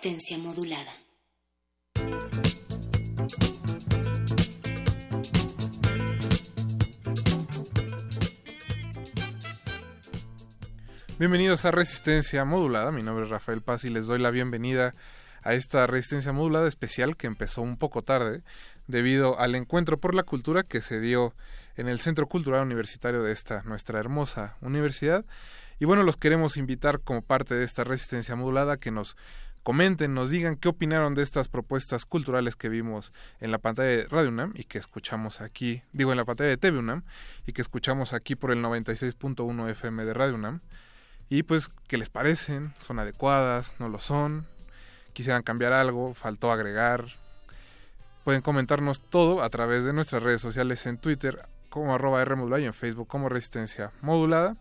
Resistencia 0.00 0.38
modulada. 0.38 0.92
Bienvenidos 11.18 11.64
a 11.64 11.72
Resistencia 11.72 12.44
Modulada, 12.44 12.92
mi 12.92 13.02
nombre 13.02 13.24
es 13.24 13.30
Rafael 13.30 13.60
Paz 13.60 13.82
y 13.84 13.90
les 13.90 14.06
doy 14.06 14.20
la 14.20 14.30
bienvenida 14.30 14.94
a 15.42 15.54
esta 15.54 15.88
Resistencia 15.88 16.32
Modulada 16.32 16.68
especial 16.68 17.16
que 17.16 17.26
empezó 17.26 17.62
un 17.62 17.76
poco 17.76 18.02
tarde 18.02 18.42
debido 18.86 19.40
al 19.40 19.56
encuentro 19.56 19.98
por 19.98 20.14
la 20.14 20.22
cultura 20.22 20.62
que 20.62 20.80
se 20.80 21.00
dio 21.00 21.34
en 21.76 21.88
el 21.88 21.98
Centro 21.98 22.28
Cultural 22.28 22.62
Universitario 22.62 23.24
de 23.24 23.32
esta 23.32 23.62
nuestra 23.64 23.98
hermosa 23.98 24.58
universidad. 24.60 25.24
Y 25.80 25.86
bueno, 25.86 26.04
los 26.04 26.16
queremos 26.16 26.56
invitar 26.56 27.00
como 27.00 27.22
parte 27.22 27.54
de 27.54 27.64
esta 27.64 27.82
Resistencia 27.82 28.36
Modulada 28.36 28.78
que 28.78 28.92
nos 28.92 29.16
comenten, 29.62 30.14
nos 30.14 30.30
digan 30.30 30.56
qué 30.56 30.68
opinaron 30.68 31.14
de 31.14 31.22
estas 31.22 31.48
propuestas 31.48 32.06
culturales 32.06 32.56
que 32.56 32.68
vimos 32.68 33.12
en 33.40 33.50
la 33.50 33.58
pantalla 33.58 33.88
de 33.88 34.08
Radio 34.08 34.30
UNAM 34.30 34.52
y 34.54 34.64
que 34.64 34.78
escuchamos 34.78 35.40
aquí, 35.40 35.82
digo 35.92 36.10
en 36.12 36.16
la 36.16 36.24
pantalla 36.24 36.50
de 36.50 36.56
TV 36.56 36.78
UNAM 36.78 37.02
y 37.46 37.52
que 37.52 37.62
escuchamos 37.62 38.12
aquí 38.12 38.34
por 38.36 38.50
el 38.50 38.62
96.1 38.62 39.70
FM 39.70 40.04
de 40.04 40.14
Radio 40.14 40.34
UNAM. 40.34 40.60
Y 41.28 41.42
pues, 41.42 41.68
¿qué 41.86 41.98
les 41.98 42.08
parecen? 42.08 42.72
¿Son 42.78 42.98
adecuadas? 42.98 43.74
¿No 43.78 43.88
lo 43.88 44.00
son? 44.00 44.46
¿Quisieran 45.12 45.42
cambiar 45.42 45.72
algo? 45.72 46.14
¿Faltó 46.14 46.50
agregar? 46.52 47.04
Pueden 48.24 48.40
comentarnos 48.42 49.00
todo 49.00 49.42
a 49.42 49.50
través 49.50 49.84
de 49.84 49.92
nuestras 49.92 50.22
redes 50.22 50.40
sociales 50.40 50.86
en 50.86 50.98
Twitter 50.98 51.42
como 51.68 51.94
arroba 51.94 52.24
y 52.60 52.64
en 52.64 52.74
Facebook 52.74 53.08
como 53.08 53.28
Resistencia 53.28 53.92
Modulada. 54.00 54.56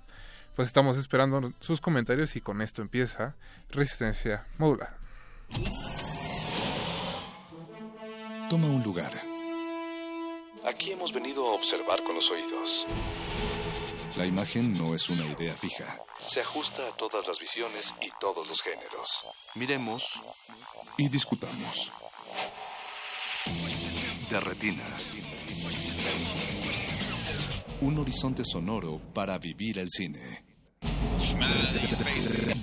Pues 0.58 0.70
estamos 0.70 0.98
esperando 0.98 1.54
sus 1.60 1.80
comentarios 1.80 2.36
y 2.36 2.42
con 2.42 2.64
esto 2.64 2.82
empieza 2.82 3.36
Resistencia 3.70 4.48
Modulada. 4.58 4.98
Toma 8.50 8.66
un 8.66 8.82
lugar. 8.82 9.12
Aquí 10.66 10.92
hemos 10.94 11.14
venido 11.14 11.48
a 11.48 11.54
observar 11.54 12.02
con 12.02 12.16
los 12.16 12.32
oídos. 12.32 12.88
La 14.16 14.26
imagen 14.26 14.76
no 14.76 14.96
es 14.96 15.12
una 15.12 15.28
idea 15.28 15.54
fija. 15.54 16.02
Se 16.18 16.42
ajusta 16.42 16.82
a 16.88 16.98
todas 16.98 17.28
las 17.28 17.40
visiones 17.40 17.94
y 18.02 18.10
todos 18.20 18.48
los 18.48 18.64
géneros. 18.64 19.26
Miremos 19.54 20.24
y 20.98 21.08
discutamos. 21.10 21.92
De 24.32 24.40
retinas. 24.40 25.20
Un 27.80 28.00
horizonte 28.00 28.44
sonoro 28.44 29.00
para 29.14 29.38
vivir 29.38 29.78
el 29.78 29.88
cine. 29.90 30.44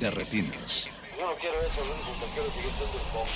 De 0.01 0.11
retinas. 0.11 0.91
Yo 1.17 1.31
no 1.31 1.37
quiero 1.39 1.55
eso, 1.55 1.83
Luis, 1.85 2.33
quiero 2.35 2.51
seguir 2.51 2.71
siendo 2.71 2.97
el 2.97 3.05
pop. 3.13 3.29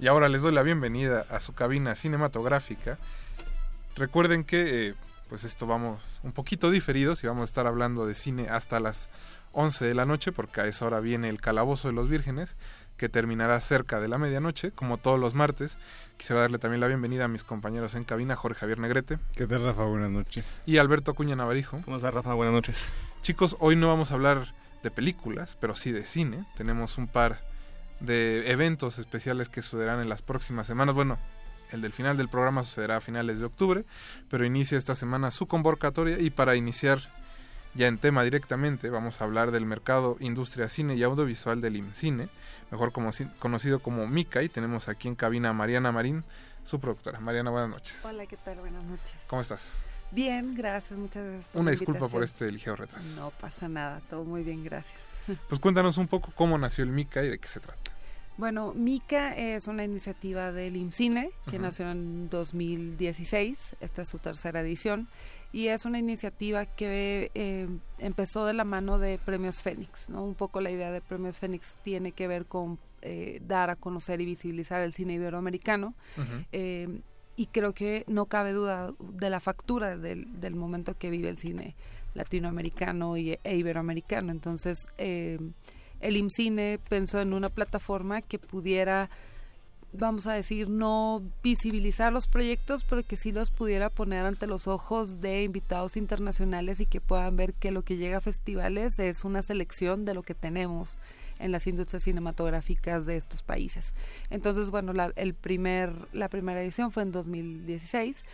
Y 0.00 0.08
ahora 0.08 0.28
les 0.28 0.42
doy 0.42 0.52
la 0.52 0.62
bienvenida 0.62 1.24
a 1.30 1.38
su 1.38 1.54
cabina 1.54 1.94
cinematográfica. 1.94 2.98
Recuerden 3.94 4.42
que 4.42 4.88
eh, 4.88 4.94
pues 5.28 5.44
esto 5.44 5.66
vamos 5.66 6.00
un 6.22 6.32
poquito 6.32 6.70
diferidos 6.70 7.22
y 7.22 7.26
vamos 7.26 7.42
a 7.42 7.44
estar 7.44 7.66
hablando 7.66 8.06
de 8.06 8.14
cine 8.14 8.48
hasta 8.48 8.80
las 8.80 9.08
11 9.52 9.84
de 9.84 9.94
la 9.94 10.06
noche 10.06 10.32
porque 10.32 10.60
a 10.60 10.66
esa 10.66 10.86
hora 10.86 11.00
viene 11.00 11.28
el 11.28 11.40
Calabozo 11.40 11.88
de 11.88 11.94
los 11.94 12.08
Vírgenes 12.08 12.54
que 12.96 13.08
terminará 13.08 13.60
cerca 13.60 14.00
de 14.00 14.08
la 14.08 14.18
medianoche, 14.18 14.72
como 14.72 14.98
todos 14.98 15.20
los 15.20 15.32
martes. 15.32 15.78
Quisiera 16.16 16.40
darle 16.42 16.58
también 16.58 16.80
la 16.80 16.88
bienvenida 16.88 17.26
a 17.26 17.28
mis 17.28 17.44
compañeros 17.44 17.94
en 17.94 18.02
cabina, 18.02 18.34
Jorge 18.34 18.58
Javier 18.58 18.80
Negrete 18.80 19.18
¿Qué 19.36 19.46
tal, 19.46 19.62
Rafa? 19.62 19.84
Buenas 19.84 20.10
noches. 20.10 20.60
y 20.66 20.78
Alberto 20.78 21.12
Acuña 21.12 21.36
Navarijo. 21.36 21.80
¿Cómo 21.84 21.96
estás, 21.96 22.12
Rafa? 22.12 22.34
Buenas 22.34 22.54
noches. 22.54 22.90
Chicos, 23.22 23.56
hoy 23.60 23.76
no 23.76 23.86
vamos 23.86 24.10
a 24.10 24.14
hablar 24.14 24.52
de 24.82 24.90
películas, 24.90 25.56
pero 25.60 25.76
sí 25.76 25.92
de 25.92 26.04
cine. 26.04 26.44
Tenemos 26.56 26.98
un 26.98 27.06
par 27.06 27.40
de 28.00 28.50
eventos 28.50 28.98
especiales 28.98 29.48
que 29.48 29.62
sucederán 29.62 30.00
en 30.00 30.08
las 30.08 30.22
próximas 30.22 30.66
semanas. 30.66 30.94
Bueno, 30.96 31.18
el 31.72 31.80
del 31.80 31.92
final 31.92 32.16
del 32.16 32.28
programa 32.28 32.64
sucederá 32.64 32.96
a 32.96 33.00
finales 33.00 33.38
de 33.38 33.46
octubre, 33.46 33.84
pero 34.28 34.44
inicia 34.44 34.78
esta 34.78 34.94
semana 34.94 35.30
su 35.30 35.46
convocatoria 35.46 36.18
y 36.18 36.30
para 36.30 36.56
iniciar 36.56 37.00
ya 37.74 37.86
en 37.86 37.98
tema 37.98 38.24
directamente 38.24 38.90
vamos 38.90 39.20
a 39.20 39.24
hablar 39.24 39.50
del 39.50 39.66
mercado 39.66 40.16
industria 40.20 40.68
cine 40.68 40.96
y 40.96 41.02
audiovisual 41.02 41.60
del 41.60 41.76
IMCINE, 41.76 42.28
mejor 42.70 42.92
como, 42.92 43.10
conocido 43.38 43.80
como 43.80 44.06
MICA, 44.06 44.42
y 44.42 44.48
tenemos 44.48 44.88
aquí 44.88 45.08
en 45.08 45.14
cabina 45.14 45.50
a 45.50 45.52
Mariana 45.52 45.92
Marín, 45.92 46.24
su 46.64 46.80
productora. 46.80 47.20
Mariana, 47.20 47.50
buenas 47.50 47.70
noches. 47.70 48.04
Hola, 48.04 48.26
¿qué 48.26 48.36
tal? 48.36 48.58
Buenas 48.58 48.84
noches. 48.84 49.14
¿Cómo 49.28 49.42
estás? 49.42 49.84
Bien, 50.10 50.54
gracias, 50.54 50.98
muchas 50.98 51.22
gracias 51.22 51.48
por 51.48 51.60
Una 51.60 51.70
la 51.70 51.72
disculpa 51.72 52.08
por 52.08 52.24
este 52.24 52.50
ligero 52.50 52.76
retraso. 52.76 53.14
No 53.16 53.30
pasa 53.30 53.68
nada, 53.68 54.00
todo 54.08 54.24
muy 54.24 54.42
bien, 54.42 54.64
gracias. 54.64 55.08
Pues 55.48 55.60
cuéntanos 55.60 55.98
un 55.98 56.08
poco 56.08 56.32
cómo 56.34 56.56
nació 56.56 56.84
el 56.84 56.90
MICA 56.90 57.22
y 57.24 57.28
de 57.28 57.38
qué 57.38 57.48
se 57.48 57.60
trata. 57.60 57.87
Bueno, 58.38 58.72
Mica 58.72 59.34
es 59.34 59.66
una 59.66 59.82
iniciativa 59.82 60.52
del 60.52 60.76
IMCINE 60.76 61.32
que 61.50 61.56
Ujú. 61.56 61.62
nació 61.62 61.90
en 61.90 62.30
2016, 62.30 63.74
esta 63.80 64.02
es 64.02 64.08
su 64.08 64.18
tercera 64.20 64.60
edición, 64.60 65.08
y 65.52 65.68
es 65.68 65.84
una 65.84 65.98
iniciativa 65.98 66.64
que 66.64 67.32
eh, 67.34 67.66
empezó 67.98 68.46
de 68.46 68.54
la 68.54 68.62
mano 68.62 69.00
de 69.00 69.18
Premios 69.18 69.60
Fénix. 69.60 70.08
¿no? 70.08 70.22
Un 70.22 70.36
poco 70.36 70.60
la 70.60 70.70
idea 70.70 70.92
de 70.92 71.00
Premios 71.00 71.40
Fénix 71.40 71.74
tiene 71.82 72.12
que 72.12 72.28
ver 72.28 72.46
con 72.46 72.78
eh, 73.02 73.42
dar 73.44 73.70
a 73.70 73.76
conocer 73.76 74.20
y 74.20 74.24
visibilizar 74.24 74.82
el 74.82 74.92
cine 74.92 75.14
iberoamericano. 75.14 75.94
Eh, 76.52 77.00
y 77.34 77.46
creo 77.46 77.72
que 77.72 78.04
no 78.06 78.26
cabe 78.26 78.52
duda 78.52 78.92
de 79.00 79.30
la 79.30 79.40
factura 79.40 79.96
del, 79.96 80.40
del 80.40 80.54
momento 80.54 80.96
que 80.96 81.10
vive 81.10 81.28
el 81.28 81.38
cine 81.38 81.74
latinoamericano 82.14 83.16
y, 83.16 83.36
e 83.42 83.56
iberoamericano. 83.56 84.30
Entonces, 84.30 84.88
eh, 84.98 85.38
el 86.00 86.16
IMCINE 86.16 86.78
pensó 86.88 87.20
en 87.20 87.32
una 87.32 87.48
plataforma 87.48 88.22
que 88.22 88.38
pudiera, 88.38 89.10
vamos 89.92 90.26
a 90.26 90.32
decir, 90.32 90.68
no 90.68 91.22
visibilizar 91.42 92.12
los 92.12 92.26
proyectos, 92.26 92.84
pero 92.84 93.02
que 93.02 93.16
sí 93.16 93.32
los 93.32 93.50
pudiera 93.50 93.90
poner 93.90 94.24
ante 94.24 94.46
los 94.46 94.68
ojos 94.68 95.20
de 95.20 95.42
invitados 95.42 95.96
internacionales 95.96 96.80
y 96.80 96.86
que 96.86 97.00
puedan 97.00 97.36
ver 97.36 97.54
que 97.54 97.70
lo 97.70 97.82
que 97.82 97.96
llega 97.96 98.18
a 98.18 98.20
festivales 98.20 98.98
es 98.98 99.24
una 99.24 99.42
selección 99.42 100.04
de 100.04 100.14
lo 100.14 100.22
que 100.22 100.34
tenemos 100.34 100.98
en 101.38 101.52
las 101.52 101.66
industrias 101.66 102.02
cinematográficas 102.02 103.06
de 103.06 103.16
estos 103.16 103.42
países. 103.42 103.94
Entonces, 104.30 104.70
bueno, 104.70 104.92
la, 104.92 105.12
el 105.16 105.34
primer, 105.34 105.92
la 106.12 106.28
primera 106.28 106.62
edición 106.62 106.90
fue 106.90 107.04
en 107.04 107.12
2016 107.12 108.24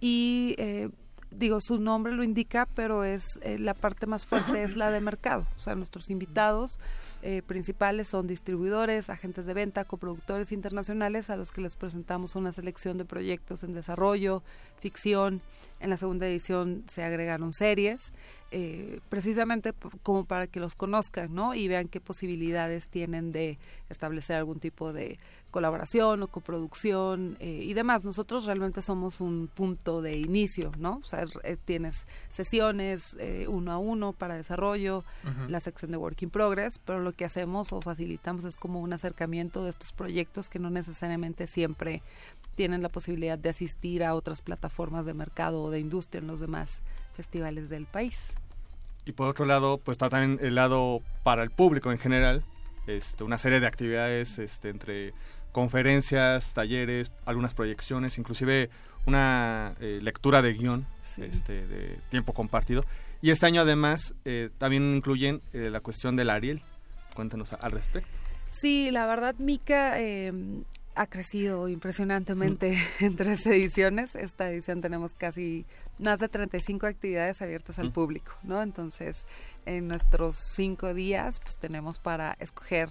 y 0.00 0.54
eh, 0.58 0.88
digo, 1.30 1.60
su 1.60 1.78
nombre 1.78 2.12
lo 2.12 2.24
indica, 2.24 2.66
pero 2.74 3.04
es 3.04 3.38
eh, 3.42 3.58
la 3.58 3.74
parte 3.74 4.06
más 4.06 4.26
fuerte 4.26 4.62
es 4.62 4.76
la 4.76 4.90
de 4.90 5.00
mercado. 5.00 5.46
O 5.56 5.60
sea, 5.60 5.74
nuestros 5.74 6.10
invitados 6.10 6.78
eh, 7.26 7.40
principales 7.40 8.08
son 8.08 8.26
distribuidores, 8.26 9.08
agentes 9.08 9.46
de 9.46 9.54
venta, 9.54 9.86
coproductores 9.86 10.52
internacionales 10.52 11.30
a 11.30 11.36
los 11.36 11.52
que 11.52 11.62
les 11.62 11.74
presentamos 11.74 12.36
una 12.36 12.52
selección 12.52 12.98
de 12.98 13.06
proyectos 13.06 13.64
en 13.64 13.72
desarrollo, 13.72 14.42
ficción. 14.78 15.40
En 15.80 15.90
la 15.90 15.96
segunda 15.96 16.26
edición 16.26 16.84
se 16.88 17.02
agregaron 17.02 17.52
series 17.52 18.12
eh, 18.56 19.00
precisamente 19.08 19.72
como 20.04 20.26
para 20.26 20.46
que 20.46 20.60
los 20.60 20.76
conozcan, 20.76 21.34
¿no? 21.34 21.56
Y 21.56 21.66
vean 21.66 21.88
qué 21.88 22.00
posibilidades 22.00 22.88
tienen 22.88 23.32
de 23.32 23.58
establecer 23.90 24.36
algún 24.36 24.60
tipo 24.60 24.92
de 24.92 25.18
colaboración 25.50 26.22
o 26.22 26.28
coproducción 26.28 27.36
eh, 27.40 27.64
y 27.64 27.74
demás. 27.74 28.04
Nosotros 28.04 28.46
realmente 28.46 28.80
somos 28.80 29.20
un 29.20 29.48
punto 29.52 30.02
de 30.02 30.18
inicio, 30.18 30.70
¿no? 30.78 31.00
O 31.02 31.04
sea, 31.04 31.24
eh, 31.42 31.56
tienes 31.64 32.06
sesiones 32.30 33.16
uno 33.48 33.72
a 33.72 33.78
uno 33.78 34.12
para 34.12 34.36
desarrollo, 34.36 35.02
la 35.48 35.58
sección 35.58 35.90
de 35.90 35.96
Work 35.96 36.22
in 36.22 36.30
Progress, 36.30 36.78
pero 36.78 37.00
lo 37.00 37.10
que 37.10 37.24
hacemos 37.24 37.72
o 37.72 37.80
facilitamos 37.80 38.44
es 38.44 38.54
como 38.54 38.80
un 38.80 38.92
acercamiento 38.92 39.64
de 39.64 39.70
estos 39.70 39.90
proyectos 39.90 40.48
que 40.48 40.60
no 40.60 40.70
necesariamente 40.70 41.48
siempre 41.48 42.02
tienen 42.54 42.82
la 42.82 42.88
posibilidad 42.88 43.38
de 43.38 43.50
asistir 43.50 44.04
a 44.04 44.14
otras 44.14 44.40
plataformas 44.40 45.04
de 45.06 45.14
mercado 45.14 45.62
o 45.62 45.70
de 45.70 45.80
industria 45.80 46.20
en 46.20 46.26
los 46.26 46.40
demás 46.40 46.82
festivales 47.12 47.68
del 47.68 47.86
país. 47.86 48.34
Y 49.04 49.12
por 49.12 49.28
otro 49.28 49.44
lado, 49.44 49.78
pues 49.78 49.94
está 49.94 50.08
también 50.08 50.38
el 50.42 50.54
lado 50.54 51.02
para 51.22 51.42
el 51.42 51.50
público 51.50 51.92
en 51.92 51.98
general, 51.98 52.44
este, 52.86 53.24
una 53.24 53.38
serie 53.38 53.60
de 53.60 53.66
actividades 53.66 54.38
este, 54.38 54.70
entre 54.70 55.12
conferencias, 55.52 56.52
talleres, 56.54 57.12
algunas 57.26 57.54
proyecciones, 57.54 58.18
inclusive 58.18 58.70
una 59.06 59.74
eh, 59.80 60.00
lectura 60.02 60.42
de 60.42 60.54
guion 60.54 60.86
este, 61.18 61.66
de 61.66 61.98
tiempo 62.10 62.32
compartido. 62.32 62.84
Y 63.22 63.30
este 63.30 63.46
año 63.46 63.60
además 63.60 64.14
eh, 64.24 64.50
también 64.58 64.96
incluyen 64.96 65.42
eh, 65.52 65.70
la 65.70 65.80
cuestión 65.80 66.16
del 66.16 66.30
Ariel. 66.30 66.60
Cuéntanos 67.14 67.52
al 67.52 67.72
respecto. 67.72 68.10
Sí, 68.50 68.90
la 68.90 69.06
verdad, 69.06 69.34
Mica, 69.38 70.00
em, 70.00 70.64
ha 70.94 71.06
crecido 71.06 71.68
impresionantemente 71.68 72.78
en 73.00 73.16
tres 73.16 73.46
ediciones. 73.46 74.14
Esta 74.14 74.50
edición 74.50 74.80
tenemos 74.80 75.12
casi 75.12 75.64
más 75.98 76.18
de 76.18 76.28
35 76.28 76.86
actividades 76.86 77.42
abiertas 77.42 77.78
al 77.78 77.92
público, 77.92 78.32
¿no? 78.42 78.62
Entonces, 78.62 79.26
en 79.66 79.88
nuestros 79.88 80.36
cinco 80.36 80.94
días, 80.94 81.40
pues 81.40 81.56
tenemos 81.56 81.98
para 81.98 82.36
escoger 82.40 82.88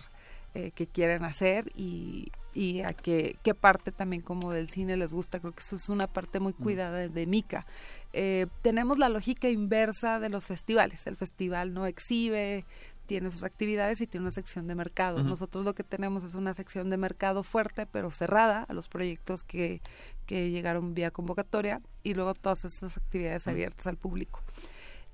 eh, 0.56 0.72
qué 0.76 0.86
quieren 0.86 1.24
hacer 1.24 1.72
y, 1.76 2.32
y 2.54 2.82
a 2.82 2.94
qué, 2.94 3.38
qué, 3.42 3.56
parte 3.56 3.92
también 3.92 4.22
como 4.22 4.52
del 4.52 4.70
cine 4.70 4.96
les 4.98 5.12
gusta. 5.12 5.40
Creo 5.40 5.52
que 5.52 5.62
eso 5.62 5.76
es 5.76 5.90
una 5.90 6.06
parte 6.06 6.40
muy 6.40 6.54
cuidada 6.54 6.98
de, 6.98 7.10
de 7.10 7.26
Mica. 7.26 7.66
Eh, 8.14 8.46
tenemos 8.62 9.00
la 9.00 9.10
lógica 9.10 9.50
inversa 9.50 10.20
de 10.20 10.30
los 10.30 10.46
festivales. 10.46 11.08
El 11.08 11.18
festival 11.18 11.74
no 11.74 11.88
exhibe, 11.88 12.66
tiene 13.06 13.30
sus 13.32 13.44
actividades 13.44 14.02
y 14.02 14.08
tiene 14.08 14.24
una 14.24 14.32
sección 14.32 14.68
de 14.68 14.76
mercado. 14.76 15.24
Nosotros 15.24 15.66
lo 15.66 15.74
que 15.74 15.84
tenemos 15.84 16.24
es 16.24 16.36
una 16.36 16.54
sección 16.54 16.90
de 16.90 16.98
mercado 16.98 17.44
fuerte, 17.44 17.86
pero 17.86 18.12
cerrada 18.12 18.64
a 18.64 18.74
los 18.74 18.88
proyectos 18.88 19.44
que, 19.44 19.82
que 20.26 20.50
llegaron 20.52 20.94
vía 20.94 21.12
convocatoria 21.12 21.82
y 22.04 22.14
luego 22.14 22.34
todas 22.34 22.66
esas 22.66 22.98
actividades 22.98 23.48
abiertas 23.48 23.88
al 23.88 23.98
público. 23.98 24.42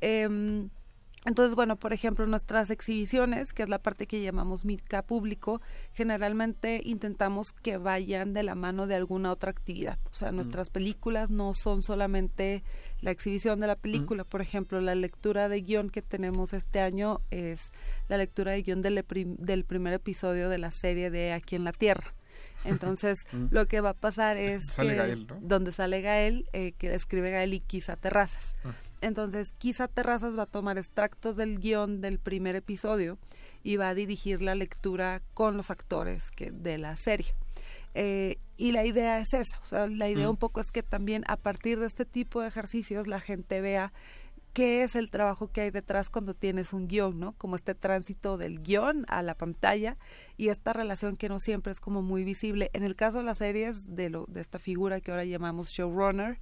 Eh, 0.01 0.69
entonces, 1.25 1.56
bueno, 1.56 1.75
por 1.75 1.92
ejemplo, 1.92 2.25
nuestras 2.27 2.69
exhibiciones, 2.69 3.51
que 3.51 3.63
es 3.63 3.69
la 3.69 3.80
parte 3.80 4.07
que 4.07 4.21
llamamos 4.21 4.63
MITCA 4.63 5.01
público, 5.01 5.62
generalmente 5.94 6.81
intentamos 6.86 7.51
que 7.51 7.77
vayan 7.77 8.33
de 8.33 8.44
la 8.44 8.56
mano 8.56 8.88
de 8.88 8.95
alguna 8.95 9.31
otra 9.31 9.51
actividad. 9.51 10.00
O 10.12 10.16
sea, 10.16 10.31
nuestras 10.31 10.69
películas 10.69 11.30
no 11.30 11.54
son 11.54 11.81
solamente 11.81 12.63
la 13.01 13.12
exhibición 13.12 13.60
de 13.60 13.68
la 13.68 13.75
película. 13.75 14.24
Por 14.24 14.42
ejemplo, 14.42 14.80
la 14.80 14.95
lectura 14.95 15.50
de 15.50 15.62
guion 15.62 15.89
que 15.89 16.01
tenemos 16.01 16.54
este 16.54 16.80
año 16.80 17.19
es 17.31 17.71
la 18.07 18.18
lectura 18.18 18.54
de 18.54 18.63
guion 18.63 18.81
del, 18.81 19.06
del 19.39 19.66
primer 19.66 19.94
episodio 19.94 20.50
de 20.50 20.57
la 20.57 20.71
serie 20.71 21.10
de 21.12 21.33
Aquí 21.33 21.56
en 21.56 21.66
la 21.66 21.74
Tierra. 21.74 22.13
Entonces, 22.63 23.25
lo 23.51 23.68
que 23.68 23.81
va 23.81 23.89
a 23.89 23.94
pasar 23.94 24.38
es 24.38 24.75
que 24.75 25.25
donde 25.42 25.74
sale 25.74 26.01
Gael, 26.01 26.45
eh, 26.54 26.74
que 26.77 26.94
escribe 26.94 27.31
Gael 27.31 27.54
y 27.54 27.60
quizá 27.60 27.98
Terrazas. 27.98 28.56
Entonces, 29.01 29.54
quizá 29.57 29.88
Terrazas 29.88 30.38
va 30.38 30.44
a 30.44 30.48
tomar 30.48 30.78
extractos 30.78 31.38
del 31.38 31.60
guion 31.60 32.01
del 32.01 32.19
primer 32.19 32.56
episodio 32.56 33.18
y 33.63 33.78
va 33.78 33.90
a 33.90 33.96
dirigir 33.96 34.42
la 34.42 34.56
lectura 34.56 35.22
con 35.34 35.57
los 35.57 35.72
actores 35.72 36.31
que, 36.31 36.51
de 36.51 36.78
la 36.78 36.96
serie. 36.98 37.34
Eh, 37.96 38.38
y 38.57 38.72
la 38.72 38.86
idea 38.86 39.19
es 39.19 39.34
esa, 39.34 39.60
o 39.63 39.68
sea, 39.68 39.88
la 39.88 40.10
idea 40.10 40.30
un 40.30 40.38
poco 40.38 40.62
es 40.62 40.69
que 40.69 40.84
también 40.84 41.24
a 41.28 41.38
partir 41.38 41.80
de 41.80 41.88
este 41.88 42.06
tipo 42.06 42.42
de 42.42 42.48
ejercicios 42.48 43.07
la 43.07 43.19
gente 43.19 43.62
vea 43.62 43.92
qué 44.54 44.84
es 44.84 44.96
el 44.96 45.10
trabajo 45.10 45.51
que 45.51 45.62
hay 45.62 45.72
detrás 45.72 46.10
cuando 46.10 46.34
tienes 46.34 46.74
un 46.74 46.88
guion, 46.88 47.19
¿no? 47.19 47.34
Como 47.34 47.56
este 47.56 47.75
tránsito 47.75 48.38
del 48.38 48.62
guion 48.62 49.06
a 49.07 49.22
la 49.22 49.36
pantalla 49.36 49.98
y 50.38 50.50
esta 50.50 50.74
relación 50.74 51.18
que 51.18 51.30
no 51.30 51.40
siempre 51.40 51.72
es 51.72 51.80
como 51.80 52.01
muy 52.01 52.24
visible. 52.24 52.69
En 52.74 52.84
el 52.84 52.96
caso 52.96 53.19
de 53.19 53.25
las 53.25 53.40
series, 53.40 53.96
de, 53.96 54.10
lo, 54.10 54.25
de 54.28 54.42
esta 54.42 54.60
figura 54.60 55.01
que 55.01 55.12
ahora 55.12 55.25
llamamos 55.25 55.69
showrunner, 55.69 56.40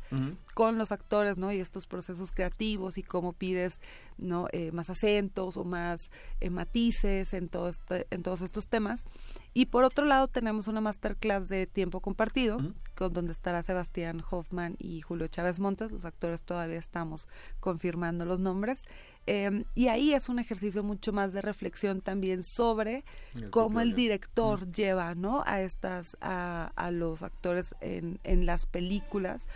con 0.53 0.77
los 0.77 0.91
actores, 0.91 1.37
¿no? 1.37 1.51
Y 1.51 1.59
estos 1.59 1.87
procesos 1.87 2.31
creativos 2.31 2.97
y 2.97 3.03
cómo 3.03 3.33
pides, 3.33 3.81
¿no? 4.17 4.47
Eh, 4.51 4.71
más 4.71 4.89
acentos 4.89 5.57
o 5.57 5.63
más 5.63 6.11
eh, 6.39 6.49
matices 6.49 7.33
en, 7.33 7.49
todo 7.49 7.69
este, 7.69 8.07
en 8.09 8.23
todos 8.23 8.41
estos 8.41 8.67
temas. 8.67 9.05
Y 9.53 9.67
por 9.67 9.83
otro 9.83 10.05
lado 10.05 10.27
tenemos 10.27 10.67
una 10.67 10.81
masterclass 10.81 11.49
de 11.49 11.65
tiempo 11.65 11.99
compartido, 11.99 12.59
con 12.95 13.13
donde 13.13 13.31
estará 13.31 13.63
Sebastián 13.63 14.21
Hoffman 14.29 14.75
y 14.77 15.01
Julio 15.01 15.27
Chávez 15.27 15.59
Montes. 15.59 15.91
Los 15.91 16.05
actores 16.05 16.43
todavía 16.43 16.77
estamos 16.77 17.27
confirmando 17.59 18.25
los 18.25 18.39
nombres. 18.39 18.83
Em, 19.25 19.65
y 19.73 19.87
ahí 19.87 20.13
es 20.13 20.29
un 20.29 20.39
ejercicio 20.39 20.83
mucho 20.83 21.11
más 21.11 21.33
de 21.33 21.41
reflexión 21.41 22.01
también 22.01 22.43
sobre 22.43 23.03
cómo 23.49 23.81
el 23.81 23.95
director 23.95 24.71
lleva 24.71 25.15
¿no? 25.15 25.43
a 25.45 25.61
estas 25.61 26.15
a, 26.21 26.71
a 26.75 26.91
los 26.91 27.23
actores 27.23 27.75
en, 27.81 28.19
en 28.23 28.45
las 28.45 28.65
películas 28.65 29.47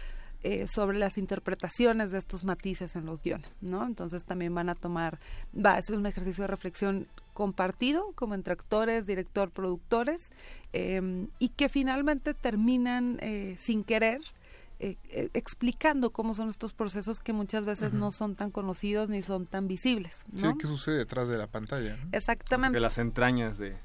eh, 0.44 0.66
sobre 0.68 0.98
las 0.98 1.18
interpretaciones 1.18 2.12
de 2.12 2.18
estos 2.18 2.44
matices 2.44 2.96
en 2.96 3.06
los 3.06 3.22
guiones, 3.22 3.58
¿no? 3.62 3.86
Entonces 3.86 4.26
también 4.26 4.56
van 4.56 4.70
a 4.70 4.76
tomar, 4.76 5.20
va 5.54 5.74
a 5.74 5.82
ser 5.82 5.98
un 5.98 6.06
ejercicio 6.06 6.44
de 6.44 6.48
reflexión 6.48 7.08
compartido 7.34 8.12
como 8.16 8.34
entre 8.34 8.54
actores, 8.54 9.06
director, 9.06 9.52
productores, 9.52 10.32
em, 10.74 11.28
y 11.38 11.50
que 11.50 11.70
finalmente 11.70 12.34
terminan 12.34 13.20
eh, 13.22 13.56
sin 13.60 13.84
querer 13.84 14.22
eh, 14.84 14.98
explicando 15.36 16.10
cómo 16.10 16.34
son 16.34 16.50
estos 16.50 16.74
procesos 16.74 17.20
que 17.20 17.34
muchas 17.34 17.66
veces 17.66 17.94
no 17.94 18.12
son 18.12 18.36
tan 18.36 18.50
conocidos 18.50 19.10
ni 19.10 19.22
son 19.22 19.46
tan 19.46 19.68
visibles. 19.68 20.26
¿no? 20.32 20.54
Sí, 20.54 20.58
¿qué 20.60 20.66
sucede 20.66 20.98
detrás 20.98 21.28
de 21.28 21.38
la 21.38 21.46
pantalla? 21.46 22.00
Exactamente. 22.12 22.78
De 22.78 22.82
las 22.82 22.98
entrañas 22.98 23.60
de, 23.60 23.78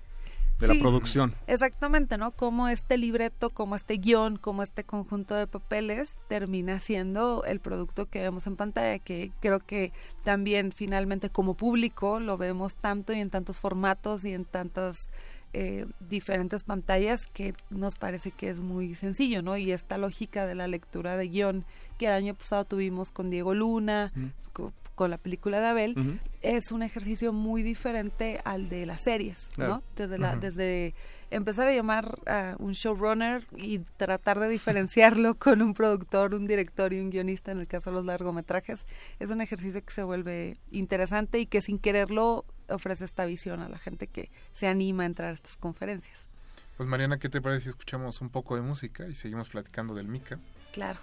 de 0.58 0.68
la 0.68 0.74
producción. 0.74 1.34
Exactamente, 1.46 2.18
¿no? 2.18 2.30
Como 2.32 2.68
este 2.68 2.96
libreto, 2.96 3.50
como 3.50 3.76
este 3.76 3.94
guion, 3.94 4.36
como 4.36 4.62
este 4.62 4.84
conjunto 4.84 5.34
de 5.34 5.46
papeles 5.46 6.16
termina 6.28 6.80
siendo 6.80 7.44
el 7.44 7.60
producto 7.60 8.06
que 8.06 8.20
vemos 8.20 8.46
en 8.46 8.56
pantalla, 8.56 8.98
que 8.98 9.32
creo 9.40 9.58
que 9.58 9.92
también 10.24 10.72
finalmente 10.72 11.30
como 11.30 11.54
público 11.54 12.20
lo 12.20 12.38
vemos 12.38 12.74
tanto 12.74 13.12
y 13.12 13.20
en 13.20 13.30
tantos 13.30 13.60
formatos 13.60 14.24
y 14.24 14.32
en 14.32 14.44
tantas 14.44 15.10
eh, 15.52 15.86
diferentes 16.00 16.64
pantallas 16.64 17.26
que 17.28 17.54
nos 17.70 17.94
parece 17.94 18.30
que 18.30 18.50
es 18.50 18.60
muy 18.60 18.94
sencillo, 18.94 19.42
¿no? 19.42 19.56
Y 19.56 19.72
esta 19.72 19.96
lógica 19.96 20.46
de 20.46 20.54
la 20.54 20.66
lectura 20.66 21.16
de 21.16 21.28
guion 21.28 21.64
que 21.98 22.06
el 22.06 22.12
año 22.12 22.34
pasado 22.34 22.64
tuvimos 22.64 23.10
con 23.10 23.30
Diego 23.30 23.54
Luna, 23.54 24.12
con 24.52 24.72
la 25.04 25.18
película 25.18 25.60
de 25.60 25.66
Abel, 25.66 26.20
es 26.42 26.72
un 26.72 26.82
ejercicio 26.82 27.32
muy 27.32 27.62
diferente 27.62 28.40
al 28.44 28.68
de 28.68 28.86
las 28.86 29.02
series, 29.02 29.50
¿no? 29.56 29.82
Desde, 29.94 30.18
la, 30.18 30.36
desde 30.36 30.94
empezar 31.30 31.68
a 31.68 31.74
llamar 31.74 32.18
a 32.26 32.56
un 32.58 32.72
showrunner 32.72 33.44
y 33.56 33.80
tratar 33.96 34.40
de 34.40 34.48
diferenciarlo 34.48 35.34
con 35.38 35.62
un 35.62 35.74
productor, 35.74 36.34
un 36.34 36.46
director 36.46 36.92
y 36.92 37.00
un 37.00 37.10
guionista 37.10 37.52
en 37.52 37.58
el 37.58 37.68
caso 37.68 37.90
de 37.90 37.96
los 37.96 38.06
largometrajes, 38.06 38.86
es 39.20 39.30
un 39.30 39.40
ejercicio 39.40 39.84
que 39.84 39.92
se 39.92 40.02
vuelve 40.02 40.56
interesante 40.70 41.38
y 41.38 41.46
que 41.46 41.60
sin 41.60 41.78
quererlo 41.78 42.44
ofrece 42.68 43.04
esta 43.04 43.26
visión 43.26 43.60
a 43.60 43.68
la 43.68 43.78
gente 43.78 44.06
que 44.06 44.30
se 44.52 44.66
anima 44.66 45.02
a 45.02 45.06
entrar 45.06 45.30
a 45.30 45.34
estas 45.34 45.56
conferencias. 45.56 46.28
Pues 46.76 46.88
Mariana, 46.88 47.18
¿qué 47.18 47.28
te 47.28 47.40
parece 47.40 47.64
si 47.64 47.68
escuchamos 47.70 48.20
un 48.20 48.30
poco 48.30 48.56
de 48.56 48.62
música 48.62 49.06
y 49.06 49.14
seguimos 49.14 49.48
platicando 49.48 49.94
del 49.94 50.08
Mica? 50.08 50.38
Claro 50.72 51.00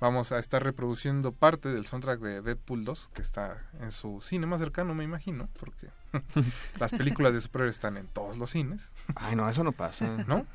vamos 0.00 0.32
a 0.32 0.38
estar 0.38 0.62
reproduciendo 0.62 1.32
parte 1.32 1.68
del 1.68 1.86
soundtrack 1.86 2.20
de 2.20 2.42
Deadpool 2.42 2.84
2, 2.84 3.10
que 3.14 3.22
está 3.22 3.62
en 3.80 3.92
su 3.92 4.20
cine 4.20 4.46
más 4.46 4.60
cercano, 4.60 4.94
me 4.94 5.04
imagino, 5.04 5.48
porque 5.58 5.88
las 6.78 6.90
películas 6.90 7.32
de 7.32 7.40
superhéroes 7.40 7.76
están 7.76 7.96
en 7.96 8.06
todos 8.06 8.38
los 8.38 8.50
cines. 8.50 8.82
Ay, 9.14 9.36
no, 9.36 9.48
eso 9.48 9.64
no 9.64 9.72
pasa. 9.72 10.06
¿No? 10.26 10.46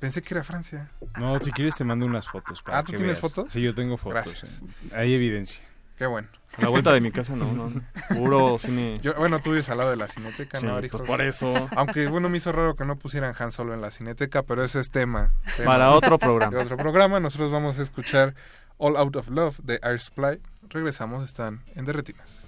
Pensé 0.00 0.22
que 0.22 0.34
era 0.34 0.44
Francia. 0.44 0.90
No, 1.18 1.38
si 1.38 1.50
quieres 1.52 1.76
te 1.76 1.84
mando 1.84 2.06
unas 2.06 2.28
fotos. 2.28 2.62
Para 2.62 2.78
ah, 2.78 2.82
¿tú 2.84 2.92
tienes 2.92 3.18
fotos? 3.18 3.52
Sí, 3.52 3.62
yo 3.62 3.74
tengo 3.74 3.96
fotos. 3.96 4.24
Gracias. 4.24 4.60
Hay 4.94 5.14
evidencia. 5.14 5.62
Qué 6.02 6.06
bueno. 6.08 6.26
A 6.56 6.62
la 6.62 6.68
vuelta 6.68 6.92
de 6.92 7.00
mi 7.00 7.12
casa 7.12 7.36
no, 7.36 7.52
no. 7.52 7.70
Puro 8.08 8.58
cine. 8.58 8.98
Yo, 9.02 9.14
bueno, 9.14 9.40
tú 9.40 9.50
vives 9.50 9.68
al 9.68 9.78
lado 9.78 9.90
de 9.90 9.96
la 9.96 10.08
cineteca, 10.08 10.58
sí, 10.58 10.66
¿no, 10.66 10.80
pues 10.80 11.00
por 11.04 11.20
eso. 11.20 11.68
Aunque, 11.76 12.08
bueno, 12.08 12.28
me 12.28 12.38
hizo 12.38 12.50
raro 12.50 12.74
que 12.74 12.84
no 12.84 12.96
pusieran 12.96 13.36
Han 13.38 13.52
Solo 13.52 13.72
en 13.72 13.80
la 13.80 13.92
cineteca, 13.92 14.42
pero 14.42 14.64
ese 14.64 14.80
es 14.80 14.90
tema. 14.90 15.32
Para 15.64 15.92
otro 15.92 16.18
programa. 16.18 16.56
De 16.56 16.64
otro 16.64 16.76
programa, 16.76 17.20
nosotros 17.20 17.52
vamos 17.52 17.78
a 17.78 17.82
escuchar 17.82 18.34
All 18.78 18.96
Out 18.96 19.14
of 19.14 19.28
Love 19.28 19.60
de 19.62 19.78
Air 19.80 20.00
Supply. 20.00 20.40
Regresamos, 20.70 21.24
están 21.24 21.62
en. 21.76 21.84
Derretinas. 21.84 22.42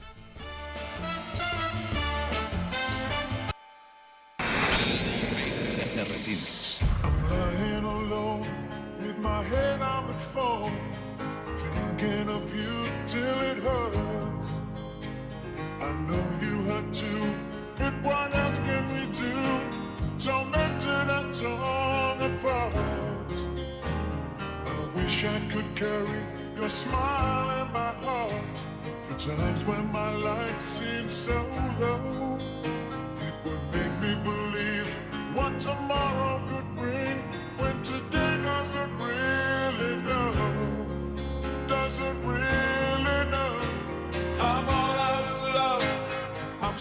Hurt 17.00 17.54
but 17.76 17.92
what 18.02 18.34
else 18.36 18.58
can 18.58 18.84
we 18.94 19.06
do? 19.06 19.34
Tormented 20.18 21.08
and 21.16 21.34
torn 21.34 22.20
apart. 22.30 22.74
I 24.64 24.96
wish 24.96 25.24
I 25.24 25.40
could 25.48 25.74
carry 25.74 26.22
your 26.56 26.68
smile 26.68 27.62
in 27.62 27.72
my 27.72 27.92
heart. 28.06 28.56
For 29.08 29.18
times 29.18 29.64
when 29.64 29.90
my 29.92 30.10
life 30.14 30.60
seems 30.60 31.12
so 31.12 31.44
low, 31.80 32.38
it 33.26 33.34
would 33.44 33.64
make 33.72 33.94
me 34.00 34.14
believe 34.22 34.88
what 35.34 35.58
tomorrow 35.58 36.40
could 36.48 36.76
bring 36.76 37.18
when 37.58 37.82
today 37.82 38.38
doesn't 38.44 38.98
really 38.98 39.23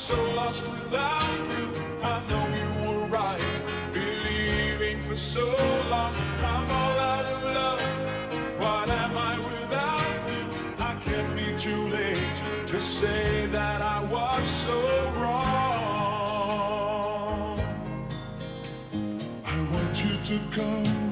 so 0.03 0.21
lost 0.33 0.67
without 0.69 1.31
you. 1.53 1.65
I 2.03 2.19
know 2.27 2.45
you 2.59 2.69
were 2.89 3.05
right, 3.07 3.61
believing 3.93 5.01
for 5.01 5.15
so 5.15 5.45
long. 5.89 6.13
I'm 6.43 6.69
all 6.69 6.99
out 6.99 7.25
of 7.25 7.43
love. 7.57 7.81
What 8.59 8.89
am 8.89 9.17
I 9.17 9.37
without 9.37 10.15
you? 10.29 10.43
I 10.77 10.95
can't 11.05 11.33
be 11.37 11.57
too 11.57 11.87
late 11.87 12.41
to 12.67 12.81
say 12.81 13.45
that 13.45 13.81
I 13.81 14.03
was 14.03 14.45
so 14.45 14.77
wrong. 15.21 15.53
I 19.45 19.57
want 19.71 20.03
you 20.03 20.17
to 20.29 20.37
come 20.51 21.02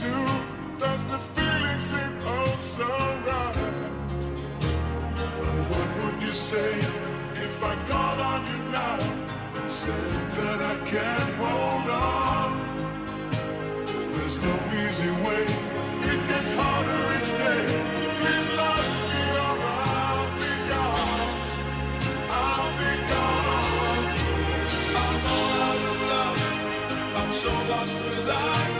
Does 0.00 1.04
the 1.04 1.18
feeling 1.36 1.78
seem 1.78 2.20
so 2.58 2.86
right? 3.26 3.56
What 5.68 5.88
would 5.98 6.22
you 6.22 6.32
say 6.32 6.78
if 7.34 7.62
I 7.62 7.74
called 7.84 8.20
on 8.20 8.46
you 8.46 8.72
now 8.72 8.98
and 9.56 9.70
said 9.70 9.94
that 10.36 10.62
I 10.62 10.76
can't 10.86 11.34
hold 11.34 11.90
on? 11.90 12.80
There's 14.14 14.40
no 14.42 14.54
easy 14.82 15.10
way. 15.10 15.44
It 16.10 16.28
gets 16.28 16.54
harder 16.54 17.02
each 17.18 17.32
day. 17.32 17.62
Please 18.20 18.48
love 18.56 18.88
me 19.10 19.22
or 19.44 19.56
I'll 19.68 20.30
be 20.40 20.52
gone. 20.70 21.30
I'll 22.40 22.72
be 22.80 22.92
gone. 23.12 24.06
I'm 25.02 25.26
all 25.34 25.60
out 25.68 25.84
of 25.92 26.00
love. 26.12 27.16
I'm 27.16 27.32
so 27.32 27.52
lost 27.68 27.96
without 27.96 28.70
you. 28.74 28.79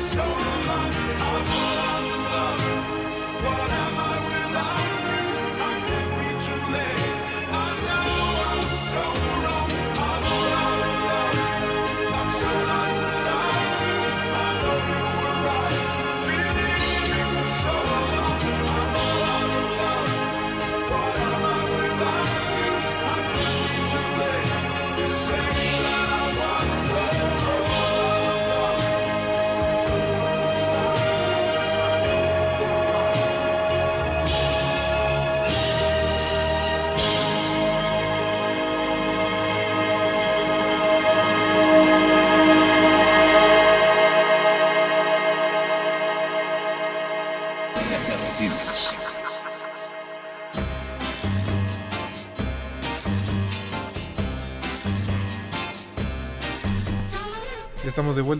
So. 0.00 0.29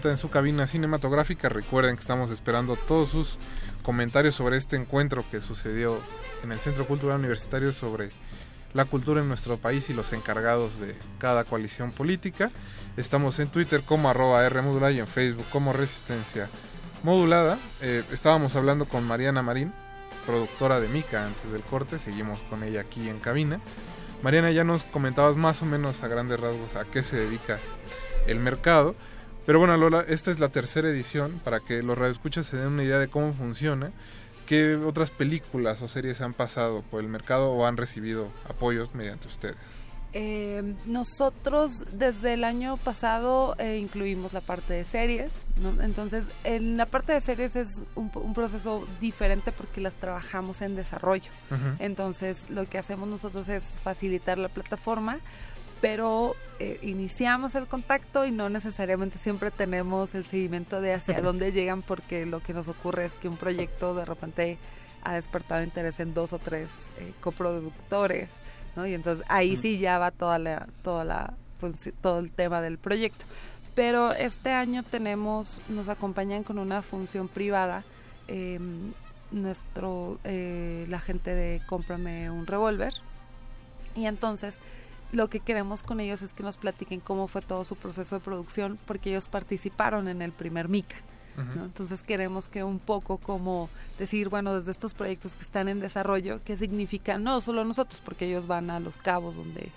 En 0.08 0.16
su 0.16 0.30
cabina 0.30 0.66
cinematográfica. 0.66 1.48
Recuerden 1.48 1.96
que 1.96 2.00
estamos 2.00 2.30
esperando 2.30 2.76
todos 2.76 3.10
sus 3.10 3.38
comentarios 3.82 4.34
sobre 4.34 4.56
este 4.56 4.76
encuentro 4.76 5.24
que 5.30 5.40
sucedió 5.40 5.98
en 6.42 6.52
el 6.52 6.60
Centro 6.60 6.86
Cultural 6.86 7.18
Universitario 7.18 7.72
sobre 7.72 8.10
la 8.72 8.84
cultura 8.84 9.20
en 9.20 9.28
nuestro 9.28 9.58
país 9.58 9.90
y 9.90 9.94
los 9.94 10.12
encargados 10.12 10.80
de 10.80 10.96
cada 11.18 11.44
coalición 11.44 11.92
política. 11.92 12.50
Estamos 12.96 13.38
en 13.38 13.48
Twitter 13.48 13.82
como 13.82 14.08
arroba 14.08 14.48
Rmodulada 14.48 14.92
y 14.92 15.00
en 15.00 15.06
Facebook 15.06 15.46
como 15.50 15.72
Resistencia 15.72 16.48
Modulada. 17.02 17.58
Eh, 17.80 18.04
estábamos 18.12 18.56
hablando 18.56 18.86
con 18.86 19.04
Mariana 19.04 19.42
Marín, 19.42 19.72
productora 20.24 20.80
de 20.80 20.88
Mica 20.88 21.26
antes 21.26 21.50
del 21.50 21.62
corte. 21.62 21.98
Seguimos 21.98 22.40
con 22.48 22.62
ella 22.62 22.82
aquí 22.82 23.08
en 23.08 23.18
cabina. 23.18 23.60
Mariana, 24.22 24.50
ya 24.50 24.64
nos 24.64 24.84
comentabas 24.84 25.36
más 25.36 25.62
o 25.62 25.66
menos 25.66 26.02
a 26.02 26.08
grandes 26.08 26.38
rasgos 26.38 26.76
a 26.76 26.84
qué 26.84 27.02
se 27.02 27.16
dedica 27.16 27.58
el 28.26 28.38
mercado. 28.38 28.94
Pero 29.46 29.58
bueno, 29.58 29.76
Lola, 29.76 30.04
esta 30.08 30.30
es 30.30 30.38
la 30.38 30.50
tercera 30.50 30.88
edición 30.88 31.40
para 31.44 31.60
que 31.60 31.82
los 31.82 31.98
radioescuchas 31.98 32.46
se 32.46 32.56
den 32.56 32.68
una 32.68 32.84
idea 32.84 32.98
de 32.98 33.08
cómo 33.08 33.32
funciona, 33.32 33.90
qué 34.46 34.76
otras 34.76 35.10
películas 35.10 35.80
o 35.82 35.88
series 35.88 36.20
han 36.20 36.34
pasado 36.34 36.82
por 36.82 37.00
el 37.00 37.08
mercado 37.08 37.50
o 37.50 37.66
han 37.66 37.76
recibido 37.76 38.28
apoyos 38.48 38.94
mediante 38.94 39.28
ustedes. 39.28 39.56
Eh, 40.12 40.74
nosotros 40.86 41.84
desde 41.92 42.32
el 42.32 42.42
año 42.42 42.76
pasado 42.78 43.54
eh, 43.58 43.76
incluimos 43.76 44.32
la 44.32 44.40
parte 44.40 44.74
de 44.74 44.84
series, 44.84 45.46
¿no? 45.56 45.80
entonces 45.80 46.24
en 46.42 46.76
la 46.76 46.86
parte 46.86 47.12
de 47.12 47.20
series 47.20 47.54
es 47.54 47.82
un, 47.94 48.10
un 48.14 48.34
proceso 48.34 48.88
diferente 49.00 49.52
porque 49.52 49.80
las 49.80 49.94
trabajamos 49.94 50.62
en 50.62 50.74
desarrollo. 50.74 51.30
Entonces 51.78 52.50
lo 52.50 52.68
que 52.68 52.78
hacemos 52.78 53.08
nosotros 53.08 53.48
es 53.48 53.78
facilitar 53.84 54.36
la 54.36 54.48
plataforma, 54.48 55.20
pero 55.80 56.36
eh, 56.58 56.78
iniciamos 56.82 57.54
el 57.54 57.66
contacto 57.66 58.26
y 58.26 58.30
no 58.30 58.48
necesariamente 58.48 59.18
siempre 59.18 59.50
tenemos 59.50 60.14
el 60.14 60.24
seguimiento 60.24 60.80
de 60.80 60.94
hacia 60.94 61.20
dónde 61.22 61.52
llegan 61.52 61.82
porque 61.82 62.26
lo 62.26 62.40
que 62.40 62.52
nos 62.52 62.68
ocurre 62.68 63.06
es 63.06 63.14
que 63.14 63.28
un 63.28 63.36
proyecto 63.36 63.94
de 63.94 64.04
repente 64.04 64.58
ha 65.02 65.14
despertado 65.14 65.62
interés 65.62 66.00
en 66.00 66.12
dos 66.12 66.32
o 66.32 66.38
tres 66.38 66.68
eh, 66.98 67.12
coproductores, 67.20 68.28
¿no? 68.76 68.86
Y 68.86 68.94
entonces 68.94 69.24
ahí 69.28 69.56
sí 69.56 69.78
ya 69.78 69.98
va 69.98 70.10
toda 70.10 70.38
la, 70.38 70.68
toda 70.82 71.04
la 71.04 71.34
todo 72.00 72.18
el 72.20 72.32
tema 72.32 72.60
del 72.60 72.78
proyecto. 72.78 73.24
Pero 73.74 74.12
este 74.12 74.50
año 74.50 74.82
tenemos, 74.82 75.60
nos 75.68 75.88
acompañan 75.88 76.42
con 76.42 76.58
una 76.58 76.82
función 76.82 77.28
privada 77.28 77.84
eh, 78.28 78.58
nuestro 79.30 80.18
eh, 80.24 80.86
la 80.88 81.00
gente 81.00 81.34
de 81.34 81.62
cómprame 81.66 82.30
un 82.30 82.46
revólver 82.46 82.94
y 83.94 84.06
entonces 84.06 84.58
lo 85.12 85.28
que 85.28 85.40
queremos 85.40 85.82
con 85.82 86.00
ellos 86.00 86.22
es 86.22 86.32
que 86.32 86.42
nos 86.42 86.56
platiquen 86.56 87.00
cómo 87.00 87.26
fue 87.26 87.42
todo 87.42 87.64
su 87.64 87.76
proceso 87.76 88.16
de 88.16 88.20
producción 88.20 88.78
porque 88.86 89.10
ellos 89.10 89.28
participaron 89.28 90.08
en 90.08 90.22
el 90.22 90.32
primer 90.32 90.68
MICA. 90.68 90.96
¿no? 91.56 91.64
Entonces 91.64 92.02
queremos 92.02 92.48
que 92.48 92.62
un 92.64 92.78
poco 92.78 93.16
como 93.16 93.70
decir, 93.98 94.28
bueno, 94.28 94.54
desde 94.54 94.72
estos 94.72 94.92
proyectos 94.92 95.32
que 95.32 95.42
están 95.42 95.68
en 95.68 95.80
desarrollo, 95.80 96.40
¿qué 96.44 96.54
significa? 96.54 97.16
No 97.16 97.40
solo 97.40 97.64
nosotros, 97.64 98.02
porque 98.04 98.26
ellos 98.26 98.46
van 98.46 98.68
a 98.70 98.78
los 98.78 98.98
cabos 98.98 99.36
donde, 99.36 99.70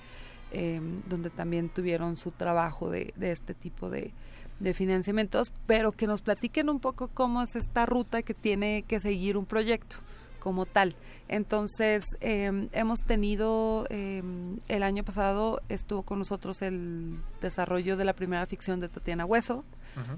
eh, 0.52 0.82
donde 1.08 1.30
también 1.30 1.70
tuvieron 1.70 2.18
su 2.18 2.32
trabajo 2.32 2.90
de, 2.90 3.14
de 3.16 3.32
este 3.32 3.54
tipo 3.54 3.90
de, 3.90 4.12
de 4.60 4.74
financiamientos, 4.74 5.54
pero 5.66 5.94
que 5.94 6.06
nos 6.06 6.22
platiquen 6.22 6.70
un 6.70 6.82
poco 6.82 7.08
cómo 7.08 7.42
es 7.42 7.56
esta 7.56 7.86
ruta 7.86 8.24
que 8.24 8.34
tiene 8.34 8.84
que 8.86 9.00
seguir 9.00 9.38
un 9.38 9.46
proyecto 9.46 9.98
como 10.44 10.66
tal. 10.66 10.94
Entonces, 11.30 12.04
eh, 12.20 12.68
hemos 12.74 13.00
tenido, 13.04 13.88
eh, 13.90 14.22
el 14.68 14.84
año 14.84 15.04
pasado 15.06 15.62
estuvo 15.70 16.04
con 16.04 16.20
nosotros 16.20 16.62
el 16.62 17.16
desarrollo 17.42 17.96
de 17.96 18.04
la 18.04 18.12
primera 18.12 18.46
ficción 18.46 18.82
de 18.82 18.90
Tatiana 18.90 19.24
Hueso, 19.26 19.64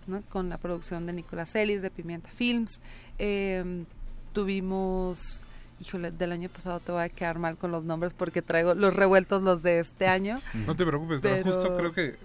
¿no? 0.08 0.24
con 0.30 0.50
la 0.50 0.58
producción 0.58 1.06
de 1.06 1.14
Nicolás 1.14 1.54
Ellis, 1.54 1.84
de 1.84 1.92
Pimienta 1.92 2.32
Films. 2.32 2.82
Eh, 3.20 3.86
tuvimos, 4.34 5.44
híjole, 5.80 6.10
del 6.12 6.32
año 6.32 6.50
pasado 6.50 6.80
te 6.80 6.92
voy 6.92 7.04
a 7.04 7.10
quedar 7.10 7.38
mal 7.38 7.56
con 7.58 7.72
los 7.72 7.84
nombres 7.84 8.14
porque 8.16 8.42
traigo 8.42 8.74
los 8.74 8.96
revueltos 8.96 9.44
los 9.44 9.62
de 9.62 9.80
este 9.80 10.08
año. 10.08 10.40
No 10.66 10.76
te 10.76 10.86
preocupes, 10.88 11.20
pero, 11.22 11.36
Pero- 11.44 11.56
justo 11.56 11.78
creo 11.78 11.94
que 11.94 12.16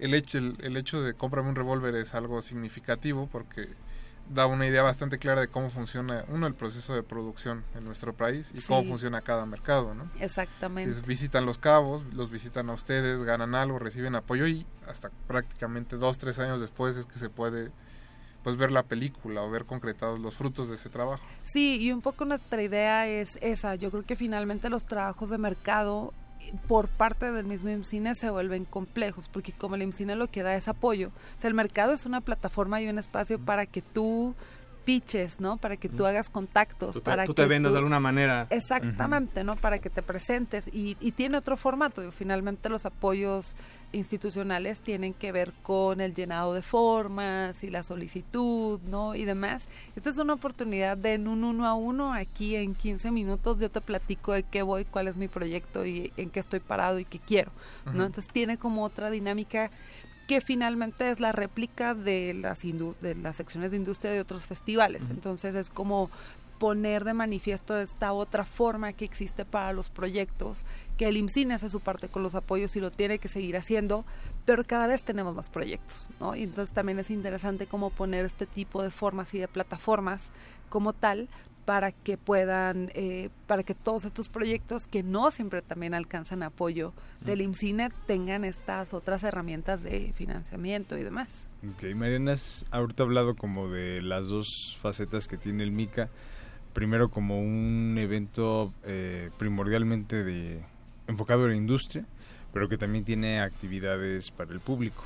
el 0.00 0.14
hecho, 0.14 0.38
el, 0.38 0.56
el 0.60 0.76
hecho 0.76 1.00
de 1.02 1.14
cómprame 1.14 1.50
un 1.50 1.54
revólver 1.54 1.94
es 1.94 2.14
algo 2.14 2.42
significativo 2.42 3.28
porque 3.30 3.68
da 4.28 4.46
una 4.46 4.66
idea 4.66 4.82
bastante 4.82 5.18
clara 5.18 5.40
de 5.40 5.48
cómo 5.48 5.70
funciona, 5.70 6.24
uno, 6.28 6.46
el 6.46 6.54
proceso 6.54 6.94
de 6.94 7.02
producción 7.02 7.64
en 7.74 7.84
nuestro 7.84 8.12
país 8.14 8.50
y 8.54 8.60
cómo 8.62 8.84
funciona 8.84 9.22
cada 9.22 9.46
mercado, 9.46 9.94
¿no? 9.94 10.10
Exactamente. 10.20 10.90
Entonces, 10.90 11.06
visitan 11.06 11.46
los 11.46 11.58
cabos, 11.58 12.02
los 12.12 12.30
visitan 12.30 12.70
a 12.70 12.74
ustedes, 12.74 13.22
ganan 13.22 13.54
algo, 13.54 13.78
reciben 13.78 14.14
apoyo 14.14 14.46
y 14.46 14.66
hasta 14.86 15.10
prácticamente 15.26 15.96
dos, 15.96 16.18
tres 16.18 16.38
años 16.38 16.60
después 16.60 16.96
es 16.96 17.06
que 17.06 17.18
se 17.18 17.30
puede 17.30 17.70
pues 18.42 18.56
ver 18.56 18.70
la 18.70 18.84
película 18.84 19.42
o 19.42 19.50
ver 19.50 19.64
concretados 19.64 20.20
los 20.20 20.36
frutos 20.36 20.68
de 20.68 20.76
ese 20.76 20.88
trabajo. 20.88 21.22
Sí, 21.42 21.78
y 21.80 21.92
un 21.92 22.00
poco 22.00 22.24
nuestra 22.24 22.62
idea 22.62 23.06
es 23.06 23.36
esa. 23.42 23.74
Yo 23.74 23.90
creo 23.90 24.04
que 24.04 24.16
finalmente 24.16 24.70
los 24.70 24.86
trabajos 24.86 25.30
de 25.30 25.38
mercado 25.38 26.14
por 26.66 26.88
parte 26.88 27.30
del 27.30 27.46
mismo 27.46 27.70
IMCINE 27.70 28.14
se 28.14 28.30
vuelven 28.30 28.64
complejos, 28.64 29.28
porque 29.28 29.52
como 29.52 29.74
el 29.74 29.82
IMCINE 29.82 30.16
lo 30.16 30.28
que 30.28 30.42
da 30.42 30.54
es 30.54 30.68
apoyo, 30.68 31.08
o 31.08 31.40
sea, 31.40 31.48
el 31.48 31.54
mercado 31.54 31.92
es 31.92 32.06
una 32.06 32.20
plataforma 32.20 32.80
y 32.80 32.88
un 32.88 32.98
espacio 32.98 33.38
para 33.38 33.66
que 33.66 33.82
tú 33.82 34.34
piches, 34.88 35.38
¿no? 35.38 35.58
Para 35.58 35.76
que 35.76 35.90
tú 35.90 36.06
hagas 36.06 36.30
contactos, 36.30 36.94
Tú 36.94 37.00
te, 37.00 37.04
para 37.04 37.26
tú 37.26 37.34
que 37.34 37.42
te 37.42 37.46
vendas 37.48 37.68
tú- 37.68 37.74
de 37.74 37.78
alguna 37.80 38.00
manera. 38.00 38.46
Exactamente, 38.48 39.44
¿no? 39.44 39.54
Para 39.56 39.80
que 39.80 39.90
te 39.90 40.00
presentes 40.02 40.66
y, 40.72 40.96
y 40.98 41.12
tiene 41.12 41.36
otro 41.36 41.58
formato. 41.58 42.10
finalmente 42.10 42.70
los 42.70 42.86
apoyos 42.86 43.54
institucionales 43.92 44.80
tienen 44.80 45.12
que 45.12 45.30
ver 45.30 45.52
con 45.62 46.00
el 46.00 46.14
llenado 46.14 46.54
de 46.54 46.62
formas 46.62 47.62
y 47.64 47.68
la 47.70 47.82
solicitud, 47.82 48.80
¿no? 48.88 49.14
Y 49.14 49.26
demás. 49.26 49.68
Esta 49.94 50.08
es 50.08 50.16
una 50.16 50.32
oportunidad 50.32 50.96
de 50.96 51.14
en 51.14 51.28
un 51.28 51.44
uno 51.44 51.66
a 51.66 51.74
uno, 51.74 52.14
aquí 52.14 52.56
en 52.56 52.74
15 52.74 53.10
minutos 53.10 53.58
yo 53.60 53.70
te 53.70 53.82
platico 53.82 54.32
de 54.32 54.42
qué 54.42 54.62
voy, 54.62 54.86
cuál 54.86 55.08
es 55.08 55.18
mi 55.18 55.28
proyecto 55.28 55.84
y 55.84 56.12
en 56.16 56.30
qué 56.30 56.40
estoy 56.40 56.60
parado 56.60 56.98
y 56.98 57.04
qué 57.04 57.18
quiero, 57.18 57.50
¿no? 57.92 58.04
Entonces 58.06 58.28
tiene 58.32 58.56
como 58.56 58.84
otra 58.84 59.10
dinámica 59.10 59.70
que 60.28 60.42
finalmente 60.42 61.10
es 61.10 61.20
la 61.20 61.32
réplica 61.32 61.94
de 61.94 62.34
las, 62.34 62.60
de 62.60 63.14
las 63.14 63.34
secciones 63.34 63.70
de 63.70 63.78
industria 63.78 64.12
de 64.12 64.20
otros 64.20 64.44
festivales. 64.44 65.08
Entonces 65.08 65.54
es 65.54 65.70
como 65.70 66.10
poner 66.58 67.04
de 67.04 67.14
manifiesto 67.14 67.78
esta 67.78 68.12
otra 68.12 68.44
forma 68.44 68.92
que 68.92 69.06
existe 69.06 69.46
para 69.46 69.72
los 69.72 69.88
proyectos, 69.88 70.66
que 70.98 71.08
el 71.08 71.16
IMCINE 71.16 71.54
hace 71.54 71.70
su 71.70 71.80
parte 71.80 72.08
con 72.08 72.22
los 72.22 72.34
apoyos 72.34 72.76
y 72.76 72.80
lo 72.80 72.90
tiene 72.90 73.18
que 73.18 73.28
seguir 73.28 73.56
haciendo, 73.56 74.04
pero 74.44 74.64
cada 74.64 74.86
vez 74.86 75.02
tenemos 75.02 75.34
más 75.34 75.48
proyectos, 75.48 76.10
¿no? 76.20 76.36
Y 76.36 76.42
entonces 76.42 76.74
también 76.74 76.98
es 76.98 77.10
interesante 77.10 77.66
cómo 77.66 77.88
poner 77.88 78.26
este 78.26 78.44
tipo 78.44 78.82
de 78.82 78.90
formas 78.90 79.32
y 79.32 79.38
de 79.38 79.48
plataformas 79.48 80.30
como 80.68 80.92
tal 80.92 81.28
para 81.68 81.92
que 81.92 82.16
puedan, 82.16 82.90
eh, 82.94 83.28
para 83.46 83.62
que 83.62 83.74
todos 83.74 84.06
estos 84.06 84.30
proyectos 84.30 84.86
que 84.86 85.02
no 85.02 85.30
siempre 85.30 85.60
también 85.60 85.92
alcanzan 85.92 86.42
apoyo 86.42 86.94
del 87.20 87.42
IMCINE 87.42 87.90
tengan 88.06 88.46
estas 88.46 88.94
otras 88.94 89.22
herramientas 89.22 89.82
de 89.82 90.14
financiamiento 90.14 90.96
y 90.96 91.02
demás. 91.02 91.46
Ok, 91.74 91.94
Mariana, 91.94 92.32
has 92.32 92.64
ahorita 92.70 93.02
hablado 93.02 93.34
como 93.36 93.68
de 93.68 94.00
las 94.00 94.28
dos 94.28 94.78
facetas 94.80 95.28
que 95.28 95.36
tiene 95.36 95.62
el 95.62 95.70
MICA. 95.70 96.08
Primero 96.72 97.10
como 97.10 97.38
un 97.38 97.98
evento 97.98 98.72
eh, 98.84 99.28
primordialmente 99.36 100.24
de 100.24 100.62
enfocado 101.06 101.44
en 101.44 101.50
la 101.50 101.56
industria, 101.58 102.06
pero 102.50 102.70
que 102.70 102.78
también 102.78 103.04
tiene 103.04 103.40
actividades 103.40 104.30
para 104.30 104.52
el 104.52 104.60
público. 104.60 105.04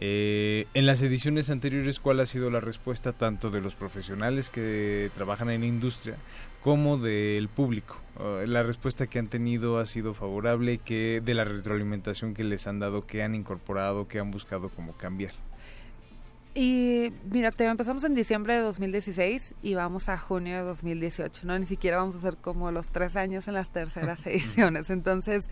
Eh, 0.00 0.66
en 0.74 0.86
las 0.86 1.02
ediciones 1.02 1.50
anteriores, 1.50 2.00
¿cuál 2.00 2.20
ha 2.20 2.26
sido 2.26 2.50
la 2.50 2.60
respuesta 2.60 3.12
tanto 3.12 3.50
de 3.50 3.60
los 3.60 3.74
profesionales 3.74 4.50
que 4.50 5.10
trabajan 5.14 5.50
en 5.50 5.60
la 5.60 5.66
industria 5.66 6.16
como 6.62 6.98
del 6.98 7.48
público? 7.48 7.96
Eh, 8.18 8.46
la 8.48 8.62
respuesta 8.62 9.06
que 9.06 9.18
han 9.18 9.28
tenido 9.28 9.78
ha 9.78 9.86
sido 9.86 10.14
favorable, 10.14 10.78
que 10.78 11.22
de 11.24 11.34
la 11.34 11.44
retroalimentación 11.44 12.34
que 12.34 12.44
les 12.44 12.66
han 12.66 12.80
dado, 12.80 13.06
que 13.06 13.22
han 13.22 13.34
incorporado, 13.34 14.08
que 14.08 14.18
han 14.18 14.30
buscado 14.30 14.68
como 14.68 14.94
cambiar. 14.94 15.32
Y 16.56 17.12
mira, 17.32 17.50
te 17.50 17.64
empezamos 17.64 18.04
en 18.04 18.14
diciembre 18.14 18.54
de 18.54 18.60
2016 18.60 19.56
y 19.60 19.74
vamos 19.74 20.08
a 20.08 20.16
junio 20.16 20.54
de 20.54 20.62
2018, 20.62 21.42
¿no? 21.44 21.58
Ni 21.58 21.66
siquiera 21.66 21.96
vamos 21.96 22.14
a 22.14 22.18
hacer 22.18 22.36
como 22.36 22.70
los 22.70 22.88
tres 22.88 23.16
años 23.16 23.48
en 23.48 23.54
las 23.54 23.70
terceras 23.70 24.24
ediciones. 24.26 24.88
Entonces, 24.88 25.50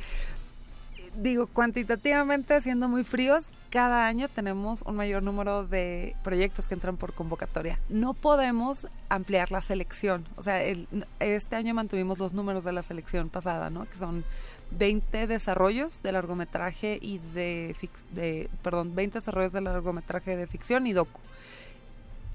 digo, 1.17 1.47
cuantitativamente, 1.47 2.61
siendo 2.61 2.89
muy 2.89 3.05
fríos, 3.05 3.45
cada 3.71 4.07
año 4.07 4.29
tenemos 4.29 4.83
un 4.83 4.97
mayor 4.97 5.23
número 5.23 5.67
de 5.67 6.15
proyectos 6.23 6.67
que 6.67 6.75
entran 6.75 6.97
por 6.97 7.13
convocatoria. 7.13 7.79
No 7.89 8.15
podemos 8.15 8.87
ampliar 9.09 9.51
la 9.51 9.63
selección. 9.63 10.27
O 10.37 10.43
sea, 10.43 10.63
el- 10.63 10.87
este 11.21 11.57
año 11.57 11.75
mantuvimos 11.75 12.19
los 12.19 12.33
números 12.33 12.65
de 12.65 12.73
la 12.73 12.83
selección 12.83 13.29
pasada, 13.31 13.71
¿no? 13.71 13.87
Que 13.89 13.97
son 13.97 14.25
20 14.73 15.27
desarrollos 15.27 16.03
de 16.03 16.13
largometraje 16.13 16.99
y 17.01 17.19
de, 17.35 17.77
de 18.13 18.49
perdón, 18.63 18.95
20 18.95 19.19
desarrollos 19.19 19.53
de 19.53 19.61
largometraje 19.61 20.37
de 20.37 20.47
ficción 20.47 20.87
y 20.87 20.93
docu. 20.93 21.21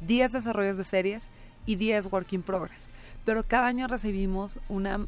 10 0.01 0.31
desarrollos 0.33 0.77
de 0.77 0.85
series 0.85 1.29
y 1.65 1.75
10 1.75 2.11
work 2.11 2.31
in 2.33 2.43
progress. 2.43 2.89
Pero 3.27 3.43
cada 3.43 3.67
año 3.67 3.87
recibimos 3.87 4.57
una, 4.69 5.05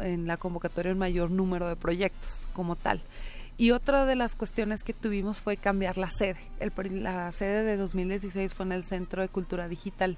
en 0.00 0.28
la 0.28 0.36
convocatoria 0.36 0.92
un 0.92 0.98
mayor 0.98 1.32
número 1.32 1.66
de 1.66 1.74
proyectos 1.74 2.48
como 2.52 2.76
tal. 2.76 3.02
Y 3.58 3.72
otra 3.72 4.06
de 4.06 4.14
las 4.14 4.36
cuestiones 4.36 4.84
que 4.84 4.92
tuvimos 4.92 5.40
fue 5.40 5.56
cambiar 5.56 5.98
la 5.98 6.08
sede. 6.08 6.38
El, 6.60 6.72
la 7.02 7.32
sede 7.32 7.64
de 7.64 7.76
2016 7.76 8.54
fue 8.54 8.66
en 8.66 8.70
el 8.70 8.84
Centro 8.84 9.20
de 9.20 9.26
Cultura 9.26 9.66
Digital, 9.66 10.16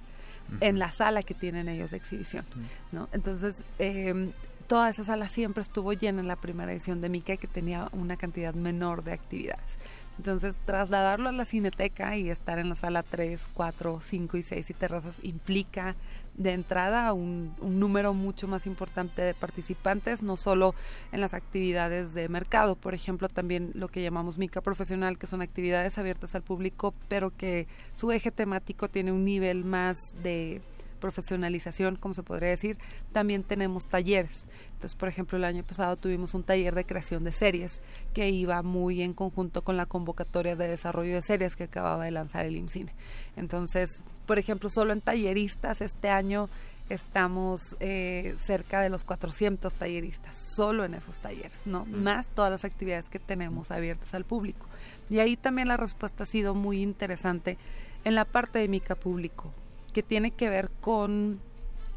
en 0.61 0.79
la 0.79 0.91
sala 0.91 1.23
que 1.23 1.33
tienen 1.33 1.71
ellos 1.71 1.93
de 1.93 1.97
exhibición. 1.97 2.45
¿no? 2.93 3.09
Entonces, 3.13 3.65
eh, 3.79 4.31
toda 4.67 4.91
esa 4.91 5.05
sala 5.05 5.27
siempre 5.31 5.63
estuvo 5.63 5.95
llena 5.95 6.21
en 6.21 6.29
la 6.29 6.37
primera 6.37 6.71
edición 6.71 7.01
de 7.01 7.09
Mica, 7.09 7.39
que 7.39 7.47
tenía 7.47 7.89
una 7.93 8.19
cantidad 8.19 8.53
menor 8.53 9.05
de 9.05 9.15
actividades. 9.15 9.79
Entonces, 10.19 10.59
trasladarlo 10.67 11.31
a 11.31 11.33
la 11.33 11.47
cineteca 11.47 12.15
y 12.19 12.29
estar 12.29 12.59
en 12.59 12.69
la 12.69 12.75
sala 12.75 13.03
3, 13.05 13.49
4, 13.55 14.01
5 14.03 14.37
y 14.37 14.43
6 14.43 14.69
y 14.69 14.75
terrazas 14.75 15.21
implica 15.23 15.95
de 16.39 16.53
entrada 16.53 17.13
un, 17.13 17.55
un 17.61 17.79
número 17.79 18.15
mucho 18.15 18.49
más 18.49 18.65
importante 18.67 19.21
de 19.21 19.35
participantes, 19.35 20.23
no 20.23 20.37
solo 20.37 20.75
en 21.13 21.21
las 21.21 21.35
actividades 21.35 22.15
de 22.15 22.29
mercado, 22.29 22.77
por 22.77 22.95
ejemplo, 22.95 23.29
también 23.29 23.73
lo 23.75 23.89
que 23.89 24.03
llamamos 24.03 24.39
Mica 24.39 24.61
Profesional, 24.61 25.19
que 25.19 25.27
son 25.27 25.43
actividades 25.43 25.99
abiertas 25.99 26.35
al 26.35 26.43
público, 26.43 26.95
pero 27.09 27.37
que 27.37 27.67
su 27.95 28.13
eje 28.13 28.31
temático 28.31 28.89
tiene 28.89 29.13
un 29.13 29.25
nivel 29.25 29.65
más 29.65 30.15
de 30.23 30.63
profesionalización, 30.99 31.97
como 31.97 32.15
se 32.15 32.23
podría 32.23 32.51
decir, 32.51 32.79
también 33.13 33.43
tenemos 33.43 33.87
talleres. 33.87 34.47
Entonces, 34.73 34.95
por 34.95 35.09
ejemplo, 35.09 35.39
el 35.39 35.45
año 35.45 35.65
pasado 35.65 35.97
tuvimos 35.97 36.35
un 36.35 36.45
taller 36.45 36.75
de 36.75 36.85
creación 36.85 37.25
de 37.25 37.33
series 37.33 37.81
que 38.15 38.29
iba 38.29 38.63
muy 38.63 39.03
en 39.03 39.15
conjunto 39.15 39.63
con 39.63 39.77
la 39.77 39.87
convocatoria 39.87 40.57
de 40.57 40.69
desarrollo 40.69 41.15
de 41.15 41.23
series 41.23 41.57
que 41.57 41.65
acababa 41.65 42.05
de 42.05 42.11
lanzar 42.11 42.47
el 42.47 42.57
IMCINE. 42.57 42.93
Entonces, 43.37 44.03
por 44.27 44.39
ejemplo, 44.39 44.69
solo 44.69 44.93
en 44.93 45.01
talleristas 45.01 45.81
este 45.81 46.11
año 46.11 46.49
estamos 46.89 47.77
eh, 47.81 48.35
cerca 48.39 48.81
de 48.81 48.89
los 48.89 49.05
400 49.05 49.75
talleristas, 49.75 50.37
solo 50.37 50.85
en 50.85 50.95
esos 50.95 51.19
talleres, 51.19 51.67
¿no? 51.67 51.85
Más 51.87 52.29
todas 52.29 52.51
las 52.51 52.65
actividades 52.65 53.09
que 53.09 53.19
tenemos 53.19 53.71
abiertas 53.71 54.15
al 54.15 54.25
público. 54.25 54.67
Y 55.11 55.19
ahí 55.19 55.37
también 55.37 55.69
la 55.69 55.77
respuesta 55.77 56.23
ha 56.23 56.27
sido 56.27 56.55
muy 56.55 56.83
interesante 56.83 57.59
en 58.05 58.15
la 58.15 58.25
parte 58.25 58.59
de 58.59 58.69
Mica 58.69 58.95
Público, 58.95 59.53
que 59.99 60.05
tiene 60.05 60.31
que 60.31 60.49
ver 60.49 60.71
con 60.81 61.41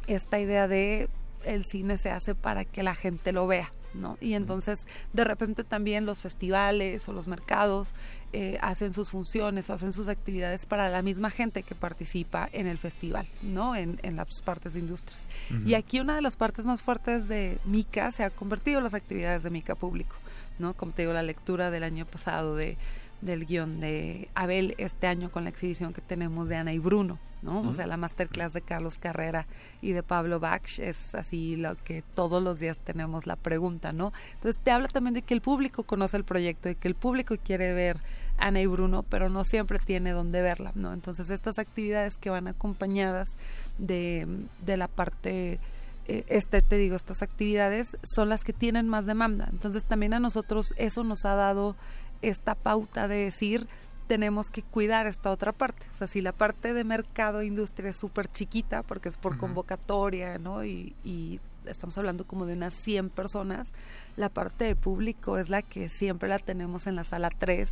esta 0.07 0.39
idea 0.39 0.67
de 0.67 1.07
el 1.45 1.65
cine 1.65 1.99
se 1.99 2.09
hace 2.09 2.33
para 2.33 2.65
que 2.65 2.81
la 2.81 2.95
gente 2.95 3.31
lo 3.31 3.45
vea, 3.45 3.71
¿no? 3.93 4.17
Y 4.19 4.33
entonces, 4.33 4.87
de 5.13 5.23
repente 5.23 5.63
también 5.63 6.07
los 6.07 6.19
festivales 6.19 7.07
o 7.07 7.13
los 7.13 7.27
mercados 7.27 7.93
eh, 8.33 8.57
hacen 8.59 8.95
sus 8.95 9.11
funciones 9.11 9.69
o 9.69 9.73
hacen 9.73 9.93
sus 9.93 10.07
actividades 10.07 10.65
para 10.65 10.89
la 10.89 11.03
misma 11.03 11.29
gente 11.29 11.61
que 11.61 11.75
participa 11.75 12.49
en 12.53 12.65
el 12.65 12.79
festival, 12.79 13.27
¿no? 13.43 13.75
En, 13.75 13.99
en 14.01 14.15
las 14.15 14.41
partes 14.41 14.73
de 14.73 14.79
industrias. 14.79 15.27
Y 15.63 15.75
aquí 15.75 15.99
una 15.99 16.15
de 16.15 16.23
las 16.23 16.35
partes 16.35 16.65
más 16.65 16.81
fuertes 16.81 17.27
de 17.27 17.59
MICA 17.65 18.11
se 18.11 18.23
ha 18.23 18.31
convertido 18.31 18.79
en 18.79 18.85
las 18.85 18.95
actividades 18.95 19.43
de 19.43 19.51
MICA 19.51 19.75
público, 19.75 20.15
¿no? 20.57 20.73
Como 20.73 20.91
te 20.91 21.03
digo, 21.03 21.13
la 21.13 21.21
lectura 21.21 21.69
del 21.69 21.83
año 21.83 22.07
pasado 22.07 22.55
de 22.55 22.79
del 23.21 23.45
guion 23.45 23.79
de 23.79 24.27
Abel 24.33 24.75
este 24.77 25.07
año 25.07 25.31
con 25.31 25.43
la 25.43 25.49
exhibición 25.49 25.93
que 25.93 26.01
tenemos 26.01 26.49
de 26.49 26.55
Ana 26.55 26.73
y 26.73 26.79
Bruno, 26.79 27.19
¿no? 27.41 27.61
O 27.61 27.73
sea, 27.73 27.87
la 27.87 27.97
masterclass 27.97 28.53
de 28.53 28.61
Carlos 28.61 28.97
Carrera 28.97 29.45
y 29.81 29.91
de 29.91 30.03
Pablo 30.03 30.39
Bach 30.39 30.79
es 30.79 31.15
así 31.15 31.55
lo 31.55 31.75
que 31.75 32.03
todos 32.15 32.41
los 32.41 32.59
días 32.59 32.79
tenemos 32.79 33.27
la 33.27 33.35
pregunta, 33.35 33.93
¿no? 33.93 34.11
Entonces 34.33 34.61
te 34.61 34.71
habla 34.71 34.87
también 34.87 35.13
de 35.13 35.21
que 35.21 35.33
el 35.33 35.41
público 35.41 35.83
conoce 35.83 36.17
el 36.17 36.23
proyecto, 36.23 36.69
de 36.69 36.75
que 36.75 36.87
el 36.87 36.95
público 36.95 37.35
quiere 37.43 37.73
ver 37.73 37.97
Ana 38.37 38.61
y 38.61 38.65
Bruno, 38.65 39.03
pero 39.03 39.29
no 39.29 39.43
siempre 39.43 39.77
tiene 39.79 40.11
dónde 40.11 40.41
verla, 40.41 40.71
¿no? 40.75 40.93
Entonces 40.93 41.29
estas 41.29 41.59
actividades 41.59 42.17
que 42.17 42.29
van 42.29 42.47
acompañadas 42.47 43.35
de, 43.77 44.27
de 44.65 44.77
la 44.77 44.87
parte 44.87 45.59
eh, 46.07 46.25
este 46.27 46.61
te 46.61 46.77
digo 46.77 46.95
estas 46.95 47.21
actividades 47.21 47.95
son 48.03 48.29
las 48.29 48.43
que 48.43 48.53
tienen 48.53 48.89
más 48.89 49.05
demanda 49.05 49.47
entonces 49.51 49.83
también 49.83 50.15
a 50.15 50.19
nosotros 50.19 50.73
eso 50.77 51.03
nos 51.03 51.25
ha 51.25 51.35
dado 51.35 51.75
esta 52.21 52.55
pauta 52.55 53.07
de 53.07 53.17
decir 53.17 53.67
tenemos 54.07 54.49
que 54.49 54.61
cuidar 54.61 55.07
esta 55.07 55.31
otra 55.31 55.53
parte. 55.53 55.85
O 55.89 55.93
sea, 55.93 56.05
si 56.05 56.21
la 56.21 56.33
parte 56.33 56.73
de 56.73 56.83
mercado 56.83 57.39
e 57.39 57.45
industria 57.45 57.91
es 57.91 57.95
súper 57.95 58.29
chiquita, 58.29 58.83
porque 58.83 59.07
es 59.07 59.15
por 59.15 59.37
convocatoria, 59.37 60.37
¿no? 60.37 60.65
Y, 60.65 60.95
y, 61.03 61.39
estamos 61.65 61.97
hablando 61.97 62.25
como 62.25 62.45
de 62.45 62.53
unas 62.53 62.73
100 62.73 63.09
personas, 63.09 63.71
la 64.17 64.27
parte 64.27 64.65
de 64.65 64.75
público 64.75 65.37
es 65.37 65.49
la 65.49 65.61
que 65.61 65.89
siempre 65.89 66.27
la 66.27 66.39
tenemos 66.39 66.87
en 66.87 66.95
la 66.95 67.03
sala 67.03 67.29
3 67.29 67.69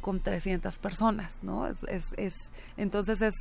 con 0.00 0.20
300 0.20 0.78
personas, 0.78 1.42
¿no? 1.42 1.66
Es, 1.66 1.82
es, 1.84 2.12
es, 2.18 2.52
entonces 2.76 3.22
es, 3.22 3.34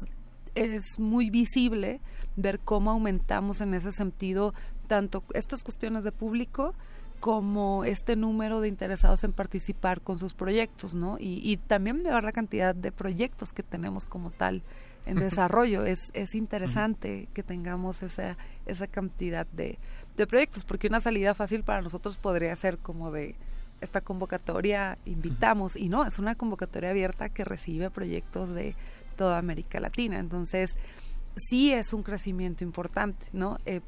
es 0.56 1.00
muy 1.00 1.30
visible 1.30 2.00
ver 2.36 2.60
cómo 2.60 2.92
aumentamos 2.92 3.62
en 3.62 3.74
ese 3.74 3.92
sentido 3.92 4.54
tanto 4.88 5.24
estas 5.34 5.64
cuestiones 5.64 6.04
de 6.04 6.12
público, 6.12 6.74
como 7.20 7.84
este 7.84 8.16
número 8.16 8.62
de 8.62 8.68
interesados 8.68 9.24
en 9.24 9.34
participar 9.34 10.02
con 10.02 10.20
sus 10.20 10.34
proyectos, 10.34 10.94
¿no? 10.96 11.18
Y, 11.20 11.42
y 11.44 11.58
también 11.58 12.04
ver 12.04 12.24
la 12.24 12.32
cantidad 12.32 12.74
de 12.74 12.92
proyectos 12.92 13.54
que 13.54 13.64
tenemos 13.64 14.06
como 14.06 14.32
tal 14.32 14.62
en 15.06 15.18
desarrollo. 15.18 15.86
es, 15.86 16.12
es 16.14 16.36
interesante 16.36 17.28
que 17.34 17.44
tengamos 17.44 18.04
esa, 18.04 18.38
esa 18.66 18.88
cantidad 18.88 19.48
de, 19.48 19.78
de 20.18 20.28
proyectos, 20.28 20.64
porque 20.64 20.88
una 20.88 21.00
salida 21.00 21.34
fácil 21.34 21.64
para 21.64 21.82
nosotros 21.82 22.18
podría 22.18 22.56
ser 22.56 22.78
como 22.78 23.12
de 23.12 23.36
esta 23.82 24.02
convocatoria 24.02 24.98
invitamos, 25.06 25.76
y 25.76 25.90
no, 25.90 26.06
es 26.06 26.20
una 26.20 26.36
convocatoria 26.36 26.90
abierta 26.90 27.30
que 27.30 27.46
recibe 27.46 27.90
proyectos 27.90 28.54
de 28.54 28.76
toda 29.16 29.38
América 29.38 29.80
Latina. 29.80 30.20
Entonces, 30.20 30.78
sí 31.36 31.72
es 31.72 31.94
un 31.94 32.04
crecimiento 32.04 32.64
importante, 32.64 33.28
¿no? 33.32 33.58
Eh, 33.66 33.82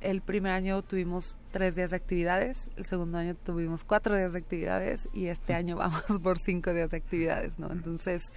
el 0.00 0.22
primer 0.22 0.52
año 0.52 0.82
tuvimos 0.82 1.36
tres 1.50 1.74
días 1.74 1.90
de 1.90 1.96
actividades, 1.96 2.70
el 2.76 2.84
segundo 2.84 3.18
año 3.18 3.34
tuvimos 3.34 3.84
cuatro 3.84 4.16
días 4.16 4.32
de 4.32 4.38
actividades 4.38 5.08
y 5.12 5.26
este 5.26 5.54
año 5.54 5.76
vamos 5.78 6.04
por 6.22 6.38
cinco 6.38 6.72
días 6.72 6.90
de 6.90 6.96
actividades, 6.96 7.58
¿no? 7.58 7.70
Entonces, 7.70 8.32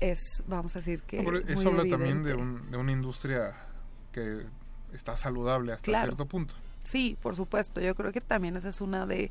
es, 0.00 0.18
vamos 0.46 0.74
a 0.76 0.80
decir 0.80 1.02
que... 1.02 1.22
No, 1.22 1.38
eso 1.38 1.68
habla 1.68 1.84
también 1.88 2.24
de, 2.24 2.34
un, 2.34 2.70
de, 2.70 2.76
una 2.76 2.92
industria 2.92 3.54
que 4.12 4.46
está 4.92 5.16
saludable 5.16 5.72
hasta 5.72 5.84
claro. 5.84 6.06
cierto 6.06 6.26
punto. 6.26 6.54
Sí, 6.82 7.16
por 7.22 7.36
supuesto. 7.36 7.80
Yo 7.80 7.94
creo 7.94 8.12
que 8.12 8.20
también 8.20 8.56
esa 8.56 8.70
es 8.70 8.80
una 8.80 9.06
de, 9.06 9.30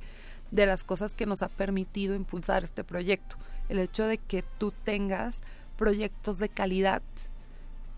de 0.52 0.66
las 0.66 0.84
cosas 0.84 1.14
que 1.14 1.26
nos 1.26 1.42
ha 1.42 1.50
permitido 1.50 2.16
impulsar 2.16 2.64
este 2.64 2.84
proyecto. 2.84 3.36
El 3.68 3.80
hecho 3.80 4.06
de 4.06 4.18
que 4.18 4.44
tú 4.58 4.72
tengas 4.84 5.42
proyectos 5.78 6.40
de 6.40 6.50
calidad 6.50 7.02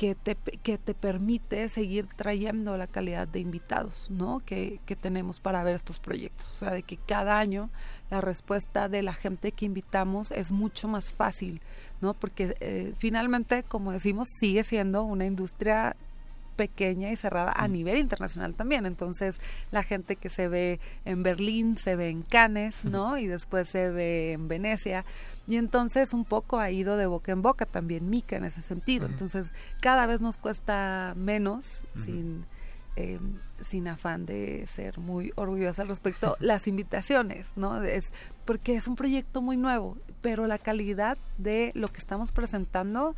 que 0.01 0.15
te, 0.15 0.35
que 0.35 0.79
te 0.79 0.95
permite 0.95 1.69
seguir 1.69 2.07
trayendo 2.07 2.75
la 2.75 2.87
calidad 2.87 3.27
de 3.27 3.39
invitados 3.39 4.09
¿no? 4.09 4.39
que, 4.39 4.79
que 4.87 4.95
tenemos 4.95 5.39
para 5.39 5.63
ver 5.63 5.75
estos 5.75 5.99
proyectos. 5.99 6.49
O 6.49 6.53
sea, 6.55 6.71
de 6.71 6.81
que 6.81 6.97
cada 6.97 7.37
año 7.37 7.69
la 8.09 8.19
respuesta 8.19 8.89
de 8.89 9.03
la 9.03 9.13
gente 9.13 9.51
que 9.51 9.65
invitamos 9.65 10.31
es 10.31 10.51
mucho 10.51 10.87
más 10.87 11.13
fácil, 11.13 11.61
¿no? 12.01 12.15
Porque 12.15 12.55
eh, 12.61 12.95
finalmente, 12.97 13.61
como 13.61 13.91
decimos, 13.91 14.27
sigue 14.39 14.63
siendo 14.63 15.03
una 15.03 15.27
industria 15.27 15.95
pequeña 16.61 17.11
y 17.11 17.15
cerrada 17.15 17.51
a 17.55 17.67
nivel 17.67 17.97
internacional 17.97 18.53
también. 18.53 18.85
Entonces, 18.85 19.41
la 19.71 19.81
gente 19.81 20.15
que 20.15 20.29
se 20.29 20.47
ve 20.47 20.79
en 21.05 21.23
Berlín, 21.23 21.75
se 21.75 21.95
ve 21.95 22.09
en 22.09 22.21
Cannes, 22.21 22.85
¿no? 22.85 23.17
Y 23.17 23.25
después 23.25 23.67
se 23.67 23.89
ve 23.89 24.33
en 24.33 24.47
Venecia. 24.47 25.03
Y 25.47 25.57
entonces 25.57 26.13
un 26.13 26.23
poco 26.23 26.59
ha 26.59 26.69
ido 26.69 26.97
de 26.97 27.07
boca 27.07 27.31
en 27.31 27.41
boca 27.41 27.65
también 27.65 28.11
Mica 28.11 28.35
en 28.35 28.43
ese 28.43 28.61
sentido. 28.61 29.07
Entonces, 29.07 29.55
cada 29.81 30.05
vez 30.05 30.21
nos 30.21 30.37
cuesta 30.37 31.15
menos 31.17 31.83
sin... 31.95 32.45
Eh, 32.97 33.19
sin 33.61 33.87
afán 33.87 34.25
de 34.25 34.67
ser 34.67 34.99
muy 34.99 35.31
orgullosa 35.35 35.83
al 35.83 35.87
respecto, 35.87 36.35
las 36.41 36.67
invitaciones, 36.67 37.53
¿no? 37.55 37.81
Es 37.81 38.13
porque 38.43 38.75
es 38.75 38.85
un 38.85 38.97
proyecto 38.97 39.41
muy 39.41 39.55
nuevo, 39.55 39.95
pero 40.21 40.45
la 40.45 40.57
calidad 40.57 41.17
de 41.37 41.71
lo 41.73 41.87
que 41.87 41.99
estamos 41.99 42.33
presentando 42.33 43.15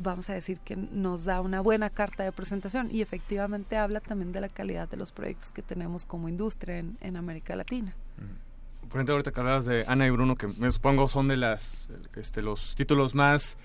vamos 0.00 0.30
a 0.30 0.34
decir 0.34 0.58
que 0.60 0.76
nos 0.76 1.24
da 1.24 1.40
una 1.40 1.60
buena 1.60 1.90
carta 1.90 2.24
de 2.24 2.32
presentación 2.32 2.88
y 2.90 3.02
efectivamente 3.02 3.76
habla 3.76 4.00
también 4.00 4.32
de 4.32 4.40
la 4.40 4.48
calidad 4.48 4.88
de 4.88 4.96
los 4.96 5.12
proyectos 5.12 5.52
que 5.52 5.62
tenemos 5.62 6.04
como 6.04 6.28
industria 6.28 6.78
en, 6.78 6.96
en 7.00 7.16
América 7.16 7.54
Latina. 7.56 7.94
Por 8.80 8.98
ejemplo, 8.98 9.14
ahorita 9.14 9.30
que 9.30 9.40
hablabas 9.40 9.66
de 9.66 9.84
Ana 9.86 10.06
y 10.06 10.10
Bruno, 10.10 10.34
que 10.34 10.48
me 10.48 10.70
supongo 10.72 11.06
son 11.06 11.28
de 11.28 11.36
las 11.36 11.88
este, 12.16 12.42
los 12.42 12.74
títulos 12.74 13.14
más 13.14 13.56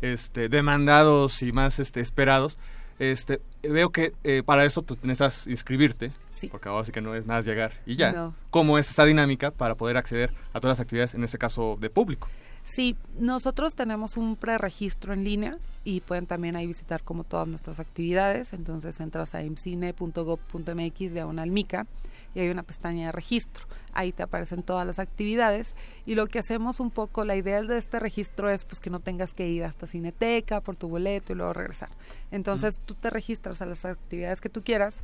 este, 0.00 0.48
demandados 0.48 1.42
y 1.42 1.52
más 1.52 1.78
este, 1.78 2.00
esperados. 2.00 2.58
Este, 2.98 3.40
veo 3.62 3.90
que 3.90 4.12
eh, 4.24 4.42
para 4.44 4.64
eso 4.64 4.82
tú 4.82 4.96
necesitas 5.02 5.46
inscribirte, 5.46 6.10
sí. 6.30 6.48
porque 6.48 6.68
ahora 6.68 6.84
sí 6.84 6.92
que 6.92 7.00
no 7.00 7.14
es 7.14 7.26
nada 7.26 7.40
llegar 7.40 7.72
y 7.86 7.96
ya. 7.96 8.12
No. 8.12 8.34
¿Cómo 8.50 8.78
es 8.78 8.90
esta 8.90 9.04
dinámica 9.04 9.50
para 9.50 9.76
poder 9.76 9.96
acceder 9.96 10.34
a 10.52 10.60
todas 10.60 10.78
las 10.78 10.80
actividades, 10.80 11.14
en 11.14 11.24
este 11.24 11.38
caso 11.38 11.78
de 11.80 11.88
público? 11.90 12.28
Sí, 12.64 12.96
nosotros 13.18 13.74
tenemos 13.74 14.16
un 14.16 14.36
preregistro 14.36 15.12
en 15.12 15.24
línea 15.24 15.56
y 15.84 16.00
pueden 16.00 16.26
también 16.26 16.54
ahí 16.54 16.66
visitar 16.66 17.02
como 17.02 17.24
todas 17.24 17.48
nuestras 17.48 17.80
actividades. 17.80 18.52
Entonces 18.52 19.00
entras 19.00 19.34
a 19.34 19.42
imcine.gov.mx 19.42 21.12
diagonal 21.12 21.50
mica 21.50 21.86
y 22.34 22.40
hay 22.40 22.48
una 22.50 22.62
pestaña 22.62 23.06
de 23.06 23.12
registro. 23.12 23.66
Ahí 23.92 24.12
te 24.12 24.22
aparecen 24.22 24.62
todas 24.62 24.86
las 24.86 25.00
actividades 25.00 25.74
y 26.06 26.14
lo 26.14 26.26
que 26.26 26.38
hacemos 26.38 26.78
un 26.78 26.90
poco, 26.90 27.24
la 27.24 27.36
idea 27.36 27.62
de 27.62 27.78
este 27.78 27.98
registro 27.98 28.48
es 28.48 28.64
pues 28.64 28.78
que 28.78 28.90
no 28.90 29.00
tengas 29.00 29.34
que 29.34 29.48
ir 29.48 29.64
hasta 29.64 29.86
Cineteca 29.86 30.60
por 30.60 30.76
tu 30.76 30.88
boleto 30.88 31.32
y 31.32 31.36
luego 31.36 31.52
regresar. 31.52 31.90
Entonces 32.30 32.80
tú 32.84 32.94
te 32.94 33.10
registras 33.10 33.60
a 33.60 33.66
las 33.66 33.84
actividades 33.84 34.40
que 34.40 34.48
tú 34.48 34.62
quieras 34.62 35.02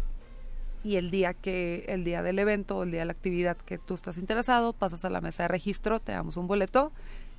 y 0.85 0.95
el 0.95 1.11
día 1.11 1.35
que 1.35 1.85
el 1.89 2.05
día 2.05 2.23
del 2.23 2.39
evento 2.39 2.79
o 2.79 2.83
el 2.85 2.93
día 2.93 3.01
de 3.01 3.07
la 3.07 3.13
actividad 3.13 3.57
que 3.57 3.79
tú 3.79 3.95
estás 3.95 4.17
interesado 4.17 4.73
pasas 4.73 5.05
a 5.05 5.11
la 5.11 5.21
mesa 5.21 5.43
de 5.43 5.49
registro 5.49 5.99
te 5.99 6.13
damos 6.13 6.37
un 6.37 6.47
boleto 6.47 6.93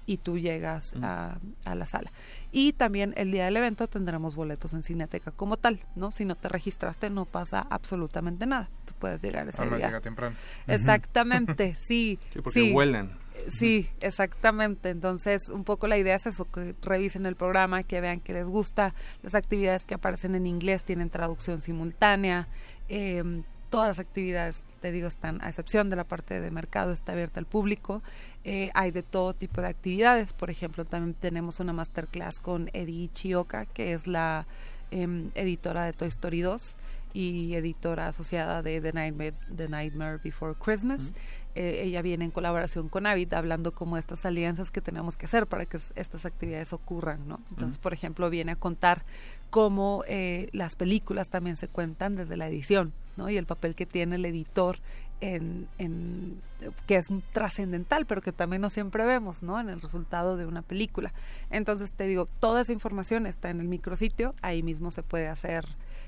y 0.10 0.18
tú 0.18 0.40
llegas 0.40 0.96
a, 1.04 1.38
a, 1.66 1.76
la 1.76 1.86
sala. 1.86 2.12
Y 2.52 2.74
también 2.74 3.14
el 3.16 3.32
día 3.32 3.46
del 3.46 3.58
evento 3.58 3.86
tendremos 3.86 4.36
boletos 4.36 4.74
en 4.74 4.82
Cineteca 4.82 5.30
como 5.30 5.56
tal, 5.56 5.82
¿no? 5.96 6.10
Si 6.10 6.26
no 6.26 6.34
te 6.34 6.50
registraste 6.50 7.12
no 7.12 7.26
pasa 7.26 7.62
absolutamente 7.70 8.48
nada. 8.48 8.72
Tú 8.86 8.96
puedes 8.98 9.22
llegar 9.22 9.48
ese 9.48 9.62
Además 9.62 9.78
día. 9.78 9.88
llega 9.90 10.02
temprano. 10.02 10.36
Exactamente, 10.66 11.76
sí. 11.76 12.18
Sí, 12.32 12.42
porque 12.42 12.60
sí. 12.60 12.74
huelen. 12.74 13.12
Sí, 13.50 13.88
exactamente. 14.02 14.90
Entonces, 14.90 15.52
un 15.52 15.64
poco 15.64 15.86
la 15.86 16.00
idea 16.00 16.16
es 16.16 16.26
eso, 16.26 16.46
que 16.46 16.74
revisen 16.82 17.28
el 17.28 17.36
programa, 17.36 17.84
que 17.84 18.02
vean 18.02 18.20
que 18.20 18.34
les 18.34 18.48
gusta. 18.48 18.96
Las 19.22 19.36
actividades 19.36 19.86
que 19.86 19.94
aparecen 19.94 20.34
en 20.34 20.48
inglés 20.48 20.86
tienen 20.86 21.12
traducción 21.12 21.62
simultánea. 21.62 22.48
Eh, 22.88 23.44
todas 23.70 23.88
las 23.88 24.00
actividades, 24.00 24.64
te 24.82 24.92
digo, 24.92 25.08
están, 25.08 25.42
a 25.42 25.50
excepción 25.50 25.90
de 25.90 25.96
la 25.96 26.04
parte 26.04 26.42
de 26.42 26.52
mercado, 26.52 26.92
está 26.92 27.14
abierta 27.14 27.40
al 27.40 27.46
público. 27.46 28.02
Eh, 28.46 28.72
hay 28.74 28.92
de 28.92 29.04
todo 29.04 29.34
tipo 29.34 29.62
de 29.62 29.68
actividades. 29.68 30.34
Por 30.34 30.50
ejemplo, 30.50 30.86
también 30.86 31.14
tenemos 31.14 31.60
una 31.60 31.74
masterclass 31.74 32.40
con 32.40 32.70
Eddie 32.74 33.10
Chioca, 33.12 33.66
que 33.66 33.94
es 33.94 34.08
la 34.08 34.48
eh, 34.92 35.30
editora 35.36 35.86
de 35.86 35.94
Toy 35.94 36.08
Story 36.08 36.42
2 36.42 36.76
y 37.14 37.56
editora 37.56 38.08
asociada 38.08 38.62
de 38.62 38.82
The 38.82 38.94
Nightmare, 38.94 39.34
The 39.56 39.68
Nightmare 39.68 40.20
Before 40.24 40.54
Christmas. 40.54 41.02
Uh 41.02 41.04
-huh. 41.04 41.14
eh, 41.56 41.82
ella 41.84 42.02
viene 42.02 42.26
en 42.26 42.32
colaboración 42.32 42.88
con 42.90 43.06
Avid 43.08 43.34
hablando 43.34 43.72
como 43.72 43.98
estas 43.98 44.26
alianzas 44.26 44.72
que 44.72 44.82
tenemos 44.82 45.16
que 45.18 45.26
hacer 45.26 45.48
para 45.48 45.66
que 45.66 45.80
estas 45.96 46.26
actividades 46.26 46.72
ocurran, 46.72 47.28
¿no? 47.28 47.40
Entonces, 47.50 47.78
uh 47.78 47.80
-huh. 47.80 47.84
por 47.84 47.94
ejemplo, 47.94 48.30
viene 48.30 48.52
a 48.52 48.56
contar 48.56 49.04
cómo 49.50 50.04
eh, 50.08 50.50
las 50.52 50.76
películas 50.76 51.28
también 51.30 51.58
se 51.58 51.68
cuentan 51.68 52.16
desde 52.16 52.38
la 52.38 52.48
edición, 52.48 52.94
¿no? 53.18 53.30
Y 53.30 53.38
el 53.38 53.46
papel 53.46 53.76
que 53.76 53.86
tiene 53.86 54.16
el 54.16 54.26
editor 54.26 54.78
en, 55.22 55.68
en 55.78 56.42
que 56.88 56.96
es 56.98 57.08
trascendental, 57.34 58.06
pero 58.06 58.22
que 58.22 58.32
también 58.32 58.62
no 58.62 58.70
siempre 58.70 59.06
vemos, 59.06 59.44
¿no? 59.44 59.60
En 59.60 59.70
el 59.70 59.82
resultado 59.82 60.38
de 60.38 60.46
una 60.46 60.62
película. 60.62 61.14
Entonces, 61.50 61.92
te 61.94 62.06
digo, 62.06 62.28
toda 62.40 62.62
esa 62.62 62.74
información 62.74 63.26
está 63.26 63.50
en 63.50 63.60
el 63.60 63.68
micrositio, 63.68 64.32
ahí 64.42 64.64
mismo 64.64 64.92
se 64.92 65.04
puede 65.04 65.28
hacer 65.28 65.66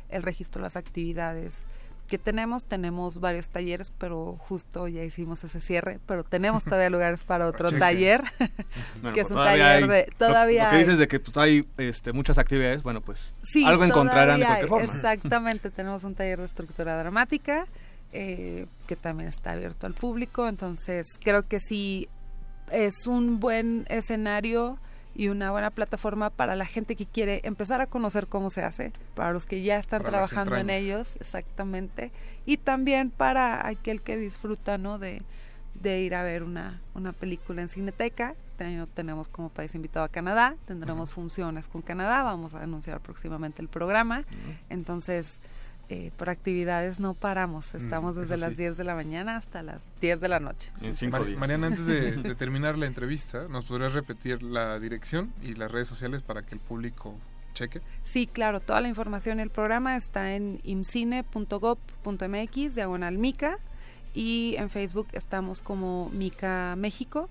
el 0.09 0.23
registro 0.23 0.59
de 0.59 0.63
las 0.65 0.75
actividades 0.75 1.65
que 2.09 2.17
tenemos. 2.17 2.65
Tenemos 2.65 3.21
varios 3.21 3.47
talleres, 3.47 3.93
pero 3.97 4.35
justo 4.39 4.89
ya 4.89 5.01
hicimos 5.03 5.43
ese 5.45 5.61
cierre, 5.61 5.99
pero 6.05 6.25
tenemos 6.25 6.65
todavía 6.65 6.89
lugares 6.97 7.23
para 7.23 7.47
otro 7.47 7.69
Cheque. 7.69 7.79
taller, 7.79 8.23
Bueno, 9.01 9.15
que 9.15 9.21
pues 9.21 9.25
es 9.27 9.31
un 9.31 9.37
todavía 9.37 9.63
taller 9.65 9.83
hay- 9.83 9.89
de... 10.05 10.13
Todavía 10.17 10.63
Lo, 10.65 10.69
que 10.71 10.77
dices 10.79 10.97
de 10.97 11.07
que 11.07 11.19
pues, 11.21 11.37
hay 11.37 11.65
este, 11.77 12.11
muchas 12.11 12.37
actividades, 12.37 12.83
bueno, 12.83 12.99
pues 12.99 13.33
Sí, 13.43 13.63
algo 13.65 13.85
encontrarán 13.85 14.39
de 14.39 14.45
cualquier 14.45 14.63
hay. 14.65 14.69
forma. 14.69 14.93
Exactamente, 14.93 15.69
tenemos 15.69 16.03
un 16.03 16.13
taller 16.15 16.39
de 16.39 16.45
estructura 16.45 16.97
dramática 16.97 17.65
eh, 18.13 18.67
que 18.87 18.95
también 18.95 19.29
está 19.29 19.51
abierto 19.51 19.87
al 19.87 19.93
público, 19.93 20.47
entonces 20.47 21.07
creo 21.23 21.43
que 21.43 21.59
sí 21.59 22.07
es 22.71 23.07
un 23.07 23.39
buen 23.39 23.85
escenario 23.89 24.77
y 25.13 25.27
una 25.27 25.51
buena 25.51 25.71
plataforma 25.71 26.29
para 26.29 26.55
la 26.55 26.65
gente 26.65 26.95
que 26.95 27.05
quiere 27.05 27.41
empezar 27.43 27.81
a 27.81 27.87
conocer 27.87 28.27
cómo 28.27 28.49
se 28.49 28.63
hace, 28.63 28.93
para 29.13 29.33
los 29.33 29.45
que 29.45 29.61
ya 29.61 29.77
están 29.77 30.01
Para 30.01 30.11
trabajando 30.11 30.55
en 30.55 30.69
ellos, 30.69 31.17
exactamente, 31.19 32.11
y 32.45 32.57
también 32.57 33.11
para 33.11 33.67
aquel 33.67 34.01
que 34.01 34.17
disfruta, 34.17 34.77
¿no? 34.77 34.99
De, 34.99 35.21
de 35.73 36.01
ir 36.01 36.15
a 36.15 36.23
ver 36.23 36.43
una, 36.43 36.81
una 36.93 37.11
película 37.11 37.61
en 37.61 37.67
Cineteca. 37.67 38.35
Este 38.45 38.63
año 38.63 38.87
tenemos 38.87 39.27
como 39.27 39.49
país 39.49 39.73
invitado 39.75 40.05
a 40.05 40.09
Canadá, 40.09 40.55
tendremos 40.65 41.11
funciones 41.11 41.67
con 41.67 41.81
Canadá, 41.81 42.23
vamos 42.23 42.55
a 42.55 42.63
anunciar 42.63 42.99
próximamente 43.01 43.61
el 43.61 43.67
programa. 43.67 44.23
Entonces, 44.69 45.39
eh, 45.93 46.09
por 46.15 46.29
actividades 46.29 47.01
no 47.01 47.13
paramos, 47.13 47.75
estamos 47.75 48.15
Mm, 48.15 48.19
desde 48.21 48.35
eso 48.35 48.41
las 48.45 48.51
sí. 48.51 48.57
10 48.63 48.77
de 48.77 48.83
la 48.85 48.95
mañana 48.95 49.35
hasta 49.35 49.61
las 49.61 49.83
10 49.99 50.21
de 50.21 50.29
la 50.29 50.39
noche. 50.39 50.71
En 50.81 50.95
cinco 50.95 51.17
Mar- 51.17 51.25
días. 51.27 51.37
Mariana, 51.39 51.67
antes 51.67 51.85
de, 51.85 52.11
de 52.23 52.35
terminar 52.35 52.77
la 52.77 52.85
entrevista, 52.85 53.47
¿nos 53.49 53.65
podrías 53.65 53.91
repetir 53.93 54.41
la 54.41 54.79
dirección 54.79 55.33
y 55.41 55.53
las 55.55 55.69
redes 55.69 55.89
sociales 55.89 56.21
para 56.21 56.43
que 56.43 56.55
el 56.55 56.61
público 56.61 57.13
cheque? 57.53 57.81
Sí, 58.03 58.25
claro, 58.25 58.61
toda 58.61 58.79
la 58.79 58.87
información 58.87 59.39
y 59.39 59.41
el 59.41 59.49
programa 59.49 59.97
está 59.97 60.33
en 60.33 60.61
imcine.gov.mx, 60.63 62.75
diagonal 62.75 63.17
Mica, 63.17 63.57
y 64.13 64.55
en 64.57 64.69
Facebook 64.69 65.07
estamos 65.13 65.61
como 65.61 66.09
Mica 66.09 66.75
México, 66.77 67.29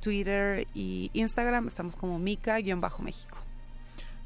Twitter 0.00 0.66
y 0.74 1.10
Instagram 1.12 1.66
estamos 1.66 1.96
como 1.96 2.18
Mica-México. 2.18 3.36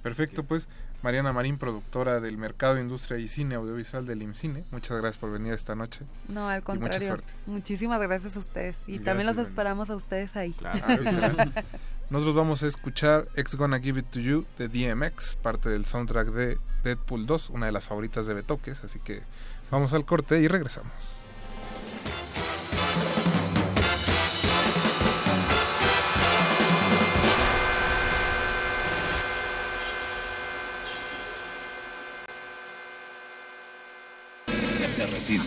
Perfecto, 0.02 0.44
pues 0.44 0.68
Mariana 1.04 1.34
Marín, 1.34 1.58
productora 1.58 2.18
del 2.18 2.38
Mercado, 2.38 2.80
Industria 2.80 3.18
y 3.18 3.28
Cine 3.28 3.56
Audiovisual 3.56 4.06
del 4.06 4.22
IMCINE, 4.22 4.64
muchas 4.70 4.96
gracias 4.96 5.18
por 5.18 5.30
venir 5.30 5.52
esta 5.52 5.74
noche. 5.74 6.00
No, 6.28 6.48
al 6.48 6.60
Y 6.60 6.62
mucha 6.62 6.64
contrario. 6.64 7.06
suerte. 7.08 7.34
Muchísimas 7.44 8.00
gracias 8.00 8.36
a 8.36 8.38
ustedes. 8.38 8.78
Y 8.86 8.92
Gracias, 8.92 9.04
también 9.04 9.26
los 9.26 9.36
esperamos 9.36 9.90
a 9.90 9.96
ustedes 9.96 10.34
ahí. 10.34 10.52
Claro. 10.52 10.80
Ah. 10.82 11.62
Nosotros 12.08 12.34
vamos 12.34 12.62
a 12.62 12.68
escuchar 12.68 13.28
X 13.36 13.54
Gonna 13.56 13.80
Give 13.80 14.00
It 14.00 14.06
To 14.12 14.20
You 14.20 14.46
de 14.56 14.68
DMX, 14.68 15.36
parte 15.36 15.68
del 15.68 15.84
soundtrack 15.84 16.28
de 16.28 16.58
Deadpool 16.84 17.26
2, 17.26 17.50
una 17.50 17.66
de 17.66 17.72
las 17.72 17.84
favoritas 17.84 18.24
de 18.26 18.32
Betoques, 18.32 18.82
así 18.82 18.98
que 18.98 19.20
vamos 19.70 19.92
al 19.92 20.06
corte 20.06 20.40
y 20.40 20.48
regresamos. 20.48 21.18
De. 35.38 35.40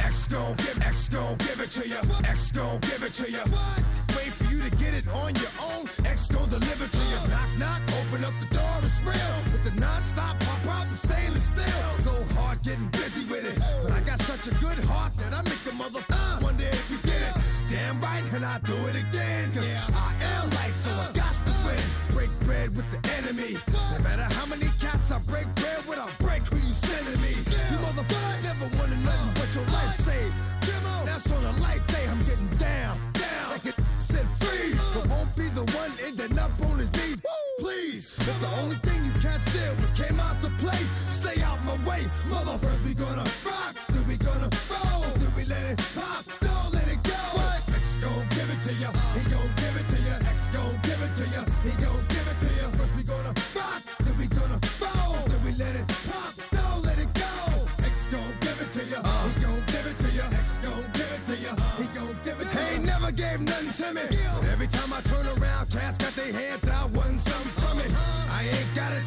X 0.00 0.28
gon' 0.28 0.56
give, 0.56 0.82
X 0.82 1.08
gon' 1.08 1.36
give 1.38 1.60
it 1.60 1.70
to 1.70 1.88
you. 1.88 2.00
X 2.24 2.50
gon' 2.50 2.80
give 2.80 3.02
it 3.02 3.14
to 3.14 3.30
you. 3.30 3.44
Wait 4.16 4.32
for 4.32 4.44
you 4.52 4.60
to 4.62 4.70
get 4.76 4.94
it 4.94 5.06
on 5.08 5.34
your 5.36 5.54
own. 5.62 5.88
X 6.04 6.28
gon' 6.28 6.48
deliver 6.48 6.88
to 6.88 7.02
you. 7.10 7.20
Knock, 7.30 7.50
knock, 7.58 7.82
open 7.98 8.24
up 8.24 8.32
the 8.40 8.54
door, 8.54 8.74
it's 8.82 9.00
real. 9.02 9.34
With 9.52 9.64
the 9.64 9.80
non-stop 9.80 10.40
pop 10.40 10.66
out 10.66 10.86
and 10.88 10.98
stainless 10.98 11.44
steel. 11.44 11.86
Go 12.04 12.24
hard 12.34 12.62
getting 12.62 12.88
busy 12.88 13.24
with 13.26 13.44
it. 13.44 13.62
But 13.84 13.92
I 13.92 14.00
got 14.00 14.18
such 14.20 14.48
a 14.48 14.54
good 14.56 14.78
heart 14.90 15.16
that 15.18 15.32
I 15.32 15.42
make 15.42 15.62
the 15.62 15.72
mother 15.72 16.04
uh, 16.10 16.40
wonder 16.42 16.64
if 16.64 16.90
you 16.90 16.98
did 16.98 17.22
it. 17.22 17.34
Damn 17.70 18.00
right, 18.00 18.24
and 18.32 18.44
I 18.44 18.58
do 18.60 18.74
it 18.88 18.96
again. 18.96 19.52
Cause 19.52 19.68
I 19.68 20.14
am 20.34 20.50
light, 20.50 20.74
so 20.74 20.90
I 20.90 21.12
got 21.12 21.32
to 21.32 21.54
win. 21.64 21.82
Break 22.10 22.30
bread 22.40 22.74
with 22.74 22.90
the 22.90 23.00
enemy. 23.18 23.56
Please, 38.04 38.28
if 38.28 38.40
the 38.40 38.50
only 38.60 38.76
thing 38.76 39.04
you 39.04 39.12
can't 39.20 39.40
steal 39.48 39.74
was 39.76 39.92
came 39.92 40.20
out 40.20 40.40
to 40.42 40.50
play, 40.62 40.78
stay 41.10 41.40
out 41.42 41.62
my 41.64 41.76
way. 41.88 42.04
Mother, 42.28 42.58
first 42.58 42.84
we 42.84 42.92
gonna 42.94 43.24
rock, 43.46 43.74
then 43.88 44.06
we 44.06 44.16
gonna 44.16 44.50
roll, 44.68 45.02
then 45.16 45.32
we 45.36 45.44
let 45.44 45.64
it 45.72 45.78
pop, 45.94 46.24
don't 46.40 46.72
let 46.72 46.86
it 46.88 47.02
go. 47.02 47.20
X 47.72 47.96
gon' 47.96 48.28
give 48.36 48.50
it 48.50 48.60
to 48.66 48.74
ya, 48.74 48.90
he 49.16 49.22
gon' 49.30 49.52
give 49.56 49.76
it 49.80 49.86
to 49.88 49.98
ya. 50.04 50.16
X 50.28 50.48
gon' 50.52 50.76
give 50.82 51.00
it 51.00 51.14
to 51.16 51.24
ya, 51.32 51.42
he 51.64 51.72
gon' 51.80 52.04
give 52.12 52.26
it 52.28 52.38
to 52.44 52.50
ya. 52.60 52.66
First 52.76 52.92
we 52.96 53.02
gonna 53.04 53.32
rock, 53.56 53.80
then 54.04 54.18
we 54.18 54.26
gonna 54.26 54.60
roll, 54.80 55.16
then 55.28 55.40
we 55.44 55.52
let 55.56 55.74
it 55.76 55.88
pop, 56.04 56.34
don't 56.52 56.82
let 56.82 56.98
it 56.98 57.12
go. 57.14 57.32
X 57.88 58.06
gon' 58.12 58.34
give 58.40 58.60
it 58.60 58.70
to 58.72 58.84
ya, 58.84 59.00
uh. 59.02 59.28
he 59.28 59.32
gon' 59.40 59.62
give 59.72 59.86
it 59.86 59.96
to 60.04 60.10
ya. 60.12 60.24
X 60.44 60.58
gon' 60.60 60.84
give 60.92 61.12
it 61.16 61.24
to 61.24 61.36
ya, 61.40 61.52
he 61.80 61.86
gon' 61.96 62.16
give 62.24 62.40
it 62.40 62.50
to. 62.52 62.58
He 62.58 62.74
ain't 62.74 62.84
never 62.84 63.10
gave 63.12 63.40
nothing 63.40 63.72
to 63.72 63.94
me, 63.94 64.02
but 64.34 64.48
every 64.52 64.68
time 64.68 64.92
I 64.92 65.00
turn 65.08 65.26
around, 65.38 65.70
cats 65.70 65.96
got 65.98 66.12
their 66.12 66.32
hands 66.32 66.68
out, 66.68 66.90
wanting 66.90 67.18
something 67.18 67.53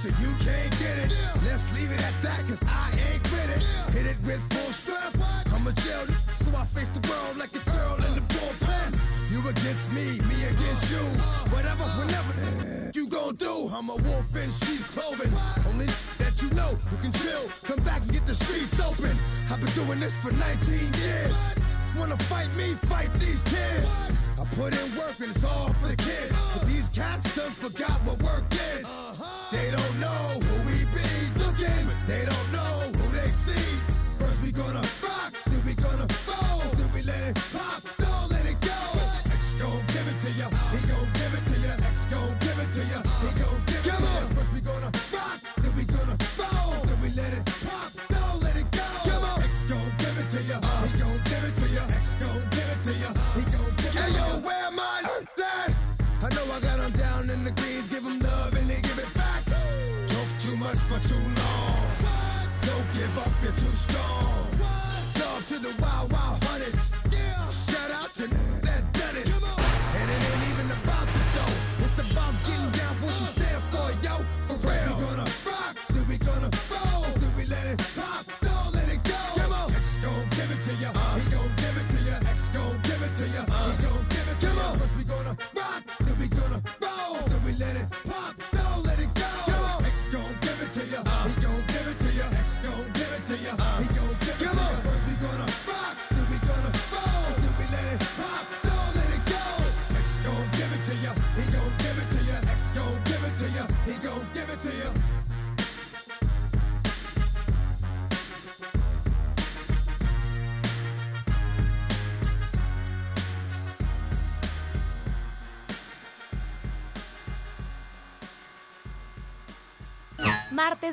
so 0.07 0.21
you 0.21 0.35
can't 0.37 0.71
get 0.79 0.97
it. 0.99 1.17
Let's 1.43 1.67
leave 1.75 1.91
it 1.91 2.01
at 2.03 2.13
that, 2.23 2.39
cause 2.47 2.61
I 2.67 2.91
ain't 3.11 3.23
with 3.23 3.49
it. 3.55 3.63
Hit 3.93 4.05
it 4.05 4.17
with 4.23 4.41
full 4.53 4.71
strength. 4.73 5.17
I'm 5.53 5.67
a 5.67 5.73
jail, 5.73 6.05
so 6.33 6.55
I 6.55 6.65
face 6.65 6.87
the 6.89 7.03
world 7.09 7.37
like 7.37 7.53
a 7.55 7.63
girl 7.71 7.95
in 8.07 8.15
the 8.15 8.25
bullpen. 8.33 8.99
You 9.31 9.39
against 9.49 9.91
me, 9.91 10.19
me 10.29 10.37
against 10.45 10.91
you. 10.91 11.03
Whatever, 11.51 11.83
whenever 11.99 12.91
you 12.93 13.07
gon' 13.07 13.35
do. 13.35 13.69
I'm 13.73 13.89
a 13.89 13.95
wolf 13.95 14.35
in 14.35 14.51
sheep's 14.63 14.87
clothing. 14.95 15.33
Only 15.67 15.87
that 16.19 16.41
you 16.41 16.49
know 16.51 16.75
who 16.89 16.97
can 16.97 17.11
chill. 17.13 17.49
Come 17.63 17.83
back 17.83 18.01
and 18.03 18.13
get 18.13 18.25
the 18.25 18.35
streets 18.35 18.79
open. 18.79 19.15
I've 19.51 19.59
been 19.59 19.73
doing 19.73 19.99
this 19.99 20.15
for 20.17 20.31
19 20.31 20.93
years. 21.03 21.35
Wanna 21.97 22.17
fight 22.17 22.55
me, 22.55 22.75
fight 22.91 23.13
these 23.15 23.41
tears. 23.43 23.89
I 24.39 24.45
put 24.55 24.73
in 24.73 24.95
work 24.95 25.19
and 25.19 25.31
it's 25.31 25.43
all 25.43 25.73
for 25.79 25.87
the 25.87 25.95
kids. 25.95 26.35
But 26.53 26.67
these 26.67 26.89
cats 26.89 27.35
done 27.35 27.51
forgot 27.51 27.99
what 28.05 28.21
work 28.21 28.45
is. 28.53 28.56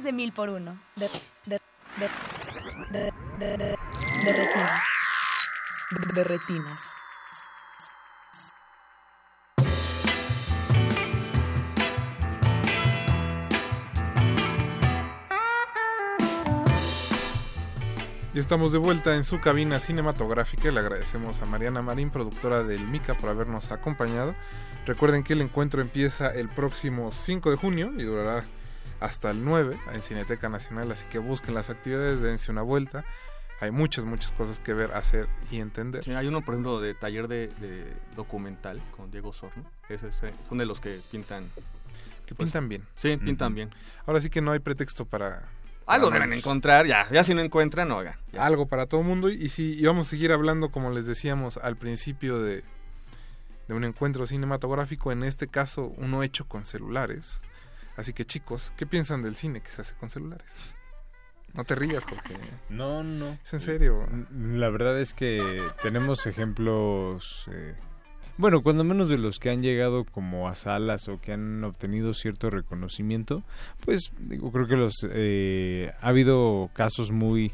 De 0.03 0.13
mil 0.13 0.33
por 0.33 0.51
uno. 0.51 0.77
De, 0.97 1.09
de, 1.47 1.61
de, 1.97 2.11
de, 2.91 3.13
De, 3.39 3.57
de, 3.57 3.77
de 4.25 4.33
retinas. 4.33 4.85
De 6.15 6.25
retinas. 6.25 6.95
Y 18.35 18.41
estamos 18.41 18.73
de 18.73 18.79
vuelta 18.79 19.15
en 19.15 19.23
su 19.23 19.41
cabina 19.41 19.79
cinematográfica. 19.79 20.73
Le 20.73 20.81
agradecemos 20.81 21.41
a 21.41 21.47
Mariana 21.47 21.83
Marín, 21.83 22.11
productora 22.11 22.65
del 22.65 22.85
MICA, 22.85 23.15
por 23.15 23.31
habernos 23.31 23.71
acompañado. 23.71 24.35
Recuerden 24.87 25.23
que 25.23 25.35
el 25.35 25.41
encuentro 25.41 25.81
empieza 25.81 26.35
el 26.35 26.49
próximo 26.49 27.13
5 27.13 27.53
de 27.53 27.57
junio 27.57 27.93
y 27.97 28.03
durará 28.03 28.45
hasta 29.05 29.31
el 29.31 29.45
9 29.45 29.77
en 29.93 30.01
Cineteca 30.01 30.49
Nacional, 30.49 30.91
así 30.91 31.05
que 31.11 31.19
busquen 31.19 31.55
las 31.55 31.69
actividades, 31.69 32.21
dense 32.23 32.51
una 32.51 32.63
vuelta. 32.63 33.05
Hay 33.61 33.71
muchas, 33.71 34.07
muchas 34.07 34.33
cosas 34.33 34.59
que 34.61 34.73
ver, 34.73 34.93
hacer 34.93 35.29
y 35.51 35.61
entender. 35.61 36.03
Sí, 36.03 36.13
hay 36.13 36.27
uno, 36.27 36.43
por 36.43 36.55
ejemplo, 36.55 36.81
de 36.81 36.95
taller 36.95 37.29
de, 37.29 37.49
de 37.49 37.93
documental 38.17 38.81
con 38.97 39.11
Diego 39.11 39.35
Sorno. 39.35 39.63
Ese, 39.91 40.09
es, 40.09 40.23
eh, 40.23 40.33
son 40.49 40.57
de 40.57 40.65
los 40.65 40.81
que 40.81 41.01
pintan. 41.13 41.51
Que 42.25 42.35
pues, 42.35 42.47
pintan 42.47 42.71
bien. 42.71 42.87
Sí, 42.97 43.19
pintan 43.19 43.55
bien. 43.55 43.71
Ahora 44.07 44.23
sí 44.23 44.31
que 44.31 44.41
no 44.41 44.53
hay 44.53 44.59
pretexto 44.59 45.05
para... 45.05 45.49
Algo 45.85 46.09
para 46.09 46.21
deben 46.21 46.39
encontrar, 46.39 46.87
ya. 46.87 47.07
Ya 47.11 47.23
si 47.25 47.35
no 47.35 47.43
encuentran, 47.43 47.93
oiga. 47.93 48.19
ya. 48.33 48.47
algo 48.47 48.67
para 48.67 48.87
todo 48.87 49.03
el 49.03 49.07
mundo 49.07 49.29
y 49.29 49.51
si 49.51 49.75
y 49.75 49.85
vamos 49.85 50.07
a 50.07 50.11
seguir 50.11 50.33
hablando 50.33 50.71
como 50.71 50.91
les 50.91 51.05
decíamos 51.05 51.59
al 51.59 51.77
principio 51.77 52.39
de, 52.39 52.65
de 53.69 53.75
un 53.75 53.85
encuentro 53.85 54.27
cinematográfico 54.27 55.13
en 55.13 55.25
este 55.25 55.47
caso 55.47 55.93
uno 55.99 56.23
hecho 56.23 56.49
con 56.49 56.65
celulares 56.65 57.43
así 57.97 58.13
que 58.13 58.25
chicos 58.25 58.73
qué 58.77 58.87
piensan 58.87 59.23
del 59.23 59.37
cine 59.37 59.61
que 59.61 59.71
se 59.71 59.83
hace 59.83 59.95
con 59.95 60.11
celulares 60.11 60.47
no 61.55 61.65
te 61.65 61.75
rías 61.75 62.05
Jorge 62.05 62.35
No, 62.69 63.03
no. 63.03 63.39
es 63.45 63.53
en 63.53 63.61
serio 63.61 64.07
La 64.33 64.69
verdad 64.71 64.99
es 65.01 65.15
que 65.15 65.63
tenemos 65.83 66.27
ejemplos, 66.27 67.47
eh, 67.53 67.75
bueno, 68.37 68.63
cuando 68.63 68.83
menos 68.83 69.09
de 69.09 69.17
los 69.17 69.39
que 69.39 69.51
han 69.51 69.63
llegado 69.63 70.05
como 70.05 70.49
a 70.49 70.57
salas 70.57 71.07
o 71.09 71.21
que 71.21 71.33
han 71.33 71.63
obtenido 71.63 72.13
cierto 72.15 72.51
reconocimiento, 72.51 73.45
pues 73.85 74.11
digo, 74.19 74.51
creo 74.51 74.67
que 74.67 74.77
los 74.77 75.07
eh, 75.09 75.93
ha 76.01 76.09
habido 76.09 76.69
casos 76.75 77.13
muy 77.13 77.53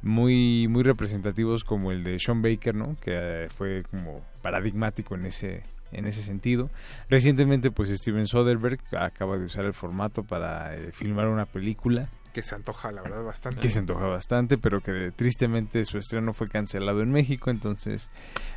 muy 0.00 0.68
muy 0.68 0.82
representativos 0.82 1.64
como 1.64 1.92
el 1.92 2.02
de 2.02 2.18
Sean 2.18 2.40
Baker, 2.40 2.74
¿no? 2.74 2.96
Que 3.00 3.44
eh, 3.44 3.48
fue 3.50 3.82
como 3.90 4.22
paradigmático 4.40 5.14
en 5.14 5.26
ese 5.26 5.64
en 5.94 6.06
ese 6.06 6.22
sentido. 6.22 6.70
Recientemente, 7.08 7.70
pues 7.70 7.90
Steven 7.90 8.26
Soderbergh 8.26 8.80
acaba 8.98 9.38
de 9.38 9.44
usar 9.44 9.64
el 9.64 9.74
formato 9.74 10.22
para 10.22 10.74
eh, 10.76 10.92
filmar 10.92 11.28
una 11.28 11.46
película 11.46 12.08
que 12.34 12.42
se 12.42 12.56
antoja 12.56 12.90
la 12.90 13.00
verdad 13.00 13.22
bastante 13.22 13.60
que 13.60 13.70
se 13.70 13.78
antoja 13.78 14.06
bastante, 14.06 14.58
pero 14.58 14.80
que 14.80 15.12
tristemente 15.14 15.84
su 15.84 15.98
estreno 15.98 16.32
fue 16.34 16.48
cancelado 16.48 17.00
en 17.00 17.12
México, 17.12 17.48
entonces 17.48 18.10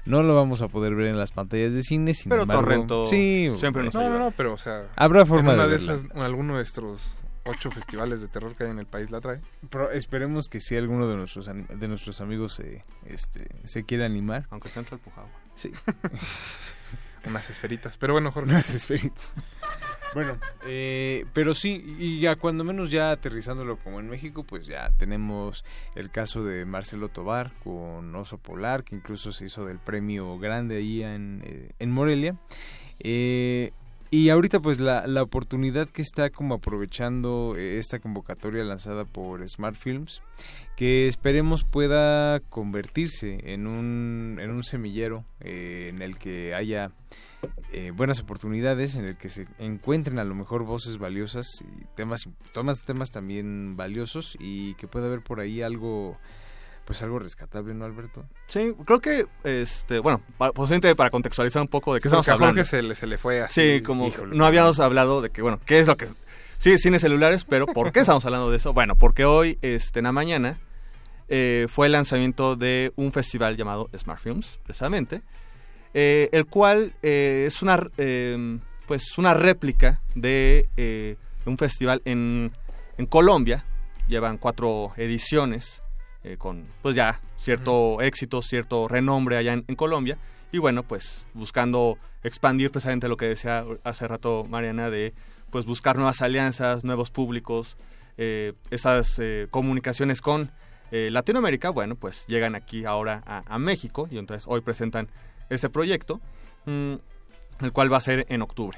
no 0.03 0.23
lo 0.23 0.35
vamos 0.35 0.61
a 0.63 0.67
poder 0.67 0.95
ver 0.95 1.07
en 1.07 1.17
las 1.17 1.31
pantallas 1.31 1.73
de 1.73 1.83
cine. 1.83 2.15
Sin 2.15 2.31
Pero 2.31 2.41
embargo, 2.41 2.63
Torrento 2.63 3.07
sí, 3.07 3.49
siempre 3.55 3.83
nos 3.83 3.93
no 3.93 4.01
ayuda. 4.01 4.17
no 4.17 4.25
no 4.25 4.31
pero 4.31 4.53
o 4.53 4.57
sea 4.57 4.87
Habrá 4.95 5.25
forma 5.27 5.53
en 5.53 5.59
una 5.59 5.67
de 5.67 5.77
de, 5.77 6.21
alguno 6.23 6.53
de 6.53 6.59
nuestros 6.61 7.15
ocho 7.45 7.69
festivales 7.69 8.19
de 8.19 8.27
terror 8.27 8.55
que 8.55 8.63
hay 8.63 8.71
en 8.71 8.79
el 8.79 8.87
país 8.87 9.11
la 9.11 9.21
trae 9.21 9.41
Pero 9.69 9.91
esperemos 9.91 10.47
que 10.49 10.59
sí 10.59 10.75
alguno 10.75 11.07
de 11.07 11.15
nuestros 11.15 11.45
de 11.45 11.87
nuestros 11.87 12.19
amigos 12.19 12.55
se 12.55 12.83
este 13.05 13.47
se 13.63 13.83
quiera 13.83 14.05
animar. 14.05 14.47
Aunque 14.49 14.69
sea 14.69 14.81
entre 14.81 14.95
el 14.95 15.01
Pujagua. 15.01 15.29
Sí. 15.55 15.71
unas 17.27 17.49
esferitas 17.49 17.97
pero 17.97 18.13
bueno 18.13 18.31
Jorge 18.31 18.49
Unas 18.49 18.69
esferitas. 18.69 19.33
Bueno, 20.13 20.37
eh, 20.65 21.25
pero 21.33 21.53
sí, 21.53 21.95
y 21.99 22.19
ya 22.21 22.37
cuando 22.37 22.63
menos 22.63 22.89
ya 22.89 23.11
aterrizándolo 23.11 23.77
como 23.77 23.99
en 23.99 24.09
México, 24.09 24.43
pues 24.43 24.65
ya 24.65 24.89
tenemos 24.97 25.65
el 25.95 26.09
caso 26.09 26.43
de 26.43 26.65
Marcelo 26.65 27.09
Tobar 27.09 27.51
con 27.63 28.15
Oso 28.15 28.37
Polar, 28.37 28.83
que 28.83 28.95
incluso 28.95 29.31
se 29.31 29.45
hizo 29.45 29.65
del 29.65 29.79
premio 29.79 30.39
grande 30.39 30.77
ahí 30.77 31.03
en, 31.03 31.43
eh, 31.45 31.71
en 31.77 31.91
Morelia. 31.91 32.35
Eh, 32.99 33.73
y 34.09 34.29
ahorita 34.29 34.59
pues 34.59 34.79
la, 34.79 35.05
la 35.07 35.23
oportunidad 35.23 35.89
que 35.89 36.01
está 36.01 36.29
como 36.29 36.55
aprovechando 36.55 37.55
eh, 37.57 37.77
esta 37.77 37.99
convocatoria 37.99 38.63
lanzada 38.63 39.05
por 39.05 39.47
Smart 39.47 39.75
Films, 39.75 40.21
que 40.75 41.07
esperemos 41.07 41.63
pueda 41.63 42.39
convertirse 42.49 43.39
en 43.53 43.67
un, 43.67 44.37
en 44.41 44.51
un 44.51 44.63
semillero 44.63 45.25
eh, 45.41 45.87
en 45.89 46.01
el 46.01 46.17
que 46.17 46.53
haya 46.53 46.91
eh, 47.71 47.91
buenas 47.91 48.21
oportunidades, 48.21 48.95
en 48.95 49.05
el 49.05 49.17
que 49.17 49.29
se 49.29 49.45
encuentren 49.59 50.19
a 50.19 50.23
lo 50.23 50.35
mejor 50.35 50.63
voces 50.63 50.97
valiosas 50.97 51.47
y 51.61 51.85
temas, 51.95 52.27
temas, 52.53 52.83
temas 52.85 53.11
también 53.11 53.75
valiosos 53.75 54.37
y 54.39 54.73
que 54.75 54.87
pueda 54.87 55.07
haber 55.07 55.21
por 55.21 55.39
ahí 55.39 55.61
algo, 55.61 56.17
pues 56.87 57.03
algo 57.03 57.19
rescatable, 57.19 57.73
¿no, 57.73 57.83
Alberto? 57.83 58.25
Sí, 58.47 58.73
creo 58.85 59.01
que, 59.01 59.25
este, 59.43 59.99
bueno, 59.99 60.21
para, 60.37 60.53
posiblemente 60.53 60.95
para 60.95 61.09
contextualizar 61.09 61.61
un 61.61 61.67
poco 61.67 61.93
de 61.93 61.99
qué 61.99 62.07
estamos 62.07 62.25
Porque 62.25 62.33
hablando. 62.33 62.61
Jorge 62.61 62.69
se 62.69 62.81
le, 62.81 62.95
se 62.95 63.05
le 63.07 63.17
fue 63.17 63.41
así 63.41 63.75
Sí, 63.77 63.81
como 63.83 64.07
híjole. 64.07 64.33
no 64.37 64.45
habíamos 64.45 64.79
hablado 64.79 65.21
de 65.21 65.29
que, 65.29 65.41
bueno, 65.41 65.59
¿qué 65.65 65.79
es 65.79 65.87
lo 65.87 65.97
que... 65.97 66.07
Sí, 66.57 66.77
cine 66.77 66.97
celulares, 66.99 67.43
pero 67.43 67.67
¿por 67.67 67.91
qué 67.91 67.99
estamos 67.99 68.23
hablando 68.23 68.49
de 68.49 68.55
eso? 68.57 68.71
Bueno, 68.73 68.95
porque 68.95 69.25
hoy, 69.25 69.59
este, 69.61 69.99
en 69.99 70.05
la 70.05 70.13
mañana, 70.13 70.59
eh, 71.27 71.67
fue 71.69 71.87
el 71.87 71.91
lanzamiento 71.91 72.55
de 72.55 72.93
un 72.95 73.11
festival 73.11 73.57
llamado 73.57 73.89
Smart 73.95 74.21
Films, 74.21 74.57
precisamente, 74.63 75.21
eh, 75.93 76.29
el 76.31 76.45
cual 76.45 76.93
eh, 77.03 77.43
es 77.47 77.61
una, 77.61 77.85
eh, 77.97 78.59
pues 78.87 79.17
una 79.17 79.33
réplica 79.33 80.01
de 80.15 81.17
un 81.45 81.57
festival 81.57 82.01
en, 82.05 82.53
en 82.97 83.05
Colombia. 83.07 83.65
Llevan 84.07 84.37
cuatro 84.37 84.93
ediciones 84.95 85.83
eh, 86.27 86.37
con, 86.37 86.65
pues 86.81 86.95
ya, 86.95 87.21
cierto 87.37 88.01
éxito, 88.01 88.41
cierto 88.41 88.87
renombre 88.87 89.37
allá 89.37 89.53
en, 89.53 89.63
en 89.67 89.75
Colombia. 89.75 90.17
Y 90.51 90.57
bueno, 90.57 90.83
pues 90.83 91.25
buscando 91.33 91.97
expandir 92.23 92.69
precisamente 92.69 93.07
lo 93.07 93.15
que 93.15 93.27
decía 93.27 93.65
hace 93.83 94.07
rato 94.07 94.45
Mariana 94.49 94.89
de 94.89 95.13
pues 95.49 95.65
buscar 95.65 95.95
nuevas 95.95 96.21
alianzas, 96.21 96.83
nuevos 96.83 97.11
públicos, 97.11 97.77
eh, 98.17 98.53
esas 98.71 99.19
eh, 99.19 99.47
comunicaciones 99.51 100.21
con 100.21 100.51
Latinoamérica, 100.89 101.69
bueno, 101.69 101.95
pues 101.95 102.25
llegan 102.27 102.55
aquí 102.55 102.85
ahora 102.85 103.21
a, 103.25 103.43
a 103.45 103.59
México 103.59 104.07
y 104.09 104.17
entonces 104.17 104.47
hoy 104.47 104.61
presentan 104.61 105.09
este 105.49 105.69
proyecto, 105.69 106.21
mm, 106.65 106.93
el 107.59 107.71
cual 107.73 107.91
va 107.91 107.97
a 107.97 108.01
ser 108.01 108.25
en 108.29 108.41
octubre. 108.41 108.77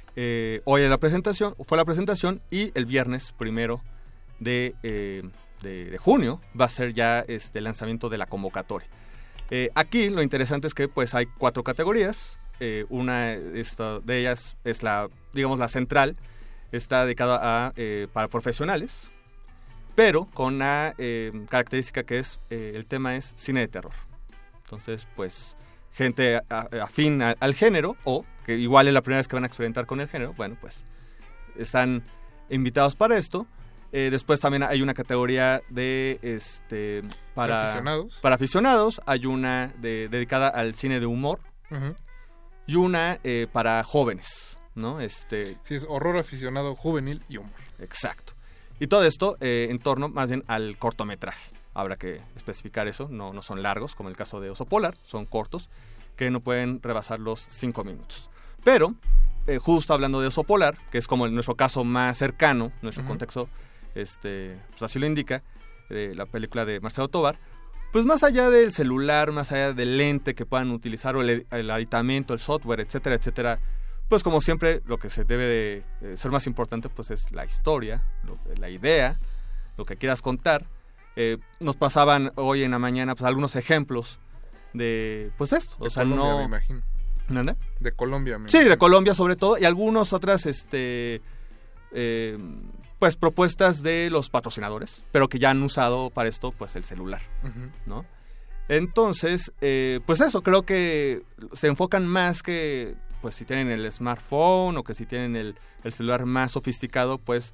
Hoy 0.65 0.81
es 0.81 0.89
la 0.89 0.97
presentación, 0.97 1.53
fue 1.67 1.77
la 1.77 1.85
presentación 1.85 2.41
y 2.49 2.71
el 2.73 2.87
viernes 2.87 3.31
primero 3.37 3.83
de, 4.39 4.73
de, 5.61 5.85
de 5.91 5.97
junio 5.97 6.41
va 6.59 6.65
a 6.65 6.69
ser 6.69 6.93
ya 6.93 7.19
este 7.27 7.59
el 7.59 7.65
lanzamiento 7.65 8.09
de 8.09 8.17
la 8.17 8.25
convocatoria. 8.25 8.87
Eh, 9.51 9.69
aquí 9.75 10.09
lo 10.09 10.21
interesante 10.21 10.67
es 10.67 10.73
que 10.73 10.87
pues 10.87 11.13
hay 11.15 11.25
cuatro 11.25 11.63
categorías. 11.63 12.37
eh, 12.59 12.85
una 12.89 13.31
esta, 13.33 13.99
de 14.01 14.19
ellas 14.19 14.57
es 14.65 14.83
la, 14.83 15.07
digamos, 15.33 15.59
la 15.59 15.67
central. 15.69 16.17
Está 16.71 17.03
dedicada 17.05 17.39
a 17.41 17.73
eh, 17.77 18.07
para 18.13 18.27
profesionales, 18.27 19.07
pero 19.95 20.25
con 20.33 20.55
una 20.55 20.93
eh, 20.97 21.31
característica 21.49 22.03
que 22.03 22.19
es 22.19 22.39
eh, 22.49 22.73
el 22.75 22.85
tema 22.85 23.15
es 23.15 23.33
cine 23.37 23.61
de 23.61 23.67
terror. 23.69 23.93
Entonces, 24.65 25.07
pues 25.15 25.57
gente 25.93 26.39
afín 26.81 27.21
a- 27.23 27.35
al 27.39 27.55
género 27.55 27.95
o 28.03 28.23
que 28.45 28.55
igual 28.57 28.87
es 28.87 28.93
la 28.93 29.01
primera 29.01 29.19
vez 29.19 29.27
que 29.27 29.35
van 29.35 29.43
a 29.45 29.47
experimentar 29.47 29.87
con 29.87 29.99
el 29.99 30.07
género, 30.07 30.33
bueno, 30.33 30.55
pues 30.61 30.83
están 31.57 32.03
invitados 32.49 32.95
para 32.95 33.17
esto. 33.17 33.47
Eh, 33.91 34.09
después 34.11 34.39
también 34.39 34.63
hay 34.63 34.81
una 34.81 34.93
categoría 34.93 35.61
de 35.69 36.19
este 36.21 37.01
para 37.33 37.47
Para 37.55 37.63
aficionados. 37.63 38.19
para 38.21 38.35
aficionados, 38.35 39.01
hay 39.07 39.25
una 39.25 39.73
de- 39.77 40.09
dedicada 40.09 40.47
al 40.49 40.75
cine 40.75 40.99
de 40.99 41.05
humor 41.07 41.39
y 42.67 42.75
una 42.75 43.19
eh, 43.23 43.47
para 43.51 43.83
jóvenes, 43.83 44.57
¿no? 44.75 45.01
Este, 45.01 45.57
Sí, 45.63 45.75
es 45.75 45.85
horror 45.89 46.17
aficionado 46.17 46.75
juvenil 46.75 47.23
y 47.29 47.37
humor. 47.37 47.51
exacto. 47.79 48.33
Y 48.79 48.87
todo 48.87 49.03
esto 49.03 49.37
eh, 49.41 49.67
en 49.69 49.79
torno 49.79 50.07
más 50.07 50.29
bien 50.29 50.43
al 50.47 50.77
cortometraje. 50.77 51.51
Habrá 51.73 51.97
que 51.97 52.21
especificar 52.35 52.87
eso, 52.87 53.07
no, 53.09 53.33
no 53.33 53.41
son 53.41 53.61
largos, 53.61 53.93
como 53.95 54.09
el 54.09 54.15
caso 54.15 54.39
de 54.39 54.49
Oso 54.49 54.65
Polar, 54.65 54.95
son 55.03 55.25
cortos, 55.25 55.69
que 56.15 56.29
no 56.29 56.39
pueden 56.41 56.81
rebasar 56.81 57.19
los 57.19 57.39
cinco 57.39 57.83
minutos. 57.83 58.29
Pero, 58.63 58.93
justo 59.61 59.93
hablando 59.93 60.21
de 60.21 60.27
Oso 60.27 60.43
Polar, 60.43 60.77
que 60.91 60.97
es 60.97 61.07
como 61.07 61.27
nuestro 61.27 61.55
caso 61.55 61.83
más 61.83 62.17
cercano, 62.17 62.71
nuestro 62.81 63.05
contexto, 63.05 63.49
este, 63.95 64.57
pues 64.69 64.83
así 64.83 64.99
lo 64.99 65.05
indica, 65.05 65.43
eh, 65.89 66.13
la 66.15 66.25
película 66.25 66.65
de 66.65 66.79
Marcelo 66.79 67.07
Tobar, 67.07 67.39
pues 67.91 68.05
más 68.05 68.23
allá 68.23 68.49
del 68.49 68.71
celular, 68.73 69.31
más 69.31 69.51
allá 69.51 69.73
del 69.73 69.97
lente 69.97 70.35
que 70.35 70.45
puedan 70.45 70.69
utilizar 70.71 71.15
o 71.15 71.21
el, 71.21 71.47
el 71.51 71.71
aditamento, 71.71 72.33
el 72.33 72.39
software, 72.39 72.79
etcétera, 72.81 73.15
etcétera, 73.15 73.59
pues 74.07 74.23
como 74.23 74.41
siempre 74.41 74.81
lo 74.85 74.97
que 74.97 75.09
se 75.09 75.23
debe 75.23 75.43
de 75.45 75.83
eh, 76.01 76.17
ser 76.17 76.31
más 76.31 76.45
importante 76.47 76.89
pues 76.89 77.09
es 77.11 77.31
la 77.31 77.45
historia, 77.45 78.03
lo- 78.23 78.39
la 78.59 78.69
idea, 78.69 79.19
lo 79.77 79.85
que 79.85 79.97
quieras 79.97 80.21
contar. 80.21 80.65
Eh, 81.15 81.37
nos 81.59 81.75
pasaban 81.75 82.31
hoy 82.35 82.63
en 82.63 82.71
la 82.71 82.79
mañana 82.79 83.15
pues 83.15 83.27
algunos 83.27 83.55
ejemplos 83.55 84.19
de 84.73 85.31
pues 85.37 85.51
esto, 85.53 85.75
De 85.79 85.87
o 85.87 85.89
sea, 85.89 86.03
Colombia, 86.03 86.25
me 86.33 86.37
no 86.39 86.45
imagino. 86.45 86.81
¿Mande? 87.27 87.55
De 87.79 87.91
Colombia, 87.91 88.37
me 88.39 88.49
Sí, 88.49 88.57
de 88.57 88.63
imagino. 88.65 88.79
Colombia 88.79 89.13
sobre 89.15 89.35
todo 89.35 89.57
y 89.57 89.65
algunos 89.65 90.13
otras 90.13 90.45
este 90.45 91.21
eh, 91.91 92.37
pues 92.99 93.15
propuestas 93.15 93.81
de 93.81 94.09
los 94.11 94.29
patrocinadores, 94.29 95.03
pero 95.11 95.29
que 95.29 95.39
ya 95.39 95.49
han 95.51 95.63
usado 95.63 96.09
para 96.09 96.29
esto 96.29 96.51
pues 96.51 96.75
el 96.75 96.83
celular. 96.83 97.21
¿no? 97.85 98.05
Entonces, 98.67 99.51
eh, 99.61 99.99
pues 100.05 100.21
eso, 100.21 100.41
creo 100.43 100.63
que 100.63 101.23
se 101.53 101.67
enfocan 101.67 102.05
más 102.05 102.43
que 102.43 102.95
pues 103.21 103.35
si 103.35 103.43
tienen 103.45 103.69
el 103.69 103.91
smartphone 103.91 104.77
o 104.77 104.83
que 104.83 104.93
si 104.93 105.05
tienen 105.05 105.35
el, 105.35 105.55
el 105.83 105.91
celular 105.93 106.25
más 106.25 106.51
sofisticado, 106.53 107.17
pues 107.17 107.53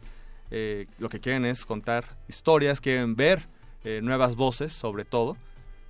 eh, 0.52 0.86
lo 1.00 1.10
que 1.10 1.20
quieren 1.20 1.46
es 1.46 1.66
contar 1.66 2.18
historias, 2.28 2.82
quieren 2.82 3.16
ver 3.16 3.48
eh, 3.84 4.00
nuevas 4.04 4.36
voces 4.36 4.74
sobre 4.74 5.06
todo, 5.06 5.38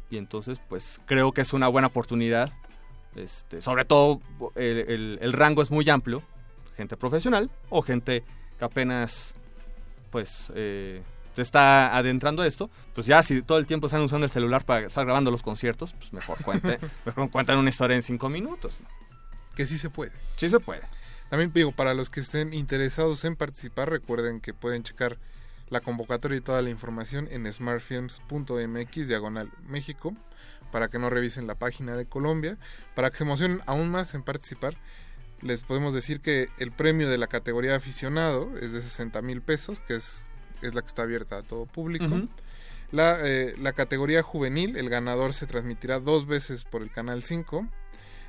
y 0.10 0.18
entonces 0.18 0.62
pues 0.70 1.02
creo 1.06 1.32
que 1.34 1.42
es 1.42 1.52
una 1.54 1.68
buena 1.68 1.88
oportunidad, 1.88 2.52
este, 3.16 3.60
sobre 3.62 3.84
todo 3.84 4.22
el, 4.56 4.78
el- 4.90 5.20
el 5.22 5.34
rango 5.34 5.62
es 5.62 5.72
muy 5.72 5.90
amplio, 5.90 6.22
gente 6.78 6.96
profesional 6.96 7.50
o 7.70 7.82
gente 7.82 8.24
que 8.60 8.64
apenas 8.66 9.34
pues 10.16 10.50
eh, 10.56 11.02
se 11.36 11.42
está 11.42 11.94
adentrando 11.98 12.42
a 12.42 12.48
esto, 12.48 12.70
pues 12.94 13.06
ya 13.06 13.22
si 13.22 13.42
todo 13.42 13.58
el 13.58 13.66
tiempo 13.68 13.88
están 13.88 14.02
usando 14.02 14.24
el 14.24 14.32
celular 14.32 14.64
para 14.64 14.88
estar 14.88 15.04
grabando 15.04 15.30
los 15.30 15.44
conciertos, 15.44 15.92
pues 15.92 16.14
mejor 16.14 16.42
cuente, 16.42 16.80
mejor 17.06 17.30
cuentan 17.30 17.58
una 17.58 17.70
historia 17.70 17.98
en 17.98 18.02
cinco 18.02 18.30
minutos. 18.30 18.80
¿no? 18.80 18.88
Que 19.56 19.66
sí 19.66 19.78
se 19.78 19.90
puede. 19.90 20.14
Sí 20.38 20.48
se 20.48 20.62
puede. 20.62 20.84
También 21.30 21.52
digo, 21.54 21.74
para 21.74 21.94
los 21.94 22.10
que 22.10 22.22
estén 22.22 22.54
interesados 22.54 23.26
en 23.26 23.36
participar, 23.36 23.90
recuerden 23.90 24.40
que 24.40 24.54
pueden 24.54 24.84
checar 24.84 25.18
la 25.68 25.82
convocatoria 25.82 26.38
y 26.38 26.42
toda 26.42 26.62
la 26.62 26.70
información 26.70 27.28
en 27.30 27.52
smartfilms.mx 27.52 29.08
diagonal 29.10 29.52
México 29.68 30.16
para 30.72 30.88
que 30.88 30.98
no 30.98 31.10
revisen 31.10 31.46
la 31.46 31.56
página 31.56 31.98
de 31.98 32.06
Colombia. 32.06 32.58
Para 32.96 33.12
que 33.12 33.18
se 33.18 33.26
emocionen 33.26 33.62
aún 33.66 33.92
más 33.92 34.14
en 34.14 34.24
participar, 34.24 34.78
les 35.42 35.62
podemos 35.62 35.94
decir 35.94 36.22
que 36.22 36.50
el 36.60 36.72
premio 36.72 37.10
de 37.10 37.18
la 37.18 37.28
categoría 37.28 37.76
aficionado 37.76 38.58
es 38.60 38.72
de 38.74 38.82
60 38.82 39.22
mil 39.22 39.42
pesos, 39.42 39.80
que 39.82 39.96
es, 39.96 40.26
es 40.62 40.74
la 40.76 40.82
que 40.82 40.88
está 40.88 41.04
abierta 41.04 41.38
a 41.38 41.44
todo 41.44 41.66
público. 41.66 42.06
La, 42.92 43.18
eh, 43.24 43.56
la 43.60 43.74
categoría 43.74 44.22
juvenil, 44.24 44.78
el 44.78 44.90
ganador 44.90 45.34
se 45.34 45.48
transmitirá 45.48 46.00
dos 46.00 46.28
veces 46.28 46.64
por 46.64 46.82
el 46.82 46.92
canal 46.92 47.24
5 47.24 47.68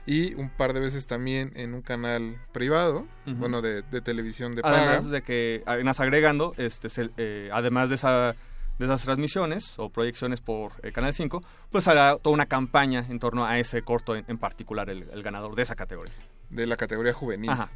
y 0.07 0.35
un 0.35 0.51
par 0.51 0.73
de 0.73 0.81
veces 0.81 1.07
también 1.07 1.53
en 1.57 1.75
un 1.75 1.83
canal 1.83 2.39
privado, 2.53 3.07
bueno, 3.41 3.61
de, 3.61 3.83
de 3.83 4.01
televisión 4.01 4.55
de 4.55 4.63
paga. 4.63 4.77
Además 4.93 5.11
de 5.11 5.23
que, 5.23 5.63
además 5.67 6.01
agregando, 6.01 6.55
este, 6.57 6.89
se- 6.89 7.11
eh, 7.17 7.51
además 7.53 7.89
de, 7.91 7.97
esa, 7.97 8.35
de 8.79 8.85
esas 8.85 9.03
transmisiones 9.05 9.79
o 9.79 9.91
proyecciones 9.91 10.41
por 10.41 10.73
eh, 10.83 10.93
Canal 10.93 11.13
5, 11.13 11.43
pues 11.71 11.87
hará 11.89 12.17
toda 12.19 12.35
una 12.35 12.47
campaña 12.47 13.05
en 13.09 13.19
torno 13.19 13.45
a 13.45 13.59
ese 13.59 13.83
corto 13.83 14.17
en, 14.17 14.25
en 14.29 14.39
particular, 14.39 14.89
el, 14.91 15.09
el 15.13 15.23
ganador 15.23 15.55
de 15.55 15.63
esa 15.63 15.75
categoría. 15.75 16.15
De 16.51 16.67
la 16.67 16.77
categoría 16.77 17.13
juvenil. 17.13 17.51
Ajá. 17.51 17.71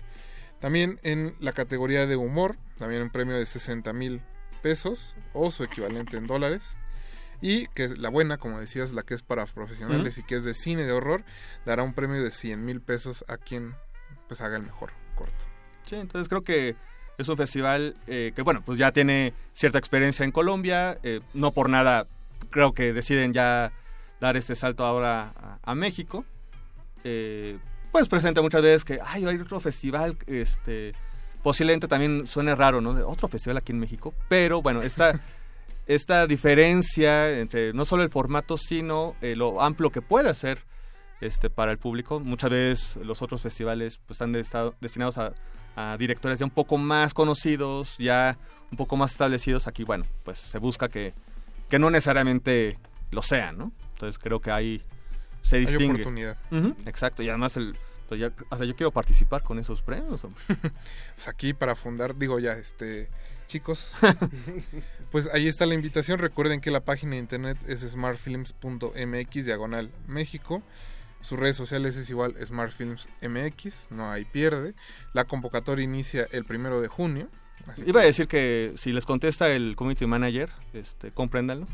También 0.60 1.00
en 1.02 1.34
la 1.40 1.52
categoría 1.52 2.06
de 2.06 2.16
humor, 2.16 2.56
también 2.78 3.02
un 3.02 3.10
premio 3.10 3.36
de 3.36 3.46
60 3.46 3.92
mil 3.92 4.20
pesos 4.62 5.16
o 5.32 5.50
su 5.50 5.64
equivalente 5.64 6.16
en 6.16 6.26
dólares. 6.26 6.76
Y 7.42 7.68
que 7.68 7.84
es 7.84 7.96
la 7.98 8.10
buena, 8.10 8.36
como 8.36 8.60
decías, 8.60 8.92
la 8.92 9.02
que 9.02 9.14
es 9.14 9.22
para 9.22 9.46
profesionales 9.46 10.18
y 10.18 10.22
que 10.22 10.36
es 10.36 10.44
de 10.44 10.52
cine 10.52 10.84
de 10.84 10.92
horror, 10.92 11.24
dará 11.64 11.82
un 11.82 11.94
premio 11.94 12.22
de 12.22 12.30
100 12.30 12.62
mil 12.62 12.82
pesos 12.82 13.24
a 13.28 13.38
quien 13.38 13.74
pues 14.28 14.42
haga 14.42 14.56
el 14.56 14.62
mejor 14.62 14.92
corto. 15.14 15.44
Sí, 15.86 15.96
entonces 15.96 16.28
creo 16.28 16.42
que 16.42 16.76
es 17.16 17.28
un 17.28 17.38
festival 17.38 17.96
eh, 18.06 18.32
que, 18.36 18.42
bueno, 18.42 18.62
pues 18.62 18.78
ya 18.78 18.92
tiene 18.92 19.32
cierta 19.52 19.78
experiencia 19.78 20.24
en 20.24 20.32
Colombia. 20.32 20.98
eh, 21.02 21.20
no 21.32 21.52
por 21.52 21.70
nada 21.70 22.06
creo 22.50 22.72
que 22.72 22.92
deciden 22.92 23.32
ya 23.32 23.72
dar 24.20 24.36
este 24.36 24.54
salto 24.54 24.84
ahora 24.84 25.32
a, 25.36 25.58
a 25.62 25.74
México. 25.74 26.26
Eh, 27.04 27.58
pues 27.92 28.08
presenta 28.08 28.42
muchas 28.42 28.62
veces 28.62 28.84
que, 28.84 28.98
ay, 29.04 29.24
hay 29.26 29.36
otro 29.36 29.60
festival, 29.60 30.16
este, 30.26 30.94
posiblemente 31.42 31.88
también 31.88 32.26
suene 32.26 32.54
raro, 32.54 32.80
¿no? 32.80 32.94
De 32.94 33.02
otro 33.02 33.28
festival 33.28 33.56
aquí 33.56 33.72
en 33.72 33.80
México. 33.80 34.14
Pero 34.28 34.62
bueno, 34.62 34.82
esta, 34.82 35.20
esta 35.86 36.26
diferencia 36.26 37.38
entre 37.38 37.72
no 37.72 37.84
solo 37.84 38.02
el 38.02 38.10
formato, 38.10 38.56
sino 38.56 39.16
eh, 39.20 39.34
lo 39.36 39.60
amplio 39.60 39.90
que 39.90 40.02
puede 40.02 40.34
ser 40.34 40.64
este, 41.20 41.50
para 41.50 41.72
el 41.72 41.78
público. 41.78 42.20
Muchas 42.20 42.50
veces 42.50 42.96
los 42.96 43.22
otros 43.22 43.42
festivales 43.42 44.00
pues, 44.06 44.20
están 44.20 44.32
destinados 44.80 45.18
a, 45.18 45.32
a 45.76 45.96
directores 45.96 46.38
ya 46.38 46.44
un 46.44 46.50
poco 46.50 46.78
más 46.78 47.14
conocidos, 47.14 47.96
ya 47.98 48.38
un 48.70 48.76
poco 48.76 48.96
más 48.96 49.12
establecidos. 49.12 49.66
Aquí, 49.66 49.84
bueno, 49.84 50.04
pues 50.22 50.38
se 50.38 50.58
busca 50.58 50.88
que, 50.88 51.12
que 51.68 51.78
no 51.78 51.90
necesariamente 51.90 52.78
lo 53.10 53.22
sean, 53.22 53.58
¿no? 53.58 53.72
Entonces 53.94 54.18
creo 54.18 54.40
que 54.40 54.50
ahí 54.50 54.82
se 55.42 55.56
Hay 55.56 55.66
distingue. 55.66 55.92
oportunidad. 55.94 56.36
Ujú, 56.50 56.74
exacto, 56.86 57.22
y 57.22 57.28
además 57.28 57.56
el, 57.56 57.76
ya- 58.18 58.32
o 58.48 58.56
sea, 58.56 58.66
yo 58.66 58.74
quiero 58.76 58.90
participar 58.90 59.42
con 59.42 59.58
esos 59.58 59.82
premios. 59.82 60.24
hombre. 60.24 60.42
Pues 61.16 61.28
aquí 61.28 61.52
para 61.54 61.74
fundar, 61.74 62.16
digo 62.16 62.38
ya, 62.38 62.52
este, 62.54 63.08
chicos, 63.46 63.90
pues 65.10 65.28
ahí 65.32 65.48
está 65.48 65.66
la 65.66 65.74
invitación. 65.74 66.18
Recuerden 66.18 66.60
que 66.60 66.70
la 66.70 66.80
página 66.80 67.12
de 67.12 67.18
internet 67.18 67.58
es 67.68 67.80
smartfilms.mx 67.80 69.44
diagonal 69.44 69.90
México. 70.06 70.62
Sus 71.22 71.38
redes 71.38 71.56
sociales 71.56 71.96
es 71.96 72.08
igual 72.08 72.34
smartfilmsmx, 72.44 73.88
no 73.90 74.10
hay 74.10 74.24
pierde. 74.24 74.74
La 75.12 75.24
convocatoria 75.24 75.84
inicia 75.84 76.26
el 76.32 76.44
primero 76.46 76.80
de 76.80 76.88
junio. 76.88 77.28
Iba 77.86 78.00
a 78.00 78.04
decir 78.04 78.26
que 78.26 78.72
si 78.76 78.90
les 78.92 79.04
contesta 79.04 79.50
el 79.50 79.76
community 79.76 80.06
manager, 80.06 80.48
este, 80.72 81.10
compréndanlo. 81.12 81.66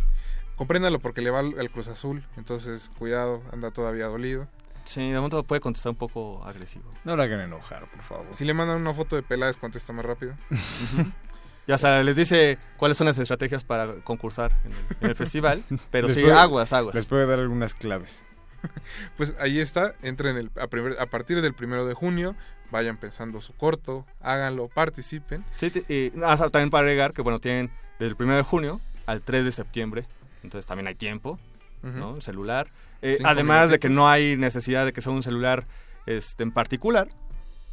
Compréndalo 0.57 0.99
porque 0.99 1.21
le 1.23 1.31
va 1.31 1.41
al, 1.41 1.71
Cruz 1.71 1.89
Azul, 1.89 2.25
entonces 2.37 2.91
cuidado, 2.99 3.43
anda 3.53 3.71
todavía 3.71 4.07
dolido. 4.07 4.49
Sí, 4.85 5.11
de 5.11 5.17
momento 5.17 5.43
puede 5.43 5.61
contestar 5.61 5.91
un 5.91 5.97
poco 5.97 6.45
agresivo. 6.45 6.93
No 7.05 7.17
la 7.17 7.25
hagan 7.25 7.41
enojar, 7.41 7.89
por 7.91 8.03
favor. 8.03 8.27
Si 8.33 8.45
le 8.45 8.55
mandan 8.55 8.77
una 8.81 8.95
foto 8.95 9.17
de 9.17 9.23
Peláez, 9.23 9.57
contesta 9.57 9.93
más 9.93 10.05
rápido. 10.05 10.35
Ya 11.69 11.79
sea, 11.79 12.01
les 12.05 12.15
dice 12.15 12.59
cuáles 12.77 12.97
son 12.97 13.09
las 13.09 13.19
estrategias 13.19 13.65
para 13.65 13.97
concursar 14.05 14.53
en 14.65 14.71
el, 14.71 14.79
en 15.01 15.11
el 15.11 15.17
festival, 15.17 15.65
pero 15.91 16.07
Les 16.07 16.15
sí, 16.15 16.23
puede- 16.23 16.35
aguas, 16.35 16.73
aguas. 16.73 16.95
Les 16.95 17.07
puede 17.07 17.27
dar 17.27 17.41
algunas 17.41 17.75
claves. 17.75 18.23
Pues 19.17 19.35
ahí 19.41 19.59
está, 19.61 19.95
entren 20.03 20.37
el, 20.37 20.51
a, 20.61 20.69
primer- 20.69 20.97
a 21.01 21.07
partir 21.07 21.41
del 21.43 21.55
primero 21.55 21.85
de 21.87 21.95
junio, 21.95 22.37
vayan 22.71 22.97
pensando 22.99 23.41
su 23.41 23.53
corto, 23.53 24.07
háganlo, 24.21 24.69
participen. 24.69 25.45
Sí, 25.57 25.73
y 25.89 26.17
más 26.17 26.39
también 26.53 26.71
para 26.71 26.83
agregar 26.83 27.13
que, 27.13 27.23
bueno, 27.23 27.39
tienen 27.41 27.71
del 27.99 28.15
1 28.19 28.37
de 28.37 28.43
junio 28.43 28.81
al 29.07 29.23
3 29.23 29.45
de 29.45 29.51
septiembre, 29.53 30.07
entonces 30.47 30.67
también 30.67 30.87
hay 30.87 30.95
tiempo. 30.95 31.39
¿no? 31.83 32.21
celular. 32.21 32.73
Eh, 33.01 33.19
además 33.25 33.71
de 33.71 33.79
que 33.79 33.89
no 33.89 34.09
hay 34.09 34.37
necesidad 34.37 34.85
de 34.85 34.93
que 34.93 35.01
sea 35.01 35.13
un 35.13 35.23
celular 35.23 35.67
este, 36.07 36.43
en 36.43 36.51
particular, 36.51 37.09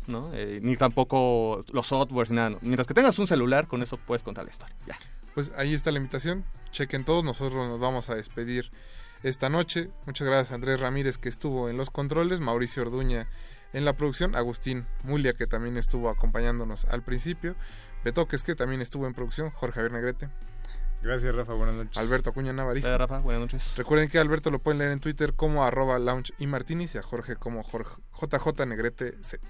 ¿no? 0.05 0.29
Eh, 0.33 0.59
ni 0.61 0.77
tampoco 0.77 1.63
los 1.71 1.87
softwares, 1.87 2.29
ni 2.29 2.35
nada. 2.35 2.57
Mientras 2.61 2.85
que 2.85 2.93
tengas 2.93 3.17
un 3.17 3.25
celular, 3.25 3.67
con 3.67 3.81
eso 3.81 3.97
puedes 3.97 4.21
contar 4.21 4.45
la 4.45 4.51
historia. 4.51 4.75
Ya. 4.85 4.97
Pues 5.33 5.51
ahí 5.57 5.73
está 5.73 5.91
la 5.91 5.97
invitación. 5.97 6.45
Chequen 6.71 7.05
todos. 7.05 7.23
Nosotros 7.23 7.67
nos 7.67 7.79
vamos 7.79 8.09
a 8.09 8.15
despedir 8.15 8.71
esta 9.23 9.49
noche. 9.49 9.89
Muchas 10.05 10.27
gracias 10.27 10.51
a 10.51 10.55
Andrés 10.55 10.79
Ramírez 10.79 11.17
que 11.17 11.29
estuvo 11.29 11.69
en 11.69 11.77
los 11.77 11.89
controles, 11.89 12.39
Mauricio 12.39 12.83
Orduña 12.83 13.27
en 13.71 13.85
la 13.85 13.93
producción, 13.93 14.35
Agustín 14.35 14.85
Mulia 15.03 15.33
que 15.33 15.47
también 15.47 15.77
estuvo 15.77 16.09
acompañándonos 16.09 16.85
al 16.85 17.01
principio, 17.01 17.55
Betoques 18.03 18.43
que 18.43 18.53
también 18.53 18.81
estuvo 18.81 19.07
en 19.07 19.15
producción, 19.15 19.49
Jorge 19.49 19.75
Javier 19.75 19.93
Negrete, 19.93 20.29
Gracias, 21.03 21.35
Rafa. 21.35 21.53
Buenas 21.53 21.75
noches. 21.75 21.97
Alberto 21.97 22.29
Acuña 22.29 22.53
Navarija. 22.53 22.87
Hola, 22.87 22.97
Rafa, 22.97 23.19
buenas 23.19 23.41
noches. 23.41 23.73
Recuerden 23.75 24.07
que 24.07 24.19
a 24.19 24.21
Alberto 24.21 24.49
lo 24.51 24.59
pueden 24.59 24.79
leer 24.79 24.91
en 24.91 25.01
Twitter 25.01 25.33
como 25.33 25.65
arroba 25.65 25.99
lounge 25.99 26.33
y 26.39 26.47
Martínez 26.47 26.95
y 26.95 26.97
a 26.97 27.03
Jorge 27.03 27.35
como 27.35 27.61
Jorge, 27.61 27.95
JJ 28.21 28.65
Negrete 28.65 29.17
C, 29.21 29.41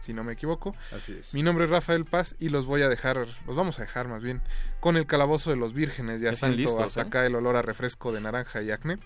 si 0.00 0.12
no 0.12 0.24
me 0.24 0.34
equivoco. 0.34 0.76
Así 0.94 1.16
es. 1.18 1.32
Mi 1.32 1.42
nombre 1.42 1.64
es 1.64 1.70
Rafael 1.70 2.04
Paz 2.04 2.36
y 2.38 2.50
los 2.50 2.66
voy 2.66 2.82
a 2.82 2.90
dejar, 2.90 3.26
los 3.46 3.56
vamos 3.56 3.78
a 3.78 3.82
dejar 3.82 4.08
más 4.08 4.22
bien, 4.22 4.42
con 4.80 4.98
el 4.98 5.06
calabozo 5.06 5.48
de 5.48 5.56
los 5.56 5.72
vírgenes. 5.72 6.20
Ya 6.20 6.34
siento 6.34 6.56
listos, 6.58 6.82
hasta 6.82 7.00
¿eh? 7.00 7.06
acá 7.06 7.24
el 7.24 7.34
olor 7.34 7.56
a 7.56 7.62
refresco 7.62 8.12
de 8.12 8.20
naranja 8.20 8.60
y 8.60 8.70
acné. 8.70 8.98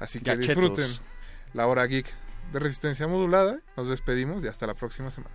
Así 0.00 0.18
que 0.18 0.36
disfruten 0.36 0.90
la 1.54 1.68
hora 1.68 1.86
geek 1.86 2.12
de 2.52 2.58
resistencia 2.58 3.06
modulada. 3.06 3.60
Nos 3.76 3.88
despedimos 3.88 4.42
y 4.42 4.48
hasta 4.48 4.66
la 4.66 4.74
próxima 4.74 5.10
semana. 5.10 5.34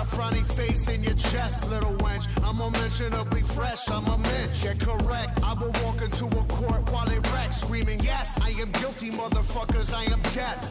a 0.00 0.04
frowny 0.04 0.44
face 0.52 0.88
in 0.88 1.02
your 1.02 1.14
chest, 1.14 1.68
little 1.68 1.94
wench. 1.96 2.26
I'm 2.42 2.60
unmentionably 2.60 3.42
fresh, 3.42 3.88
I'm 3.90 4.06
a 4.06 4.16
mensch. 4.16 4.62
Get 4.62 4.80
correct, 4.80 5.42
I 5.42 5.52
will 5.54 5.72
walk 5.84 6.00
into 6.00 6.24
a 6.26 6.44
court 6.44 6.90
while 6.90 7.10
it 7.10 7.20
wrecks, 7.32 7.60
screaming, 7.60 8.00
Yes, 8.00 8.38
I 8.40 8.50
am 8.62 8.70
guilty, 8.72 9.10
motherfuckers, 9.10 9.92
I 9.92 10.04
am 10.04 10.22
death. 10.34 10.62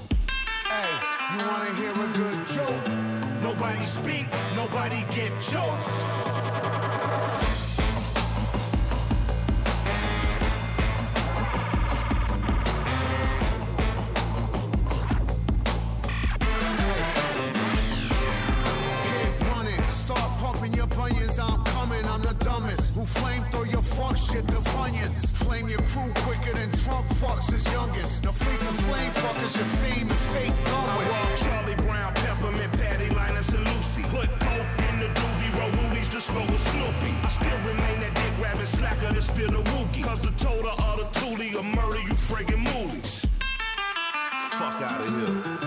Hey, 0.67 1.37
you 1.37 1.45
wanna 1.47 1.73
hear 1.75 1.91
a 1.91 2.07
good 2.21 2.47
joke? 2.47 2.87
Nobody 3.43 3.83
speak, 3.83 4.27
nobody 4.55 5.05
get 5.15 5.31
choked. 5.41 7.38
Who 22.99 23.05
flame 23.05 23.45
throw 23.49 23.63
your 23.63 23.81
fuck 23.81 24.17
shit 24.17 24.45
to 24.49 24.59
funyuns. 24.75 25.25
Flame 25.45 25.69
your 25.69 25.79
crew 25.93 26.11
quicker 26.15 26.53
than 26.53 26.69
Trump 26.83 27.07
fucks 27.21 27.49
his 27.49 27.65
youngest. 27.71 28.25
Now 28.25 28.33
face 28.33 28.59
the 28.59 28.73
flame 28.83 29.13
fuckers, 29.13 29.55
your 29.55 29.71
fame 29.79 30.11
and 30.11 30.19
fate's 30.31 30.61
done 30.63 30.89
I 30.89 30.97
with. 30.97 31.07
walk 31.07 31.37
Charlie 31.37 31.75
Brown, 31.75 32.13
Peppermint, 32.15 32.73
Patty, 32.73 33.09
Linus, 33.15 33.47
and 33.53 33.65
Lucy. 33.65 34.03
Put 34.03 34.27
coke 34.41 34.73
in 34.89 34.99
the 34.99 35.07
doobie, 35.15 35.59
roll 35.59 35.71
woolies 35.79 36.09
to 36.09 36.19
smoke 36.19 36.49
with 36.49 36.67
Snoopy. 36.71 37.13
I 37.23 37.29
still 37.29 37.59
remain 37.59 38.01
that 38.01 38.13
dick 38.15 38.43
rabbit 38.43 38.67
slacker 38.67 39.13
to 39.13 39.21
spill 39.21 39.49
the 39.49 39.63
wookie. 39.71 40.03
Cause 40.03 40.19
the 40.19 40.31
total 40.31 40.71
of 40.71 40.97
the 40.97 41.19
toolie 41.21 41.53
will 41.53 41.63
murder 41.63 42.01
you 42.01 42.15
friggin' 42.27 42.65
moolies. 42.67 43.25
Fuck 44.59 44.81
out 44.81 45.07
of 45.07 45.07
here. 45.07 45.58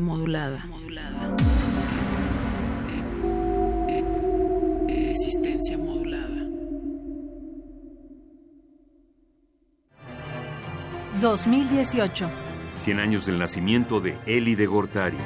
Modulada. 0.00 0.64
Resistencia 4.88 5.78
modulada. 5.78 6.46
2018. 11.20 12.28
100 12.76 12.98
años 12.98 13.26
del 13.26 13.38
nacimiento 13.38 14.00
de 14.00 14.16
Eli 14.26 14.56
de 14.56 14.66
Gortari. 14.66 15.16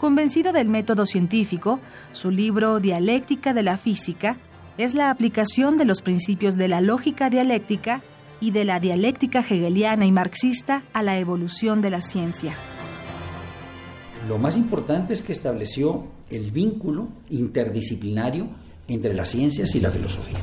Convencido 0.00 0.52
del 0.52 0.68
método 0.68 1.06
científico, 1.06 1.78
su 2.10 2.32
libro 2.32 2.80
Dialéctica 2.80 3.54
de 3.54 3.62
la 3.62 3.78
Física 3.78 4.38
es 4.76 4.94
la 4.94 5.10
aplicación 5.10 5.76
de 5.76 5.84
los 5.84 6.02
principios 6.02 6.56
de 6.56 6.66
la 6.66 6.80
lógica 6.80 7.30
dialéctica 7.30 8.02
y 8.40 8.50
de 8.50 8.64
la 8.64 8.80
dialéctica 8.80 9.40
hegeliana 9.40 10.04
y 10.04 10.10
marxista 10.12 10.82
a 10.92 11.04
la 11.04 11.18
evolución 11.18 11.80
de 11.80 11.90
la 11.90 12.00
ciencia. 12.00 12.54
Lo 14.28 14.36
más 14.36 14.58
importante 14.58 15.14
es 15.14 15.22
que 15.22 15.32
estableció 15.32 16.06
el 16.28 16.50
vínculo 16.50 17.08
interdisciplinario 17.30 18.46
entre 18.86 19.14
las 19.14 19.30
ciencias 19.30 19.74
y 19.74 19.80
la 19.80 19.90
filosofía. 19.90 20.38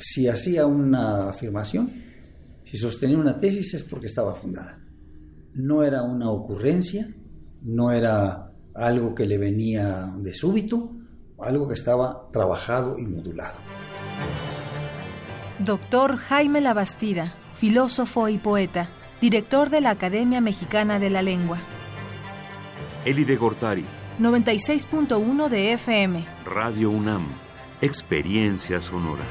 Si 0.00 0.28
hacía 0.28 0.64
una 0.64 1.28
afirmación, 1.28 1.92
si 2.64 2.78
sostenía 2.78 3.18
una 3.18 3.38
tesis 3.38 3.74
es 3.74 3.84
porque 3.84 4.06
estaba 4.06 4.34
fundada. 4.34 4.78
No 5.52 5.82
era 5.82 6.02
una 6.02 6.30
ocurrencia, 6.30 7.06
no 7.60 7.92
era 7.92 8.50
algo 8.74 9.14
que 9.14 9.26
le 9.26 9.36
venía 9.36 10.10
de 10.16 10.32
súbito, 10.32 10.92
algo 11.38 11.68
que 11.68 11.74
estaba 11.74 12.30
trabajado 12.32 12.98
y 12.98 13.06
modulado. 13.06 13.58
Doctor 15.58 16.16
Jaime 16.16 16.62
Labastida, 16.62 17.34
filósofo 17.56 18.30
y 18.30 18.38
poeta, 18.38 18.88
director 19.20 19.68
de 19.68 19.82
la 19.82 19.90
Academia 19.90 20.40
Mexicana 20.40 20.98
de 20.98 21.10
la 21.10 21.20
Lengua. 21.20 21.58
Eli 23.04 23.24
de 23.24 23.36
Gortari, 23.36 23.84
96.1 24.20 25.48
de 25.48 25.72
FM. 25.72 26.24
Radio 26.44 26.90
UNAM, 26.90 27.26
Experiencia 27.80 28.80
Sonora. 28.80 29.22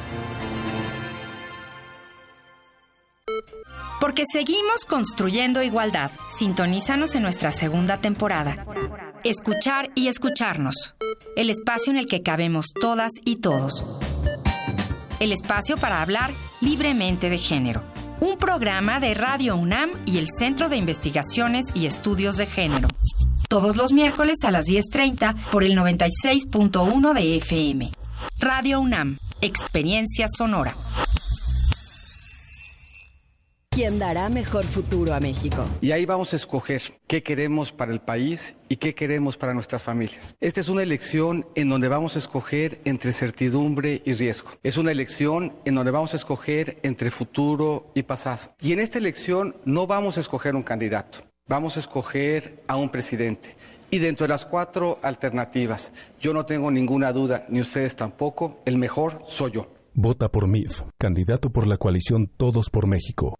Porque 4.00 4.24
seguimos 4.32 4.86
construyendo 4.86 5.62
igualdad. 5.62 6.12
Sintonízanos 6.30 7.16
en 7.16 7.24
nuestra 7.24 7.52
segunda 7.52 8.00
temporada. 8.00 8.66
Escuchar 9.24 9.90
y 9.96 10.08
escucharnos. 10.08 10.96
El 11.36 11.50
espacio 11.50 11.92
en 11.92 11.98
el 11.98 12.08
que 12.08 12.22
cabemos 12.22 12.68
todas 12.80 13.12
y 13.26 13.38
todos. 13.38 13.84
El 15.20 15.34
espacio 15.34 15.78
para 15.78 16.02
hablar 16.02 16.32
libremente 16.62 17.30
de 17.30 17.38
género. 17.38 17.84
Un 18.20 18.38
programa 18.38 19.00
de 19.00 19.14
Radio 19.14 19.56
UNAM 19.56 19.92
y 20.08 20.18
el 20.18 20.28
Centro 20.28 20.70
de 20.70 20.76
Investigaciones 20.76 21.68
y 21.76 21.86
Estudios 21.86 22.38
de 22.38 22.48
Género. 22.48 22.88
Todos 23.48 23.78
los 23.78 23.94
miércoles 23.94 24.38
a 24.44 24.50
las 24.50 24.66
10.30 24.66 25.36
por 25.52 25.64
el 25.64 25.78
96.1 25.78 27.14
de 27.14 27.38
FM. 27.38 27.92
Radio 28.40 28.80
UNAM, 28.80 29.20
Experiencia 29.42 30.28
Sonora. 30.36 30.76
¿Quién 33.78 34.00
dará 34.00 34.28
mejor 34.28 34.66
futuro 34.66 35.14
a 35.14 35.20
México? 35.20 35.64
Y 35.82 35.92
ahí 35.92 36.04
vamos 36.08 36.34
a 36.34 36.36
escoger 36.36 36.82
qué 37.06 37.22
queremos 37.22 37.72
para 37.72 37.94
el 37.94 38.02
país 38.02 38.56
y 38.70 38.78
qué 38.78 38.96
queremos 38.96 39.38
para 39.38 39.54
nuestras 39.54 39.84
familias. 39.84 40.36
Esta 40.42 40.62
es 40.62 40.68
una 40.68 40.82
elección 40.82 41.46
en 41.54 41.70
donde 41.70 41.88
vamos 41.88 42.16
a 42.16 42.18
escoger 42.18 42.82
entre 42.86 43.12
certidumbre 43.12 44.02
y 44.04 44.14
riesgo. 44.14 44.50
Es 44.64 44.78
una 44.78 44.92
elección 44.92 45.54
en 45.64 45.76
donde 45.76 45.92
vamos 45.92 46.16
a 46.16 46.18
escoger 46.18 46.80
entre 46.82 47.12
futuro 47.12 47.92
y 47.94 48.02
pasado. 48.02 48.52
Y 48.60 48.74
en 48.74 48.80
esta 48.80 48.98
elección 48.98 49.56
no 49.64 49.86
vamos 49.86 50.18
a 50.18 50.22
escoger 50.22 50.56
un 50.56 50.64
candidato, 50.64 51.20
vamos 51.48 51.78
a 51.78 51.80
escoger 51.80 52.64
a 52.66 52.78
un 52.78 52.90
presidente. 52.90 53.56
Y 53.92 54.00
dentro 54.00 54.24
de 54.24 54.30
las 54.30 54.48
cuatro 54.48 54.98
alternativas, 55.04 55.92
yo 56.20 56.34
no 56.34 56.48
tengo 56.48 56.72
ninguna 56.72 57.14
duda, 57.14 57.46
ni 57.48 57.62
ustedes 57.62 57.96
tampoco, 57.96 58.60
el 58.66 58.80
mejor 58.80 59.22
soy 59.28 59.52
yo. 59.52 59.68
Vota 60.00 60.30
por 60.30 60.48
MIF, 60.48 60.82
candidato 61.00 61.50
por 61.50 61.66
la 61.66 61.78
coalición 61.78 62.28
Todos 62.28 62.70
por 62.70 62.86
México, 62.86 63.40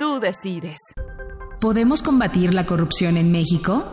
Tú 0.00 0.18
decides. 0.18 0.80
¿Podemos 1.60 2.00
combatir 2.00 2.54
la 2.54 2.64
corrupción 2.64 3.18
en 3.18 3.30
México? 3.30 3.84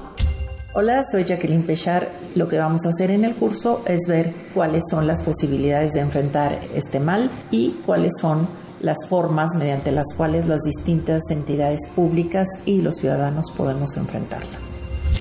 Hola, 0.74 1.04
soy 1.04 1.26
Jacqueline 1.26 1.64
Pechar. 1.64 2.10
Lo 2.34 2.48
que 2.48 2.58
vamos 2.58 2.86
a 2.86 2.90
hacer 2.92 3.12
en 3.12 3.26
el 3.26 3.36
curso 3.36 3.84
es 3.86 4.08
ver 4.08 4.34
cuáles 4.54 4.86
son 4.90 5.06
las 5.06 5.22
posibilidades 5.22 5.92
de 5.92 6.00
enfrentar 6.00 6.58
este 6.74 7.02
mal 7.02 7.30
y 7.52 7.72
cuáles 7.86 8.14
son 8.22 8.48
las 8.80 9.06
formas 9.10 9.54
mediante 9.56 9.92
las 9.92 10.14
cuales 10.16 10.48
las 10.48 10.62
distintas 10.62 11.30
entidades 11.30 11.90
públicas 11.94 12.48
y 12.66 12.82
los 12.82 12.96
ciudadanos 12.96 13.52
podemos 13.52 13.98
enfrentarla. 13.98 14.67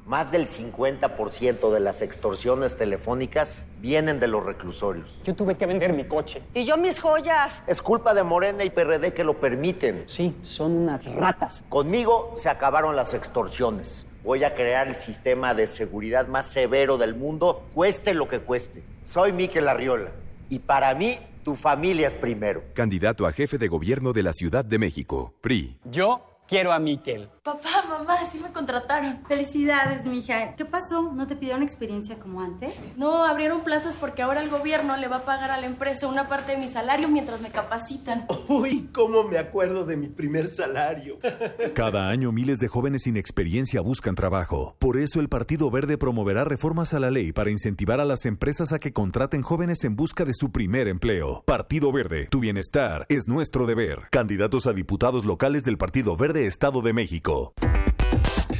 Más 0.05 0.31
del 0.31 0.47
50% 0.47 1.73
de 1.73 1.79
las 1.79 2.03
extorsiones 2.03 2.77
telefónicas 2.77 3.65
vienen 3.81 4.19
de 4.19 4.27
los 4.27 4.45
reclusorios. 4.45 5.19
Yo 5.23 5.33
tuve 5.33 5.55
que 5.55 5.65
vender 5.65 5.93
mi 5.93 6.05
coche. 6.05 6.43
Y 6.53 6.63
yo 6.63 6.77
mis 6.77 6.99
joyas. 6.99 7.63
Es 7.65 7.81
culpa 7.81 8.13
de 8.13 8.21
Morena 8.21 8.63
y 8.63 8.69
PRD 8.69 9.15
que 9.15 9.23
lo 9.23 9.39
permiten. 9.39 10.03
Sí, 10.05 10.35
son 10.43 10.73
unas 10.73 11.05
ratas. 11.05 11.63
Conmigo 11.69 12.33
se 12.35 12.49
acabaron 12.49 12.95
las 12.95 13.15
extorsiones. 13.15 14.05
Voy 14.23 14.43
a 14.43 14.53
crear 14.53 14.87
el 14.87 14.95
sistema 14.95 15.55
de 15.55 15.65
seguridad 15.65 16.27
más 16.27 16.45
severo 16.45 16.99
del 16.99 17.15
mundo, 17.15 17.65
cueste 17.73 18.13
lo 18.13 18.27
que 18.27 18.41
cueste. 18.41 18.83
Soy 19.05 19.33
Miquel 19.33 19.67
Arriola. 19.67 20.11
Y 20.49 20.59
para 20.59 20.93
mí, 20.93 21.17
tu 21.43 21.55
familia 21.55 22.07
es 22.07 22.15
primero. 22.15 22.61
Candidato 22.75 23.25
a 23.25 23.31
jefe 23.31 23.57
de 23.57 23.67
gobierno 23.67 24.13
de 24.13 24.21
la 24.21 24.33
Ciudad 24.33 24.63
de 24.63 24.77
México, 24.77 25.33
PRI. 25.41 25.79
Yo 25.85 26.34
quiero 26.47 26.71
a 26.71 26.79
Miquel. 26.79 27.29
Papá, 27.43 27.85
mamá, 27.87 28.25
sí 28.25 28.39
me 28.39 28.51
contrataron. 28.51 29.19
Felicidades, 29.27 30.05
mija. 30.07 30.55
¿Qué 30.55 30.65
pasó? 30.65 31.11
¿No 31.13 31.27
te 31.27 31.35
pidieron 31.35 31.61
experiencia 31.61 32.17
como 32.17 32.41
antes? 32.41 32.73
No, 32.97 33.23
abrieron 33.23 33.61
plazas 33.61 33.97
porque 33.97 34.23
ahora 34.23 34.41
el 34.41 34.49
gobierno 34.49 34.97
le 34.97 35.07
va 35.07 35.17
a 35.17 35.25
pagar 35.25 35.51
a 35.51 35.57
la 35.57 35.67
empresa 35.67 36.07
una 36.07 36.27
parte 36.27 36.53
de 36.53 36.57
mi 36.57 36.69
salario 36.69 37.07
mientras 37.07 37.41
me 37.41 37.49
capacitan. 37.49 38.25
Uy, 38.47 38.89
cómo 38.91 39.23
me 39.25 39.37
acuerdo 39.37 39.85
de 39.85 39.95
mi 39.95 40.07
primer 40.07 40.47
salario. 40.47 41.19
Cada 41.75 42.09
año 42.09 42.31
miles 42.31 42.59
de 42.59 42.67
jóvenes 42.67 43.03
sin 43.03 43.15
experiencia 43.15 43.81
buscan 43.81 44.15
trabajo. 44.15 44.75
Por 44.79 44.97
eso 44.97 45.19
el 45.19 45.29
Partido 45.29 45.69
Verde 45.69 45.97
promoverá 45.99 46.45
reformas 46.45 46.93
a 46.95 46.99
la 46.99 47.11
ley 47.11 47.31
para 47.31 47.51
incentivar 47.51 47.99
a 47.99 48.05
las 48.05 48.25
empresas 48.25 48.73
a 48.73 48.79
que 48.79 48.93
contraten 48.93 49.43
jóvenes 49.43 49.83
en 49.83 49.95
busca 49.95 50.25
de 50.25 50.33
su 50.33 50.51
primer 50.51 50.87
empleo. 50.87 51.43
Partido 51.45 51.91
Verde, 51.91 52.27
tu 52.29 52.39
bienestar 52.39 53.05
es 53.09 53.27
nuestro 53.27 53.67
deber. 53.67 54.07
Candidatos 54.09 54.65
a 54.65 54.73
diputados 54.73 55.25
locales 55.25 55.63
del 55.63 55.77
Partido 55.77 56.17
Verde 56.17 56.34
Estado 56.43 56.81
de 56.81 56.93
México. 56.93 57.53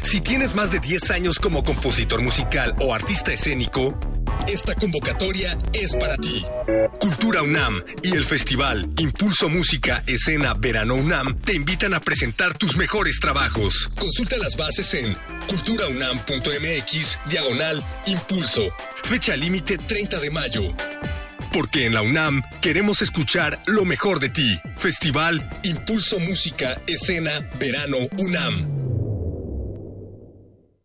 Si 0.03 0.21
tienes 0.21 0.55
más 0.55 0.71
de 0.71 0.80
10 0.80 1.11
años 1.11 1.39
como 1.39 1.63
compositor 1.63 2.21
musical 2.21 2.76
o 2.80 2.93
artista 2.93 3.34
escénico, 3.34 3.97
esta 4.47 4.76
convocatoria 4.76 5.57
es 5.73 5.95
para 5.95 6.15
ti. 6.17 6.45
Cultura 6.99 7.41
UNAM 7.41 7.84
y 8.03 8.15
el 8.15 8.23
festival 8.23 8.88
Impulso 8.97 9.49
Música 9.49 10.03
Escena 10.05 10.53
Verano 10.53 10.95
UNAM 10.95 11.39
te 11.39 11.53
invitan 11.53 11.93
a 11.93 11.99
presentar 11.99 12.57
tus 12.57 12.78
mejores 12.78 13.19
trabajos. 13.19 13.89
Consulta 13.99 14.38
las 14.38 14.55
bases 14.55 14.93
en 14.93 15.15
culturaunam.mx 15.49 17.19
diagonal 17.28 17.84
impulso. 18.05 18.67
Fecha 19.03 19.36
límite 19.36 19.78
30 19.78 20.19
de 20.19 20.32
mayo. 20.32 20.61
Porque 21.56 21.86
en 21.86 21.93
la 21.93 22.01
UNAM 22.01 22.43
queremos 22.60 23.01
escuchar 23.01 23.60
lo 23.66 23.86
mejor 23.86 24.20
de 24.20 24.28
ti. 24.28 24.60
Festival 24.76 25.49
Impulso 25.64 26.20
Música 26.20 26.78
Escena 26.86 27.32
Verano 27.58 27.95
UNAM. 28.20 28.68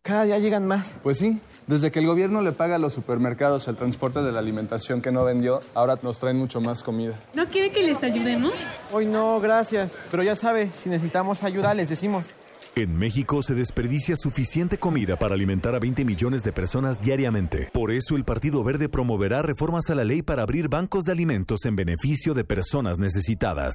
Cada 0.01 0.23
día 0.23 0.39
llegan 0.39 0.65
más. 0.65 0.97
Pues 1.03 1.17
sí. 1.17 1.41
Desde 1.67 1.91
que 1.91 1.99
el 1.99 2.05
gobierno 2.05 2.41
le 2.41 2.53
paga 2.53 2.77
a 2.77 2.79
los 2.79 2.93
supermercados 2.93 3.67
el 3.67 3.75
transporte 3.75 4.21
de 4.21 4.31
la 4.31 4.39
alimentación 4.39 5.01
que 5.01 5.11
no 5.11 5.25
vendió, 5.25 5.61
ahora 5.73 5.99
nos 6.03 6.19
traen 6.19 6.37
mucho 6.37 6.61
más 6.61 6.83
comida. 6.83 7.15
¿No 7.33 7.47
quiere 7.47 7.71
que 7.71 7.83
les 7.83 8.01
ayudemos? 8.01 8.53
Hoy 8.93 9.07
no, 9.07 9.41
gracias. 9.41 9.97
Pero 10.09 10.23
ya 10.23 10.37
sabe, 10.37 10.69
si 10.71 10.87
necesitamos 10.87 11.43
ayuda, 11.43 11.73
les 11.73 11.89
decimos. 11.89 12.27
En 12.73 12.97
México 12.97 13.43
se 13.43 13.53
desperdicia 13.53 14.15
suficiente 14.15 14.77
comida 14.77 15.17
para 15.17 15.35
alimentar 15.35 15.75
a 15.75 15.79
20 15.79 16.05
millones 16.05 16.41
de 16.41 16.53
personas 16.53 17.01
diariamente. 17.01 17.69
Por 17.73 17.91
eso 17.91 18.15
el 18.15 18.23
Partido 18.23 18.63
Verde 18.63 18.87
promoverá 18.87 19.41
reformas 19.41 19.89
a 19.89 19.95
la 19.95 20.05
ley 20.05 20.21
para 20.21 20.43
abrir 20.43 20.69
bancos 20.69 21.03
de 21.03 21.11
alimentos 21.11 21.65
en 21.65 21.75
beneficio 21.75 22.33
de 22.33 22.45
personas 22.45 22.97
necesitadas. 22.97 23.73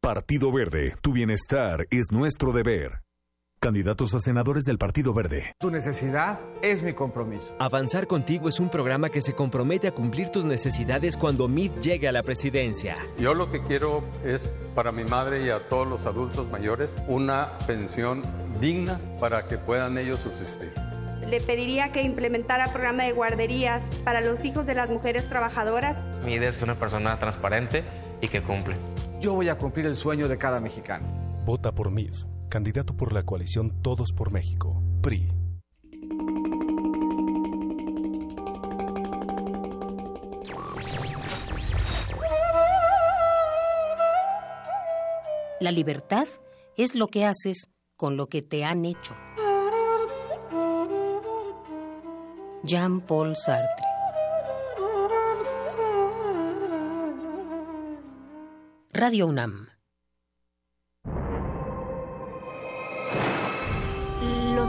Partido 0.00 0.50
Verde, 0.50 0.94
tu 1.02 1.12
bienestar 1.12 1.86
es 1.90 2.06
nuestro 2.10 2.52
deber. 2.52 3.05
Candidatos 3.58 4.14
a 4.14 4.20
senadores 4.20 4.64
del 4.64 4.76
Partido 4.76 5.14
Verde. 5.14 5.56
Tu 5.58 5.70
necesidad 5.70 6.38
es 6.60 6.82
mi 6.82 6.92
compromiso. 6.92 7.56
Avanzar 7.58 8.06
contigo 8.06 8.50
es 8.50 8.60
un 8.60 8.68
programa 8.68 9.08
que 9.08 9.22
se 9.22 9.34
compromete 9.34 9.88
a 9.88 9.92
cumplir 9.92 10.28
tus 10.28 10.44
necesidades 10.44 11.16
cuando 11.16 11.48
MIT 11.48 11.80
llegue 11.80 12.06
a 12.06 12.12
la 12.12 12.22
presidencia. 12.22 12.98
Yo 13.18 13.32
lo 13.32 13.48
que 13.48 13.62
quiero 13.62 14.04
es 14.24 14.50
para 14.74 14.92
mi 14.92 15.04
madre 15.04 15.42
y 15.42 15.48
a 15.48 15.68
todos 15.68 15.88
los 15.88 16.04
adultos 16.04 16.50
mayores 16.50 16.96
una 17.08 17.58
pensión 17.66 18.22
digna 18.60 19.00
para 19.18 19.48
que 19.48 19.56
puedan 19.56 19.96
ellos 19.96 20.20
subsistir. 20.20 20.72
Le 21.26 21.40
pediría 21.40 21.92
que 21.92 22.02
implementara 22.02 22.70
programa 22.72 23.04
de 23.04 23.12
guarderías 23.12 23.82
para 24.04 24.20
los 24.20 24.44
hijos 24.44 24.66
de 24.66 24.74
las 24.74 24.90
mujeres 24.90 25.28
trabajadoras. 25.30 25.96
MIT 26.22 26.42
es 26.42 26.62
una 26.62 26.74
persona 26.74 27.18
transparente 27.18 27.84
y 28.20 28.28
que 28.28 28.42
cumple. 28.42 28.76
Yo 29.18 29.32
voy 29.32 29.48
a 29.48 29.56
cumplir 29.56 29.86
el 29.86 29.96
sueño 29.96 30.28
de 30.28 30.36
cada 30.36 30.60
mexicano. 30.60 31.06
Vota 31.46 31.72
por 31.72 31.90
MIF 31.90 32.35
candidato 32.48 32.96
por 32.96 33.12
la 33.12 33.24
coalición 33.24 33.82
Todos 33.82 34.12
por 34.12 34.32
México, 34.32 34.82
PRI. 35.02 35.32
La 45.58 45.72
libertad 45.72 46.28
es 46.76 46.94
lo 46.94 47.08
que 47.08 47.24
haces 47.24 47.70
con 47.96 48.16
lo 48.16 48.28
que 48.28 48.42
te 48.42 48.64
han 48.64 48.84
hecho. 48.84 49.14
Jean-Paul 52.62 53.34
Sartre. 53.36 53.86
Radio 58.92 59.26
UNAM. 59.26 59.75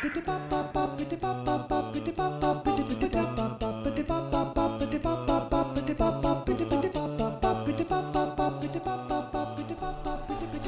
Bitte 0.00 0.20
pop 0.20 0.38
pop, 0.48 0.72
bop, 0.72 0.96
pop 0.96 1.16
pop, 1.16 1.44
bop 1.44 1.68
bop, 1.68 1.92
bitte. 1.92 2.67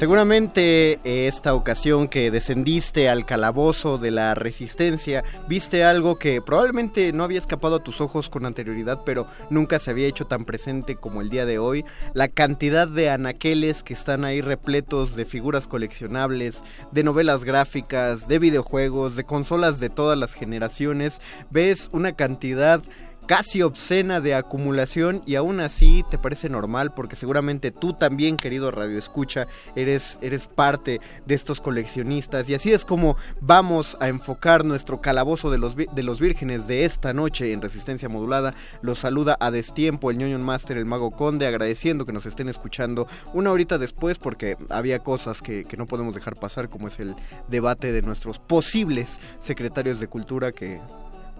Seguramente 0.00 0.98
eh, 1.04 1.28
esta 1.28 1.52
ocasión 1.52 2.08
que 2.08 2.30
descendiste 2.30 3.10
al 3.10 3.26
calabozo 3.26 3.98
de 3.98 4.10
la 4.10 4.34
resistencia, 4.34 5.24
viste 5.46 5.84
algo 5.84 6.18
que 6.18 6.40
probablemente 6.40 7.12
no 7.12 7.22
había 7.22 7.38
escapado 7.38 7.76
a 7.76 7.84
tus 7.84 8.00
ojos 8.00 8.30
con 8.30 8.46
anterioridad, 8.46 9.00
pero 9.04 9.26
nunca 9.50 9.78
se 9.78 9.90
había 9.90 10.08
hecho 10.08 10.24
tan 10.24 10.46
presente 10.46 10.96
como 10.96 11.20
el 11.20 11.28
día 11.28 11.44
de 11.44 11.58
hoy. 11.58 11.84
La 12.14 12.28
cantidad 12.28 12.88
de 12.88 13.10
anaqueles 13.10 13.82
que 13.82 13.92
están 13.92 14.24
ahí 14.24 14.40
repletos 14.40 15.16
de 15.16 15.26
figuras 15.26 15.66
coleccionables, 15.66 16.64
de 16.92 17.02
novelas 17.02 17.44
gráficas, 17.44 18.26
de 18.26 18.38
videojuegos, 18.38 19.16
de 19.16 19.24
consolas 19.24 19.80
de 19.80 19.90
todas 19.90 20.16
las 20.16 20.32
generaciones. 20.32 21.20
Ves 21.50 21.90
una 21.92 22.16
cantidad 22.16 22.80
casi 23.26 23.62
obscena 23.62 24.20
de 24.20 24.34
acumulación 24.34 25.22
y 25.26 25.36
aún 25.36 25.60
así 25.60 26.04
te 26.10 26.18
parece 26.18 26.48
normal 26.48 26.92
porque 26.94 27.16
seguramente 27.16 27.70
tú 27.70 27.92
también, 27.92 28.36
querido 28.36 28.70
Radio 28.70 28.98
Escucha, 28.98 29.46
eres, 29.76 30.18
eres 30.20 30.46
parte 30.46 31.00
de 31.26 31.34
estos 31.34 31.60
coleccionistas 31.60 32.48
y 32.48 32.54
así 32.54 32.72
es 32.72 32.84
como 32.84 33.16
vamos 33.40 33.96
a 34.00 34.08
enfocar 34.08 34.64
nuestro 34.64 35.00
calabozo 35.00 35.50
de 35.50 35.58
los, 35.58 35.76
de 35.76 36.02
los 36.02 36.20
vírgenes 36.20 36.66
de 36.66 36.84
esta 36.84 37.12
noche 37.12 37.52
en 37.52 37.62
Resistencia 37.62 38.08
Modulada. 38.08 38.54
Los 38.82 38.98
saluda 38.98 39.36
a 39.40 39.50
destiempo 39.50 40.10
el 40.10 40.18
ñoño 40.18 40.38
Master, 40.38 40.76
el 40.76 40.86
Mago 40.86 41.10
Conde, 41.10 41.46
agradeciendo 41.46 42.04
que 42.04 42.12
nos 42.12 42.26
estén 42.26 42.48
escuchando 42.48 43.06
una 43.32 43.52
horita 43.52 43.78
después 43.78 44.18
porque 44.18 44.56
había 44.70 45.00
cosas 45.00 45.42
que, 45.42 45.64
que 45.64 45.76
no 45.76 45.86
podemos 45.86 46.14
dejar 46.14 46.34
pasar 46.34 46.68
como 46.68 46.88
es 46.88 46.98
el 46.98 47.14
debate 47.48 47.92
de 47.92 48.02
nuestros 48.02 48.38
posibles 48.38 49.20
secretarios 49.40 50.00
de 50.00 50.08
cultura 50.08 50.52
que, 50.52 50.80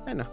bueno, 0.04 0.26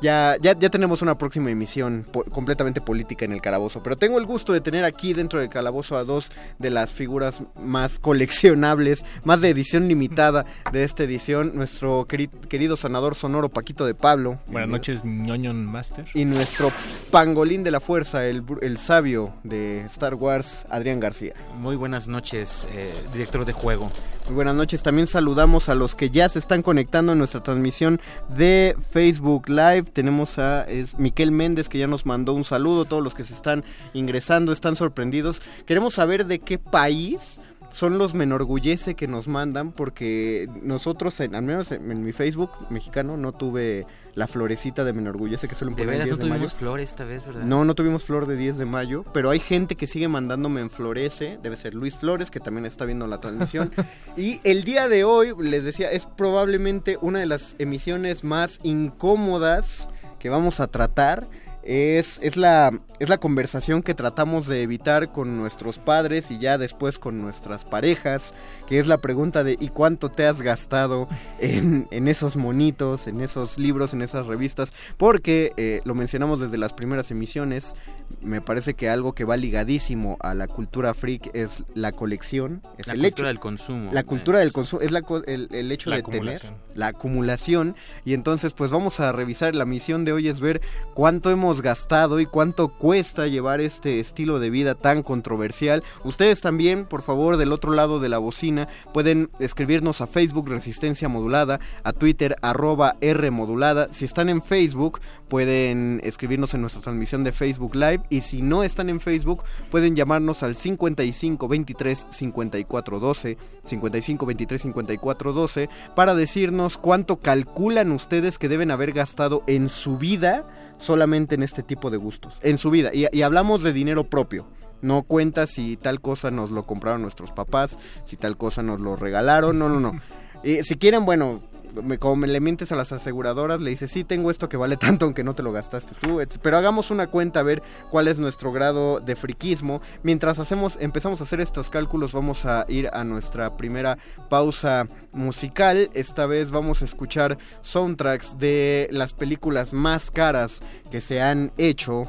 ya, 0.00 0.36
ya, 0.40 0.58
ya 0.58 0.68
tenemos 0.68 1.02
una 1.02 1.16
próxima 1.16 1.50
emisión 1.50 2.06
completamente 2.30 2.80
política 2.80 3.24
en 3.24 3.32
el 3.32 3.40
calabozo. 3.40 3.82
Pero 3.82 3.96
tengo 3.96 4.18
el 4.18 4.26
gusto 4.26 4.52
de 4.52 4.60
tener 4.60 4.84
aquí 4.84 5.14
dentro 5.14 5.40
del 5.40 5.48
calabozo 5.48 5.96
a 5.96 6.04
dos 6.04 6.30
de 6.58 6.70
las 6.70 6.92
figuras 6.92 7.42
más 7.56 7.98
coleccionables, 7.98 9.04
más 9.24 9.40
de 9.40 9.48
edición 9.48 9.88
limitada 9.88 10.44
de 10.72 10.84
esta 10.84 11.04
edición. 11.04 11.52
Nuestro 11.54 12.06
querido 12.06 12.76
sanador 12.76 13.14
sonoro 13.14 13.48
Paquito 13.48 13.86
de 13.86 13.94
Pablo. 13.94 14.38
Buenas 14.48 14.68
noches, 14.68 15.04
ñoño 15.04 15.54
Master. 15.54 16.06
Y 16.14 16.24
nuestro 16.24 16.70
pangolín 17.10 17.64
de 17.64 17.70
la 17.70 17.80
fuerza, 17.80 18.26
el, 18.26 18.44
el 18.60 18.78
sabio 18.78 19.34
de 19.42 19.80
Star 19.86 20.14
Wars, 20.14 20.66
Adrián 20.68 21.00
García. 21.00 21.32
Muy 21.56 21.76
buenas 21.76 22.08
noches, 22.08 22.68
eh, 22.72 22.92
director 23.12 23.44
de 23.44 23.52
juego. 23.52 23.90
Muy 24.26 24.36
buenas 24.36 24.54
noches. 24.54 24.82
También 24.82 25.06
saludamos 25.06 25.68
a 25.68 25.74
los 25.74 25.94
que 25.94 26.08
ya 26.08 26.30
se 26.30 26.38
están 26.38 26.62
conectando 26.62 27.12
en 27.12 27.18
nuestra 27.18 27.42
transmisión 27.42 28.00
de 28.34 28.74
Facebook 28.90 29.50
Live 29.50 29.84
tenemos 29.92 30.38
a 30.38 30.62
es 30.62 30.98
Miquel 30.98 31.30
Méndez 31.30 31.68
que 31.68 31.78
ya 31.78 31.86
nos 31.86 32.06
mandó 32.06 32.32
un 32.32 32.44
saludo, 32.44 32.86
todos 32.86 33.04
los 33.04 33.14
que 33.14 33.24
se 33.24 33.34
están 33.34 33.64
ingresando 33.92 34.52
están 34.52 34.76
sorprendidos. 34.76 35.42
Queremos 35.66 35.94
saber 35.94 36.24
de 36.24 36.38
qué 36.38 36.58
país 36.58 37.38
son 37.70 37.98
los 37.98 38.14
me 38.14 38.24
enorgullece 38.24 38.94
que 38.94 39.08
nos 39.08 39.28
mandan 39.28 39.72
porque 39.72 40.48
nosotros, 40.62 41.20
al 41.20 41.42
menos 41.42 41.70
en, 41.70 42.02
mi 42.02 42.12
Facebook 42.12 42.50
mexicano, 42.70 43.18
no 43.18 43.32
tuve 43.32 43.86
la 44.14 44.26
florecita 44.26 44.84
de 44.84 44.92
me 44.92 45.00
enorgullece 45.00 45.48
que 45.48 45.54
suelen 45.54 45.74
poner 45.74 45.90
de 45.90 46.04
10 46.04 46.10
no 46.10 46.16
de 46.16 46.30
tuvimos 46.30 46.54
flor 46.54 46.80
esta 46.80 47.04
vez, 47.04 47.24
¿verdad? 47.26 47.42
No, 47.42 47.64
no 47.64 47.74
tuvimos 47.74 48.04
flor 48.04 48.26
de 48.26 48.36
10 48.36 48.58
de 48.58 48.64
mayo, 48.64 49.04
pero 49.12 49.30
hay 49.30 49.40
gente 49.40 49.76
que 49.76 49.86
sigue 49.86 50.08
mandándome 50.08 50.60
en 50.60 50.70
florece, 50.70 51.38
debe 51.42 51.56
ser 51.56 51.74
Luis 51.74 51.96
Flores 51.96 52.30
que 52.30 52.40
también 52.40 52.66
está 52.66 52.84
viendo 52.84 53.06
la 53.06 53.20
transmisión. 53.20 53.72
y 54.16 54.40
el 54.44 54.64
día 54.64 54.88
de 54.88 55.04
hoy, 55.04 55.32
les 55.38 55.64
decía, 55.64 55.90
es 55.90 56.06
probablemente 56.06 56.98
una 57.00 57.18
de 57.18 57.26
las 57.26 57.56
emisiones 57.58 58.24
más 58.24 58.58
incómodas 58.62 59.88
que 60.18 60.30
vamos 60.30 60.60
a 60.60 60.68
tratar 60.68 61.28
es, 61.64 62.20
es, 62.22 62.36
la, 62.36 62.78
es 62.98 63.08
la 63.08 63.18
conversación 63.18 63.82
que 63.82 63.94
tratamos 63.94 64.46
de 64.46 64.62
evitar 64.62 65.12
con 65.12 65.36
nuestros 65.36 65.78
padres 65.78 66.30
y 66.30 66.38
ya 66.38 66.58
después 66.58 66.98
con 66.98 67.20
nuestras 67.20 67.64
parejas, 67.64 68.34
que 68.66 68.78
es 68.78 68.86
la 68.86 68.98
pregunta 68.98 69.44
de 69.44 69.56
¿y 69.60 69.68
cuánto 69.68 70.10
te 70.10 70.26
has 70.26 70.40
gastado 70.40 71.08
en, 71.38 71.88
en 71.90 72.08
esos 72.08 72.36
monitos, 72.36 73.06
en 73.06 73.20
esos 73.20 73.58
libros, 73.58 73.92
en 73.92 74.02
esas 74.02 74.26
revistas? 74.26 74.72
Porque 74.96 75.52
eh, 75.56 75.80
lo 75.84 75.94
mencionamos 75.94 76.40
desde 76.40 76.58
las 76.58 76.72
primeras 76.72 77.10
emisiones, 77.10 77.74
me 78.20 78.40
parece 78.40 78.74
que 78.74 78.88
algo 78.88 79.14
que 79.14 79.24
va 79.24 79.36
ligadísimo 79.36 80.16
a 80.20 80.34
la 80.34 80.46
cultura 80.46 80.94
freak 80.94 81.30
es 81.34 81.62
la 81.74 81.92
colección, 81.92 82.62
es 82.78 82.86
la 82.86 82.94
el 82.94 83.00
cultura 83.00 83.08
hecho, 83.08 83.26
del 83.26 83.40
consumo. 83.40 83.90
La 83.92 84.02
cultura 84.02 84.38
del 84.38 84.52
consumo, 84.52 84.82
es 84.82 84.92
la, 84.92 85.02
el, 85.26 85.48
el, 85.52 85.72
hecho 85.72 85.90
la 85.90 85.96
de 85.96 86.02
tener 86.02 86.42
la 86.74 86.88
acumulación 86.88 87.76
y 88.04 88.14
entonces 88.14 88.52
pues 88.52 88.70
vamos 88.70 89.00
a 89.00 89.12
revisar, 89.12 89.54
la 89.54 89.64
misión 89.64 90.04
de 90.04 90.12
hoy 90.12 90.28
es 90.28 90.40
ver 90.40 90.60
cuánto 90.94 91.30
hemos 91.30 91.60
gastado 91.60 92.20
y 92.20 92.26
cuánto 92.26 92.68
cuesta 92.68 93.26
llevar 93.26 93.60
este 93.60 94.00
estilo 94.00 94.38
de 94.38 94.50
vida 94.50 94.74
tan 94.74 95.02
controversial. 95.02 95.82
Ustedes 96.04 96.40
también, 96.40 96.84
por 96.86 97.02
favor, 97.02 97.36
del 97.36 97.52
otro 97.52 97.72
lado 97.72 98.00
de 98.00 98.08
la 98.08 98.18
bocina, 98.18 98.53
pueden 98.92 99.30
escribirnos 99.38 100.00
a 100.00 100.06
Facebook 100.06 100.48
Resistencia 100.48 101.08
Modulada, 101.08 101.60
a 101.82 101.92
Twitter 101.92 102.36
arroba 102.42 102.96
R 103.00 103.30
Modulada. 103.30 103.92
Si 103.92 104.04
están 104.04 104.28
en 104.28 104.42
Facebook, 104.42 105.00
pueden 105.28 106.00
escribirnos 106.04 106.54
en 106.54 106.60
nuestra 106.60 106.82
transmisión 106.82 107.24
de 107.24 107.32
Facebook 107.32 107.74
Live 107.74 108.02
y 108.10 108.20
si 108.20 108.42
no 108.42 108.62
están 108.62 108.88
en 108.88 109.00
Facebook, 109.00 109.42
pueden 109.70 109.96
llamarnos 109.96 110.42
al 110.42 110.54
55 110.54 111.48
23 111.48 112.06
54 112.10 113.00
12, 113.00 113.38
55 113.64 114.26
23 114.26 114.62
54 114.62 115.32
12 115.32 115.68
para 115.94 116.14
decirnos 116.14 116.78
cuánto 116.78 117.16
calculan 117.20 117.92
ustedes 117.92 118.38
que 118.38 118.48
deben 118.48 118.70
haber 118.70 118.92
gastado 118.92 119.42
en 119.46 119.68
su 119.68 119.98
vida 119.98 120.44
solamente 120.78 121.34
en 121.34 121.42
este 121.42 121.62
tipo 121.62 121.90
de 121.90 121.96
gustos, 121.96 122.40
en 122.42 122.58
su 122.58 122.70
vida. 122.70 122.90
Y, 122.92 123.06
y 123.12 123.22
hablamos 123.22 123.62
de 123.62 123.72
dinero 123.72 124.04
propio. 124.04 124.46
No 124.84 125.02
cuenta 125.02 125.46
si 125.46 125.78
tal 125.78 126.02
cosa 126.02 126.30
nos 126.30 126.50
lo 126.50 126.64
compraron 126.64 127.00
nuestros 127.00 127.32
papás, 127.32 127.78
si 128.04 128.16
tal 128.16 128.36
cosa 128.36 128.62
nos 128.62 128.80
lo 128.80 128.96
regalaron, 128.96 129.58
no, 129.58 129.68
no, 129.68 129.80
no. 129.80 129.98
Eh, 130.46 130.62
si 130.62 130.76
quieren, 130.76 131.06
bueno, 131.06 131.40
me, 131.82 131.98
como 131.98 132.16
me 132.16 132.26
le 132.26 132.38
mientes 132.38 132.70
a 132.70 132.76
las 132.76 132.92
aseguradoras, 132.92 133.60
le 133.60 133.70
dices, 133.70 133.90
sí, 133.90 134.04
tengo 134.04 134.30
esto 134.30 134.48
que 134.48 134.58
vale 134.58 134.76
tanto 134.78 135.06
aunque 135.06 135.24
no 135.24 135.32
te 135.32 135.42
lo 135.42 135.52
gastaste 135.52 135.94
tú. 135.98 136.20
Pero 136.42 136.56
hagamos 136.56 136.90
una 136.90 137.06
cuenta 137.06 137.40
a 137.40 137.44
ver 137.44 137.62
cuál 137.90 138.08
es 138.08 138.18
nuestro 138.18 138.52
grado 138.52 139.00
de 139.00 139.16
friquismo. 139.16 139.80
Mientras 140.02 140.38
hacemos, 140.38 140.76
empezamos 140.80 141.20
a 141.20 141.24
hacer 141.24 141.40
estos 141.40 141.70
cálculos, 141.70 142.12
vamos 142.12 142.44
a 142.44 142.66
ir 142.68 142.90
a 142.92 143.04
nuestra 143.04 143.56
primera 143.56 143.98
pausa 144.28 144.86
musical. 145.12 145.90
Esta 145.94 146.26
vez 146.26 146.50
vamos 146.50 146.82
a 146.82 146.84
escuchar 146.84 147.38
soundtracks 147.62 148.38
de 148.38 148.88
las 148.90 149.14
películas 149.14 149.72
más 149.72 150.10
caras 150.10 150.60
que 150.90 151.00
se 151.00 151.22
han 151.22 151.52
hecho 151.56 152.04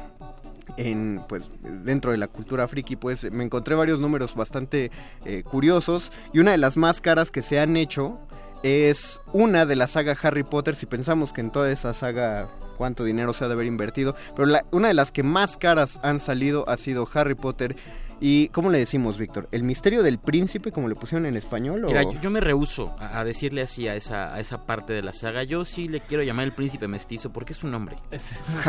en 0.76 1.22
pues 1.28 1.44
dentro 1.62 2.10
de 2.10 2.16
la 2.16 2.28
cultura 2.28 2.68
friki 2.68 2.96
pues 2.96 3.30
me 3.30 3.44
encontré 3.44 3.74
varios 3.74 4.00
números 4.00 4.34
bastante 4.34 4.90
eh, 5.24 5.42
curiosos 5.42 6.12
y 6.32 6.40
una 6.40 6.52
de 6.52 6.58
las 6.58 6.76
más 6.76 7.00
caras 7.00 7.30
que 7.30 7.42
se 7.42 7.60
han 7.60 7.76
hecho 7.76 8.18
es 8.62 9.22
una 9.32 9.66
de 9.66 9.76
la 9.76 9.86
saga 9.86 10.16
Harry 10.22 10.42
Potter 10.42 10.76
si 10.76 10.86
pensamos 10.86 11.32
que 11.32 11.40
en 11.40 11.50
toda 11.50 11.70
esa 11.70 11.94
saga 11.94 12.48
cuánto 12.76 13.04
dinero 13.04 13.32
se 13.32 13.44
ha 13.44 13.48
de 13.48 13.54
haber 13.54 13.66
invertido 13.66 14.14
pero 14.34 14.46
la, 14.46 14.64
una 14.70 14.88
de 14.88 14.94
las 14.94 15.12
que 15.12 15.22
más 15.22 15.56
caras 15.56 15.98
han 16.02 16.20
salido 16.20 16.68
ha 16.68 16.76
sido 16.76 17.06
Harry 17.14 17.34
Potter 17.34 17.76
¿Y 18.20 18.48
cómo 18.48 18.70
le 18.70 18.78
decimos, 18.78 19.18
Víctor? 19.18 19.48
¿El 19.52 19.62
misterio 19.62 20.02
del 20.02 20.18
príncipe, 20.18 20.72
como 20.72 20.88
le 20.88 20.94
pusieron 20.94 21.26
en 21.26 21.36
español? 21.36 21.84
O... 21.84 21.88
Mira, 21.88 22.02
yo, 22.02 22.20
yo, 22.20 22.30
me 22.30 22.40
rehuso 22.40 22.94
a, 22.98 23.20
a, 23.20 23.24
decirle 23.24 23.62
así 23.62 23.88
a 23.88 23.94
esa, 23.94 24.34
a 24.34 24.40
esa 24.40 24.64
parte 24.64 24.92
de 24.92 25.02
la 25.02 25.12
saga. 25.12 25.42
Yo 25.44 25.64
sí 25.64 25.88
le 25.88 26.00
quiero 26.00 26.22
llamar 26.22 26.46
el 26.46 26.52
príncipe 26.52 26.88
mestizo 26.88 27.30
porque 27.32 27.52
es 27.52 27.62
un 27.62 27.70
nombre. 27.72 27.96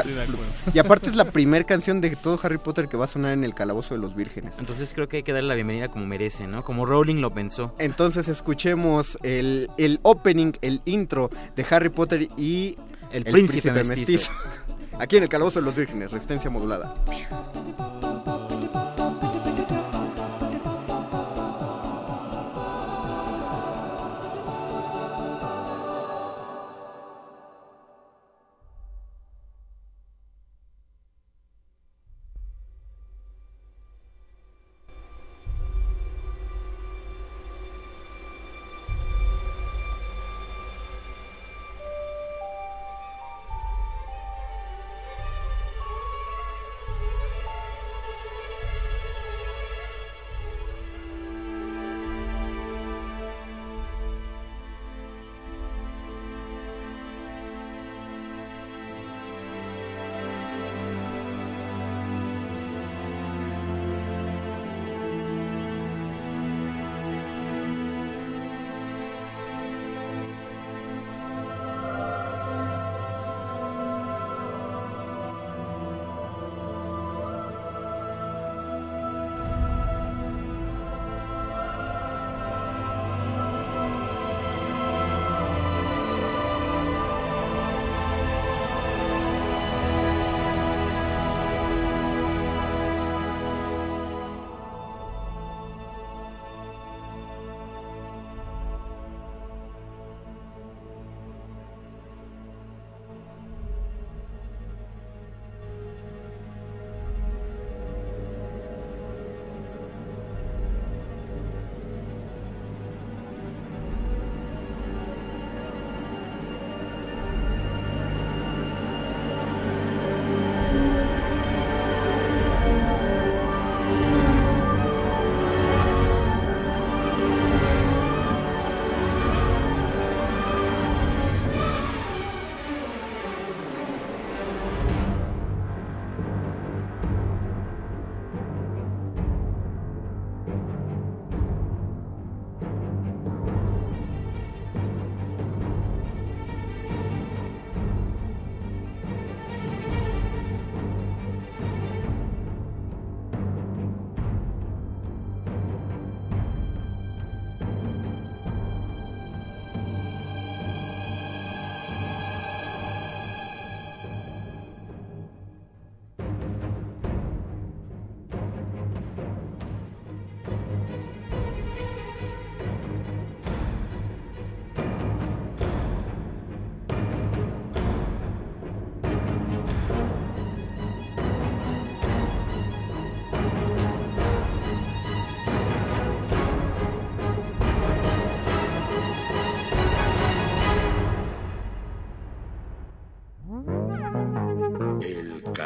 y 0.73 0.79
aparte 0.79 1.09
es 1.09 1.15
la 1.15 1.31
primera 1.31 1.65
canción 1.65 2.01
de 2.01 2.15
todo 2.15 2.39
Harry 2.43 2.57
Potter 2.57 2.87
que 2.87 2.97
va 2.97 3.05
a 3.05 3.07
sonar 3.07 3.33
en 3.33 3.43
el 3.43 3.53
Calabozo 3.53 3.95
de 3.95 4.01
los 4.01 4.15
Vírgenes. 4.15 4.55
Entonces 4.59 4.93
creo 4.93 5.07
que 5.07 5.17
hay 5.17 5.23
que 5.23 5.33
darle 5.33 5.49
la 5.49 5.55
bienvenida 5.55 5.87
como 5.87 6.05
merece, 6.05 6.47
¿no? 6.47 6.63
Como 6.63 6.85
Rowling 6.85 7.21
lo 7.21 7.29
pensó. 7.29 7.73
Entonces 7.79 8.27
escuchemos 8.27 9.17
el, 9.23 9.69
el 9.77 9.99
opening, 10.03 10.53
el 10.61 10.81
intro 10.85 11.29
de 11.55 11.65
Harry 11.69 11.89
Potter 11.89 12.27
y 12.37 12.77
el, 13.11 13.25
el 13.27 13.31
príncipe, 13.31 13.71
príncipe 13.71 13.95
mestizo. 13.95 14.31
mestizo. 14.31 14.31
Aquí 14.99 15.17
en 15.17 15.23
el 15.23 15.29
Calabozo 15.29 15.59
de 15.59 15.65
los 15.65 15.75
Vírgenes, 15.75 16.11
resistencia 16.11 16.49
modulada. 16.49 16.95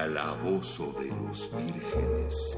Calabozo 0.02 0.96
de 1.00 1.10
los 1.10 1.48
vírgenes. 1.56 2.58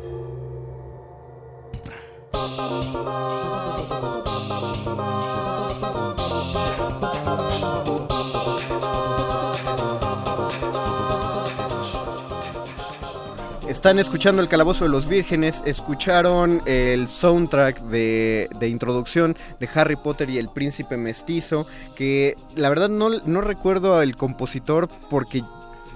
Están 13.68 14.00
escuchando 14.00 14.42
el 14.42 14.48
Calabozo 14.48 14.86
de 14.86 14.90
los 14.90 15.10
Vírgenes, 15.10 15.62
escucharon 15.66 16.62
el 16.66 17.10
soundtrack 17.10 17.82
de, 17.82 18.48
de 18.58 18.70
introducción 18.70 19.36
de 19.60 19.70
Harry 19.76 19.98
Potter 19.98 20.30
y 20.30 20.38
el 20.38 20.48
Príncipe 20.48 20.96
Mestizo, 20.96 21.68
que 21.98 22.38
la 22.56 22.70
verdad 22.70 22.88
no, 22.88 23.10
no 23.10 23.42
recuerdo 23.42 23.98
al 23.98 24.16
compositor 24.16 24.88
porque 25.10 25.44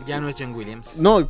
Ya 0.05 0.19
no 0.19 0.29
es 0.29 0.35
John 0.37 0.53
Williams. 0.53 0.99
no, 0.99 1.27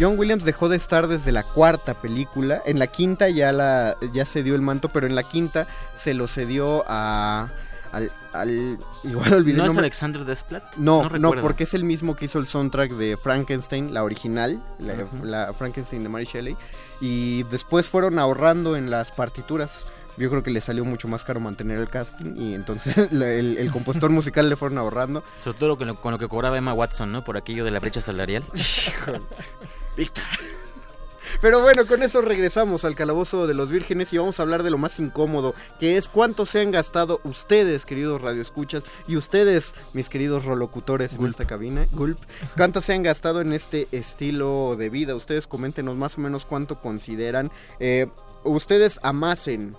John 0.00 0.18
Williams 0.18 0.44
dejó 0.44 0.68
de 0.68 0.76
estar 0.76 1.08
desde 1.08 1.30
la 1.32 1.42
cuarta 1.42 1.94
película. 1.94 2.62
En 2.64 2.78
la 2.78 2.86
quinta 2.86 3.28
ya 3.28 3.52
la 3.52 3.96
ya 4.12 4.24
se 4.24 4.42
dio 4.42 4.54
el 4.54 4.62
manto, 4.62 4.88
pero 4.88 5.06
en 5.06 5.14
la 5.14 5.22
quinta 5.22 5.66
se 5.96 6.14
lo 6.14 6.26
cedió 6.26 6.84
a 6.88 7.48
al, 7.92 8.12
al- 8.34 8.78
igual 9.04 9.32
olvidé 9.34 9.58
¿No 9.58 9.64
el 9.64 9.70
es. 9.72 9.78
Alexander 9.78 10.24
Desplat? 10.24 10.76
No, 10.76 11.08
no, 11.08 11.32
porque 11.40 11.64
es 11.64 11.72
el 11.74 11.84
mismo 11.84 12.16
que 12.16 12.26
hizo 12.26 12.38
el 12.38 12.46
soundtrack 12.46 12.92
de 12.92 13.16
Frankenstein, 13.16 13.94
la 13.94 14.04
original, 14.04 14.60
la, 14.78 14.94
la 15.22 15.52
Frankenstein 15.54 16.02
de 16.02 16.08
Mary 16.10 16.24
Shelley, 16.30 16.56
y 17.00 17.44
después 17.44 17.88
fueron 17.88 18.18
ahorrando 18.18 18.76
en 18.76 18.90
las 18.90 19.10
partituras. 19.10 19.84
Yo 20.18 20.28
creo 20.30 20.42
que 20.42 20.50
le 20.50 20.60
salió 20.60 20.84
mucho 20.84 21.06
más 21.08 21.24
caro 21.24 21.40
mantener 21.40 21.78
el 21.78 21.88
casting 21.88 22.34
y 22.36 22.54
entonces 22.54 22.96
la- 23.12 23.30
el, 23.32 23.56
el 23.58 23.70
compositor 23.70 24.10
musical 24.10 24.48
le 24.48 24.56
fueron 24.56 24.78
ahorrando. 24.78 25.22
Sobre 25.42 25.58
todo 25.58 25.78
con 25.78 25.86
lo, 25.86 26.00
con 26.00 26.12
lo 26.12 26.18
que 26.18 26.28
cobraba 26.28 26.58
Emma 26.58 26.72
Watson, 26.74 27.12
¿no? 27.12 27.24
Por 27.24 27.36
aquello 27.36 27.64
de 27.64 27.70
la 27.70 27.80
brecha 27.80 28.00
salarial. 28.00 28.44
Víctor. 29.96 30.24
Pero 31.42 31.60
bueno, 31.60 31.86
con 31.86 32.02
eso 32.02 32.22
regresamos 32.22 32.84
al 32.84 32.94
calabozo 32.96 33.46
de 33.46 33.52
los 33.54 33.68
vírgenes 33.68 34.12
y 34.12 34.18
vamos 34.18 34.40
a 34.40 34.42
hablar 34.42 34.62
de 34.62 34.70
lo 34.70 34.78
más 34.78 34.98
incómodo, 34.98 35.54
que 35.78 35.96
es 35.98 36.08
cuánto 36.08 36.46
se 36.46 36.60
han 36.60 36.70
gastado 36.70 37.20
ustedes, 37.22 37.84
queridos 37.84 38.22
radioescuchas, 38.22 38.82
y 39.06 39.16
ustedes, 39.16 39.74
mis 39.92 40.08
queridos 40.08 40.46
rolocutores 40.46 41.12
en 41.12 41.26
esta 41.26 41.46
cabina, 41.46 41.86
Gulp, 41.92 42.18
cuánto 42.56 42.80
se 42.80 42.94
han 42.94 43.02
gastado 43.02 43.42
en 43.42 43.52
este 43.52 43.88
estilo 43.92 44.74
de 44.76 44.88
vida. 44.88 45.14
Ustedes 45.14 45.46
coméntenos 45.46 45.96
más 45.96 46.16
o 46.16 46.22
menos 46.22 46.46
cuánto 46.46 46.80
consideran. 46.80 47.50
Eh, 47.78 48.06
ustedes 48.44 48.98
amasen 49.02 49.76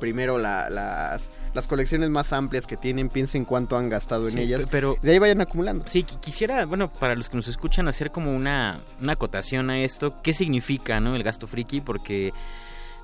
primero 0.00 0.38
la- 0.38 0.68
las, 0.70 1.30
las 1.54 1.66
colecciones 1.68 2.10
más 2.10 2.32
amplias 2.32 2.66
que 2.66 2.76
tienen, 2.76 3.08
piensen 3.08 3.44
cuánto 3.44 3.76
han 3.76 3.88
gastado 3.88 4.28
en 4.28 4.38
ellas. 4.38 4.62
pe- 4.62 4.66
pero- 4.68 4.96
de 5.02 5.12
ahí 5.12 5.18
vayan 5.20 5.40
acumulando. 5.40 5.84
Sí, 5.86 6.04
qui- 6.04 6.18
quisiera, 6.18 6.64
bueno, 6.66 6.90
para 6.92 7.14
los 7.14 7.28
que 7.28 7.36
nos 7.36 7.46
escuchan, 7.46 7.86
hacer 7.86 8.10
como 8.10 8.34
una, 8.34 8.80
una 9.00 9.12
acotación 9.12 9.70
a 9.70 9.78
esto. 9.80 10.20
¿Qué 10.22 10.32
significa, 10.34 10.98
no, 10.98 11.14
el 11.14 11.22
gasto 11.22 11.46
friki? 11.46 11.80
Porque, 11.80 12.32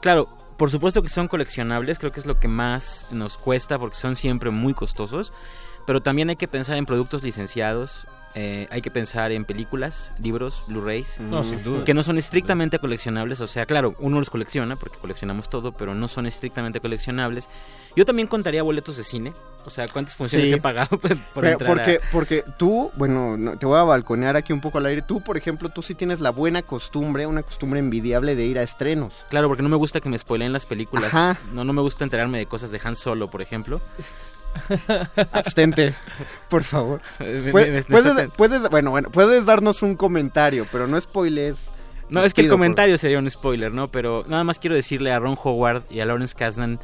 claro, 0.01 0.29
por 0.57 0.71
supuesto 0.71 1.03
que 1.03 1.09
son 1.09 1.29
coleccionables, 1.29 1.99
creo 1.99 2.11
que 2.13 2.21
es 2.21 2.27
lo 2.27 2.41
que 2.41 2.49
más 2.49 3.07
nos 3.11 3.37
cuesta 3.39 3.79
porque 3.79 3.97
son 3.97 4.17
siempre 4.17 4.51
muy 4.51 4.75
costosos. 4.75 5.33
Pero 5.87 6.03
también 6.03 6.31
hay 6.31 6.37
que 6.37 6.49
pensar 6.49 6.77
en 6.79 6.87
productos 6.87 7.23
licenciados. 7.23 8.09
Eh, 8.39 8.69
hay 8.71 8.83
que 8.83 8.91
pensar 8.91 9.33
en 9.33 9.47
películas, 9.47 10.13
libros, 10.23 10.63
Blu-rays, 10.69 11.19
No, 11.21 11.43
duda. 11.43 11.85
que 11.85 11.95
no 11.95 12.03
son 12.03 12.19
estrictamente 12.19 12.79
coleccionables. 12.79 13.41
O 13.41 13.47
sea, 13.47 13.65
claro, 13.65 13.95
uno 13.99 14.19
los 14.19 14.29
colecciona 14.29 14.77
porque 14.77 14.99
coleccionamos 14.99 15.49
todo, 15.49 15.73
pero 15.73 15.95
no 15.95 16.07
son 16.07 16.27
estrictamente 16.27 16.79
coleccionables. 16.81 17.49
Yo 17.97 18.05
también 18.05 18.29
contaría 18.29 18.63
boletos 18.63 18.99
de 18.99 19.05
cine. 19.05 19.33
O 19.65 19.71
sea, 19.71 19.89
¿cuántas 19.89 20.15
funciones 20.17 20.51
Sí. 20.51 20.55
he 20.55 20.61
pagado 20.61 20.99
por 21.01 21.17
Pero 21.35 21.49
entrar 21.49 21.71
a- 21.71 21.75
porque, 21.75 22.01
porque 22.13 22.45
tú, 22.59 22.93
bueno, 22.95 23.39
no, 23.39 23.57
te 23.57 23.65
voy 23.65 23.79
a 23.79 23.83
balconear 23.85 24.37
aquí 24.37 24.53
un 24.53 24.61
poco 24.61 24.77
al 24.79 24.87
aire. 24.87 25.01
Tú, 25.01 25.23
por 25.23 25.39
ejemplo, 25.39 25.71
tú 25.71 25.81
sí 25.83 25.95
tienes 25.95 26.21
la 26.21 26.31
buena 26.31 26.61
costumbre, 26.63 27.27
una 27.27 27.43
costumbre 27.43 27.81
envidiable 27.81 28.37
de 28.37 28.45
ir 28.45 28.59
a 28.59 28.63
estrenos. 28.63 29.25
Claro, 29.31 29.49
porque 29.49 29.63
no 29.63 29.71
me 29.71 29.77
gusta 29.77 30.01
que 30.03 30.11
me 30.11 30.19
spoileen 30.19 30.53
las 30.53 30.67
películas. 30.67 31.15
Ajá. 31.15 31.39
No, 31.55 31.65
no 31.65 31.73
me 31.73 31.81
gusta 31.81 32.05
enterarme 32.05 32.37
de 32.37 32.45
cosas 32.47 32.71
de 32.71 32.81
Han 32.85 32.97
Solo, 32.97 33.31
por 33.31 33.41
ejemplo. 33.41 33.81
Abstente, 35.33 35.95
por 36.49 36.65
favor. 36.65 37.01
Me 37.19 37.53
puedes, 37.85 37.87
bueno, 38.71 38.91
bueno, 38.91 39.11
puedes 39.11 39.47
darnos 39.47 39.83
un 39.83 39.97
comentario, 39.97 40.67
pero 40.71 40.87
no 40.87 41.01
spoiles. 41.01 41.71
No, 42.09 42.23
es 42.25 42.35
que 42.35 42.43
el 42.43 42.47
por- 42.49 42.55
comentario 42.55 42.97
sería 42.99 43.19
un 43.19 43.29
spoiler, 43.31 43.73
¿no? 43.73 43.91
Pero 43.91 44.25
nada 44.29 44.45
más 44.45 44.59
quiero 44.59 44.77
decirle 44.77 45.13
a 45.13 45.19
Ron 45.19 45.37
Howard 45.43 45.85
y 45.91 46.01
a 46.01 46.05
Lawrence 46.05 46.37
Kasdan, 46.37 46.79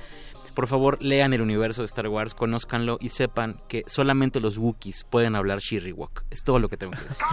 por 0.55 0.66
favor, 0.66 0.99
lean 1.01 1.33
el 1.33 1.41
universo 1.41 1.83
de 1.83 1.87
Star 1.87 2.09
Wars, 2.09 2.35
conózcanlo 2.35 2.99
y 3.01 3.09
sepan 3.11 3.61
que 3.68 3.85
solamente 3.87 4.41
los 4.41 4.59
Wookiees 4.59 5.05
pueden 5.05 5.35
hablar 5.37 5.61
Shirriwok. 5.61 6.25
Es 6.31 6.43
todo 6.45 6.59
lo 6.59 6.68
que 6.68 6.77
tengo 6.77 6.93
que 6.93 7.09
decir. 7.09 7.25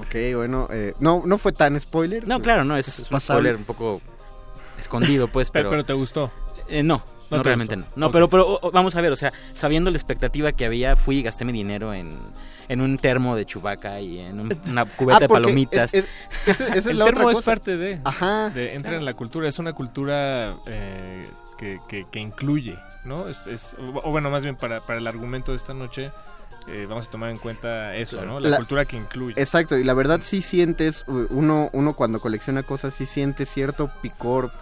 Ok, 0.00 0.36
bueno, 0.36 0.68
eh, 0.70 0.94
no, 1.00 1.22
no 1.26 1.36
fue 1.38 1.52
tan 1.52 1.78
spoiler. 1.80 2.26
No, 2.26 2.40
claro, 2.40 2.64
no, 2.64 2.76
es, 2.76 2.86
es 3.00 3.10
un 3.10 3.20
spoiler 3.20 3.56
un 3.56 3.64
poco 3.64 4.00
escondido, 4.78 5.28
pues, 5.28 5.50
Pero, 5.52 5.64
pero... 5.64 5.70
pero 5.70 5.84
te 5.84 5.92
gustó. 5.92 6.30
Eh, 6.68 6.82
no, 6.82 7.02
No 7.32 7.38
no, 7.38 7.42
te 7.42 7.48
realmente 7.48 7.74
gustó. 7.76 7.90
no. 7.96 8.06
No, 8.06 8.12
pero, 8.12 8.28
pero 8.30 8.48
o- 8.48 8.68
o, 8.68 8.70
vamos 8.70 8.94
a 8.96 9.00
ver, 9.00 9.12
o 9.12 9.16
sea, 9.16 9.32
sabiendo 9.52 9.90
la 9.90 9.96
expectativa 9.96 10.52
que 10.52 10.64
había, 10.64 10.96
fui 10.96 11.18
y 11.18 11.22
gasté 11.22 11.44
mi 11.44 11.52
dinero 11.52 11.92
en, 11.94 12.16
en 12.68 12.80
un 12.80 12.96
termo 12.98 13.34
de 13.36 13.44
chubaca 13.46 14.00
y 14.00 14.18
en 14.20 14.40
un- 14.40 14.60
una 14.70 14.84
cubeta 14.84 15.16
Ah, 15.16 15.20
de 15.20 15.28
palomitas. 15.28 15.92
es- 15.94 16.04
esa 16.46 16.66
el 16.90 16.98
la 16.98 17.04
otra 17.04 17.14
termo 17.16 17.30
es 17.30 17.40
parte 17.44 17.76
de, 17.76 18.00
Ajá. 18.04 18.50
de- 18.50 18.74
entra 18.74 18.96
en 18.96 19.04
la 19.04 19.14
cultura 19.14 19.48
es 19.48 19.58
una 19.58 19.72
cultura 19.72 20.54
eh, 20.66 21.26
que, 21.58 21.80
que- 21.88 22.06
que 22.10 22.18
incluye 22.20 22.76
no 23.04 23.26
es, 23.28 23.74
o 24.04 24.10
bueno 24.12 24.30
más 24.30 24.42
bien 24.44 24.54
para, 24.56 24.80
para 24.80 24.98
el 25.00 25.06
argumento 25.08 25.50
de 25.52 25.56
esta 25.56 25.74
noche 25.74 26.12
eh, 26.68 26.86
vamos 26.88 27.08
a 27.08 27.10
tomar 27.10 27.30
en 27.30 27.38
cuenta 27.38 27.96
eso 27.96 28.24
no 28.24 28.38
la, 28.38 28.48
La- 28.50 28.56
cultura 28.58 28.84
que 28.84 28.96
incluye 28.96 29.34
Exacto, 29.40 29.76
y 29.76 29.82
la 29.82 29.94
verdad 29.94 30.20
sí 30.22 30.40
sientes, 30.42 31.04
uno, 31.08 31.68
uno 31.72 31.94
cuando 31.94 32.20
colecciona 32.20 32.62
cosas 32.62 32.94
sí 32.94 33.06
siente 33.06 33.44
cierto 33.46 33.90
picor 34.00 34.52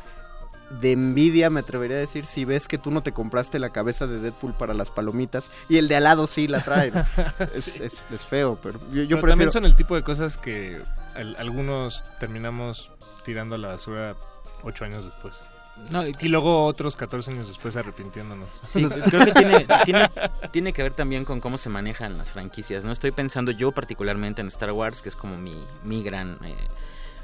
de 0.70 0.92
envidia, 0.92 1.50
me 1.50 1.60
atrevería 1.60 1.96
a 1.96 2.00
decir, 2.00 2.26
si 2.26 2.44
ves 2.44 2.68
que 2.68 2.78
tú 2.78 2.90
no 2.90 3.02
te 3.02 3.12
compraste 3.12 3.58
la 3.58 3.70
cabeza 3.70 4.06
de 4.06 4.20
Deadpool 4.20 4.54
para 4.54 4.72
las 4.72 4.90
palomitas 4.90 5.50
y 5.68 5.78
el 5.78 5.88
de 5.88 5.96
al 5.96 6.04
lado 6.04 6.26
sí 6.26 6.46
la 6.46 6.60
traen. 6.62 6.94
es, 7.54 7.68
es- 7.80 8.02
es 8.12 8.20
feo, 8.24 8.58
pero 8.62 8.78
yo, 8.86 8.86
yo 8.86 8.92
Pero 8.94 9.08
prefiero... 9.08 9.28
también 9.30 9.52
son 9.52 9.64
el 9.64 9.74
tipo 9.76 9.96
de 9.96 10.02
cosas 10.02 10.36
que 10.36 10.80
al- 11.14 11.36
algunos 11.36 12.04
terminamos 12.20 12.92
tirando 13.24 13.56
a 13.56 13.58
la 13.58 13.68
basura 13.68 14.14
ocho 14.62 14.84
años 14.84 15.04
después 15.04 15.40
No, 15.90 16.06
y- 16.06 16.14
y 16.20 16.28
luego 16.28 16.64
otros 16.66 16.94
14 16.96 17.30
años 17.32 17.48
después 17.48 17.76
arrepintiéndonos 17.76 18.48
Sí, 18.66 18.84
creo 19.06 19.24
que 19.24 19.32
tiene, 19.32 19.66
tiene, 19.84 20.10
tiene 20.52 20.72
que 20.72 20.82
ver 20.84 20.92
también 20.92 21.24
con 21.24 21.40
cómo 21.40 21.58
se 21.58 21.68
manejan 21.68 22.16
las 22.16 22.30
franquicias. 22.30 22.84
No 22.84 22.92
estoy 22.92 23.10
pensando 23.10 23.50
yo 23.50 23.72
particularmente 23.72 24.40
en 24.40 24.46
Star 24.48 24.70
Wars, 24.72 25.02
que 25.02 25.08
es 25.08 25.16
como 25.16 25.36
mi, 25.36 25.54
mi 25.82 26.02
gran 26.04 26.38
eh, 26.44 26.54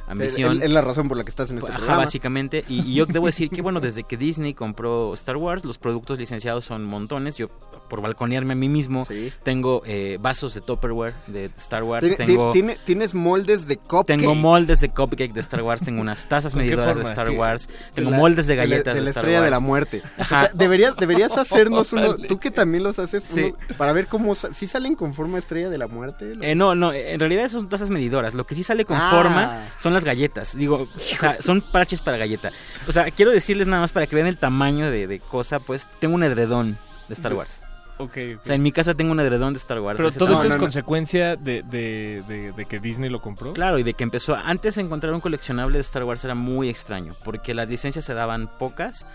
ambición. 0.07 0.63
Es, 0.63 0.71
la 0.71 0.83
razón 0.83 1.09
por 1.09 1.17
la 1.17 1.25
que 1.25 1.31
estás 1.31 1.51
en 1.51 1.59
este 1.59 1.71
Ajá, 1.71 1.79
programa. 1.79 2.05
básicamente. 2.05 2.65
Y, 2.69 2.81
y 2.83 2.95
yo 2.95 3.07
debo 3.07 3.27
decir 3.27 3.51
que, 3.51 3.63
bueno, 3.63 3.81
desde 3.81 4.05
que 4.05 4.17
Disney 4.17 4.55
compró 4.55 5.15
Star 5.15 5.37
Wars, 5.37 5.65
los 5.65 5.79
productos 5.79 6.19
licenciados 6.19 6.65
son 6.65 6.85
montones. 6.85 7.37
Yo, 7.37 7.49
por 7.89 8.01
balconearme 8.01 8.53
a 8.53 8.57
mí 8.57 8.69
mismo, 8.69 9.07
tengo 9.43 9.83
eh, 9.87 10.19
vasos 10.21 10.55
de 10.55 10.61
Tupperware 10.61 11.15
de 11.27 11.51
Star 11.59 11.83
Wars. 11.83 12.01
Tiene- 12.07 12.17
tengo, 12.17 12.51
ti- 12.53 12.61
tiene- 12.61 12.79
tienes 12.85 13.15
moldes 13.15 13.67
de 13.67 13.77
cupcake. 13.77 14.07
tengo 14.07 14.35
moldes 14.35 14.81
de 14.81 14.89
cupcake 14.89 15.33
de 15.33 15.41
Star 15.41 15.63
Wars. 15.63 15.83
Tengo 15.85 16.01
unas 16.01 16.29
tazas 16.29 16.53
¿Con 16.53 16.61
qué 16.63 16.67
medidoras 16.67 16.97
de? 16.97 17.03
Star. 17.05 17.31
Wars. 17.31 17.69
Tengo 17.95 18.11
la- 18.11 18.17
moldes 18.19 18.47
de 18.47 18.57
galletas 18.57 18.95
de 18.95 19.01
de, 19.01 19.05
la 19.05 19.11
Star 19.11 19.23
estrella 19.25 19.43
de 19.43 19.51
la 19.51 19.61
muerte. 19.61 20.03
O 20.19 20.23
Ajá. 20.23 20.41
sea, 20.41 20.51
deberías, 20.55 20.97
deberías 20.97 21.37
hacernos 21.39 21.93
uno, 21.93 22.17
tú 22.17 22.39
que 22.39 22.51
también 22.51 22.85
los 22.85 22.99
haces, 22.99 23.25
Sí. 23.25 23.43
uno, 23.43 23.57
para 23.77 23.93
ver 23.93 24.07
cómo, 24.07 24.35
si 24.35 24.67
salen 24.67 24.95
con 24.95 25.13
forma 25.15 25.39
estrella 25.39 25.69
de 25.71 25.79
la 25.79 25.87
muerte. 25.89 26.35
Eh, 26.41 26.55
no, 26.55 26.75
no, 26.75 26.93
en 26.93 27.19
realidad 27.19 27.49
son 27.49 27.69
tazas 27.69 27.91
medidoras. 27.91 28.35
Lo 28.35 28.47
que 28.47 28.55
sí 28.55 28.63
sale 28.63 28.85
con 28.85 28.97
Ah. 28.97 29.11
forma 29.11 29.65
son 29.79 29.96
las 29.97 30.05
galletas. 30.05 30.57
Digo, 30.57 30.89
o 30.95 30.99
sea, 30.99 31.37
son 31.41 31.61
parches 31.61 32.01
para 32.01 32.17
galleta. 32.17 32.53
O 32.87 32.93
sea, 32.93 33.11
quiero 33.11 33.31
decirles 33.33 33.67
nada 33.67 33.83
más 33.83 33.93
para 33.93 34.07
que 34.07 34.15
vean 34.15 34.29
el 34.29 34.39
tamaño 34.39 34.91
de, 34.91 35.07
de 35.07 35.19
cosa, 35.21 35.59
pues 35.59 35.89
tengo 35.99 36.15
un 36.15 36.23
edredón 36.23 36.79
de 37.09 37.15
Star 37.15 37.35
Wars. 37.35 37.63
Ok, 37.99 38.11
ok. 38.35 38.41
O 38.43 38.45
sea, 38.45 38.55
en 38.57 38.63
mi 38.63 38.73
casa 38.73 38.95
tengo 38.95 39.13
un 39.13 39.21
edredón 39.21 39.55
de 39.55 39.59
Star 39.59 39.81
Wars. 39.81 39.97
pero 39.97 40.13
todo 40.13 40.35
esto 40.35 40.47
es 40.49 40.57
consecuencia 40.57 41.37
de, 41.37 41.63
de- 41.63 42.23
de- 42.29 42.53
de 42.53 42.65
que 42.67 42.79
Disney 42.79 43.09
lo 43.09 43.23
compró 43.23 43.55
Claro, 43.55 43.79
y 43.79 43.83
de 43.85 43.95
que 43.95 44.05
empezó. 44.05 44.35
Antes 44.35 44.77
encontrar 44.77 45.15
un 45.15 45.21
coleccionable 45.21 45.79
de 45.79 45.81
Star 45.81 46.05
Wars 46.05 46.23
era 46.23 46.35
muy 46.35 46.69
extraño, 46.69 47.15
porque 47.25 47.55
las 47.55 47.69
licencias 47.71 48.05
se 48.05 48.13
daban 48.13 48.49
pocas 48.59 49.07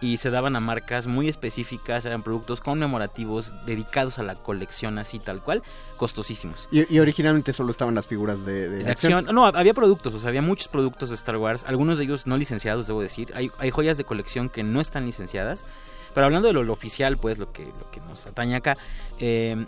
y 0.00 0.18
se 0.18 0.30
daban 0.30 0.56
a 0.56 0.60
marcas 0.60 1.06
muy 1.06 1.28
específicas, 1.28 2.04
eran 2.04 2.22
productos 2.22 2.60
conmemorativos 2.60 3.52
dedicados 3.66 4.18
a 4.18 4.22
la 4.22 4.34
colección 4.34 4.98
así 4.98 5.18
tal 5.18 5.42
cual, 5.42 5.62
costosísimos. 5.96 6.68
Y, 6.70 6.92
y 6.94 7.00
originalmente 7.00 7.52
solo 7.52 7.72
estaban 7.72 7.94
las 7.94 8.06
figuras 8.06 8.44
de, 8.44 8.68
de 8.68 8.84
De 8.84 8.90
acción. 8.90 9.26
No, 9.32 9.46
había 9.46 9.74
productos, 9.74 10.14
o 10.14 10.18
sea, 10.18 10.28
había 10.28 10.42
muchos 10.42 10.68
productos 10.68 11.08
de 11.08 11.16
Star 11.16 11.36
Wars, 11.36 11.64
algunos 11.66 11.98
de 11.98 12.04
ellos 12.04 12.26
no 12.26 12.36
licenciados, 12.36 12.86
debo 12.86 13.02
decir. 13.02 13.32
Hay, 13.34 13.50
hay 13.58 13.70
joyas 13.70 13.98
de 13.98 14.04
colección 14.04 14.48
que 14.48 14.62
no 14.62 14.80
están 14.80 15.06
licenciadas. 15.06 15.66
Pero 16.14 16.24
hablando 16.24 16.48
de 16.48 16.54
lo, 16.54 16.64
lo 16.64 16.72
oficial, 16.72 17.18
pues, 17.18 17.38
lo 17.38 17.52
que, 17.52 17.66
lo 17.66 17.90
que 17.90 18.00
nos 18.00 18.26
atañe 18.26 18.56
acá, 18.56 18.76
eh, 19.18 19.66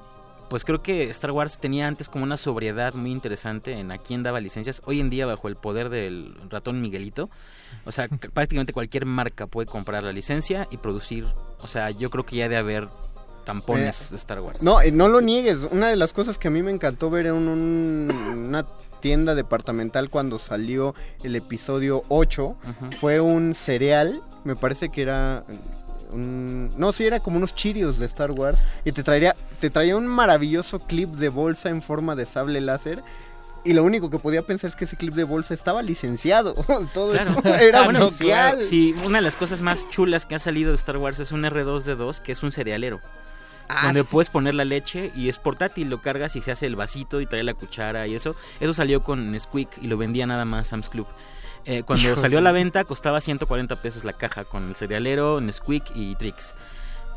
pues 0.51 0.65
creo 0.65 0.83
que 0.83 1.09
Star 1.11 1.31
Wars 1.31 1.59
tenía 1.59 1.87
antes 1.87 2.09
como 2.11 2.25
una 2.25 2.37
sobriedad 2.37 2.93
muy 2.95 3.11
interesante 3.11 3.73
en 3.73 3.91
a 3.93 3.99
quién 3.99 4.23
daba 4.23 4.41
licencias. 4.41 4.83
Hoy 4.85 5.01
en 5.01 5.09
día, 5.09 5.25
bajo 5.25 5.49
el 5.49 5.57
poder 5.57 5.89
del 5.89 6.35
ratón 6.51 6.83
Miguelito, 6.83 7.31
o 7.87 7.93
sea, 7.93 8.09
prácticamente 8.35 8.73
cualquier 8.75 9.07
marca 9.07 9.47
puede 9.47 9.67
comprar 9.67 10.03
la 10.03 10.13
licencia 10.13 10.69
y 10.71 10.77
producir. 10.77 11.27
O 11.63 11.67
sea, 11.67 11.91
yo 11.91 12.11
creo 12.11 12.27
que 12.27 12.37
ya 12.37 12.49
de 12.49 12.57
haber 12.57 12.89
tampones 13.45 14.03
Eh, 14.03 14.11
de 14.11 14.17
Star 14.17 14.41
Wars. 14.41 14.63
No, 14.63 14.83
eh, 14.83 14.93
no 14.93 15.09
lo 15.09 15.21
niegues. 15.21 15.67
Una 15.71 15.89
de 15.89 15.97
las 15.97 16.13
cosas 16.13 16.37
que 16.37 16.49
a 16.49 16.51
mí 16.51 16.63
me 16.63 16.71
encantó 16.71 17.09
ver 17.11 17.27
en 17.27 17.35
un- 17.35 18.13
una 18.49 18.67
tienda 19.01 19.35
departamental 19.35 20.11
cuando 20.11 20.39
salió 20.39 20.95
el 21.25 21.35
episodio 21.37 22.03
8. 22.09 22.55
Fue 23.01 23.19
un 23.21 23.55
cereal, 23.55 24.21
me 24.45 24.57
parece 24.57 24.91
que 24.91 25.01
era 25.03 25.45
un- 26.13 26.71
no, 26.77 26.93
sí, 26.93 27.05
era 27.05 27.21
como 27.21 27.37
unos 27.37 27.55
chirios 27.55 27.99
de 27.99 28.07
Star 28.07 28.31
Wars. 28.33 28.65
Y 28.85 28.93
te 28.93 29.03
traería, 29.03 29.35
te 29.61 29.71
traía 29.71 29.97
un 29.97 30.07
maravilloso 30.07 30.79
clip 30.81 31.11
de 31.15 31.29
bolsa 31.29 31.69
en 31.71 31.83
forma 31.83 32.15
de 32.17 32.27
sable 32.27 32.61
láser. 32.61 33.03
Y 33.63 33.75
lo 33.75 33.85
único 33.85 34.09
que 34.09 34.19
podía 34.19 34.41
pensar 34.43 34.69
es 34.69 34.77
que 34.77 34.85
ese 34.87 34.97
clip 34.97 35.13
de 35.15 35.25
bolsa 35.25 35.53
estaba 35.53 35.83
licenciado. 35.83 36.55
Todo 36.95 37.13
Claro. 37.13 37.33
eso 37.45 37.55
era 37.57 37.81
Ah, 37.81 37.85
bueno, 37.85 38.07
oficial. 38.07 38.53
claro. 38.53 38.67
Sí, 38.67 38.95
una 39.05 39.19
de 39.19 39.23
las 39.23 39.37
cosas 39.37 39.61
más 39.61 39.89
chulas 39.91 40.25
que 40.25 40.35
ha 40.35 40.39
salido 40.39 40.71
de 40.71 40.77
Star 40.77 40.97
Wars 40.97 41.21
es 41.21 41.31
un 41.33 41.43
R2D2 41.45 42.21
que 42.21 42.33
es 42.33 42.43
un 42.43 42.53
cerealero. 42.53 43.01
Ah, 43.69 43.83
donde 43.85 44.01
sí. 44.01 44.07
puedes 44.11 44.31
poner 44.31 44.55
la 44.55 44.65
leche 44.65 45.13
y 45.15 45.29
es 45.29 45.39
portátil, 45.39 45.91
lo 45.91 46.01
cargas 46.03 46.35
y 46.37 46.41
se 46.41 46.51
hace 46.51 46.67
el 46.67 46.75
vasito 46.75 47.21
y 47.21 47.27
trae 47.27 47.45
la 47.45 47.55
cuchara 47.55 48.07
y 48.09 48.15
eso. 48.17 48.35
Eso 48.61 48.73
salió 48.75 49.03
con 49.03 49.39
Squeak 49.39 49.79
y 49.81 49.87
lo 49.87 49.97
vendía 49.99 50.27
nada 50.27 50.45
más 50.45 50.67
Sam's 50.69 50.89
Club. 50.89 51.07
Eh, 51.67 51.83
cuando 51.83 52.07
Híjole. 52.07 52.21
salió 52.21 52.39
a 52.39 52.41
la 52.43 52.53
venta 52.53 52.85
costaba 52.85 53.21
140 53.21 53.77
pesos 53.77 54.05
la 54.05 54.13
caja 54.15 54.45
con 54.45 54.69
el 54.69 54.75
cerealero, 54.77 55.41
Nesquik 55.41 55.85
y 55.95 56.15
Trix. 56.17 56.55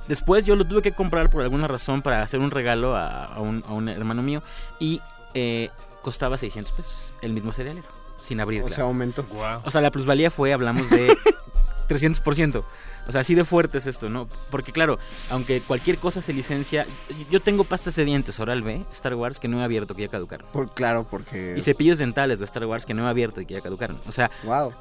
Después 0.08 0.46
yo 0.46 0.56
lo 0.56 0.66
tuve 0.66 0.82
que 0.82 0.91
comprar 0.91 1.30
por 1.30 1.44
alguna 1.44 1.68
razón 1.68 2.02
para 2.02 2.22
hacer 2.22 2.39
un 2.41 2.52
regalo 2.52 2.96
a, 2.96 3.26
a 3.26 3.39
un, 3.39 3.64
a 3.68 3.72
un 3.74 3.88
hermano 3.88 4.22
mío 4.22 4.44
y 4.80 5.02
eh, 5.34 5.70
costaba 6.02 6.38
600 6.38 6.72
pesos 6.74 7.14
el 7.22 7.32
mismo 7.32 7.54
cerealero, 7.54 7.88
sin 8.22 8.41
abrir. 8.41 8.62
O 8.62 8.66
claro. 8.66 8.76
sea, 8.76 8.84
aumentó. 8.84 9.26
O 9.64 9.72
sea, 9.72 9.80
la 9.80 9.91
plusvalía 9.91 10.30
fue, 10.30 10.52
hablamos 10.52 10.89
de 10.89 11.18
300%. 11.88 12.64
O 13.08 13.12
sea, 13.12 13.22
así 13.22 13.36
de 13.36 13.43
fuerte 13.45 13.78
es 13.78 13.88
esto, 13.88 14.10
¿no? 14.10 14.28
Porque 14.49 14.72
claro, 14.72 14.97
aunque 15.30 15.62
cualquier 15.62 15.97
cosa 15.97 16.22
se 16.22 16.34
licencia, 16.34 16.86
yo 17.30 17.41
tengo 17.41 17.64
pastas 17.64 17.95
de 17.95 18.06
dientes 18.06 18.39
Oral 18.39 18.62
B, 18.62 18.86
Star 18.91 19.16
Wars, 19.16 19.39
que 19.39 19.47
no 19.47 19.60
he 19.62 19.64
abierto, 19.64 19.95
que 19.95 20.04
ya 20.04 20.08
caducaron. 20.08 20.47
Por, 20.51 20.74
claro, 20.74 21.06
porque... 21.10 21.56
Y 21.58 21.62
cepillos 21.62 21.97
dentales 21.97 22.39
de 22.39 22.45
Star 22.45 22.66
Wars 22.66 22.86
que 22.86 22.93
no 22.93 23.06
he 23.06 23.10
abierto 23.10 23.41
y 23.41 23.45
que 23.45 23.56
ya 23.56 23.62
caducaron. 23.62 23.99
O 24.08 24.12
sea, 24.12 24.32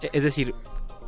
e- 0.00 0.10
es 0.12 0.22
decir, 0.24 0.54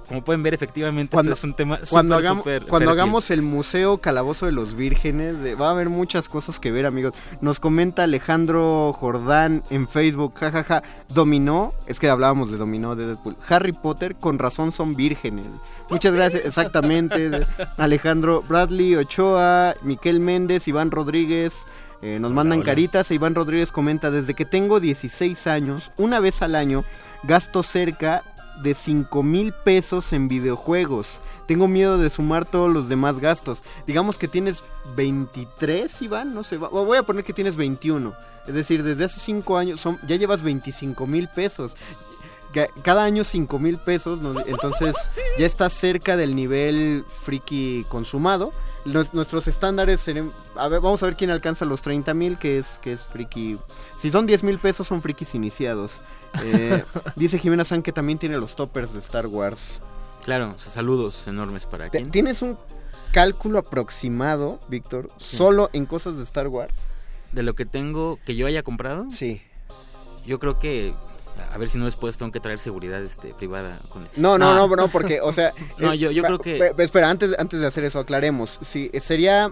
como 0.09 0.23
pueden 0.23 0.43
ver, 0.43 0.55
efectivamente, 0.55 1.13
Cuando, 1.15 1.33
esto 1.33 1.47
es 1.47 1.51
un 1.51 1.55
tema 1.57 1.79
cuando, 1.89 2.15
hagamos, 2.15 2.45
cuando 2.69 2.91
hagamos 2.91 3.31
el 3.31 3.43
Museo 3.43 3.99
Calabozo 3.99 4.47
de 4.47 4.53
los 4.53 4.75
Vírgenes, 4.77 5.39
de- 5.41 5.55
va 5.55 5.69
a 5.69 5.71
haber 5.71 5.89
muchas 5.89 6.29
cosas 6.29 6.61
que 6.61 6.71
ver, 6.73 6.87
amigos. 6.87 7.15
Nos 7.41 7.59
comenta 7.61 8.03
Alejandro 8.05 8.93
Jordán 8.93 9.63
en 9.71 9.89
Facebook, 9.89 10.35
jajaja, 10.37 10.83
Dominó, 11.09 11.73
es 11.87 11.99
que 12.01 12.09
hablábamos 12.11 12.51
de 12.51 12.57
Dominó 12.59 12.97
de 12.97 13.07
Deadpool. 13.07 13.37
Harry 13.49 13.73
Potter, 13.73 14.17
con 14.17 14.39
razón 14.39 14.73
son 14.73 14.95
vírgenes. 14.95 15.47
Muchas 15.91 16.13
gracias, 16.13 16.45
exactamente. 16.45 17.31
Alejandro 17.77 18.43
Bradley, 18.49 18.95
Ochoa, 18.97 19.75
Miquel 19.83 20.21
Méndez, 20.21 20.69
Iván 20.69 20.91
Rodríguez. 20.91 21.67
eh, 22.03 22.19
nos 22.21 22.33
mandan 22.33 22.59
hola. 22.59 22.67
caritas. 22.67 23.11
e 23.11 23.15
Iván 23.15 23.35
Rodríguez 23.35 23.73
comenta: 23.73 24.11
Desde 24.11 24.35
que 24.35 24.45
tengo 24.45 24.81
16 24.81 25.47
años, 25.47 25.93
una 25.97 26.21
vez 26.21 26.43
al 26.43 26.55
año, 26.55 26.85
gasto 27.23 27.63
cerca 27.63 28.23
de 28.63 28.75
5 28.75 29.23
mil 29.23 29.53
pesos 29.53 30.13
en 30.13 30.29
videojuegos. 30.29 31.21
Tengo 31.47 31.69
miedo 31.69 31.99
de 31.99 32.11
sumar 32.11 32.45
todos 32.45 32.73
los 32.73 32.89
demás 32.89 33.21
gastos. 33.21 33.63
Digamos 33.87 34.19
que 34.19 34.29
tienes 34.29 34.63
23, 34.97 36.03
Iván, 36.03 36.35
no 36.35 36.43
sé, 36.43 36.57
voy 36.57 36.99
a 36.99 37.03
poner 37.03 37.25
que 37.25 37.33
tienes 37.33 37.57
21. 37.57 38.15
Es 38.47 38.55
decir, 38.55 38.83
desde 38.83 39.05
hace 39.05 39.21
5 39.21 39.57
años 39.57 39.81
son, 39.81 39.99
ya 40.07 40.17
llevas 40.17 40.43
25 40.43 41.07
mil 41.07 41.29
pesos. 41.29 41.77
Cada 42.83 43.05
año 43.05 43.25
5 43.25 43.59
mil 43.59 43.79
pesos, 43.79 44.21
¿no? 44.21 44.39
entonces 44.47 44.95
ya 45.39 45.47
estás 45.47 45.73
cerca 45.73 46.17
del 46.17 46.35
nivel 46.35 47.05
friki 47.23 47.85
consumado. 47.89 48.53
Nos- 48.85 49.15
nuestros 49.15 49.47
estándares 49.49 50.01
serán, 50.01 50.31
a 50.57 50.69
ver, 50.69 50.81
vamos 50.81 51.03
a 51.03 51.07
ver 51.07 51.17
quién 51.17 51.31
alcanza 51.31 51.65
los 51.65 51.81
30 51.83 52.13
mil, 52.15 52.39
que 52.39 52.59
es, 52.59 52.79
que 52.83 52.93
es 52.93 53.01
friki. 53.03 53.59
Si 53.99 54.11
son 54.11 54.27
10 54.27 54.43
mil 54.45 54.59
pesos, 54.59 54.87
son 54.87 55.01
frikis 55.03 55.35
iniciados. 55.35 56.03
Eh, 56.43 56.85
dice 57.17 57.39
Jimena 57.39 57.65
San 57.65 57.83
que 57.83 57.93
también 57.93 58.19
tiene 58.19 58.37
los 58.39 58.57
toppers 58.57 58.93
de 58.93 59.01
Star 59.01 59.27
Wars. 59.27 59.81
Claro, 60.25 60.55
saludos 60.59 61.27
enormes 61.27 61.67
para 61.67 61.89
quien. 61.91 62.11
¿Tienes 62.11 62.43
un 62.43 62.59
cálculo 63.13 63.59
aproximado, 63.59 64.59
Víctor, 64.69 65.11
solo 65.17 65.71
en 65.73 65.87
cosas 65.87 66.17
de 66.17 66.23
Star 66.23 66.49
Wars? 66.49 66.75
De 67.33 67.43
lo 67.43 67.55
que 67.55 67.67
tengo, 67.67 68.19
que 68.25 68.37
yo 68.37 68.47
haya 68.47 68.63
comprado. 68.63 69.07
Sí. 69.13 69.43
Yo 70.27 70.39
creo 70.39 70.59
que. 70.59 70.95
A 71.53 71.59
ver 71.59 71.69
si 71.69 71.79
no 71.79 71.85
después 71.85 72.17
tengo 72.17 72.33
que 72.33 72.41
traer 72.41 72.59
seguridad 72.59 73.03
este, 73.03 73.35
privada. 73.35 73.79
Con... 73.89 74.03
No, 74.17 74.39
no, 74.39 74.55
no, 74.55 74.75
no, 74.77 74.89
porque, 74.89 75.21
o 75.21 75.33
sea... 75.33 75.53
no, 75.79 75.93
eh, 75.93 75.99
yo, 75.99 76.11
yo 76.11 76.23
pa- 76.23 76.29
creo 76.29 76.39
que. 76.41 76.73
pe- 76.75 76.85
espera, 76.85 77.11
antes, 77.11 77.35
antes 77.39 77.61
de 77.61 77.67
hacer 77.67 77.85
eso, 77.85 77.99
aclaremos. 77.99 78.59
Sí, 78.63 78.91
eh, 78.93 79.01
sería 79.01 79.51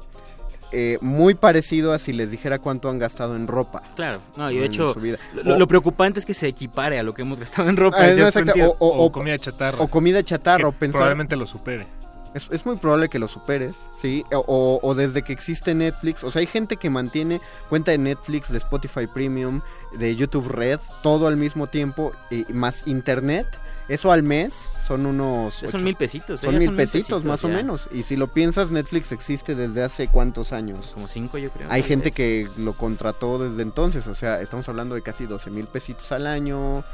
eh, 0.73 0.99
muy 1.01 1.35
parecido 1.35 1.93
a 1.93 1.99
si 1.99 2.13
les 2.13 2.31
dijera 2.31 2.59
cuánto 2.59 2.89
han 2.89 2.99
gastado 2.99 3.37
en 3.37 3.47
ropa. 3.47 3.83
Claro, 3.95 4.21
no, 4.37 4.51
y 4.51 4.59
de 4.59 4.65
hecho, 4.65 4.95
su 4.95 5.01
vida. 5.01 5.19
lo, 5.35 5.55
O- 5.55 5.59
lo 5.59 5.67
preocupante 5.69 6.19
es 6.21 6.27
que 6.27 6.35
se 6.35 6.49
equipare 6.49 6.99
a 6.99 7.03
lo 7.03 7.15
que 7.15 7.23
hemos 7.23 7.39
gastado 7.39 7.69
en 7.69 7.77
ropa. 7.77 7.99
Ah, 8.01 8.11
en 8.11 8.19
no, 8.19 8.29
o- 8.69 8.77
o- 8.79 9.05
O 9.07 9.13
comida 9.13 9.39
chatarra. 9.39 9.79
O 9.81 9.89
comida 9.89 10.23
chatarra, 10.23 10.59
Que 10.59 10.65
o 10.65 10.73
pensar... 10.73 10.99
Probablemente 11.01 11.37
lo 11.37 11.47
supere. 11.47 11.87
Es, 12.35 12.49
es 12.51 12.65
muy 12.65 12.77
probable 12.77 13.09
que 13.09 13.19
lo 13.19 13.29
superes, 13.29 13.75
¿sí? 13.95 14.25
O, 14.33 14.39
o- 14.47 14.81
o 14.83 14.95
desde 14.95 15.23
que 15.23 15.33
existe 15.33 15.75
Netflix. 15.75 16.25
O 16.25 16.31
sea, 16.33 16.41
hay 16.41 16.47
gente 16.47 16.77
que 16.79 16.89
mantiene 16.91 17.41
cuenta 17.69 17.91
de 17.91 17.99
Netflix, 17.99 18.51
de 18.51 18.59
Spotify 18.59 19.07
Premium, 19.07 19.61
de 19.93 20.17
YouTube 20.17 20.49
Red, 20.49 20.81
todo 21.03 21.27
al 21.27 21.37
mismo 21.37 21.67
tiempo, 21.67 22.13
y 22.31 22.45
más 22.53 22.87
Internet. 22.87 23.47
Eso 23.89 24.13
al 24.13 24.23
mes 24.23 24.71
son 24.87 25.05
unos... 25.07 25.55
Son 25.57 25.69
ocho- 25.69 25.79
mil 25.81 25.97
pesitos, 25.97 26.41
Son 26.41 26.55
mil 26.57 26.67
son 26.67 26.77
mil 26.77 26.85
pesitos, 26.85 27.01
pesitos, 27.03 27.25
más 27.25 27.45
o 27.45 27.49
menos. 27.49 27.89
Y 27.93 28.05
si 28.05 28.17
lo 28.17 28.29
piensas, 28.29 28.71
Netflix 28.71 29.11
existe 29.13 29.55
desde 29.55 29.83
hace 29.83 30.09
cuántos 30.09 30.53
años. 30.53 30.93
Como 30.95 31.09
cinco, 31.09 31.37
yo 31.37 31.51
creo. 31.51 31.67
Hay 31.71 31.83
gente 31.83 32.05
vez. 32.07 32.15
que 32.15 32.49
lo 32.57 32.75
contrató 32.75 33.39
desde 33.39 33.61
entonces. 33.63 34.07
O 34.07 34.15
sea, 34.15 34.41
estamos 34.41 34.69
hablando 34.69 34.95
de 34.95 35.03
casi 35.03 35.27
12 35.27 35.51
mil 35.51 35.67
pesitos 35.67 36.11
al 36.13 36.27
año. 36.29 36.85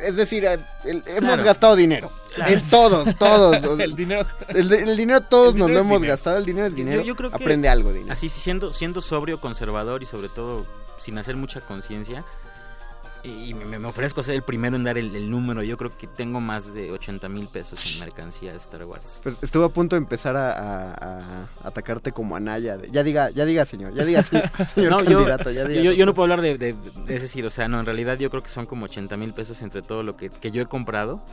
Es 0.00 0.16
decir, 0.16 0.44
eh, 0.44 0.58
el- 0.84 1.02
hemos 1.06 1.18
Claro. 1.20 1.44
gastado 1.44 1.76
dinero. 1.76 2.10
Claro. 2.34 2.52
En 2.52 2.68
todos, 2.68 3.16
todos. 3.16 3.56
El 3.80 3.94
dinero- 3.94 4.26
El, 4.48 4.72
el 4.72 4.96
dinero 4.96 5.20
todos 5.20 5.52
El 5.54 5.58
nos 5.60 5.70
lo 5.70 5.78
hemos 5.80 5.98
dinero. 6.00 6.12
gastado. 6.14 6.38
El 6.38 6.46
dinero 6.46 6.66
es 6.68 6.74
dinero. 6.74 7.02
Yo, 7.02 7.08
yo 7.08 7.16
creo 7.16 7.30
que 7.30 7.36
Aprende 7.36 7.68
algo, 7.68 7.92
dinero. 7.92 8.12
Así 8.12 8.28
siendo, 8.28 8.72
siendo 8.72 9.00
sobrio, 9.00 9.38
conservador 9.40 10.02
y 10.02 10.06
sobre 10.06 10.28
todo 10.28 10.64
sin 10.98 11.18
hacer 11.18 11.36
mucha 11.36 11.60
conciencia. 11.60 12.24
Y 13.24 13.54
me, 13.54 13.78
me 13.78 13.86
ofrezco 13.86 14.20
a 14.20 14.24
ser 14.24 14.34
el 14.34 14.42
primero 14.42 14.74
en 14.74 14.82
dar 14.84 14.98
el, 14.98 15.14
el 15.14 15.30
número. 15.30 15.62
Yo 15.62 15.76
creo 15.76 15.96
que 15.96 16.06
tengo 16.08 16.40
más 16.40 16.74
de 16.74 16.90
80 16.90 17.28
mil 17.28 17.46
pesos 17.46 17.80
en 17.94 18.00
mercancía 18.00 18.50
de 18.52 18.58
Star 18.58 18.84
Wars. 18.84 19.20
Pues 19.22 19.36
estuve 19.42 19.64
a 19.64 19.68
punto 19.68 19.94
de 19.96 19.98
empezar 20.02 20.34
a, 20.36 20.52
a- 20.52 20.94
a 21.18 21.48
atacarte 21.68 22.10
como 22.12 22.34
Anaya. 22.34 22.78
Ya 22.90 23.02
diga, 23.04 23.30
ya 23.30 23.44
diga, 23.44 23.64
señor. 23.64 23.94
Ya 23.94 24.04
diga, 24.04 24.22
señor, 24.22 24.50
señor 24.74 24.90
no, 24.90 24.98
yo, 25.04 25.18
candidato. 25.18 25.50
ya 25.52 25.64
diga. 25.64 25.82
yo, 25.82 25.92
yo 25.92 26.04
no 26.06 26.14
puedo 26.14 26.24
hablar 26.24 26.40
de, 26.40 26.58
de- 26.58 26.72
de- 26.72 27.14
Es 27.14 27.22
decir, 27.22 27.46
o 27.46 27.50
sea, 27.50 27.68
no, 27.68 27.78
en 27.78 27.86
realidad 27.86 28.18
yo 28.18 28.28
creo 28.30 28.42
que 28.42 28.48
son 28.48 28.66
como 28.66 28.86
80 28.86 29.16
mil 29.16 29.32
pesos 29.32 29.62
entre 29.62 29.82
todo 29.82 30.02
lo 30.02 30.16
que, 30.16 30.28
que 30.28 30.50
yo 30.50 30.60
he 30.62 30.66
comprado. 30.66 31.24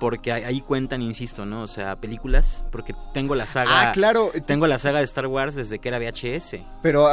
Porque 0.00 0.32
ahí- 0.32 0.60
cuentan, 0.60 1.02
insisto, 1.02 1.44
¿no? 1.46 1.62
O 1.62 1.66
sea, 1.66 1.96
películas. 1.96 2.64
Porque 2.70 2.94
tengo 3.12 3.34
la 3.34 3.46
saga. 3.46 3.88
Ah, 3.88 3.92
claro. 3.92 4.30
Tengo 4.46 4.66
la 4.66 4.78
saga 4.78 4.98
de 4.98 5.04
Star 5.04 5.26
Wars 5.26 5.54
desde 5.54 5.78
que 5.78 5.88
era 5.88 5.98
VHS. 5.98 6.64
Pero 6.82 7.08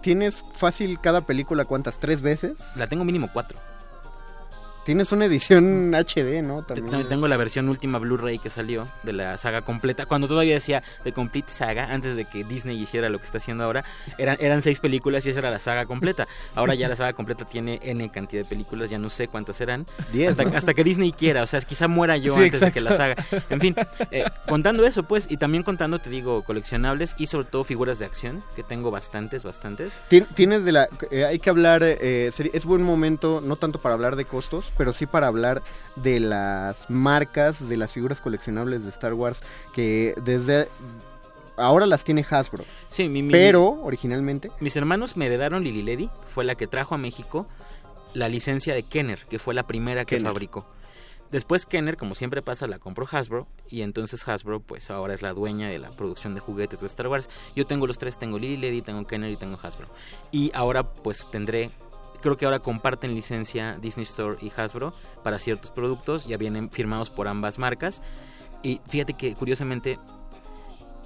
tienes 0.00 0.44
fácil 0.54 1.00
cada 1.00 1.22
película, 1.22 1.64
¿cuántas? 1.64 1.98
¿Tres 1.98 2.20
veces? 2.20 2.76
La 2.76 2.86
tengo 2.86 3.04
mínimo 3.04 3.28
cuatro. 3.32 3.58
Tienes 4.84 5.12
una 5.12 5.26
edición 5.26 5.92
HD, 5.94 6.42
¿no? 6.42 6.62
También. 6.62 7.08
Tengo 7.08 7.28
la 7.28 7.36
versión 7.36 7.68
última 7.68 7.98
Blu-ray 7.98 8.38
que 8.38 8.50
salió 8.50 8.88
de 9.02 9.12
la 9.12 9.36
saga 9.38 9.62
completa. 9.62 10.06
Cuando 10.06 10.26
todavía 10.26 10.54
decía 10.54 10.82
The 11.04 11.12
Complete 11.12 11.52
Saga, 11.52 11.92
antes 11.92 12.16
de 12.16 12.24
que 12.24 12.44
Disney 12.44 12.80
hiciera 12.80 13.08
lo 13.08 13.18
que 13.18 13.24
está 13.24 13.38
haciendo 13.38 13.62
ahora, 13.64 13.84
eran, 14.18 14.36
eran 14.40 14.62
seis 14.62 14.80
películas 14.80 15.24
y 15.26 15.30
esa 15.30 15.40
era 15.40 15.50
la 15.50 15.60
saga 15.60 15.86
completa. 15.86 16.26
Ahora 16.54 16.74
ya 16.74 16.88
la 16.88 16.96
saga 16.96 17.12
completa 17.12 17.44
tiene 17.44 17.78
N 17.82 18.08
cantidad 18.10 18.42
de 18.42 18.48
películas, 18.48 18.90
ya 18.90 18.98
no 18.98 19.10
sé 19.10 19.28
cuántas 19.28 19.56
serán. 19.58 19.86
Diez, 20.12 20.30
hasta, 20.30 20.44
¿no? 20.44 20.56
hasta 20.56 20.74
que 20.74 20.82
Disney 20.82 21.12
quiera, 21.12 21.42
o 21.42 21.46
sea, 21.46 21.60
quizá 21.60 21.86
muera 21.86 22.16
yo 22.16 22.34
Sí, 22.34 22.44
antes 22.44 22.60
de 22.60 22.72
que 22.72 22.80
la 22.80 22.96
saga. 22.96 23.16
En 23.50 23.60
fin, 23.60 23.76
eh, 24.10 24.24
contando 24.48 24.84
eso, 24.86 25.02
pues, 25.02 25.26
y 25.30 25.36
también 25.36 25.62
contando, 25.62 25.98
te 25.98 26.10
digo, 26.10 26.42
coleccionables 26.42 27.14
y 27.18 27.26
sobre 27.26 27.46
todo 27.48 27.64
figuras 27.64 27.98
de 27.98 28.06
acción, 28.06 28.42
que 28.56 28.62
tengo 28.62 28.90
bastantes, 28.90 29.44
bastantes. 29.44 29.92
Tien- 30.08 30.26
Tienes 30.34 30.64
de 30.64 30.72
la. 30.72 30.88
eh, 31.10 31.24
hay 31.26 31.38
que 31.38 31.50
hablar. 31.50 31.82
eh, 31.84 32.30
es 32.52 32.64
buen 32.64 32.82
momento, 32.82 33.40
no 33.44 33.56
tanto 33.56 33.78
para 33.80 33.94
hablar 33.94 34.16
de 34.16 34.24
costos, 34.24 34.69
pero 34.76 34.92
sí 34.92 35.06
para 35.06 35.26
hablar 35.26 35.62
de 35.96 36.20
las 36.20 36.88
marcas, 36.90 37.68
de 37.68 37.76
las 37.76 37.92
figuras 37.92 38.20
coleccionables 38.20 38.82
de 38.84 38.90
Star 38.90 39.14
Wars, 39.14 39.42
que 39.74 40.14
desde. 40.24 40.68
Ahora 41.56 41.84
las 41.86 42.04
tiene 42.04 42.24
Hasbro. 42.28 42.64
Sí, 42.88 43.08
mi, 43.08 43.22
mi- 43.22 43.32
Pero, 43.32 43.78
originalmente. 43.82 44.50
Mis 44.60 44.76
hermanos 44.76 45.16
me 45.16 45.26
heredaron 45.26 45.62
Lily 45.62 45.82
Ledy, 45.82 46.10
fue 46.32 46.44
la 46.44 46.54
que 46.54 46.66
trajo 46.66 46.94
a 46.94 46.98
México 46.98 47.46
la 48.14 48.28
licencia 48.28 48.72
de 48.74 48.82
Kenner, 48.82 49.26
que 49.28 49.38
fue 49.38 49.52
la 49.54 49.64
primera 49.66 50.04
que 50.06 50.16
Kenner. 50.16 50.32
fabricó. 50.32 50.66
Después 51.30 51.64
Kenner, 51.66 51.96
como 51.96 52.14
siempre 52.16 52.42
pasa, 52.42 52.66
la 52.66 52.78
compró 52.80 53.06
Hasbro 53.08 53.46
y 53.68 53.82
entonces 53.82 54.26
Hasbro 54.26 54.58
pues 54.60 54.90
ahora 54.90 55.14
es 55.14 55.22
la 55.22 55.32
dueña 55.32 55.68
de 55.68 55.78
la 55.78 55.90
producción 55.90 56.34
de 56.34 56.40
juguetes 56.40 56.80
de 56.80 56.86
Star 56.86 57.06
Wars. 57.06 57.28
Yo 57.54 57.66
tengo 57.66 57.86
los 57.86 57.98
tres, 57.98 58.18
tengo 58.18 58.38
Lily 58.38 58.56
Ledy, 58.56 58.82
tengo 58.82 59.06
Kenner 59.06 59.30
y 59.30 59.36
tengo 59.36 59.56
Hasbro. 59.62 59.86
Y 60.32 60.50
ahora 60.54 60.82
pues 60.92 61.30
tendré, 61.30 61.70
creo 62.20 62.36
que 62.36 62.44
ahora 62.44 62.60
comparten 62.60 63.14
licencia 63.14 63.78
Disney 63.80 64.04
Store 64.04 64.36
y 64.40 64.52
Hasbro 64.54 64.92
para 65.22 65.38
ciertos 65.38 65.70
productos, 65.70 66.26
ya 66.26 66.36
vienen 66.36 66.70
firmados 66.70 67.10
por 67.10 67.28
ambas 67.28 67.58
marcas. 67.58 68.02
Y 68.62 68.80
fíjate 68.88 69.14
que 69.14 69.34
curiosamente 69.34 69.98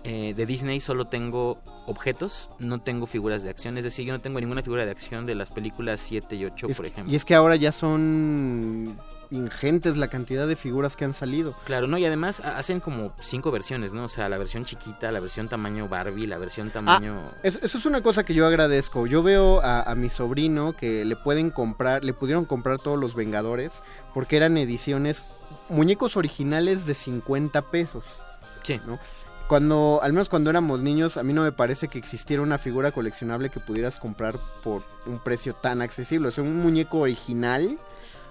eh, 0.07 0.35
de 0.37 0.45
Disney 0.45 0.81
solo 0.81 1.07
tengo 1.07 1.59
objetos, 1.87 2.51
no 2.59 2.81
tengo 2.83 3.07
figuras 3.07 3.43
de 3.43 3.49
acción. 3.49 3.79
Es 3.79 3.85
decir, 3.85 4.05
yo 4.05 4.13
no 4.13 4.21
tengo 4.21 4.39
ninguna 4.39 4.63
figura 4.63 4.85
de 4.85 4.91
acción 4.91 5.25
de 5.25 5.35
las 5.35 5.51
películas 5.51 6.01
7 6.01 6.37
y 6.37 6.45
8, 6.45 6.67
Es 6.69 6.77
por 6.77 6.87
ejemplo. 6.87 7.11
Y 7.11 7.17
es 7.17 7.25
que 7.25 7.35
ahora 7.35 7.57
ya 7.57 7.73
son 7.73 8.99
ingentes 9.35 9.97
la 9.97 10.09
cantidad 10.09 10.47
de 10.47 10.57
figuras 10.57 10.97
que 10.97 11.05
han 11.05 11.13
salido. 11.15 11.55
Claro, 11.65 11.87
no, 11.87 11.99
y 11.99 12.05
además 12.07 12.41
ha- 12.41 12.57
hacen 12.57 12.81
como 12.81 13.13
cinco 13.21 13.51
versiones, 13.51 13.93
¿no? 13.93 14.05
O 14.05 14.09
sea, 14.09 14.29
la 14.29 14.39
versión 14.39 14.65
chiquita, 14.65 15.11
la 15.13 15.21
versión 15.21 15.49
tamaño 15.49 15.89
Barbie, 15.89 16.27
la 16.27 16.39
versión 16.39 16.71
tamaño... 16.71 17.33
Eso, 17.43 17.59
eso 17.63 17.79
es 17.79 17.87
una 17.87 18.03
cosa 18.03 18.25
que 18.25 18.35
yo 18.35 18.47
agradezco. 18.47 19.07
Yo 19.07 19.23
veo 19.23 19.61
a, 19.61 19.83
a 19.83 19.95
mi 19.95 20.09
sobrino 20.11 20.75
que 20.75 21.05
le 21.05 21.17
pueden 21.17 21.51
comprar, 21.51 22.05
le 22.05 22.15
pudieron 22.15 22.45
comprar 22.45 22.79
todos 22.79 22.99
los 22.99 23.15
Vengadores 23.15 23.83
porque 24.15 24.37
eran 24.37 24.57
ediciones, 24.57 25.25
muñecos 25.69 26.17
originales 26.17 26.87
de 26.87 26.95
50 26.95 27.63
pesos. 27.63 28.05
Sí. 28.63 28.81
¿no? 28.87 28.99
Cuando, 29.49 30.01
al 30.03 30.13
menos 30.15 30.31
cuando 30.31 30.49
éramos 30.49 30.81
niños, 30.81 31.19
a 31.19 31.23
mí 31.23 31.35
no 31.35 31.43
me 31.43 31.53
parece 31.53 31.89
que 31.89 31.99
existiera 31.99 32.43
una 32.43 32.57
figura 32.57 32.93
coleccionable 32.93 33.51
que 33.51 33.61
pudieras 33.61 33.99
comprar 33.99 34.37
por 34.63 34.83
un 35.05 35.19
precio 35.19 35.53
tan 35.55 35.83
accesible. 35.83 36.29
O 36.29 36.33
sea, 36.33 36.43
un 36.45 36.63
muñeco 36.63 37.01
original, 37.01 37.77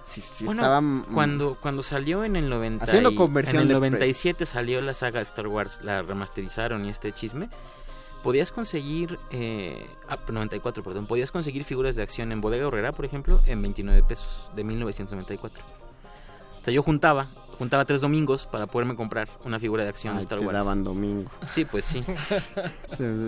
si, 0.06 0.20
si 0.20 0.44
Bueno, 0.44 0.62
estaba... 0.62 0.80
mm, 0.80 1.06
cuando, 1.12 1.56
cuando 1.60 1.82
salió 1.82 2.24
en 2.24 2.36
el 2.36 2.48
90 2.48 2.84
Haciendo 2.84 3.14
conversión 3.14 3.56
en 3.56 3.62
el 3.62 3.68
de 3.68 3.74
97 3.74 4.46
salió 4.46 4.80
la 4.80 4.94
saga 4.94 5.20
Star 5.20 5.46
Wars, 5.48 5.80
la 5.82 6.02
remasterizaron 6.02 6.84
y 6.84 6.90
este 6.90 7.12
chisme. 7.12 7.48
Podías 8.22 8.50
conseguir, 8.50 9.18
eh, 9.30 9.86
ah, 10.08 10.16
94, 10.26 10.82
perdón, 10.82 11.06
podías 11.06 11.30
conseguir 11.30 11.64
figuras 11.64 11.94
de 11.96 12.02
acción 12.02 12.32
en 12.32 12.40
Bodega 12.40 12.66
Horrera, 12.66 12.92
por 12.92 13.04
ejemplo, 13.04 13.40
en 13.46 13.60
29 13.60 14.02
pesos 14.02 14.50
de 14.56 14.64
1994. 14.64 15.62
O 15.62 16.64
sea, 16.64 16.72
yo 16.72 16.82
juntaba, 16.82 17.26
juntaba 17.54 17.84
tres 17.84 18.00
domingos 18.00 18.46
para 18.46 18.66
poderme 18.66 18.94
comprar 18.96 19.28
una 19.44 19.58
figura 19.58 19.82
de 19.84 19.88
acción 19.90 20.16
de 20.16 20.22
Star 20.22 20.38
te 20.38 20.44
Wars. 20.46 20.56
daban 20.58 20.84
domingo. 20.84 21.30
Sí, 21.48 21.64
pues 21.64 21.84
sí. 21.84 22.04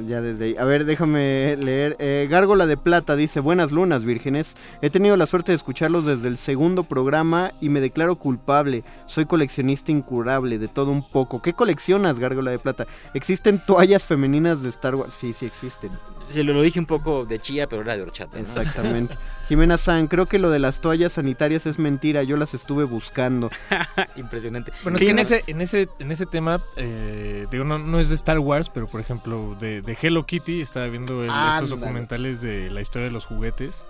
Ya 0.06 0.20
desde 0.20 0.44
ahí. 0.46 0.56
A 0.58 0.64
ver, 0.64 0.84
déjame 0.84 1.56
leer. 1.56 1.96
Eh, 1.98 2.28
Gárgola 2.30 2.66
de 2.66 2.76
Plata 2.76 3.16
dice, 3.16 3.40
buenas 3.40 3.72
lunas, 3.72 4.04
vírgenes. 4.04 4.56
He 4.82 4.90
tenido 4.90 5.16
la 5.16 5.26
suerte 5.26 5.52
de 5.52 5.56
escucharlos 5.56 6.04
desde 6.04 6.28
el 6.28 6.38
segundo 6.38 6.84
programa 6.84 7.52
y 7.60 7.68
me 7.68 7.80
declaro 7.80 8.16
culpable. 8.16 8.84
Soy 9.06 9.26
coleccionista 9.26 9.90
incurable 9.92 10.58
de 10.58 10.68
todo 10.68 10.90
un 10.90 11.02
poco. 11.02 11.42
¿Qué 11.42 11.52
coleccionas, 11.52 12.18
Gárgola 12.18 12.50
de 12.50 12.58
Plata? 12.58 12.86
¿Existen 13.14 13.60
toallas 13.64 14.04
femeninas 14.04 14.62
de 14.62 14.68
Star 14.68 14.94
Wars? 14.94 15.14
Sí, 15.14 15.32
sí 15.32 15.46
existen. 15.46 15.90
Se 16.28 16.42
lo, 16.44 16.52
lo 16.54 16.62
dije 16.62 16.78
un 16.80 16.86
poco 16.86 17.24
de 17.24 17.38
chía, 17.38 17.68
pero 17.68 17.82
era 17.82 17.96
de 17.96 18.02
horchata. 18.02 18.36
¿no? 18.36 18.42
Exactamente. 18.42 19.16
Jimena 19.48 19.78
San, 19.78 20.08
creo 20.08 20.26
que 20.26 20.38
lo 20.38 20.50
de 20.50 20.58
las 20.58 20.80
toallas 20.80 21.12
sanitarias 21.12 21.66
es 21.66 21.78
mentira. 21.78 22.22
Yo 22.24 22.36
las 22.36 22.52
estuve 22.54 22.84
buscando. 22.84 23.50
Impresionante. 24.16 24.72
Bueno, 24.82 24.96
es 24.98 25.04
que 25.04 25.10
en 25.10 25.18
ese, 25.18 25.44
en 25.46 25.60
ese, 25.60 25.88
en 25.98 26.10
ese 26.10 26.26
tema, 26.26 26.60
eh, 26.76 27.46
digo, 27.50 27.64
no, 27.64 27.78
no 27.78 28.00
es 28.00 28.08
de 28.08 28.14
Star 28.16 28.38
Wars, 28.40 28.70
pero 28.70 28.86
por 28.86 29.00
ejemplo, 29.00 29.56
de, 29.60 29.82
de 29.82 29.96
Hello 30.00 30.26
Kitty, 30.26 30.60
estaba 30.60 30.86
viendo 30.86 31.22
el- 31.24 31.30
estos 31.54 31.70
documentales 31.70 32.40
de 32.40 32.70
la 32.70 32.80
historia 32.80 33.06
de 33.06 33.12
los 33.12 33.24
juguetes 33.26 33.84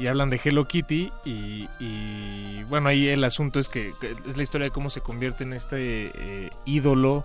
y 0.00 0.06
hablan 0.06 0.30
de 0.30 0.40
Hello 0.42 0.66
Kitty 0.66 1.12
y, 1.26 1.68
y, 1.78 2.62
bueno, 2.64 2.88
ahí 2.88 3.08
el 3.08 3.22
asunto 3.22 3.60
es 3.60 3.68
que, 3.68 3.92
es 4.26 4.36
la 4.36 4.42
historia 4.42 4.64
de 4.64 4.70
cómo 4.70 4.88
se 4.88 5.02
convierte 5.02 5.44
en 5.44 5.52
este 5.52 6.10
eh, 6.14 6.50
ídolo. 6.64 7.22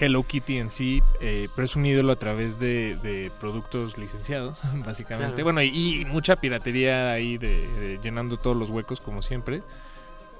Hello 0.00 0.22
Kitty 0.22 0.56
en 0.56 0.70
sí, 0.70 1.02
eh, 1.20 1.48
pero 1.54 1.66
es 1.66 1.76
un 1.76 1.84
ídolo 1.84 2.12
a 2.12 2.16
través 2.16 2.58
de, 2.58 2.96
de 3.02 3.30
productos 3.38 3.98
licenciados, 3.98 4.58
básicamente. 4.86 5.34
Claro. 5.34 5.44
Bueno, 5.44 5.62
y, 5.62 6.00
y 6.00 6.04
mucha 6.06 6.36
piratería 6.36 7.12
ahí 7.12 7.36
de, 7.36 7.68
de 7.78 7.98
llenando 8.02 8.38
todos 8.38 8.56
los 8.56 8.70
huecos, 8.70 9.00
como 9.00 9.20
siempre. 9.20 9.62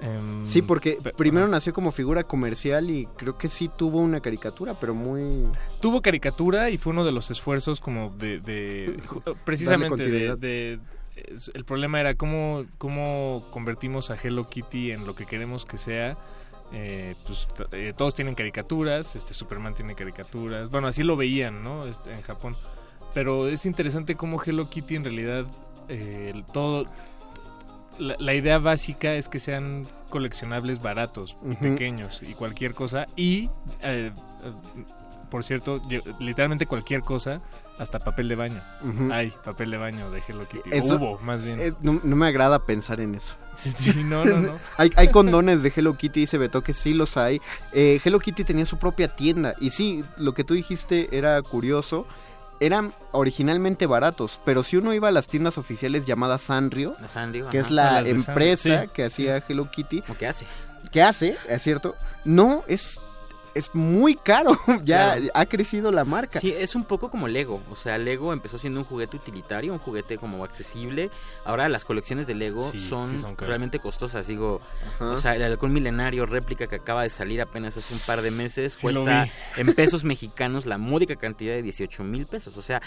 Em, 0.02 0.46
Sí, 0.46 0.62
porque 0.62 0.98
primero 1.16 1.46
nació 1.48 1.72
como 1.72 1.92
figura 1.92 2.24
comercial 2.24 2.90
y 2.90 3.06
creo 3.16 3.36
que 3.38 3.48
sí 3.48 3.70
tuvo 3.76 3.98
una 3.98 4.20
caricatura, 4.20 4.74
pero 4.80 4.94
muy... 4.94 5.44
tuvo 5.80 6.00
caricatura 6.02 6.70
y 6.70 6.78
fue 6.78 6.92
uno 6.92 7.04
de 7.04 7.12
los 7.12 7.30
esfuerzos 7.30 7.78
como 7.78 8.10
de, 8.18 8.96
precisamente 9.44 10.36
de, 10.36 10.80
el 11.54 11.64
problema 11.64 12.00
era 12.00 12.14
cómo 12.14 12.64
cómo 12.78 13.44
convertimos 13.50 14.10
a 14.10 14.16
Hello 14.16 14.46
Kitty 14.48 14.92
en 14.92 15.06
lo 15.06 15.14
que 15.14 15.26
queremos 15.26 15.64
que 15.64 15.78
sea 15.78 16.16
Eh, 16.74 17.14
pues 17.26 17.46
eh, 17.72 17.92
todos 17.94 18.14
tienen 18.14 18.34
caricaturas 18.34 19.14
este 19.14 19.34
Superman 19.34 19.74
tiene 19.74 19.94
caricaturas 19.94 20.70
bueno 20.70 20.88
así 20.88 21.02
lo 21.02 21.16
veían 21.16 21.62
no 21.62 21.84
Este, 21.86 22.10
en 22.14 22.22
Japón 22.22 22.56
pero 23.12 23.46
es 23.48 23.66
interesante 23.66 24.14
cómo 24.16 24.40
Hello 24.42 24.70
Kitty 24.70 24.96
en 24.96 25.04
realidad 25.04 25.44
eh, 25.88 26.32
todo 26.54 26.86
la, 27.98 28.16
la 28.18 28.34
idea 28.34 28.58
básica 28.58 29.12
es 29.14 29.28
que 29.28 29.38
sean 29.38 29.86
coleccionables 30.08 30.80
baratos, 30.80 31.36
Ujú. 31.42 31.56
pequeños 31.58 32.22
y 32.22 32.32
cualquier 32.32 32.72
cosa. 32.74 33.06
Y, 33.16 33.50
eh, 33.82 34.10
por 35.32 35.42
cierto, 35.44 35.80
literalmente 36.20 36.66
cualquier 36.66 37.00
cosa, 37.00 37.40
hasta 37.78 37.98
papel 37.98 38.28
de 38.28 38.34
baño. 38.36 38.60
Ujú. 38.84 39.10
Hay 39.12 39.32
papel 39.42 39.70
de 39.70 39.78
baño 39.78 40.10
de 40.10 40.22
Hello 40.28 40.46
Kitty. 40.46 40.70
O 40.70 40.74
Eso- 40.74 40.96
hubo, 40.96 41.18
más 41.20 41.42
bien. 41.42 41.58
eh, 41.58 41.72
no, 41.80 42.00
no 42.04 42.16
me 42.16 42.26
agrada 42.26 42.64
pensar 42.66 43.00
en 43.00 43.14
eso. 43.14 43.34
Sí, 43.56 43.72
sí, 43.74 44.04
no, 44.04 44.24
no, 44.26 44.36
no. 44.40 44.58
hay, 44.76 44.90
hay 44.94 45.08
condones 45.08 45.62
de 45.62 45.72
Hello 45.74 45.96
Kitty, 45.96 46.20
dice 46.20 46.36
Beto, 46.36 46.62
que 46.62 46.74
sí 46.74 46.92
los 46.92 47.16
hay. 47.16 47.40
Eh, 47.72 47.98
Hello 48.04 48.20
Kitty 48.20 48.44
tenía 48.44 48.66
su 48.66 48.76
propia 48.78 49.08
tienda. 49.16 49.54
Y 49.58 49.70
sí, 49.70 50.04
lo 50.18 50.34
que 50.34 50.44
tú 50.44 50.52
dijiste 50.54 51.08
era 51.16 51.40
curioso. 51.40 52.06
Eran 52.60 52.92
originalmente 53.10 53.86
baratos, 53.86 54.40
pero 54.44 54.62
si 54.62 54.76
uno 54.76 54.92
iba 54.92 55.08
a 55.08 55.10
las 55.10 55.26
tiendas 55.26 55.58
oficiales 55.58 56.04
llamadas 56.04 56.42
Sanrio, 56.42 56.92
que 57.50 57.58
ajá. 57.58 57.66
es 57.66 57.70
la 57.72 57.96
Ah, 57.96 58.00
empresa 58.06 58.82
sí, 58.82 58.88
que 58.94 59.04
hacía 59.04 59.42
Hello 59.48 59.68
Kitty, 59.68 60.04
¿O 60.08 60.14
qué 60.14 60.28
hace? 60.28 60.46
¿qué 60.92 61.02
hace? 61.02 61.36
¿Es 61.48 61.62
cierto? 61.62 61.96
No, 62.24 62.62
es, 62.68 63.00
es 63.54 63.74
muy 63.74 64.14
caro. 64.14 64.58
ya 64.84 65.14
Claro. 65.16 65.30
ha 65.34 65.46
crecido 65.46 65.92
la 65.92 66.04
marca. 66.04 66.40
Sí, 66.40 66.52
es 66.56 66.74
un 66.74 66.84
poco 66.84 67.10
como 67.10 67.28
Lego. 67.28 67.60
O 67.70 67.76
sea, 67.76 67.98
Lego 67.98 68.32
empezó 68.32 68.58
siendo 68.58 68.80
un 68.80 68.86
juguete 68.86 69.16
utilitario, 69.16 69.72
un 69.72 69.78
juguete 69.78 70.18
como 70.18 70.44
accesible. 70.44 71.10
Ahora 71.44 71.68
las 71.68 71.84
colecciones 71.84 72.26
de 72.26 72.34
Lego 72.34 72.70
Sí, 72.72 72.78
son, 72.78 73.10
sí 73.10 73.18
son 73.20 73.34
caras. 73.34 73.48
realmente 73.48 73.78
costosas. 73.78 74.26
Digo, 74.26 74.60
Ajá. 74.96 75.10
o 75.12 75.16
sea, 75.16 75.34
el 75.36 75.42
halcón 75.42 75.72
milenario 75.72 76.26
réplica 76.26 76.66
que 76.66 76.76
acaba 76.76 77.02
de 77.02 77.10
salir 77.10 77.40
apenas 77.40 77.76
hace 77.76 77.94
un 77.94 78.00
par 78.00 78.22
de 78.22 78.30
meses 78.30 78.74
Sí, 78.74 78.80
cuesta 78.82 79.28
en 79.56 79.74
pesos 79.74 80.04
mexicanos 80.04 80.66
la 80.66 80.78
módica 80.78 81.16
cantidad 81.16 81.54
de 81.54 81.62
18 81.62 82.04
mil 82.04 82.26
pesos. 82.26 82.56
O 82.56 82.62
sea, 82.62 82.80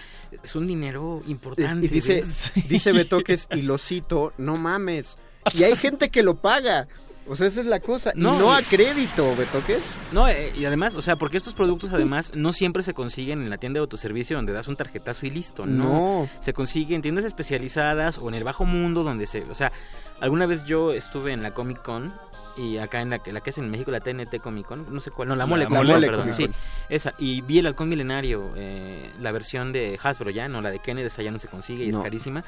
es 0.44 0.56
un 0.56 0.68
dinero 0.68 1.22
importante. 1.28 1.86
Y 1.88 1.90
dice, 1.90 2.24
dice 2.68 2.92
Betoques, 2.94 3.48
y 3.52 3.62
lo 3.62 3.78
cito, 3.78 4.34
no 4.38 4.58
mames. 4.58 5.18
Y 5.54 5.64
hay 5.64 5.76
gente 5.78 6.10
que 6.10 6.24
lo 6.24 6.36
paga. 6.36 6.88
O 7.28 7.36
sea, 7.36 7.48
esa 7.48 7.62
es 7.62 7.66
la 7.66 7.80
cosa. 7.80 8.12
No, 8.16 8.36
y 8.36 8.38
no 8.38 8.54
a 8.54 8.62
crédito, 8.62 9.36
Betoques. 9.36 9.82
No, 10.12 10.28
eh, 10.28 10.54
y 10.56 10.66
además, 10.66 10.94
o 10.94 11.02
sea, 11.02 11.16
porque 11.16 11.38
estos 11.38 11.56
productos 11.56 11.92
además 11.92 12.32
no 12.36 12.54
siempre 12.54 12.84
se 12.84 12.94
consiguen 12.94 13.42
en 13.42 13.50
la 13.50 13.58
tienda 13.58 13.80
de 13.80 13.82
autoservicio 13.82 14.36
donde 14.38 14.54
das 14.54 14.68
un 14.68 14.76
tarjetazo 14.76 15.26
y 15.26 15.32
listo, 15.32 15.66
¿no? 15.66 15.84
No. 15.86 16.30
Se 16.40 16.54
consigue 16.54 16.94
en 16.96 17.02
tiendas 17.02 17.26
especializadas 17.26 18.20
o 18.20 18.28
en 18.30 18.36
el 18.36 18.44
bajo 18.44 18.64
mundo 18.66 19.04
donde 19.04 19.26
se, 19.26 19.42
o 19.44 19.56
sea, 19.56 19.72
alguna 20.20 20.46
vez 20.46 20.66
yo 20.66 20.92
estuve 20.94 21.34
en 21.34 21.42
la 21.42 21.52
Comic 21.52 21.82
Con 21.82 22.14
y 22.58 22.78
acá 22.78 23.02
en 23.02 23.10
la, 23.10 23.20
que- 23.20 23.34
la 23.34 23.42
que 23.42 23.50
es 23.50 23.58
en 23.58 23.70
México, 23.72 23.90
la 23.92 24.00
TNT 24.02 24.40
Comic 24.40 24.68
Con, 24.68 24.94
no 24.94 25.00
sé 25.02 25.10
cuál, 25.12 25.28
no, 25.30 25.36
la 25.36 25.40
La 25.40 25.46
Mole 25.48 25.66
Comic 25.66 25.78
Mole 25.80 25.92
Con, 25.94 26.02
perdón, 26.02 26.30
Comic 26.32 26.36
sí, 26.36 26.50
esa, 26.90 27.14
y 27.18 27.42
vi 27.42 27.58
el 27.60 27.66
Halcón 27.66 27.90
Milenario, 27.90 28.52
eh, 28.56 29.10
la 29.20 29.32
versión 29.32 29.74
de 29.74 30.00
Hasbro 30.02 30.30
ya, 30.30 30.48
no, 30.48 30.62
la 30.62 30.70
de 30.70 30.80
Kennedy, 30.80 31.08
esa 31.08 31.22
ya 31.24 31.32
no 31.32 31.40
se 31.40 31.48
consigue 31.48 31.86
y 31.86 31.90
No. 31.92 31.98
es 31.98 32.04
carísima, 32.04 32.44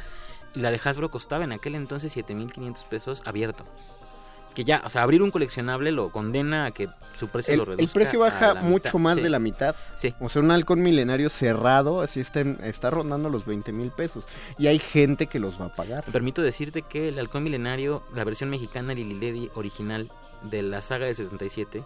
y 0.55 0.59
la 0.59 0.69
de 0.71 0.79
Hasbro 0.83 1.09
costaba 1.11 1.43
en 1.43 1.51
aquel 1.51 1.75
entonces 1.75 2.15
7.500 2.15 2.85
pesos 2.85 3.21
abierto. 3.25 3.65
Que 4.57 4.63
ya, 4.63 4.81
o 4.83 4.89
sea, 4.89 5.03
abrir 5.03 5.21
un 5.21 5.29
coleccionable 5.29 5.91
lo 5.91 6.09
condena 6.09 6.65
a 6.65 6.71
que 6.71 6.89
su 7.15 7.27
precio 7.27 7.53
El, 7.53 7.59
lo 7.59 7.65
reduzca. 7.65 7.83
el 7.83 7.89
precio 7.89 8.19
baja 8.21 8.55
mucho 8.55 8.97
mitad, 8.97 8.99
más 8.99 9.15
sí. 9.17 9.21
de 9.21 9.29
la 9.29 9.37
mitad. 9.37 9.75
Sí. 9.93 10.15
O 10.19 10.29
sea, 10.29 10.41
un 10.41 10.49
halcón 10.49 10.81
milenario 10.81 11.29
cerrado, 11.29 12.01
así 12.01 12.21
está, 12.21 12.41
está 12.41 12.89
rondando 12.89 13.29
los 13.29 13.45
20 13.45 13.71
mil 13.71 13.91
pesos. 13.91 14.23
Y 14.57 14.65
hay 14.65 14.79
gente 14.79 15.27
que 15.27 15.37
los 15.39 15.61
va 15.61 15.65
a 15.65 15.69
pagar. 15.69 16.03
Me 16.07 16.11
permito 16.11 16.41
decirte 16.41 16.81
que 16.81 17.09
el 17.09 17.19
Halcón 17.19 17.43
Milenario, 17.43 18.01
la 18.15 18.23
versión 18.23 18.49
mexicana 18.49 18.95
Lily 18.95 19.19
Ledy 19.19 19.51
original 19.53 20.09
de 20.41 20.63
la 20.63 20.81
saga 20.81 21.05
del 21.05 21.15
77, 21.15 21.83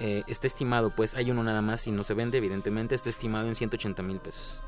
eh, 0.00 0.24
está 0.26 0.48
estimado, 0.48 0.90
pues 0.90 1.14
hay 1.14 1.30
uno 1.30 1.44
nada 1.44 1.62
más 1.62 1.86
y 1.86 1.92
no 1.92 2.02
se 2.02 2.14
vende, 2.14 2.38
evidentemente, 2.38 2.96
está 2.96 3.10
estimado 3.10 3.46
en 3.46 3.54
180 3.54 4.02
mil 4.02 4.18
pesos. 4.18 4.60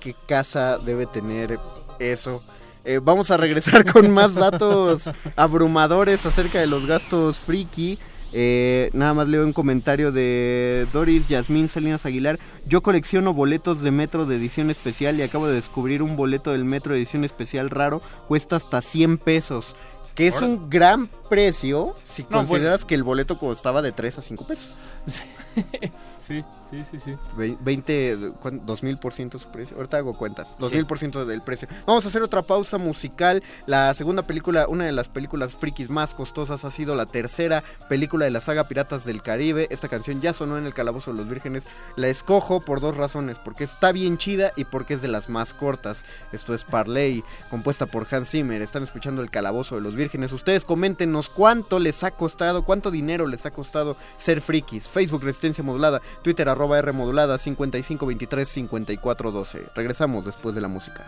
¿Qué 0.00 0.16
casa 0.26 0.78
debe 0.78 1.04
tener 1.04 1.58
eso? 1.98 2.42
Eh, 2.84 3.00
vamos 3.02 3.30
a 3.30 3.36
regresar 3.36 3.84
con 3.92 4.10
más 4.10 4.34
datos 4.34 5.10
abrumadores 5.36 6.24
acerca 6.26 6.60
de 6.60 6.66
los 6.66 6.86
gastos 6.86 7.38
friki. 7.38 7.98
Eh, 8.36 8.90
nada 8.92 9.14
más 9.14 9.28
leo 9.28 9.44
un 9.44 9.52
comentario 9.52 10.10
de 10.10 10.88
Doris 10.92 11.26
Yasmín 11.28 11.68
Salinas 11.68 12.04
Aguilar. 12.04 12.38
Yo 12.66 12.82
colecciono 12.82 13.32
boletos 13.32 13.80
de 13.80 13.92
metro 13.92 14.26
de 14.26 14.36
edición 14.36 14.70
especial 14.70 15.16
y 15.18 15.22
acabo 15.22 15.46
de 15.46 15.54
descubrir 15.54 16.02
un 16.02 16.16
boleto 16.16 16.50
del 16.50 16.64
metro 16.64 16.92
de 16.92 16.98
edición 16.98 17.24
especial 17.24 17.70
raro. 17.70 18.02
Cuesta 18.26 18.56
hasta 18.56 18.82
100 18.82 19.18
pesos. 19.18 19.76
Que 20.14 20.28
es 20.28 20.40
un 20.42 20.70
gran 20.70 21.08
precio 21.28 21.94
si 22.04 22.22
No, 22.22 22.28
consideras 22.38 22.84
que 22.84 22.94
el 22.94 23.02
boleto 23.02 23.36
costaba 23.36 23.82
de 23.82 23.90
3 23.92 24.18
a 24.18 24.22
5 24.22 24.46
pesos. 24.46 24.76
Sí, 26.26 26.40
sí, 26.40 26.44
Sí, 26.74 26.84
sí, 26.90 26.98
sí. 26.98 27.16
Ve- 27.36 27.56
20, 27.60 28.32
¿cuán- 28.40 28.64
2000% 28.66 29.38
su 29.38 29.48
precio. 29.48 29.76
Ahorita 29.76 29.98
hago 29.98 30.14
cuentas. 30.16 30.56
2000% 30.58 31.24
del 31.24 31.40
precio. 31.42 31.68
Vamos 31.86 32.04
a 32.04 32.08
hacer 32.08 32.22
otra 32.22 32.42
pausa 32.42 32.78
musical. 32.78 33.42
La 33.66 33.94
segunda 33.94 34.26
película, 34.26 34.66
una 34.68 34.84
de 34.84 34.92
las 34.92 35.08
películas 35.08 35.54
frikis 35.54 35.88
más 35.90 36.14
costosas, 36.14 36.64
ha 36.64 36.70
sido 36.70 36.96
la 36.96 37.06
tercera 37.06 37.62
película 37.88 38.24
de 38.24 38.32
la 38.32 38.40
saga 38.40 38.66
Piratas 38.66 39.04
del 39.04 39.22
Caribe. 39.22 39.68
Esta 39.70 39.88
canción 39.88 40.20
ya 40.20 40.32
sonó 40.32 40.58
en 40.58 40.66
el 40.66 40.74
Calabozo 40.74 41.12
de 41.12 41.18
los 41.18 41.28
Vírgenes. 41.28 41.64
La 41.94 42.08
escojo 42.08 42.60
por 42.60 42.80
dos 42.80 42.96
razones: 42.96 43.38
porque 43.38 43.62
está 43.64 43.92
bien 43.92 44.18
chida 44.18 44.50
y 44.56 44.64
porque 44.64 44.94
es 44.94 45.02
de 45.02 45.08
las 45.08 45.28
más 45.28 45.54
cortas. 45.54 46.04
Esto 46.32 46.54
es 46.54 46.64
Parley, 46.64 47.22
compuesta 47.50 47.86
por 47.86 48.06
Hans 48.10 48.30
Zimmer. 48.30 48.62
Están 48.62 48.82
escuchando 48.82 49.22
el 49.22 49.30
Calabozo 49.30 49.76
de 49.76 49.82
los 49.82 49.94
Vírgenes. 49.94 50.32
Ustedes 50.32 50.64
coméntenos 50.64 51.28
cuánto 51.28 51.78
les 51.78 52.02
ha 52.02 52.10
costado, 52.10 52.64
cuánto 52.64 52.90
dinero 52.90 53.26
les 53.28 53.46
ha 53.46 53.50
costado 53.52 53.96
ser 54.18 54.40
frikis. 54.40 54.88
Facebook 54.88 55.22
Resistencia 55.22 55.62
Modulada, 55.62 56.00
Twitter 56.22 56.48
arroba 56.48 56.63
R 56.72 56.92
Modulada 56.92 57.36
5523 57.36 58.48
5412. 58.48 59.66
Regresamos 59.74 60.24
después 60.24 60.54
de 60.54 60.60
la 60.60 60.68
música. 60.68 61.04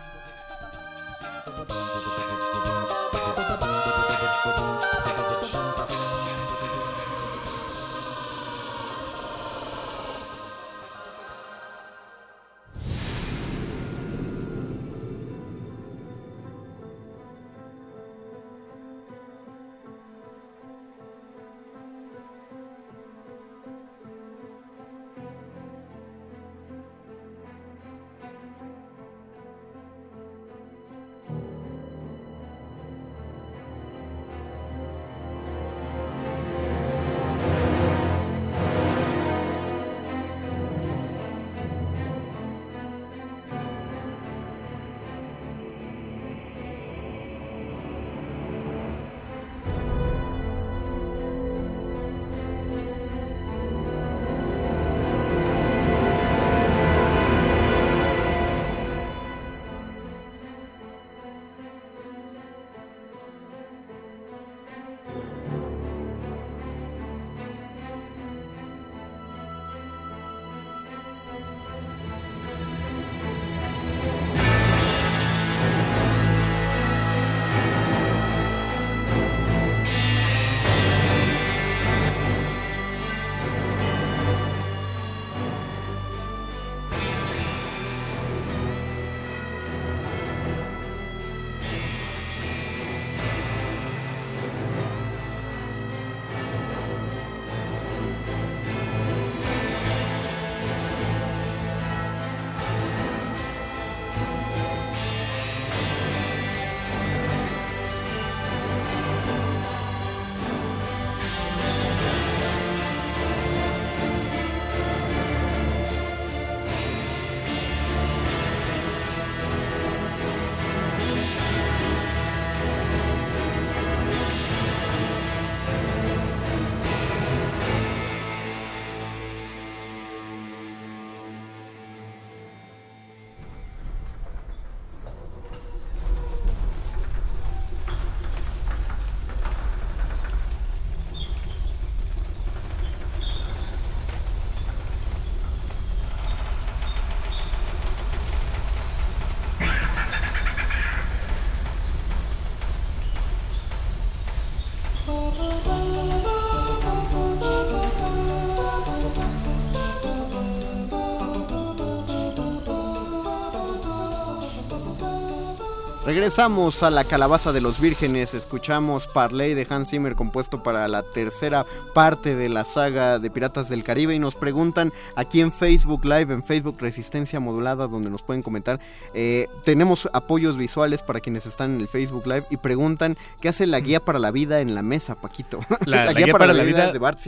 Regresamos 166.17 166.81
a 166.81 166.89
la 166.89 167.03
calabaza 167.03 167.53
de 167.53 167.61
los 167.61 167.79
vírgenes, 167.79 168.33
escuchamos 168.33 169.05
Parley 169.05 169.53
de 169.53 169.67
Hans 169.69 169.91
Zimmer 169.91 170.15
compuesto 170.15 170.63
para 170.63 170.87
la 170.87 171.03
tercera 171.03 171.63
parte 171.93 172.35
de 172.35 172.49
la 172.49 172.65
saga 172.65 173.19
de 173.19 173.29
Piratas 173.29 173.69
del 173.69 173.83
Caribe 173.83 174.15
y 174.15 174.19
nos 174.19 174.33
preguntan 174.33 174.91
aquí 175.15 175.41
en 175.41 175.51
Facebook 175.51 176.05
Live, 176.05 176.33
en 176.33 176.41
Facebook 176.41 176.77
Resistencia 176.79 177.39
Modulada, 177.39 177.87
donde 177.87 178.09
nos 178.09 178.23
pueden 178.23 178.41
comentar. 178.41 178.79
eh, 179.13 179.47
tenemos 179.63 180.09
apoyos 180.11 180.57
visuales 180.57 181.03
para 181.03 181.19
quienes 181.19 181.45
están 181.45 181.75
en 181.75 181.81
el 181.81 181.87
Facebook 181.87 182.25
Live 182.25 182.45
y 182.49 182.57
preguntan 182.57 183.15
qué 183.39 183.49
hace 183.49 183.67
la 183.67 183.79
guía 183.79 184.03
para 184.03 184.17
la 184.17 184.31
vida 184.31 184.59
en 184.59 184.73
la 184.73 184.81
mesa, 184.81 185.21
Paquito. 185.21 185.59
La, 185.85 186.05
la 186.05 186.13
guía, 186.13 186.33
para, 186.33 186.51
la 186.51 186.63
vida, 186.63 186.91
de 186.91 186.97
Bart 186.97 187.19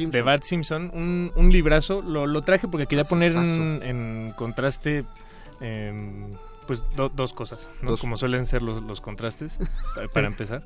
Simpson. 0.42 0.90
un, 0.96 1.32
un 1.36 1.52
librazo. 1.52 2.02
Lo, 2.02 2.26
lo 2.26 2.42
traje 2.42 2.68
porque 2.68 2.88
quería 2.88 3.04
poner 3.04 3.34
en, 3.34 3.84
en 3.84 4.34
contraste 4.36 5.06
em, 5.62 6.34
pues 6.70 6.84
do- 6.96 7.10
dos 7.10 7.34
cosas, 7.34 7.68
¿no? 7.82 7.90
Dos. 7.90 8.00
como 8.00 8.16
suelen 8.16 8.46
ser 8.46 8.62
los, 8.62 8.84
los 8.84 9.02
contrastes, 9.02 9.58
pa- 9.96 10.08
para 10.14 10.28
empezar. 10.34 10.62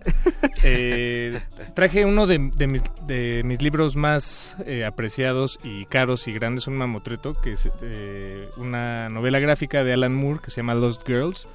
Eh, 0.64 1.42
traje 1.76 2.04
uno 2.06 2.28
de, 2.28 2.52
de 2.56 2.68
mis, 2.68 2.84
de 3.08 3.42
mis 3.46 3.62
libros 3.62 3.96
más 3.96 4.58
eh, 4.66 4.84
apreciados 4.84 5.60
y 5.64 5.86
caros 5.86 6.28
y 6.28 6.34
grandes, 6.34 6.68
un 6.68 6.76
mamotreto, 6.76 7.36
que 7.42 7.54
es 7.54 7.70
eh, 7.82 8.50
una 8.58 9.08
novela 9.08 9.40
gráfica 9.40 9.84
de 9.86 9.94
Alan 9.94 10.14
Moore 10.14 10.42
que 10.44 10.52
se 10.52 10.58
llama 10.58 10.76
Lost 10.76 11.08
Girls 11.08 11.48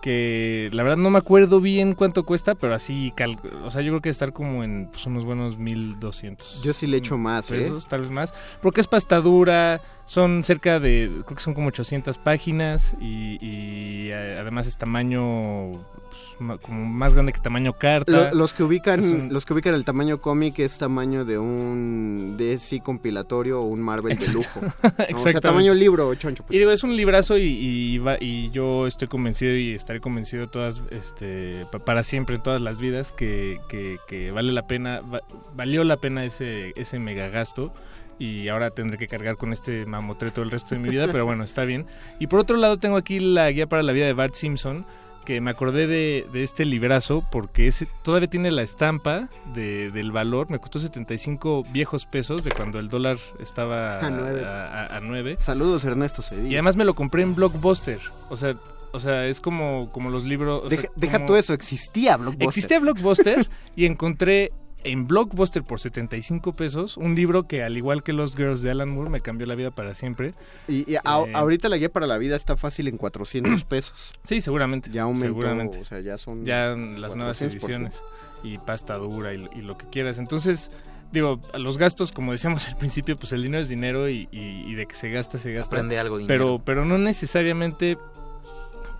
que 0.00 0.70
la 0.72 0.84
verdad 0.84 0.96
no 0.98 1.10
me 1.10 1.18
acuerdo 1.18 1.60
bien 1.60 1.94
cuánto 1.96 2.22
cuesta, 2.24 2.54
pero 2.54 2.72
así, 2.72 3.12
cal- 3.16 3.36
o 3.64 3.70
sea, 3.72 3.82
yo 3.82 3.90
creo 3.90 4.00
que 4.00 4.10
estar 4.10 4.32
como 4.32 4.62
en 4.62 4.86
pues, 4.92 5.04
unos 5.06 5.24
buenos 5.24 5.58
1200 5.58 6.62
Yo 6.62 6.72
sí 6.72 6.86
le 6.86 6.98
echo 6.98 7.18
más, 7.18 7.50
¿eh? 7.50 7.56
pesos, 7.62 7.88
tal 7.88 8.02
vez 8.02 8.10
más, 8.12 8.32
porque 8.62 8.80
es 8.80 8.86
pastadura, 8.86 9.80
son 10.08 10.42
cerca 10.42 10.80
de, 10.80 11.10
creo 11.26 11.36
que 11.36 11.42
son 11.42 11.52
como 11.52 11.68
800 11.68 12.16
páginas 12.16 12.94
y, 12.98 13.36
y, 13.44 14.08
eh, 14.10 14.38
además 14.40 14.66
es 14.66 14.78
tamaño 14.78 15.70
pues, 15.70 16.60
como 16.62 16.86
más 16.86 17.12
grande 17.12 17.34
que 17.34 17.40
tamaño 17.40 17.74
carta. 17.74 18.10
Lo- 18.30 18.34
los 18.34 18.54
que 18.54 18.62
ubican 18.62 19.02
un- 19.04 19.30
los 19.32 19.44
que 19.44 19.52
ubican 19.52 19.74
el 19.74 19.84
tamaño 19.84 20.18
cómic 20.22 20.60
es 20.60 20.78
tamaño 20.78 21.26
de 21.26 21.36
un 21.38 22.36
DC 22.38 22.80
compilatorio 22.80 23.60
o 23.60 23.64
un 23.66 23.80
Marvel 23.82 24.16
de 24.16 24.32
lujo. 24.32 24.60
¿no? 24.62 24.72
O 25.14 25.18
sea, 25.18 25.38
tamaño 25.42 25.74
libro, 25.74 26.14
choncho. 26.14 26.42
pues. 26.42 26.56
Y 26.56 26.58
digo, 26.58 26.70
es 26.70 26.82
un 26.84 26.96
librazo 26.96 27.36
y, 27.36 27.42
y, 27.44 27.98
va- 27.98 28.16
y 28.18 28.50
yo 28.50 28.86
estoy 28.86 29.08
convencido 29.08 29.54
y 29.56 29.72
estaré 29.72 30.00
convencido 30.00 30.48
todas, 30.48 30.80
este, 30.90 31.66
pa- 31.70 31.80
para 31.80 32.02
siempre 32.02 32.36
en 32.36 32.42
todas 32.42 32.62
las 32.62 32.78
vidas 32.78 33.12
que, 33.12 33.58
que, 33.68 33.98
que 34.08 34.30
vale 34.30 34.52
la 34.52 34.66
pena, 34.66 35.02
va- 35.02 35.20
valió 35.54 35.84
la 35.84 35.98
pena 35.98 36.24
ese, 36.24 36.72
ese 36.76 36.98
mega 36.98 37.28
gasto 37.28 37.74
y 38.18 38.48
ahora 38.48 38.70
tendré 38.70 38.98
que 38.98 39.06
cargar 39.06 39.36
con 39.36 39.52
este 39.52 39.86
mamotreto 39.86 40.42
el 40.42 40.50
resto 40.50 40.74
de 40.74 40.80
mi 40.80 40.88
vida, 40.88 41.06
pero 41.10 41.24
bueno, 41.24 41.44
está 41.44 41.64
bien. 41.64 41.86
Y 42.18 42.26
por 42.26 42.40
otro 42.40 42.56
lado 42.56 42.78
tengo 42.78 42.96
aquí 42.96 43.18
la 43.20 43.50
guía 43.50 43.66
para 43.68 43.82
la 43.82 43.92
vida 43.92 44.06
de 44.06 44.12
Bart 44.12 44.34
Simpson, 44.34 44.84
que 45.24 45.40
me 45.42 45.50
acordé 45.50 45.86
de, 45.86 46.26
de 46.32 46.42
este 46.42 46.64
librazo 46.64 47.22
porque 47.30 47.70
todavía 48.02 48.28
tiene 48.30 48.50
la 48.50 48.62
estampa 48.62 49.28
de, 49.54 49.90
del 49.90 50.10
valor. 50.10 50.50
Me 50.50 50.58
costó 50.58 50.78
75 50.78 51.64
viejos 51.70 52.06
pesos 52.06 52.42
de 52.44 52.50
cuando 52.50 52.78
el 52.78 52.88
dólar 52.88 53.18
estaba 53.38 53.98
A 54.00 54.08
nueve. 54.10 54.42
a- 54.46 54.84
a- 54.84 54.96
a 54.96 55.00
nueve. 55.00 55.36
Saludos 55.38 55.84
Ernesto 55.84 56.22
Cedillo. 56.22 56.48
Y 56.48 56.54
además 56.54 56.76
me 56.76 56.84
lo 56.86 56.94
compré 56.94 57.22
en 57.24 57.34
Blockbuster. 57.34 57.98
O 58.30 58.38
sea, 58.38 58.56
o 58.92 59.00
sea 59.00 59.26
es 59.26 59.42
como, 59.42 59.90
como 59.92 60.08
los 60.08 60.24
libros... 60.24 60.62
o 60.64 60.70
sea, 60.70 60.80
Deja, 60.80 60.92
deja 60.96 61.16
como- 61.18 61.26
tú 61.26 61.36
eso, 61.36 61.52
existía 61.52 62.16
Blockbuster. 62.16 62.48
Existía 62.48 62.80
Blockbuster 62.80 63.48
y 63.76 63.84
encontré 63.84 64.50
en 64.90 65.06
Blockbuster 65.06 65.62
por 65.62 65.80
75 65.80 66.52
pesos 66.54 66.96
un 66.96 67.14
libro 67.14 67.46
que 67.46 67.62
al 67.62 67.76
igual 67.76 68.02
que 68.02 68.12
Los 68.12 68.34
Girls 68.36 68.62
de 68.62 68.70
Alan 68.70 68.88
Moore 68.88 69.10
me 69.10 69.20
cambió 69.20 69.46
la 69.46 69.54
vida 69.54 69.70
para 69.70 69.94
siempre. 69.94 70.34
Y, 70.68 70.90
y 70.90 70.96
a- 70.96 71.00
Eh, 71.26 71.32
ahorita 71.34 71.68
la 71.68 71.76
guía 71.76 71.90
para 71.92 72.06
la 72.06 72.18
vida 72.18 72.36
está 72.36 72.56
fácil 72.56 72.88
en 72.88 72.96
400 72.96 73.64
pesos. 73.68 74.12
Sí, 74.24 74.40
seguramente. 74.40 74.90
Ya 74.90 75.02
aumentó, 75.02 75.26
seguramente. 75.26 75.80
o 75.80 75.84
sea, 75.84 76.00
ya 76.00 76.18
son 76.18 76.44
Ya 76.44 76.68
las 76.76 77.14
nuevas 77.16 77.40
400%. 77.40 77.44
ediciones 77.46 78.02
y 78.42 78.58
pasta 78.58 78.94
dura 78.96 79.34
y, 79.34 79.48
y 79.56 79.62
lo 79.62 79.76
que 79.76 79.86
quieras. 79.90 80.18
Entonces, 80.18 80.70
digo, 81.12 81.40
los 81.58 81.76
gastos, 81.78 82.12
como 82.12 82.32
decíamos 82.32 82.66
al 82.68 82.76
principio, 82.76 83.16
pues 83.16 83.32
el 83.32 83.42
dinero 83.42 83.62
es 83.62 83.68
dinero 83.68 84.08
y, 84.08 84.28
y- 84.32 84.62
y 84.66 84.74
de 84.74 84.86
que 84.86 84.94
se 84.94 85.10
gasta, 85.10 85.38
se 85.38 85.52
gasta. 85.52 85.76
Aprende 85.76 85.98
algo 85.98 86.18
Pero, 86.26 86.60
pero 86.64 86.84
no 86.84 86.98
necesariamente 86.98 87.98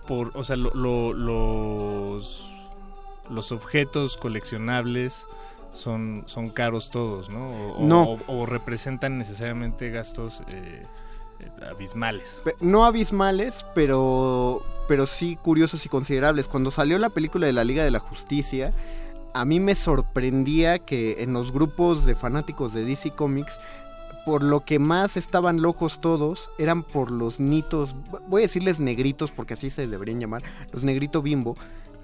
por, 0.07 0.31
o 0.35 0.43
sea, 0.43 0.55
lo- 0.55 0.73
lo- 0.73 1.13
los, 1.13 2.53
los 3.29 3.51
objetos 3.51 4.17
coleccionables 4.17 5.25
son, 5.73 6.23
son 6.25 6.49
caros 6.49 6.89
todos, 6.89 7.29
¿no? 7.29 7.47
O, 7.47 7.85
No. 7.85 8.03
o- 8.03 8.19
o 8.27 8.45
representan 8.45 9.17
necesariamente 9.17 9.89
gastos 9.91 10.41
eh, 10.49 10.83
eh, 11.39 11.49
abismales. 11.69 12.41
No 12.59 12.85
abismales, 12.85 13.65
pero, 13.75 14.61
pero 14.87 15.07
sí 15.07 15.37
curiosos 15.41 15.85
y 15.85 15.89
considerables. 15.89 16.47
Cuando 16.47 16.71
salió 16.71 16.97
la 16.99 17.09
película 17.09 17.47
de 17.47 17.53
la 17.53 17.63
Liga 17.63 17.83
de 17.83 17.91
la 17.91 17.99
Justicia, 17.99 18.71
a 19.33 19.45
mí 19.45 19.59
me 19.59 19.75
sorprendía 19.75 20.79
que 20.79 21.21
en 21.23 21.33
los 21.33 21.51
grupos 21.51 22.03
de 22.05 22.15
fanáticos 22.15 22.73
de 22.73 22.83
DC 22.83 23.11
Comics, 23.11 23.59
por 24.25 24.43
lo 24.43 24.61
que 24.65 24.79
más 24.79 25.17
estaban 25.17 25.61
locos 25.61 26.01
todos, 26.01 26.49
eran 26.57 26.83
por 26.83 27.09
los 27.11 27.39
nitos, 27.39 27.95
voy 28.27 28.41
a 28.41 28.45
decirles 28.47 28.79
negritos 28.79 29.31
porque 29.31 29.53
así 29.53 29.69
se 29.69 29.87
deberían 29.87 30.19
llamar, 30.19 30.41
los 30.73 30.83
negrito 30.83 31.21
bimbo, 31.21 31.55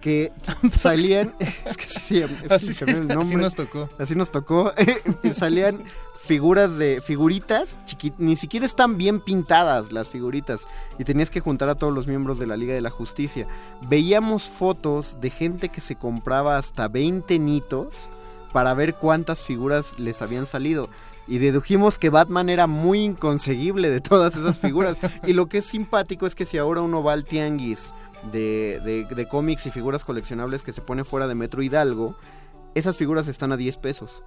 que 0.05 0.31
salían, 0.71 1.33
es 1.65 1.77
que 1.77 1.87
sí, 1.89 2.19
es 2.21 2.29
que 2.47 2.53
Así- 2.53 2.73
se 2.75 2.85
el 2.85 2.91
así 2.99 3.07
nombre. 3.07 3.37
nos 3.37 3.55
tocó. 3.55 3.89
Así 3.97 4.13
nos 4.13 4.29
tocó. 4.29 4.71
salían 5.33 5.83
figuras 6.27 6.77
de 6.77 7.01
figuritas 7.03 7.79
chiquitas, 7.85 8.19
ni 8.19 8.35
siquiera 8.35 8.67
están 8.67 8.97
bien 8.97 9.19
pintadas 9.19 9.91
las 9.91 10.07
figuritas 10.07 10.67
y 10.99 11.05
tenías 11.05 11.31
que 11.31 11.39
juntar 11.39 11.69
a 11.69 11.75
todos 11.75 11.91
los 11.93 12.05
miembros 12.05 12.37
de 12.37 12.45
la 12.45 12.55
Liga 12.55 12.75
de 12.75 12.81
la 12.81 12.91
Justicia. 12.91 13.47
Veíamos 13.89 14.43
fotos 14.43 15.17
de 15.21 15.31
gente 15.31 15.69
que 15.69 15.81
se 15.81 15.95
compraba 15.95 16.57
hasta 16.57 16.87
20 16.87 17.39
nitos 17.39 18.11
para 18.53 18.75
ver 18.75 18.93
cuántas 18.93 19.41
figuras 19.41 19.97
les 19.97 20.21
habían 20.21 20.45
salido. 20.45 20.87
Y 21.27 21.39
dedujimos 21.39 21.97
que 21.97 22.11
Batman 22.11 22.49
era 22.49 22.67
muy 22.67 22.99
inconseguible 23.03 23.89
de 23.89 23.99
todas 24.01 24.35
esas 24.35 24.59
figuras. 24.59 24.97
y 25.25 25.33
lo 25.33 25.47
que 25.47 25.57
es 25.57 25.65
simpático 25.65 26.27
es 26.27 26.35
que 26.35 26.45
si 26.45 26.59
ahora 26.59 26.81
uno 26.81 27.01
va 27.03 27.13
al 27.13 27.23
tianguis 27.25 27.91
de, 28.31 29.05
de- 29.15 29.27
cómics 29.27 29.65
y 29.65 29.71
figuras 29.71 30.05
coleccionables 30.05 30.63
que 30.63 30.73
se 30.73 30.81
pone 30.81 31.03
fuera 31.03 31.27
de 31.27 31.35
Metro 31.35 31.61
Hidalgo, 31.61 32.15
esas 32.73 32.97
figuras 32.97 33.27
están 33.27 33.51
a 33.51 33.57
10 33.57 33.77
pesos. 33.77 34.23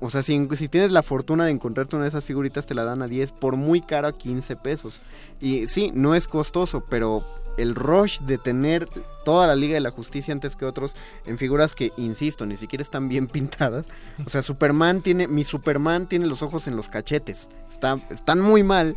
O 0.00 0.10
sea, 0.10 0.22
si, 0.22 0.46
si 0.56 0.68
tienes 0.68 0.92
la 0.92 1.02
fortuna 1.02 1.46
de 1.46 1.50
encontrarte 1.52 1.96
una 1.96 2.04
de 2.04 2.10
esas 2.10 2.24
figuritas, 2.24 2.66
te 2.66 2.74
la 2.74 2.84
dan 2.84 3.00
a 3.02 3.06
10, 3.06 3.32
por 3.32 3.56
muy 3.56 3.80
caro 3.80 4.08
a 4.08 4.12
15 4.18 4.56
pesos. 4.56 5.00
Y 5.40 5.68
sí, 5.68 5.90
no 5.94 6.14
es 6.14 6.28
costoso, 6.28 6.84
pero 6.90 7.24
el 7.56 7.74
rush 7.74 8.20
de 8.20 8.36
tener 8.36 8.86
toda 9.24 9.46
la 9.46 9.56
Liga 9.56 9.72
de 9.74 9.80
la 9.80 9.90
Justicia 9.90 10.32
antes 10.34 10.54
que 10.56 10.66
otros 10.66 10.92
en 11.24 11.38
figuras 11.38 11.74
que, 11.74 11.92
insisto, 11.96 12.44
ni 12.44 12.58
siquiera 12.58 12.82
están 12.82 13.08
bien 13.08 13.26
pintadas. 13.32 13.86
O 14.26 14.28
sea, 14.28 14.42
Superman 14.42 15.00
tiene, 15.00 15.28
mi 15.28 15.44
Superman 15.44 16.06
tiene 16.08 16.26
los 16.26 16.42
ojos 16.42 16.66
en 16.66 16.76
los 16.76 16.90
cachetes. 16.90 17.48
Está, 17.70 17.98
están 18.10 18.40
muy 18.42 18.62
mal. 18.62 18.96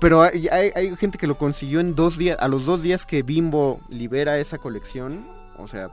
Pero 0.00 0.22
hay, 0.22 0.48
hay- 0.48 0.72
hay 0.74 0.96
gente 0.96 1.18
que 1.18 1.26
lo 1.26 1.38
consiguió 1.38 1.80
en 1.80 1.94
dos 1.94 2.18
días, 2.18 2.36
a 2.40 2.48
los 2.48 2.66
dos 2.66 2.82
días 2.82 3.06
que 3.06 3.22
Bimbo 3.22 3.80
libera 3.88 4.38
esa 4.38 4.58
colección. 4.58 5.26
O 5.58 5.66
sea, 5.66 5.90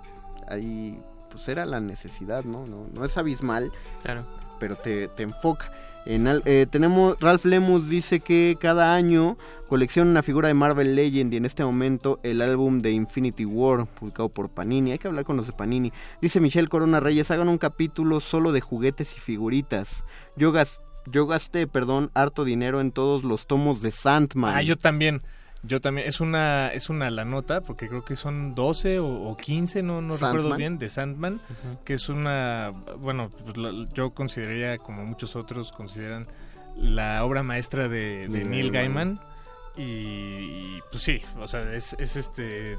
ahí 0.48 1.00
pues 1.32 1.48
era 1.48 1.66
la 1.66 1.80
necesidad, 1.80 2.44
¿no? 2.44 2.66
No, 2.66 2.88
no 2.94 3.06
es 3.06 3.18
abismal. 3.18 3.72
Claro. 4.04 4.26
Pero 4.60 4.76
te, 4.76 5.08
te 5.10 5.24
enfoca. 5.24 5.72
En 6.06 6.28
eh, 6.46 6.68
tenemos, 6.70 7.18
Ralph 7.20 7.46
Lemus 7.46 7.90
dice 7.90 8.20
que 8.20 8.58
cada 8.60 8.94
año 8.94 9.38
colecciona 9.68 10.12
una 10.12 10.22
figura 10.22 10.48
de 10.50 10.54
Marvel 10.54 10.96
Legend 10.96 11.34
y 11.34 11.38
en 11.38 11.46
este 11.46 11.66
momento 11.66 12.20
el 12.22 12.42
álbum 12.44 12.80
de 12.80 12.92
Infinity 12.92 13.44
War, 13.44 13.88
publicado 13.88 14.30
por 14.30 14.50
Panini. 14.50 14.92
Hay 14.92 15.00
que 15.00 15.08
hablar 15.08 15.26
con 15.26 15.36
los 15.36 15.48
de 15.48 15.54
Panini. 15.54 15.92
Dice 16.22 16.40
Michelle 16.40 16.68
Corona 16.68 17.00
Reyes, 17.00 17.32
hagan 17.32 17.50
un 17.50 17.58
capítulo 17.58 18.20
solo 18.20 18.52
de 18.52 18.62
juguetes 18.62 19.18
y 19.18 19.20
figuritas. 19.20 20.06
Yo, 20.36 20.52
gas- 20.52 20.82
yo 21.06 21.28
gasté, 21.28 21.68
perdón, 21.68 22.12
harto 22.14 22.44
dinero 22.46 22.82
en 22.82 22.92
todos 22.92 23.24
los 23.24 23.48
tomos 23.48 23.82
de 23.82 23.92
Sandman. 23.92 24.56
Ah, 24.56 24.62
yo 24.62 24.78
también. 24.78 25.22
Yo 25.64 25.82
también. 25.82 26.08
Es 26.08 26.20
una, 26.22 26.68
es 26.68 26.90
una 26.90 27.10
la 27.10 27.26
nota, 27.26 27.62
porque 27.62 27.88
creo 27.88 28.06
que 28.06 28.16
son 28.16 28.54
12 28.54 29.00
o, 29.00 29.08
o 29.30 29.36
15, 29.38 29.82
no, 29.82 30.02
no 30.02 30.16
recuerdo 30.16 30.56
bien, 30.56 30.78
de 30.78 30.90
Sandman, 30.90 31.40
que 31.84 31.94
es 31.96 32.08
una, 32.10 32.72
bueno, 33.00 33.32
pues, 33.44 33.58
la- 33.58 33.88
yo 33.94 34.12
consideraría, 34.12 34.78
como 34.78 35.04
muchos 35.06 35.36
otros 35.36 35.72
consideran, 35.72 36.28
la 36.78 37.24
obra 37.26 37.42
maestra 37.42 37.88
de, 37.88 38.28
de 38.28 38.44
Neil 38.44 38.72
Gaiman. 38.72 39.16
Gaiman. 39.16 39.36
Y, 39.78 39.82
y, 39.82 40.80
pues 40.92 41.04
sí, 41.04 41.20
o 41.40 41.48
sea, 41.48 41.74
es, 41.74 41.96
es 42.00 42.16
este... 42.16 42.78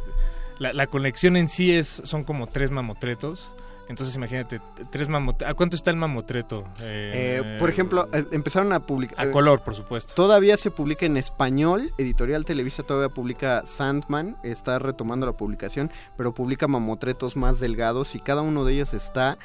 La, 0.59 0.73
la 0.73 0.87
colección 0.87 1.37
en 1.37 1.49
sí 1.51 1.71
es 1.73 2.01
son 2.05 2.25
como 2.25 2.47
tres 2.47 2.71
mamotretos. 2.71 3.53
Entonces 3.89 4.15
imagínate, 4.17 4.61
tres 4.91 5.09
mamotretos. 5.09 5.53
¿A 5.53 5.55
cuánto 5.55 5.77
está 5.77 5.91
el 5.91 5.97
mamotreto? 5.97 6.65
Eh, 6.81 7.11
Eh, 7.15 7.57
por 7.59 7.71
ejemplo, 7.71 8.09
eh, 8.13 8.25
empezaron 8.33 8.73
a 8.73 8.81
publicar... 8.81 9.29
A 9.29 9.31
color, 9.31 9.61
por 9.61 9.75
supuesto. 9.75 10.15
Todavía 10.15 10.57
se 10.57 10.71
publica 10.71 11.07
en 11.07 11.17
español, 11.17 11.93
Editorial 11.99 12.45
Televisa 12.45 12.83
todavía 12.83 13.15
publica 13.15 13.65
Sandman, 13.65 14.37
está 14.43 14.79
retomando 14.79 15.27
la 15.27 15.33
publicación, 15.33 15.91
pero 16.17 16.35
publica 16.35 16.69
mamotretos 16.69 17.37
más 17.37 17.61
delgados 17.61 18.15
y 18.15 18.21
cada 18.21 18.43
uno 18.43 18.65
de 18.65 18.75
ellos 18.75 18.95
está 18.95 19.39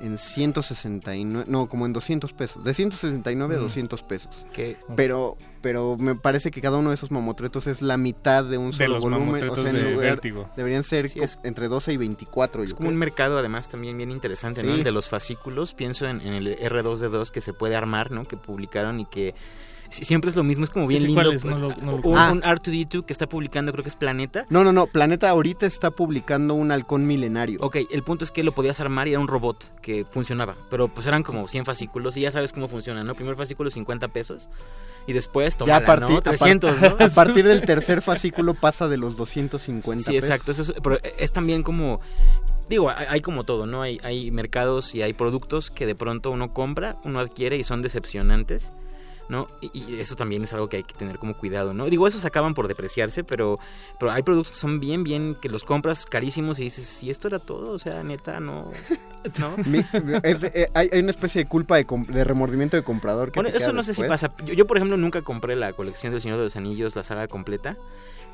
en 0.00 0.16
169, 0.18 1.46
no, 1.48 1.68
como 1.68 1.86
en 1.86 1.92
200 1.92 2.32
pesos, 2.32 2.62
de 2.64 2.74
169 2.74 3.54
a 3.56 3.58
Mm. 3.58 3.62
200 3.62 4.02
pesos. 4.02 4.46
¿Qué? 4.52 4.76
Pero 4.96 5.36
pero 5.60 5.96
me 5.98 6.14
parece 6.14 6.52
que 6.52 6.60
cada 6.60 6.76
uno 6.76 6.90
de 6.90 6.94
esos 6.94 7.10
mamotretos 7.10 7.66
es 7.66 7.82
la 7.82 7.96
mitad 7.96 8.44
de 8.44 8.58
un 8.58 8.70
De 8.70 8.76
solo 8.76 8.94
los 8.94 9.02
volumen, 9.02 9.22
o 9.22 9.26
mamotretos 9.32 9.58
sea, 9.58 9.68
en 9.70 9.74
de 9.86 9.90
lugar- 9.90 10.10
Vértigo. 10.10 10.48
deberían 10.56 10.84
ser 10.84 11.08
Sí, 11.08 11.18
es- 11.18 11.40
entre 11.42 11.66
12 11.66 11.92
y 11.92 11.96
24, 11.96 12.62
Es 12.62 12.70
yo 12.70 12.76
como 12.76 12.88
un 12.90 12.94
creo. 12.94 13.00
mercado 13.00 13.38
además 13.38 13.68
también 13.68 13.96
bien 13.96 14.12
interesante, 14.12 14.62
¿no? 14.62 14.70
Sí. 14.72 14.78
El 14.78 14.84
de 14.84 14.92
los 14.92 15.08
fascículos, 15.08 15.74
pienso 15.74 16.06
en, 16.06 16.20
en 16.20 16.32
el 16.34 16.56
R2D2 16.60 17.32
que 17.32 17.40
se 17.40 17.52
puede 17.54 17.74
armar, 17.74 18.12
¿no? 18.12 18.22
Que 18.24 18.36
publicaron 18.36 19.00
y 19.00 19.06
que 19.06 19.34
siempre 19.90 20.30
es 20.30 20.36
lo 20.36 20.44
mismo, 20.44 20.64
es 20.64 20.70
como 20.70 20.86
bien 20.86 20.98
¿Ese 20.98 21.06
lindo. 21.08 21.22
cuál 21.22 21.34
es? 21.36 21.44
No 21.44 21.58
lo- 21.58 21.74
no 21.76 21.98
lo- 21.98 22.08
un, 22.08 22.16
Ah. 22.18 22.30
un 22.32 22.42
R2D2 22.42 23.04
que 23.04 23.12
está 23.12 23.28
publicando, 23.28 23.72
creo 23.72 23.82
que 23.82 23.88
es 23.90 23.96
Planeta. 23.96 24.44
No, 24.50 24.64
no, 24.64 24.72
no, 24.72 24.86
Planeta 24.86 25.28
ahorita 25.30 25.66
está 25.66 25.90
publicando 25.90 26.54
un 26.54 26.70
halcón 26.72 27.06
milenario. 27.06 27.58
Ok, 27.62 27.76
el 27.90 28.02
punto 28.02 28.24
es 28.24 28.30
que 28.30 28.42
lo 28.42 28.52
podías 28.52 28.80
armar 28.80 29.08
y 29.08 29.12
era 29.12 29.20
un 29.20 29.28
robot 29.28 29.80
que 29.80 30.04
funcionaba, 30.04 30.56
pero 30.70 30.88
pues 30.88 31.06
eran 31.06 31.22
como 31.22 31.48
100 31.48 31.64
fascículos 31.64 32.16
y 32.16 32.22
ya 32.22 32.30
sabes 32.32 32.52
cómo 32.52 32.68
funciona, 32.68 33.02
¿no? 33.04 33.14
Primer 33.14 33.36
fascículo 33.36 33.70
50 33.70 34.08
pesos 34.08 34.48
y 35.06 35.12
después 35.12 35.54
Ya 35.54 35.58
toma 35.58 35.76
a 35.76 35.84
partir, 35.84 36.10
¿no? 36.10 36.16
a 36.18 36.22
par- 36.22 36.36
300, 36.36 36.80
¿no? 36.80 36.86
a 37.04 37.08
partir 37.08 37.46
del 37.46 37.62
tercer 37.62 38.02
fascículo 38.02 38.54
pasa 38.54 38.88
de 38.88 38.98
los 38.98 39.16
250 39.16 40.04
Sí, 40.04 40.10
pesos. 40.16 40.28
exacto. 40.30 40.52
eso 40.52 40.62
es, 40.62 40.72
pero 40.82 40.98
es 41.18 41.32
también 41.32 41.62
como. 41.62 42.00
Digo, 42.68 42.90
hay, 42.90 43.06
hay 43.08 43.20
como 43.22 43.44
todo, 43.44 43.64
¿no? 43.64 43.80
Hay, 43.80 43.98
hay 44.02 44.30
mercados 44.30 44.94
y 44.94 45.00
hay 45.00 45.14
productos 45.14 45.70
que 45.70 45.86
de 45.86 45.94
pronto 45.94 46.30
uno 46.30 46.52
compra, 46.52 46.96
uno 47.02 47.18
adquiere 47.20 47.56
y 47.56 47.64
son 47.64 47.80
decepcionantes, 47.80 48.74
¿no? 49.28 49.46
Y, 49.60 49.98
eso 50.00 50.14
también 50.16 50.42
es 50.42 50.52
algo 50.52 50.68
que 50.68 50.78
hay 50.78 50.84
que 50.84 50.94
tener 50.94 51.18
como 51.18 51.36
cuidado, 51.36 51.74
¿no? 51.74 51.86
Digo, 51.86 52.06
esos 52.06 52.24
acaban 52.24 52.54
por 52.54 52.68
depreciarse, 52.68 53.24
pero, 53.24 53.58
pero 53.98 54.12
hay 54.12 54.22
productos 54.22 54.52
que 54.52 54.58
son 54.60 54.80
bien, 54.80 55.04
bien, 55.04 55.36
que 55.40 55.48
los 55.48 55.64
compras 55.64 56.06
carísimos 56.06 56.58
y 56.58 56.64
dices, 56.64 56.86
si 56.86 57.10
esto 57.10 57.28
era 57.28 57.38
todo, 57.38 57.70
o 57.72 57.78
sea, 57.78 58.02
neta, 58.02 58.40
no. 58.40 58.70
¿No? 59.38 59.56
Mi- 59.66 59.84
es- 60.22 60.44
eh, 60.44 60.70
hay, 60.74 60.90
una 60.98 61.10
especie 61.10 61.42
de 61.42 61.48
culpa 61.48 61.76
de, 61.76 62.24
remordimiento 62.24 62.76
de 62.76 62.82
comprador 62.84 63.32
que 63.32 63.38
Bueno, 63.38 63.50
te 63.50 63.58
eso 63.58 63.72
no 63.72 63.82
sé 63.82 63.94
si 63.94 64.02
pasa. 64.04 64.32
Yo, 64.44 64.54
yo, 64.54 64.66
por 64.66 64.76
ejemplo, 64.76 64.96
nunca 64.96 65.22
compré 65.22 65.56
la 65.56 65.72
colección 65.72 66.12
del 66.12 66.20
Señor 66.20 66.38
de 66.38 66.44
los 66.44 66.56
Anillos, 66.56 66.96
la 66.96 67.02
saga 67.02 67.26
completa. 67.28 67.76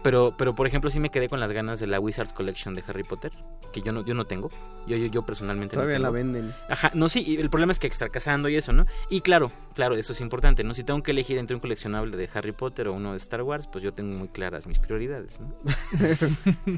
Pero, 0.02 0.34
pero 0.36 0.54
por 0.54 0.66
ejemplo, 0.66 0.90
sí 0.90 1.00
me 1.00 1.08
quedé 1.10 1.30
con 1.30 1.40
las 1.40 1.50
ganas 1.50 1.80
de 1.80 1.86
la 1.86 1.98
Wizards 1.98 2.34
Collection 2.34 2.74
de 2.74 2.84
Harry 2.86 3.04
Potter, 3.04 3.32
que 3.72 3.80
yo 3.80 3.90
no, 3.90 4.04
yo 4.04 4.12
no 4.12 4.26
tengo. 4.26 4.50
Yo, 4.86 4.98
yo, 4.98 5.06
yo 5.06 5.22
personalmente 5.22 5.76
Todavía 5.76 5.98
no 5.98 6.02
la 6.02 6.18
tengo. 6.18 6.34
venden. 6.34 6.54
Ajá, 6.68 6.90
no, 6.92 7.08
sí, 7.08 7.38
el 7.40 7.48
problema 7.48 7.72
es 7.72 7.78
que 7.78 7.86
extra 7.86 8.10
cazando 8.10 8.50
y 8.50 8.56
eso, 8.56 8.74
¿no? 8.74 8.84
Y 9.08 9.22
claro, 9.22 9.50
claro, 9.74 9.96
eso 9.96 10.12
es 10.12 10.20
importante, 10.20 10.64
¿no? 10.64 10.74
Si 10.74 10.84
tengo 10.84 11.02
que 11.02 11.10
elegir 11.10 11.38
entre 11.38 11.54
un 11.54 11.60
coleccionable 11.60 12.16
de 12.16 12.28
Harry 12.32 12.52
Potter 12.52 12.88
o 12.88 12.94
uno 12.94 13.12
de 13.12 13.18
Star 13.18 13.42
Wars, 13.42 13.66
pues 13.66 13.82
yo 13.84 13.92
tengo 13.92 14.16
muy 14.16 14.28
claras 14.28 14.66
mis 14.66 14.78
prioridades, 14.78 15.40
¿no? 15.40 15.54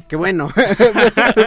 Qué 0.09 0.17
bueno. 0.17 0.49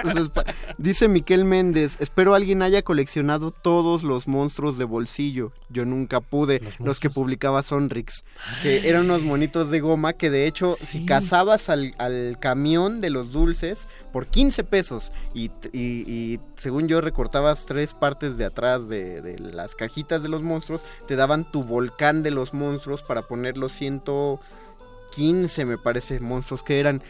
Dice 0.78 1.08
Miquel 1.08 1.46
Méndez, 1.46 1.98
espero 2.00 2.36
alguien 2.36 2.62
haya 2.62 2.82
coleccionado 2.82 3.52
todos 3.52 4.04
los 4.04 4.28
monstruos 4.28 4.78
de 4.78 4.86
bolsillo. 4.86 5.52
Yo 5.70 5.86
nunca 5.86 6.22
pude. 6.22 6.62
Los, 6.80 7.00
que 7.00 7.10
publicaba 7.10 7.64
Sonrix. 7.64 8.24
Que 8.62 8.90
eran 8.90 9.06
unos 9.06 9.22
monitos 9.22 9.70
de 9.70 9.80
goma 9.80 10.14
que 10.14 10.30
de 10.30 10.48
hecho 10.48 10.78
si 10.84 11.06
cazabas 11.06 11.70
al, 11.70 11.96
al 11.98 12.38
camión 12.40 13.02
de 13.02 13.10
los 13.10 13.32
dulces 13.32 13.88
por 14.11 14.27
15 14.27 14.64
pesos 14.64 15.11
y, 15.34 15.52
y- 15.73 16.40
según 16.57 16.88
yo 16.88 17.02
recortabas 17.02 17.65
tres 17.65 17.94
partes 17.94 18.38
de 18.38 18.45
atrás 18.45 18.88
de, 18.90 19.22
de 19.22 19.40
las 19.40 19.76
cajitas 19.76 20.22
de 20.23 20.30
los 20.30 20.41
monstruos, 20.41 20.81
te 21.07 21.15
daban 21.15 21.49
tu 21.52 21.64
volcán 21.64 22.23
de 22.23 22.31
los 22.31 22.53
monstruos 22.53 23.02
para 23.03 23.22
poner 23.23 23.57
los 23.57 23.72
115 23.73 25.65
me 25.65 25.77
parece 25.77 26.19
monstruos 26.19 26.64
que 26.64 26.80
eran. 26.80 27.02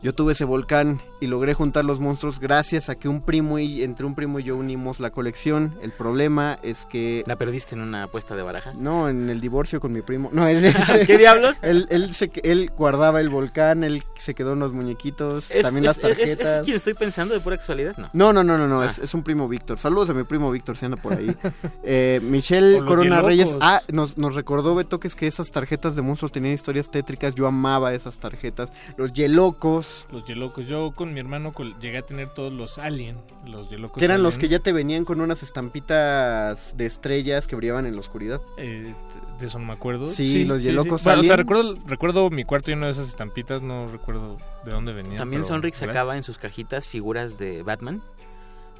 Yo 0.00 0.14
tuve 0.14 0.32
ese 0.32 0.44
volcán 0.44 1.00
y 1.20 1.26
logré 1.26 1.54
juntar 1.54 1.84
los 1.84 1.98
monstruos 1.98 2.38
gracias 2.38 2.88
a 2.88 2.94
que 2.94 3.08
un 3.08 3.20
primo 3.20 3.58
y 3.58 3.82
entre 3.82 4.06
un 4.06 4.14
primo 4.14 4.38
y 4.38 4.44
yo 4.44 4.56
unimos 4.56 5.00
la 5.00 5.10
colección. 5.10 5.74
El 5.82 5.90
problema 5.90 6.58
es 6.62 6.86
que 6.86 7.24
¿La 7.26 7.34
perdiste 7.36 7.74
en 7.74 7.80
una 7.80 8.04
apuesta 8.04 8.36
de 8.36 8.42
baraja? 8.42 8.72
no, 8.74 9.08
en 9.08 9.28
el 9.28 9.40
divorcio 9.40 9.80
con 9.80 9.92
mi 9.92 10.00
primo. 10.02 10.30
No, 10.32 10.46
él, 10.46 10.72
¿Qué 11.06 11.18
diablos? 11.18 11.56
Él, 11.62 11.86
él, 11.90 12.14
se, 12.14 12.30
él 12.44 12.70
guardaba 12.76 13.20
el 13.20 13.28
volcán, 13.28 13.82
él 13.82 14.04
se 14.22 14.34
quedó 14.34 14.52
en 14.52 14.60
los 14.60 14.72
muñequitos, 14.72 15.50
¿Es, 15.50 15.62
también 15.62 15.84
es- 15.84 15.88
las 15.96 15.98
tarjetas. 15.98 16.46
es- 16.48 16.58
es 16.58 16.64
quien 16.64 16.76
estoy 16.76 16.94
pensando 16.94 17.34
de 17.34 17.40
pura 17.40 17.56
casualidad? 17.56 17.96
No. 17.96 18.08
No, 18.12 18.32
no, 18.32 18.44
no, 18.44 18.56
no, 18.56 18.68
no, 18.68 18.82
Ah. 18.82 18.86
es, 18.86 18.98
es 19.00 19.14
un 19.14 19.24
primo 19.24 19.48
Víctor. 19.48 19.78
Saludos 19.80 20.10
a 20.10 20.14
mi 20.14 20.22
primo 20.22 20.50
Víctor, 20.52 20.76
si 20.76 20.84
anda 20.84 20.96
por 20.96 21.14
ahí. 21.14 21.34
Eh, 21.90 22.20
Michelle 22.22 22.84
Corona. 22.84 23.22
Reyes. 23.22 23.54
Ah, 23.60 23.80
nos, 23.90 24.16
nos 24.18 24.34
recordó 24.34 24.74
Beto 24.74 25.00
que 25.00 25.08
es 25.08 25.16
que 25.16 25.26
esas 25.26 25.50
tarjetas 25.50 25.96
de 25.96 26.02
monstruos 26.02 26.30
tenían 26.32 26.52
historias 26.54 26.90
tétricas. 26.90 27.34
Yo 27.34 27.46
amaba 27.46 27.94
esas 27.94 28.18
tarjetas. 28.18 28.72
Los 28.98 29.12
Yelocos, 29.14 29.87
Los 30.12 30.24
Yelocos. 30.24 30.66
Yo 30.66 30.92
con 30.94 31.12
mi 31.14 31.20
hermano 31.20 31.52
col- 31.52 31.74
llegué 31.80 31.98
a 31.98 32.02
tener 32.02 32.28
todos 32.28 32.52
los 32.52 32.78
Alien. 32.78 33.16
Los 33.46 33.70
Yelocos. 33.70 33.98
que 33.98 34.04
eran 34.04 34.22
los 34.22 34.38
que 34.38 34.48
ya 34.48 34.58
te 34.58 34.72
venían 34.72 35.04
con 35.04 35.20
unas 35.20 35.42
estampitas 35.42 36.76
de 36.76 36.86
estrellas 36.86 37.46
que 37.46 37.56
brillaban 37.56 37.86
en 37.86 37.94
la 37.94 38.00
oscuridad. 38.00 38.40
Eh, 38.56 38.94
de 39.40 39.46
eso 39.46 39.58
no 39.58 39.66
me 39.66 39.72
acuerdo. 39.72 40.08
Sí, 40.08 40.44
los 40.44 40.62
Yelocos 40.62 41.02
Bueno, 41.04 41.20
o 41.20 41.22
sea, 41.22 41.36
recuerdo, 41.36 41.74
recuerdo 41.86 42.30
mi 42.30 42.44
cuarto 42.44 42.70
lleno 42.70 42.86
de 42.86 42.92
esas 42.92 43.08
estampitas. 43.08 43.62
No 43.62 43.86
recuerdo 43.88 44.36
de 44.64 44.70
dónde 44.72 44.92
venían. 44.92 45.16
También 45.16 45.42
pero 45.42 45.48
Sonrix 45.54 45.78
sacaba 45.78 46.16
en 46.16 46.22
sus 46.22 46.38
cajitas 46.38 46.88
figuras 46.88 47.38
de 47.38 47.62
Batman. 47.62 48.02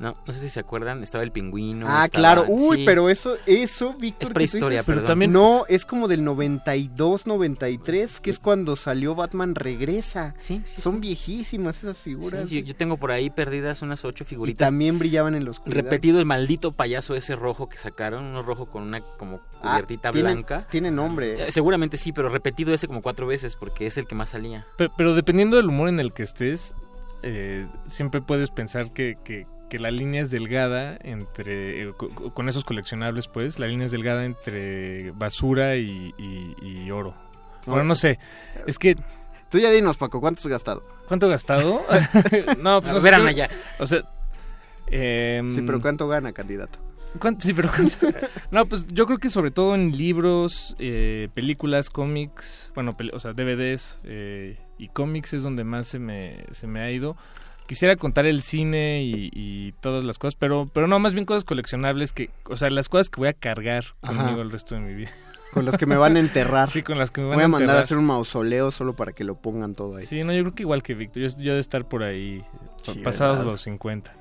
No, 0.01 0.15
no 0.27 0.33
sé 0.33 0.41
si 0.41 0.49
se 0.49 0.61
acuerdan, 0.61 1.03
estaba 1.03 1.25
el 1.25 1.33
pingüino. 1.33 1.87
Ah, 1.89 2.05
estaba- 2.05 2.09
claro. 2.35 2.45
Uy, 2.49 2.79
sí. 2.79 2.83
pero 2.87 3.09
eso, 3.09 3.37
eso, 3.47 3.95
Víctor. 4.01 4.29
Es 4.29 4.33
prehistoria, 4.35 4.83
perdón. 4.85 5.07
también- 5.07 5.33
No, 5.33 5.65
es 5.69 5.85
como 5.85 6.07
del 6.07 6.23
92, 6.25 7.27
93, 7.27 8.21
que 8.21 8.31
es 8.31 8.39
cuando 8.39 8.77
salió 8.77 9.15
Batman 9.17 9.57
Regresa. 9.57 10.35
Sí, 10.39 10.63
sí, 10.65 10.81
Son 10.81 11.01
viejísimas 11.01 11.79
esas 11.79 11.99
figuras. 11.99 12.49
Sí, 12.49 12.61
yo, 12.63 12.67
yo 12.69 12.77
tengo 12.77 12.97
por 12.97 13.11
ahí 13.11 13.29
perdidas 13.31 13.83
unas 13.83 14.05
ocho 14.05 14.23
y 14.23 14.27
figuritas. 14.27 14.69
también 14.69 14.99
brillaban 15.01 15.35
en 15.35 15.49
oscuridad. 15.49 15.83
Repetido 15.83 16.21
el 16.21 16.27
maldito 16.27 16.73
payaso 16.73 17.17
ese 17.17 17.35
rojo 17.35 17.69
que 17.69 17.79
sacaron, 17.79 18.25
uno 18.25 18.43
rojo 18.43 18.67
con 18.67 18.85
una 18.85 19.01
como 19.01 19.41
Ah, 19.63 19.73
cubiertita 19.73 20.13
tiene- 20.13 20.31
blanca. 20.33 20.67
Tiene 20.71 20.91
nombre. 20.93 21.49
Eh, 21.49 21.53
Seguramente 21.53 21.97
sí, 21.97 22.13
pero 22.13 22.29
repetido 22.29 22.73
ese 22.73 22.87
como 22.87 23.03
cuatro 23.03 23.27
veces 23.27 23.57
porque 23.57 23.87
es 23.87 23.99
el 23.99 24.07
que 24.07 24.15
más 24.15 24.29
salía. 24.31 24.67
Pe- 24.77 24.91
Pero, 24.97 25.15
dependiendo 25.15 25.57
del 25.57 25.67
humor 25.67 25.89
en 25.89 25.99
el 25.99 26.13
que 26.13 26.23
estés, 26.23 26.75
eh, 27.23 27.67
siempre 27.87 28.21
puedes 28.23 28.51
pensar 28.51 28.93
que, 28.93 29.17
que- 29.25 29.47
que 29.69 29.79
la 29.79 29.91
línea 29.91 30.21
es 30.23 30.31
delgada 30.31 30.99
entre. 31.03 31.83
eh, 31.83 31.93
co- 31.97 32.11
co- 32.11 32.33
con 32.35 32.49
esos 32.49 32.65
coleccionables, 32.65 33.29
pues, 33.29 33.59
la 33.59 33.67
línea 33.67 33.87
es 33.87 33.93
delgada 33.93 34.25
entre 34.25 35.11
basura 35.13 35.77
y, 35.77 36.15
y- 36.19 36.55
y 36.63 36.91
oro. 36.91 37.15
Bueno, 37.67 37.85
no 37.85 37.95
sé. 37.95 38.19
Es 38.67 38.79
que. 38.79 38.97
Tú 39.51 39.59
ya 39.59 39.71
dinos, 39.71 39.97
Paco, 39.97 40.21
¿cuánto 40.21 40.41
has 40.41 40.47
gastado? 40.47 40.85
¿Cuánto 41.07 41.27
he 41.27 41.31
gastado? 41.31 41.83
no, 42.59 42.81
pues 42.83 42.93
no 42.93 43.01
sé, 43.01 43.09
Ana, 43.11 43.33
ya. 43.33 43.49
O 43.79 43.87
sea. 43.87 44.03
em, 44.89 45.55
Sí, 45.55 45.63
pero 45.63 45.81
¿cuánto 45.81 46.09
gana, 46.09 46.33
candidato? 46.33 46.79
¿Cuánto? 47.19 47.47
Sí, 47.47 47.55
pero 47.55 47.71
¿cuánto? 47.75 47.97
No, 48.51 48.67
pues 48.67 48.87
yo 48.89 49.07
creo 49.07 49.19
que 49.19 49.31
sobre 49.31 49.51
todo 49.51 49.75
en 49.75 49.97
libros, 49.97 50.77
eh, 50.79 51.29
películas, 51.35 51.89
cómics, 51.91 52.71
bueno, 52.75 52.95
o 53.13 53.21
sea, 53.21 53.33
DVDs 53.33 53.99
eh, 54.05 54.59
y 54.79 54.89
cómics 54.89 55.33
es 55.33 55.43
donde 55.43 55.65
más 55.65 55.87
se 55.89 55.99
me, 55.99 56.45
se 56.51 56.67
me 56.67 56.81
ha 56.81 56.91
ido. 56.91 57.17
Quisiera 57.69 57.97
contar 57.97 58.25
el 58.27 58.41
cine 58.43 59.03
y, 59.05 59.31
y 59.33 59.73
todas 59.81 60.03
las 60.03 60.19
cosas, 60.19 60.35
pero, 60.37 60.65
pero 60.73 60.89
no, 60.89 60.99
más 60.99 61.13
bien 61.13 61.27
cosas 61.27 61.45
coleccionables 61.45 62.13
que, 62.13 62.31
o 62.47 62.57
sea, 62.57 62.71
las 62.71 62.89
cosas 62.89 63.11
que 63.11 63.21
voy 63.21 63.29
a 63.29 63.35
cargar 63.35 63.85
Ajá. 64.03 64.17
conmigo 64.25 64.41
el 64.43 64.51
resto 64.51 64.75
de 64.75 64.81
mi 64.81 64.95
vida. 64.95 65.11
Con 65.53 65.65
las 65.67 65.77
que 65.77 65.85
me 65.87 65.97
van 65.97 66.17
a 66.17 66.21
enterrar. 66.21 66.69
Sí, 66.73 66.83
con 66.83 66.99
las 66.99 67.11
que 67.11 67.21
me 67.21 67.29
van 67.29 67.37
Voy 67.37 67.43
a 67.43 67.45
a 67.45 67.49
mandar 67.49 67.77
a 67.77 67.81
hacer 67.81 67.99
un 67.99 68.07
mausoleo 68.07 68.71
solo 68.71 68.95
para 68.97 69.13
que 69.13 69.23
lo 69.25 69.35
pongan 69.37 69.75
todo 69.75 69.97
ahí. 69.97 70.07
Sí, 70.07 70.25
no, 70.25 70.33
yo 70.33 70.43
creo 70.45 70.55
que 70.55 70.63
igual 70.63 70.83
que 70.83 70.95
Víctor, 70.95 71.23
yo, 71.23 71.29
yo 71.39 71.55
de 71.55 71.61
estar 71.61 71.87
por 71.87 72.03
ahí, 72.03 72.43
Sí, 72.83 73.01
pasados 73.05 73.39
¿verdad? 73.39 73.53
los 73.53 73.61
50. 73.63 74.13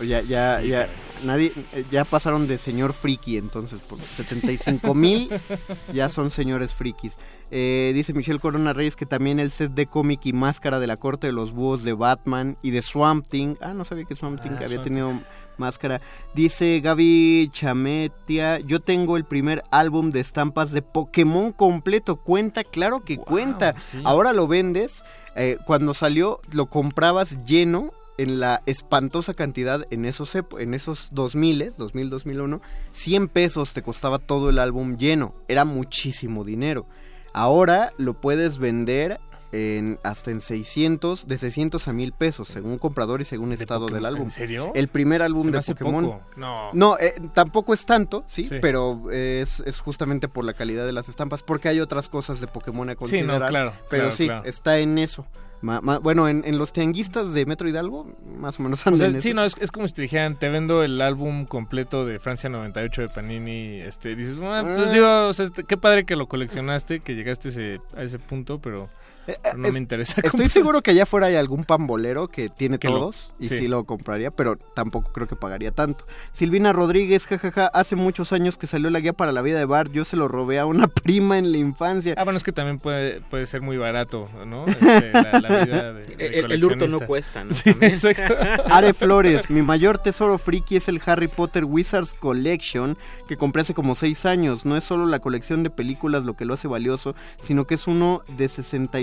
Ya, 0.00 0.20
ya, 0.22 0.60
Sí, 0.60 0.68
ya, 0.68 0.88
nadie, 1.24 1.52
eh, 1.72 1.84
ya 1.90 2.04
pasaron 2.04 2.46
de 2.46 2.58
señor 2.58 2.92
friki, 2.92 3.36
entonces, 3.36 3.80
por 3.80 4.00
75 4.00 4.94
mil 4.94 5.30
ya 5.92 6.08
son 6.08 6.30
señores 6.30 6.72
frikis. 6.74 7.16
Eh, 7.50 7.92
dice 7.94 8.12
Michelle 8.14 8.40
Corona 8.40 8.72
Reyes 8.72 8.96
que 8.96 9.06
también 9.06 9.38
el 9.38 9.50
set 9.50 9.72
de 9.72 9.86
cómic 9.86 10.20
y 10.24 10.32
máscara 10.32 10.80
de 10.80 10.86
la 10.86 10.96
corte 10.96 11.26
de 11.28 11.32
los 11.32 11.52
búhos 11.52 11.84
de 11.84 11.92
Batman 11.92 12.56
y 12.62 12.70
de 12.70 12.82
Swamp 12.82 13.26
Thing. 13.28 13.56
Ah, 13.60 13.74
no 13.74 13.84
sabía 13.84 14.04
que 14.04 14.16
Swamp 14.16 14.40
Thing 14.42 14.52
Ah, 14.52 14.56
había 14.64 14.68
Swamp 14.68 14.84
tenido 14.84 15.20
máscara. 15.56 16.00
Dice 16.34 16.80
Gaby 16.80 17.50
Chametia, 17.52 18.58
yo 18.60 18.80
tengo 18.80 19.16
el 19.16 19.24
primer 19.24 19.62
álbum 19.70 20.10
de 20.10 20.20
estampas 20.20 20.72
de 20.72 20.82
Pokémon 20.82 21.52
completo. 21.52 22.16
¿Cuenta? 22.16 22.64
Claro 22.64 23.04
que 23.04 23.18
cuenta. 23.18 23.74
sí. 23.78 24.00
Ahora 24.04 24.32
lo 24.32 24.48
vendes. 24.48 25.04
eh, 25.36 25.58
cuando 25.66 25.94
salió, 25.94 26.40
lo 26.52 26.66
comprabas 26.66 27.44
lleno 27.44 27.92
en 28.18 28.38
la 28.40 28.62
espantosa 28.66 29.34
cantidad 29.34 29.86
en 29.90 30.04
esos 30.04 30.34
en 30.58 30.74
esos 30.74 31.08
2000, 31.12 31.72
2000, 31.76 32.10
2001, 32.10 32.60
100 32.92 33.28
pesos 33.28 33.72
te 33.72 33.82
costaba 33.82 34.18
todo 34.18 34.50
el 34.50 34.58
álbum 34.58 34.96
lleno. 34.96 35.34
Era 35.48 35.64
muchísimo 35.64 36.44
dinero. 36.44 36.86
Ahora 37.32 37.92
lo 37.98 38.14
puedes 38.20 38.58
vender 38.58 39.20
en 39.50 40.00
hasta 40.02 40.32
en 40.32 40.40
600, 40.40 41.28
de 41.28 41.38
600 41.38 41.86
a 41.86 41.92
1000 41.92 42.12
pesos, 42.12 42.48
según 42.48 42.76
comprador 42.78 43.20
y 43.20 43.24
según 43.24 43.52
estado 43.52 43.82
Pokémon. 43.82 43.94
del 44.02 44.06
álbum. 44.06 44.22
¿En 44.24 44.30
serio? 44.30 44.72
El 44.74 44.88
primer 44.88 45.22
álbum 45.22 45.50
de 45.52 45.60
Pokémon. 45.62 46.04
poco. 46.06 46.20
No. 46.36 46.70
No, 46.72 46.98
eh, 46.98 47.14
tampoco 47.34 47.72
es 47.72 47.86
tanto, 47.86 48.24
¿sí, 48.26 48.48
Sí. 48.48 48.56
pero 48.60 49.10
es, 49.12 49.60
es 49.60 49.78
justamente 49.78 50.26
por 50.28 50.44
la 50.44 50.54
calidad 50.54 50.86
de 50.86 50.92
las 50.92 51.08
estampas, 51.08 51.42
porque 51.44 51.68
hay 51.68 51.78
otras 51.80 52.08
cosas 52.08 52.40
de 52.40 52.48
Pokémon 52.48 52.88
a 52.88 52.92
Sí, 52.92 52.96
no, 52.96 52.98
considerar. 52.98 53.48
claro, 53.50 53.72
Pero 53.90 54.02
claro, 54.04 54.16
sí, 54.16 54.24
claro. 54.26 54.44
está 54.44 54.78
en 54.78 54.98
eso. 54.98 55.24
Ma- 55.64 55.80
ma- 55.80 55.98
bueno, 55.98 56.28
en, 56.28 56.42
en 56.44 56.58
los 56.58 56.74
tianguistas 56.74 57.32
de 57.32 57.46
Metro 57.46 57.66
Hidalgo, 57.66 58.06
más 58.38 58.60
o 58.60 58.62
menos 58.62 58.86
O 58.86 58.96
sea, 58.96 59.18
sí, 59.18 59.32
no, 59.32 59.44
es, 59.44 59.56
es 59.60 59.70
como 59.70 59.88
si 59.88 59.94
te 59.94 60.02
dijeran, 60.02 60.38
te 60.38 60.50
vendo 60.50 60.82
el 60.82 61.00
álbum 61.00 61.46
completo 61.46 62.04
de 62.04 62.18
Francia 62.18 62.50
98 62.50 63.00
de 63.00 63.08
Panini, 63.08 63.78
este, 63.80 64.14
dices, 64.14 64.38
"Ah, 64.42 64.60
pues 64.62 64.88
Ah. 64.88 64.92
digo, 64.92 65.26
o 65.28 65.32
sea, 65.32 65.48
qué 65.66 65.76
padre 65.78 66.04
que 66.04 66.16
lo 66.16 66.26
coleccionaste, 66.26 67.00
que 67.00 67.14
llegaste 67.14 67.48
ese, 67.48 67.80
a 67.96 68.02
ese 68.02 68.18
punto, 68.18 68.58
pero, 68.60 68.90
pero 69.26 69.58
no 69.58 69.66
Eh, 69.66 69.68
es- 69.68 69.74
me 69.74 69.80
interesa. 69.80 70.12
Estoy 70.16 70.30
comprar. 70.30 70.50
seguro 70.50 70.82
que 70.82 70.90
allá 70.92 71.04
afuera 71.04 71.26
hay 71.28 71.36
algún 71.36 71.64
pambolero 71.64 72.28
que 72.28 72.48
tiene 72.48 72.78
Que 72.78 72.88
lo- 72.88 72.98
todos 72.98 73.32
y 73.38 73.48
sí. 73.48 73.58
sí. 73.58 73.68
lo 73.68 73.84
compraría, 73.84 74.30
pero 74.30 74.56
tampoco 74.56 75.12
creo 75.12 75.26
que 75.26 75.36
pagaría 75.36 75.70
tanto. 75.72 76.06
Silvina 76.32 76.72
Rodríguez, 76.72 77.26
jajaja, 77.26 77.66
hace 77.68 77.96
muchos 77.96 78.32
años 78.32 78.58
que 78.58 78.66
salió 78.66 78.90
la 78.90 79.00
guía 79.00 79.12
para 79.12 79.32
la 79.32 79.42
vida 79.42 79.58
de 79.58 79.64
Bart, 79.64 79.92
yo 79.92 80.04
se 80.04 80.16
lo 80.16 80.28
robé 80.28 80.58
a 80.58 80.66
una 80.66 80.86
prima 80.88 81.38
en 81.38 81.52
la 81.52 81.58
infancia. 81.58 82.14
Ah, 82.16 82.24
bueno, 82.24 82.36
es 82.36 82.42
que 82.44 82.52
también 82.52 82.78
puede, 82.78 83.20
puede 83.22 83.46
ser 83.46 83.60
muy 83.62 83.76
barato, 83.76 84.28
¿no? 84.46 84.66
Este, 84.66 85.12
la, 85.12 85.40
la 85.40 85.64
vida 85.64 85.92
de, 85.92 86.04
de 86.16 86.26
El- 86.40 86.52
el 86.52 86.64
hurto 86.64 86.88
no 86.88 87.00
cuesta, 87.00 87.44
¿no? 87.44 87.52
Sí. 87.54 87.70
Are 88.70 88.92
Flores, 88.94 89.50
mi 89.50 89.62
mayor 89.62 89.98
tesoro 89.98 90.38
friki 90.38 90.76
es 90.76 90.88
el 90.88 91.00
Harry 91.06 91.28
Potter 91.28 91.64
Wizards 91.64 92.14
Collection 92.14 92.96
que 93.28 93.36
compré 93.36 93.62
hace 93.62 93.74
como 93.74 93.94
6 93.94 94.26
años. 94.26 94.64
No 94.64 94.76
es 94.76 94.84
solo 94.84 95.06
la 95.06 95.18
colección 95.20 95.62
de 95.62 95.70
películas 95.70 96.24
lo 96.24 96.34
que 96.34 96.44
lo 96.44 96.54
hace 96.54 96.68
valioso, 96.68 97.14
sino 97.42 97.66
que 97.66 97.74
es 97.74 97.86
uno 97.86 98.22
de 98.36 98.48
63 98.48 98.94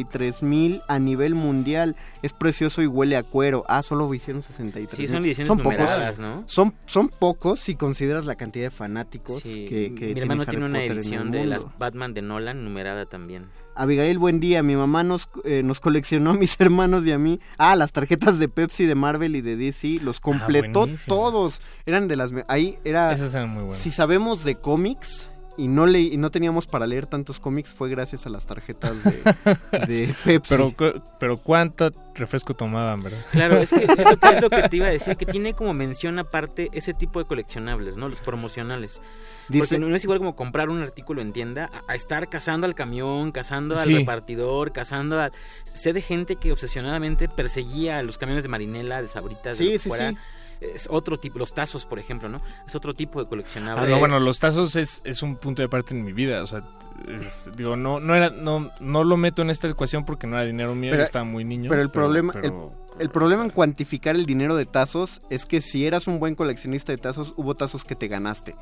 mil 0.41 0.81
a 0.87 0.99
nivel 0.99 1.35
mundial. 1.35 1.95
Es 2.21 2.33
precioso 2.33 2.81
y 2.81 2.87
huele 2.87 3.17
a 3.17 3.23
cuero. 3.23 3.63
Ah, 3.67 3.83
solo 3.83 4.13
hicieron 4.13 4.41
63. 4.41 4.95
Sí, 4.95 5.07
son 5.07 5.25
ediciones 5.25 5.49
pocos. 5.49 5.63
numeradas, 5.63 6.19
¿no? 6.19 6.43
Son, 6.47 6.73
son 6.85 7.09
pocos 7.09 7.59
si 7.59 7.75
consideras 7.75 8.25
la 8.25 8.35
cantidad 8.35 8.65
de 8.65 8.71
fanáticos 8.71 9.41
Sí, 9.41 9.65
que, 9.65 9.93
que 9.95 10.13
Mi 10.13 10.21
hermano 10.21 10.45
tiene 10.45 10.65
una 10.65 10.83
edición 10.83 11.31
de 11.31 11.45
las. 11.45 11.65
Batman 11.77 12.13
de 12.13 12.21
Nolan 12.21 12.63
numerada 12.63 13.05
también. 13.05 13.47
Abigail, 13.75 14.19
buen 14.19 14.39
día. 14.39 14.63
Mi 14.63 14.75
mamá 14.75 15.03
nos, 15.03 15.29
eh, 15.43 15.63
nos 15.63 15.79
coleccionó 15.79 16.31
a 16.31 16.33
mis 16.33 16.55
hermanos 16.59 17.05
y 17.05 17.11
a 17.11 17.17
mí. 17.17 17.39
Ah, 17.57 17.75
las 17.75 17.91
tarjetas 17.91 18.39
de 18.39 18.47
Pepsi, 18.49 18.85
de 18.85 18.95
Marvel 18.95 19.35
y 19.35 19.41
de 19.41 19.55
DC. 19.55 19.99
Los 20.01 20.19
completó 20.19 20.81
buenísimo. 20.81 21.15
todos. 21.15 21.61
Eran 21.85 22.07
de 22.07 22.15
las... 22.15 22.31
Ahí 22.47 22.77
era... 22.83 23.13
Esas 23.13 23.33
eran 23.33 23.49
muy 23.49 23.63
buenas. 23.63 23.79
Si 23.79 23.91
sabemos 23.91 24.43
de 24.43 24.55
cómics 24.55 25.30
y 25.61 25.67
no 25.67 25.85
le 25.85 25.99
y 26.01 26.17
no 26.17 26.31
teníamos 26.31 26.67
para 26.67 26.87
leer 26.87 27.05
tantos 27.05 27.39
cómics 27.39 27.73
fue 27.73 27.89
gracias 27.89 28.25
a 28.25 28.29
las 28.29 28.45
tarjetas 28.45 29.03
de, 29.03 29.11
de 29.87 30.15
Pepsi. 30.25 30.49
Pero, 30.55 30.73
pero 31.19 31.37
¿cuánto 31.37 31.91
refresco 32.15 32.53
tomaban, 32.53 33.01
verdad? 33.03 33.19
Claro, 33.31 33.57
es 33.57 33.69
que 33.69 33.83
es 33.83 33.87
lo, 33.87 34.17
que 34.17 34.29
es 34.35 34.41
lo 34.41 34.49
que 34.49 34.69
te 34.69 34.75
iba 34.77 34.87
a 34.87 34.91
decir, 34.91 35.15
que 35.17 35.25
tiene 35.25 35.53
como 35.53 35.73
mención 35.73 36.19
aparte 36.19 36.69
ese 36.73 36.93
tipo 36.93 37.19
de 37.19 37.25
coleccionables, 37.25 37.97
¿no? 37.97 38.09
Los 38.09 38.21
promocionales. 38.21 39.01
Dice- 39.49 39.75
Porque 39.75 39.79
no 39.79 39.95
es 39.95 40.03
igual 40.03 40.19
como 40.19 40.35
comprar 40.35 40.69
un 40.69 40.81
artículo 40.81 41.21
en 41.21 41.33
tienda 41.33 41.69
a, 41.87 41.91
a 41.91 41.95
estar 41.95 42.29
cazando 42.29 42.65
al 42.67 42.75
camión, 42.75 43.31
cazando 43.31 43.77
al 43.77 43.83
Sí. 43.85 43.93
repartidor, 43.97 44.71
cazando 44.71 45.19
a... 45.19 45.31
Sé 45.65 45.91
de 45.93 46.01
gente 46.01 46.37
que 46.37 46.51
obsesionadamente 46.51 47.27
perseguía 47.27 47.97
a 47.97 48.03
los 48.03 48.17
camiones 48.17 48.43
de 48.43 48.49
marinela, 48.49 49.01
de 49.01 49.07
sabritas, 49.09 49.57
de 49.57 49.63
Sí, 49.63 49.65
lo 49.65 49.71
que 49.73 49.79
sí, 49.79 49.89
fuera. 49.89 50.09
sí. 50.11 50.17
Es 50.61 50.87
otro 50.91 51.17
tipo, 51.17 51.39
los 51.39 51.53
tazos, 51.53 51.85
por 51.87 51.97
ejemplo, 51.97 52.29
¿no? 52.29 52.39
Es 52.67 52.75
otro 52.75 52.93
tipo 52.93 53.19
de 53.21 53.27
coleccionable. 53.27 53.87
Ah, 53.87 53.89
no, 53.89 53.97
bueno, 53.99 54.19
los 54.19 54.37
tazos 54.39 54.75
es, 54.75 55.01
es 55.03 55.23
un 55.23 55.35
punto 55.35 55.63
de 55.63 55.67
parte 55.67 55.95
en 55.95 56.03
mi 56.03 56.13
vida. 56.13 56.43
O 56.43 56.47
sea, 56.47 56.63
es- 57.07 57.49
digo, 57.57 57.75
no, 57.75 57.99
no 57.99 58.15
era, 58.15 58.29
no, 58.29 58.69
no 58.79 59.03
lo 59.03 59.17
meto 59.17 59.41
en 59.41 59.49
esta 59.49 59.67
ecuación 59.67 60.05
porque 60.05 60.27
no 60.27 60.35
era 60.37 60.45
dinero 60.45 60.75
mío, 60.75 60.95
yo 60.95 61.01
estaba 61.01 61.25
muy 61.25 61.43
niño. 61.43 61.67
Pero 61.69 61.81
el 61.81 61.89
problema, 61.89 62.33
el- 62.35 62.41
pero- 62.41 62.73
el, 62.99 63.09
problema 63.09 63.43
en 63.43 63.49
cuantificar 63.49 64.15
el 64.15 64.27
dinero 64.27 64.55
de 64.55 64.67
tazos 64.67 65.21
es 65.31 65.47
que 65.47 65.61
si 65.61 65.87
eras 65.87 66.05
un 66.05 66.19
buen 66.19 66.35
coleccionista 66.35 66.91
de 66.91 66.99
tazos, 66.99 67.33
hubo 67.37 67.55
tazos 67.55 67.83
que 67.83 67.95
te 67.95 68.07
ganaste. 68.07 68.55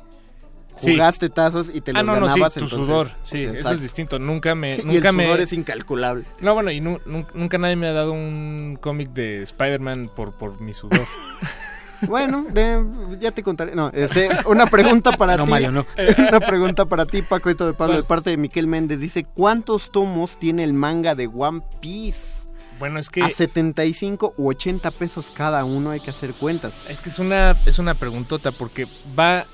Sí. 0.78 0.92
Jugaste 0.92 1.28
tazos 1.28 1.70
y 1.74 1.82
te 1.82 1.90
ah, 1.90 2.02
los 2.02 2.06
no, 2.06 2.12
no, 2.20 2.28
sí, 2.28 2.34
ganabas. 2.34 2.54
tu 2.54 2.60
entonces- 2.60 2.78
sudor, 2.86 3.10
sí, 3.22 3.42
eso 3.42 3.72
es 3.72 3.82
distinto. 3.82 4.18
Nunca 4.18 4.54
me, 4.54 4.76
Y 4.78 4.84
nunca 4.84 5.10
el 5.10 5.16
me. 5.16 5.24
sudor 5.26 5.40
es 5.42 5.52
incalculable. 5.52 6.24
No, 6.40 6.54
bueno, 6.54 6.70
y 6.70 6.80
nu- 6.80 7.00
nun- 7.04 7.26
nunca 7.34 7.58
nadie 7.58 7.76
me 7.76 7.88
ha 7.88 7.92
dado 7.92 8.12
un 8.12 8.78
cómic 8.80 9.10
de 9.10 9.42
Spider-Man 9.42 10.10
por, 10.16 10.32
por 10.38 10.58
mi 10.62 10.72
sudor. 10.72 11.00
Bueno, 12.06 12.46
de- 12.52 12.84
ya 13.20 13.30
te 13.32 13.42
contaré. 13.42 13.74
No, 13.74 13.90
este, 13.94 14.28
una 14.46 14.66
pregunta 14.66 15.12
para 15.12 15.36
No, 15.36 15.44
ti. 15.44 15.50
Mario, 15.50 15.72
no. 15.72 15.86
Una 16.28 16.40
pregunta 16.40 16.84
para 16.86 17.06
ti, 17.06 17.22
Paco 17.22 17.52
de 17.52 17.72
Pablo, 17.74 17.96
de 17.96 18.02
parte 18.04 18.30
de 18.30 18.36
Miquel 18.36 18.66
Méndez. 18.66 19.00
Dice, 19.00 19.24
¿cuántos 19.24 19.90
tomos 19.92 20.38
tiene 20.38 20.64
el 20.64 20.72
manga 20.74 21.14
de 21.14 21.26
One 21.26 21.60
Piece? 21.80 22.48
Bueno, 22.78 22.98
es 22.98 23.10
que 23.10 23.22
A 23.22 23.28
75 23.30 24.34
u 24.38 24.48
80 24.48 24.90
pesos 24.92 25.30
cada 25.30 25.64
uno 25.64 25.90
hay 25.90 26.00
que 26.00 26.10
hacer 26.10 26.32
cuentas. 26.32 26.80
es 26.88 27.00
que 27.00 27.10
es 27.10 27.18
una 27.18 27.50
es 27.66 27.78
una 27.78 27.94
preguntota 27.94 28.52
porque 28.52 28.86
va 29.18 29.46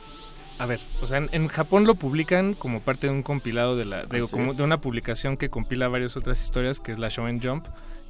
a 0.58 0.64
ver, 0.66 0.80
o 1.02 1.06
sea, 1.06 1.18
en, 1.18 1.28
en 1.32 1.48
Japón 1.48 1.84
lo 1.84 1.96
publican 1.96 2.54
como 2.54 2.80
parte 2.80 3.08
de 3.08 3.12
un 3.12 3.22
compilado 3.22 3.76
de 3.76 3.84
la 3.84 4.04
digo, 4.04 4.28
como 4.28 4.54
de 4.54 4.62
una 4.62 4.80
publicación 4.80 5.36
que 5.36 5.50
compila 5.50 5.88
varias 5.88 6.16
otras 6.16 6.40
historias 6.42 6.80
que 6.80 6.92
es 6.92 6.98
la 6.98 7.08
Shonen 7.10 7.42
Jump, 7.42 7.66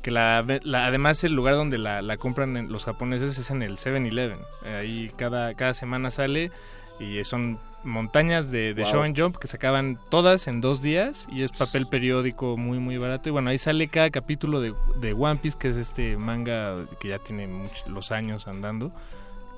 que 0.07 0.13
la, 0.13 0.45
la- 0.63 0.87
además 0.87 1.25
el 1.25 1.33
lugar 1.33 1.55
donde 1.57 1.79
la, 1.79 2.01
la 2.01 2.17
compran 2.17 2.57
en- 2.57 2.71
los 2.71 2.85
japoneses 2.85 3.37
es 3.39 3.51
en 3.51 3.61
el 3.63 3.77
7-Eleven. 3.77 4.39
Eh, 4.65 4.75
Ahí 4.77 5.11
cada 5.17 5.53
cada 5.55 5.75
semana 5.75 6.13
sale 6.13 6.53
y 7.01 7.25
son 7.25 7.59
montañas 7.83 8.53
de, 8.53 8.73
de 8.73 8.83
Wow. 8.85 8.93
Shonen 8.93 9.17
Jump 9.17 9.37
que 9.37 9.49
se 9.49 9.57
acaban 9.57 9.99
todas 10.09 10.47
en 10.47 10.61
dos 10.61 10.81
días 10.81 11.27
y 11.31 11.43
es 11.43 11.51
papel 11.51 11.89
periódico 11.89 12.57
muy 12.57 12.79
muy 12.79 12.99
barato 12.99 13.29
y 13.29 13.33
bueno 13.33 13.51
ahí 13.51 13.59
sale 13.59 13.89
cada 13.89 14.11
capítulo 14.11 14.61
de, 14.61 14.75
de 15.01 15.13
One 15.13 15.41
Piece 15.43 15.59
que 15.59 15.69
es 15.71 15.77
este 15.77 16.17
manga 16.17 16.77
que 17.01 17.09
ya 17.09 17.19
tiene 17.19 17.49
muchos 17.49 17.87
los 17.89 18.13
años 18.13 18.47
andando 18.49 18.93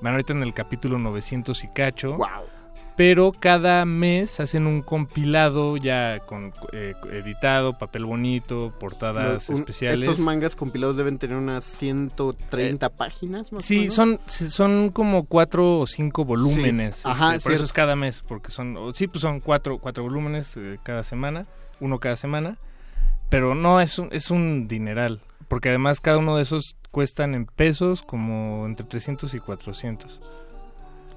van 0.01 0.13
ahorita 0.13 0.33
en 0.33 0.41
el 0.43 0.53
capítulo 0.55 0.97
900 0.97 1.63
y 1.63 1.67
cacho 1.69 2.17
pero 2.99 3.31
cada 3.31 3.85
mes 3.85 4.41
hacen 4.41 4.67
un 4.67 4.81
compilado 4.81 5.77
ya 5.77 6.19
con 6.25 6.51
eh, 6.73 6.93
editado 7.13 7.77
papel 7.77 8.03
bonito 8.03 8.73
portadas 8.77 9.33
Los- 9.33 9.49
un- 9.51 9.55
especiales 9.55 10.01
Estos 10.01 10.19
mangas 10.19 10.53
compilados 10.53 10.97
deben 10.97 11.17
tener 11.17 11.37
unas 11.37 11.63
130 11.63 12.89
páginas 12.89 13.53
más 13.53 13.63
o 13.63 13.65
Sí, 13.65 13.79
menos. 13.79 13.93
son, 13.93 14.19
son 14.27 14.89
como 14.89 15.23
cuatro 15.27 15.79
o 15.79 15.87
cinco 15.87 16.25
volúmenes. 16.25 16.97
Sí. 16.97 17.03
Ajá, 17.05 17.35
este, 17.35 17.43
por 17.47 17.53
eso 17.53 17.63
es 17.63 17.71
cada 17.71 17.95
mes, 17.95 18.21
porque 18.27 18.51
son, 18.51 18.75
o- 18.75 18.93
sí, 18.93 19.07
pues 19.07 19.21
son 19.21 19.39
cuatro, 19.39 19.77
cuatro 19.77 20.03
volúmenes 20.03 20.57
eh, 20.57 20.77
cada 20.83 21.03
semana, 21.03 21.45
uno 21.79 21.99
cada 21.99 22.17
semana, 22.17 22.57
pero 23.29 23.55
no 23.55 23.79
es 23.79 23.97
un, 23.97 24.09
es 24.11 24.29
un 24.29 24.67
dineral, 24.67 25.21
porque 25.47 25.69
además 25.69 26.01
cada 26.01 26.17
uno 26.17 26.35
de 26.35 26.41
esos 26.43 26.75
cuestan 26.91 27.33
en 27.33 27.45
pesos 27.45 28.03
como 28.03 28.65
entre 28.65 28.85
300 28.85 29.33
y 29.35 29.39
400. 29.39 30.19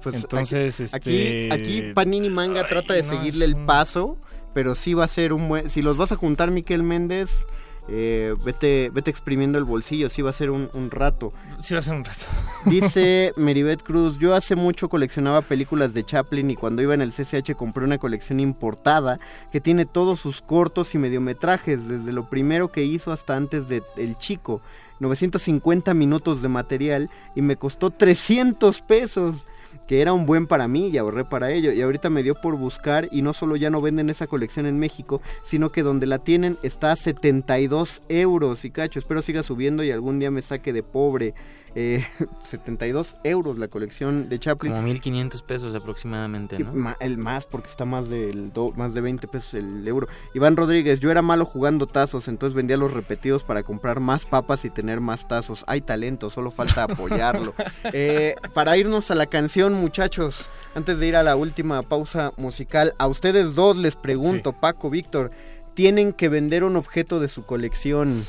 Pues 0.03 0.15
Entonces, 0.15 0.93
aquí, 0.93 1.17
este... 1.17 1.53
aquí, 1.53 1.79
aquí 1.81 1.93
Panini 1.93 2.29
Manga 2.29 2.67
trata 2.67 2.93
de 2.93 3.03
no, 3.03 3.09
seguirle 3.09 3.45
el 3.45 3.55
paso, 3.55 4.17
pero 4.53 4.75
sí 4.75 4.93
va 4.93 5.05
a 5.05 5.07
ser 5.07 5.33
un 5.33 5.47
buen... 5.47 5.69
Si 5.69 5.81
los 5.81 5.97
vas 5.97 6.11
a 6.11 6.15
juntar, 6.15 6.51
Miquel 6.51 6.83
Méndez, 6.83 7.45
eh, 7.89 8.35
vete, 8.45 8.89
vete 8.93 9.11
exprimiendo 9.11 9.57
el 9.57 9.65
bolsillo, 9.65 10.09
sí 10.09 10.21
va 10.21 10.29
a 10.29 10.33
ser 10.33 10.51
un, 10.51 10.69
un 10.73 10.89
rato. 10.89 11.33
Sí 11.61 11.73
va 11.73 11.79
a 11.79 11.83
ser 11.83 11.95
un 11.95 12.05
rato. 12.05 12.25
Dice 12.65 13.33
Meribet 13.35 13.83
Cruz, 13.83 14.17
yo 14.19 14.35
hace 14.35 14.55
mucho 14.55 14.87
coleccionaba 14.87 15.41
películas 15.41 15.93
de 15.93 16.05
Chaplin 16.05 16.49
y 16.49 16.55
cuando 16.55 16.81
iba 16.81 16.93
en 16.93 17.01
el 17.01 17.11
CCH 17.11 17.55
compré 17.55 17.83
una 17.83 17.97
colección 17.97 18.39
importada 18.39 19.19
que 19.51 19.59
tiene 19.59 19.85
todos 19.85 20.19
sus 20.19 20.41
cortos 20.41 20.95
y 20.95 20.97
mediometrajes, 20.97 21.87
desde 21.87 22.13
lo 22.13 22.29
primero 22.29 22.71
que 22.71 22.83
hizo 22.83 23.11
hasta 23.11 23.35
antes 23.35 23.67
de 23.67 23.83
El 23.97 24.17
Chico. 24.17 24.61
950 24.99 25.93
minutos 25.93 26.41
de 26.41 26.47
material 26.47 27.09
y 27.35 27.41
me 27.41 27.57
costó 27.57 27.89
300 27.89 28.81
pesos 28.81 29.45
que 29.87 30.01
era 30.01 30.13
un 30.13 30.25
buen 30.25 30.47
para 30.47 30.67
mí 30.67 30.87
y 30.87 30.97
ahorré 30.97 31.25
para 31.25 31.51
ello. 31.51 31.71
Y 31.71 31.81
ahorita 31.81 32.09
me 32.09 32.23
dio 32.23 32.35
por 32.35 32.57
buscar 32.57 33.07
y 33.11 33.21
no 33.21 33.33
solo 33.33 33.55
ya 33.55 33.69
no 33.69 33.81
venden 33.81 34.09
esa 34.09 34.27
colección 34.27 34.65
en 34.65 34.79
México 34.79 35.21
sino 35.43 35.71
que 35.71 35.83
donde 35.83 36.05
la 36.05 36.19
tienen 36.19 36.57
está 36.63 36.91
a 36.91 36.95
72 36.95 38.03
euros 38.09 38.65
y 38.65 38.71
cacho 38.71 38.99
espero 38.99 39.21
siga 39.21 39.43
subiendo 39.43 39.83
y 39.83 39.91
algún 39.91 40.19
día 40.19 40.31
me 40.31 40.41
saque 40.41 40.73
de 40.73 40.83
pobre 40.83 41.33
Eh, 41.75 42.05
72 42.43 43.17
euros 43.23 43.57
la 43.57 43.67
colección 43.67 44.29
de 44.29 44.37
Chaplin 44.39 44.73
Como 44.73 44.83
1500 44.85 45.41
pesos 45.41 45.73
aproximadamente, 45.75 46.59
¿no? 46.59 46.95
el 46.99 47.17
más 47.17 47.45
porque 47.45 47.69
está 47.69 47.83
más 47.85 48.09
del 48.09 48.53
do- 48.53 48.73
más 48.75 48.93
de 48.93 49.01
20 49.01 49.27
pesos 49.27 49.53
el 49.55 49.87
euro. 49.87 50.07
Iván 50.35 50.55
Rodríguez, 50.55 50.99
yo 50.99 51.09
era 51.09 51.21
malo 51.21 51.45
jugando 51.45 51.87
tazos, 51.87 52.27
entonces 52.27 52.53
vendía 52.53 52.77
los 52.77 52.93
repetidos 52.93 53.43
para 53.43 53.63
comprar 53.63 53.99
más 53.99 54.25
papas 54.25 54.65
y 54.65 54.69
tener 54.69 54.99
más 55.01 55.27
tazos. 55.27 55.63
Hay 55.67 55.81
talento, 55.81 56.29
solo 56.29 56.51
falta 56.51 56.83
apoyarlo. 56.83 57.53
Eh, 57.95 58.35
para 58.53 58.77
irnos 58.77 59.11
a 59.11 59.15
la 59.15 59.25
canción, 59.27 59.73
muchachos, 59.73 60.49
antes 60.75 60.99
de 60.99 61.07
ir 61.07 61.15
a 61.15 61.23
la 61.23 61.35
última 61.35 61.81
pausa 61.83 62.33
musical, 62.37 62.93
a 62.97 63.07
ustedes 63.07 63.55
dos 63.55 63.75
les 63.77 63.95
pregunto, 63.95 64.53
Paco, 64.53 64.89
Víctor, 64.89 65.31
tienen 65.73 66.13
que 66.13 66.29
vender 66.29 66.63
un 66.63 66.75
objeto 66.75 67.19
de 67.19 67.29
su 67.29 67.43
colección. 67.45 68.23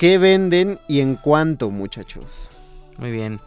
¿Qué 0.00 0.16
venden 0.16 0.78
y 0.88 1.00
en 1.00 1.14
cuánto, 1.16 1.70
muchachos? 1.70 2.24
Muy 2.96 3.10
bien. 3.10 3.38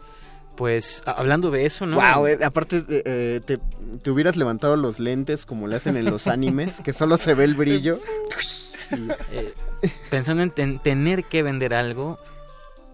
Pues 0.54 1.02
hablando 1.04 1.50
de 1.50 1.66
eso, 1.66 1.84
¿no? 1.84 1.96
Wow, 1.96 2.28
eh, 2.28 2.38
aparte 2.44 2.84
eh, 2.88 3.02
eh, 3.04 3.40
te, 3.44 3.58
te 4.00 4.10
hubieras 4.12 4.36
levantado 4.36 4.76
los 4.76 5.00
lentes 5.00 5.46
como 5.46 5.66
le 5.66 5.74
hacen 5.74 5.96
en 5.96 6.04
los 6.04 6.28
animes, 6.28 6.80
que 6.80 6.92
solo 6.92 7.16
se 7.18 7.34
ve 7.34 7.42
el 7.42 7.54
brillo. 7.56 7.98
Eh, 9.32 9.52
pensando 10.10 10.42
en 10.44 10.50
ten- 10.50 10.78
tener 10.78 11.24
que 11.24 11.42
vender 11.42 11.74
algo, 11.74 12.18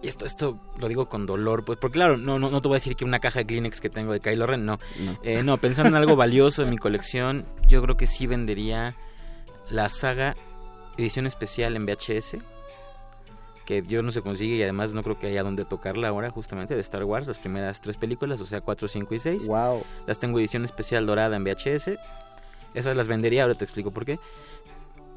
y 0.01 0.07
esto, 0.07 0.25
esto 0.25 0.57
lo 0.79 0.87
digo 0.87 1.07
con 1.09 1.27
dolor, 1.27 1.63
pues, 1.65 1.77
porque 1.77 1.95
claro, 1.95 2.17
no, 2.17 2.39
no, 2.39 2.49
no 2.49 2.61
te 2.61 2.67
voy 2.69 2.75
a 2.77 2.79
decir 2.79 2.95
que 2.95 3.05
una 3.05 3.19
caja 3.19 3.39
de 3.39 3.45
Kleenex 3.45 3.81
que 3.81 3.89
tengo 3.89 4.13
de 4.13 4.21
Kylo 4.21 4.47
Ren, 4.47 4.65
no. 4.65 4.79
No. 4.99 5.19
Eh, 5.21 5.43
no, 5.43 5.57
pensando 5.57 5.89
en 5.89 5.95
algo 5.97 6.15
valioso 6.15 6.63
en 6.63 6.69
mi 6.71 6.77
colección, 6.77 7.45
yo 7.67 7.83
creo 7.83 7.97
que 7.97 8.07
sí 8.07 8.25
vendería 8.25 8.95
la 9.69 9.89
saga 9.89 10.35
edición 10.97 11.27
especial 11.27 11.75
en 11.75 11.85
VHS, 11.85 12.37
que 13.71 13.87
yo 13.87 14.03
no 14.03 14.11
se 14.11 14.21
consigue 14.21 14.55
y 14.57 14.63
además 14.63 14.93
no 14.93 15.01
creo 15.01 15.17
que 15.17 15.27
haya 15.27 15.43
donde 15.43 15.63
tocarla 15.63 16.09
ahora, 16.09 16.29
justamente, 16.29 16.75
de 16.75 16.81
Star 16.81 17.05
Wars, 17.05 17.25
las 17.27 17.39
primeras 17.39 17.79
tres 17.79 17.95
películas, 17.95 18.41
o 18.41 18.45
sea, 18.45 18.59
4, 18.59 18.89
5 18.89 19.15
y 19.15 19.19
6. 19.19 19.47
Wow. 19.47 19.85
Las 20.05 20.19
tengo 20.19 20.39
edición 20.39 20.65
especial 20.65 21.05
dorada 21.05 21.37
en 21.37 21.45
VHS. 21.45 21.91
Esas 22.73 22.97
las 22.97 23.07
vendería, 23.07 23.43
ahora 23.43 23.55
te 23.55 23.63
explico 23.63 23.91
por 23.91 24.03
qué. 24.03 24.19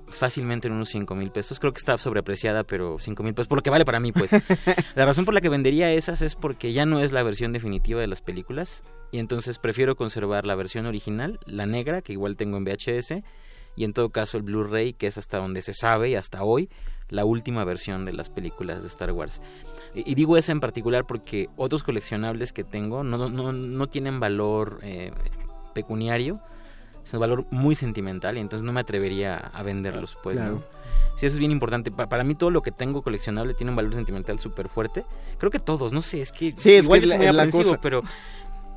Fácilmente 0.07 0.69
en 0.69 0.75
unos 0.75 0.89
5 0.91 1.17
mil 1.17 1.33
pesos. 1.33 1.59
Creo 1.59 1.73
que 1.73 1.79
está 1.79 1.99
sobreapreciada, 1.99 2.63
pero 2.63 2.97
5 3.01 3.25
mil 3.25 3.35
pesos, 3.35 3.49
por 3.49 3.59
lo 3.59 3.63
que 3.63 3.71
vale 3.71 3.85
para 3.85 3.99
mí, 3.99 4.13
pues. 4.13 4.31
la 4.95 5.05
razón 5.05 5.25
por 5.25 5.35
la 5.35 5.41
que 5.41 5.49
vendería 5.49 5.93
esas 5.93 6.23
es 6.23 6.37
porque 6.37 6.73
ya 6.73 6.87
no 6.87 7.01
es 7.01 7.11
la 7.11 7.25
versión 7.25 7.53
definitiva 7.53 8.01
de 8.01 8.07
las 8.07 8.21
películas. 8.21 8.85
Y 9.11 9.19
entonces 9.19 9.59
prefiero 9.59 9.97
conservar 9.97 10.47
la 10.47 10.55
versión 10.55 10.87
original, 10.87 11.41
la 11.45 11.67
negra, 11.67 12.03
que 12.03 12.13
igual 12.13 12.37
tengo 12.37 12.57
en 12.57 12.65
VHS. 12.65 13.15
Y 13.75 13.83
en 13.83 13.93
todo 13.93 14.11
caso 14.11 14.37
el 14.37 14.45
Blu-ray, 14.45 14.93
que 14.93 15.09
es 15.09 15.19
hasta 15.19 15.39
donde 15.39 15.61
se 15.61 15.73
sabe 15.73 16.11
y 16.11 16.15
hasta 16.15 16.45
hoy, 16.45 16.69
la 17.11 17.25
última 17.25 17.65
versión 17.65 18.05
de 18.05 18.13
las 18.13 18.31
películas 18.31 18.83
de 18.83 18.89
Star 18.89 19.13
Wars. 19.13 19.41
Y, 19.95 20.15
digo 20.15 20.37
esa 20.37 20.53
en 20.53 20.61
particular 20.61 21.05
porque 21.07 21.49
otros 21.57 21.85
coleccionables 21.85 22.53
que 22.53 22.65
tengo 22.65 23.05
no, 23.05 23.29
no, 23.29 23.53
no 23.53 23.87
tienen 23.89 24.19
valor 24.21 24.81
eh, 24.83 25.13
pecuniario, 25.75 26.41
es 27.07 27.13
un 27.15 27.21
valor 27.21 27.45
muy 27.51 27.75
sentimental 27.75 28.37
y 28.37 28.41
entonces 28.41 28.65
no 28.65 28.73
me 28.73 28.81
atrevería 28.81 29.37
a 29.37 29.63
venderlos, 29.63 30.17
pues, 30.23 30.37
Claro. 30.39 30.55
¿no? 30.55 30.63
Sí, 31.17 31.27
eso 31.27 31.35
es 31.37 31.39
bien 31.39 31.53
importante. 31.53 31.93
Pa- 31.93 32.09
para 32.09 32.25
mí 32.25 32.35
todo 32.35 32.51
lo 32.51 32.63
que 32.63 32.73
tengo 32.73 33.03
coleccionable 33.03 33.55
tiene 33.55 33.71
un 33.71 33.77
valor 33.77 33.95
sentimental 33.95 34.41
súper 34.41 34.69
fuerte. 34.69 35.05
Creo 35.39 35.51
que 35.53 35.61
todos, 35.61 35.93
no 35.93 36.03
sé, 36.03 36.21
es 36.23 36.33
que 36.33 36.55
Sí, 36.57 36.75
es 36.75 36.85
igual 36.85 37.01
que 37.03 37.07
yo 37.07 37.13
es 37.13 37.19
soy 37.19 37.27
la- 37.27 37.33
muy 37.33 37.41
aprensivo, 37.41 37.65
cosa. 37.71 37.81
pero 37.81 38.03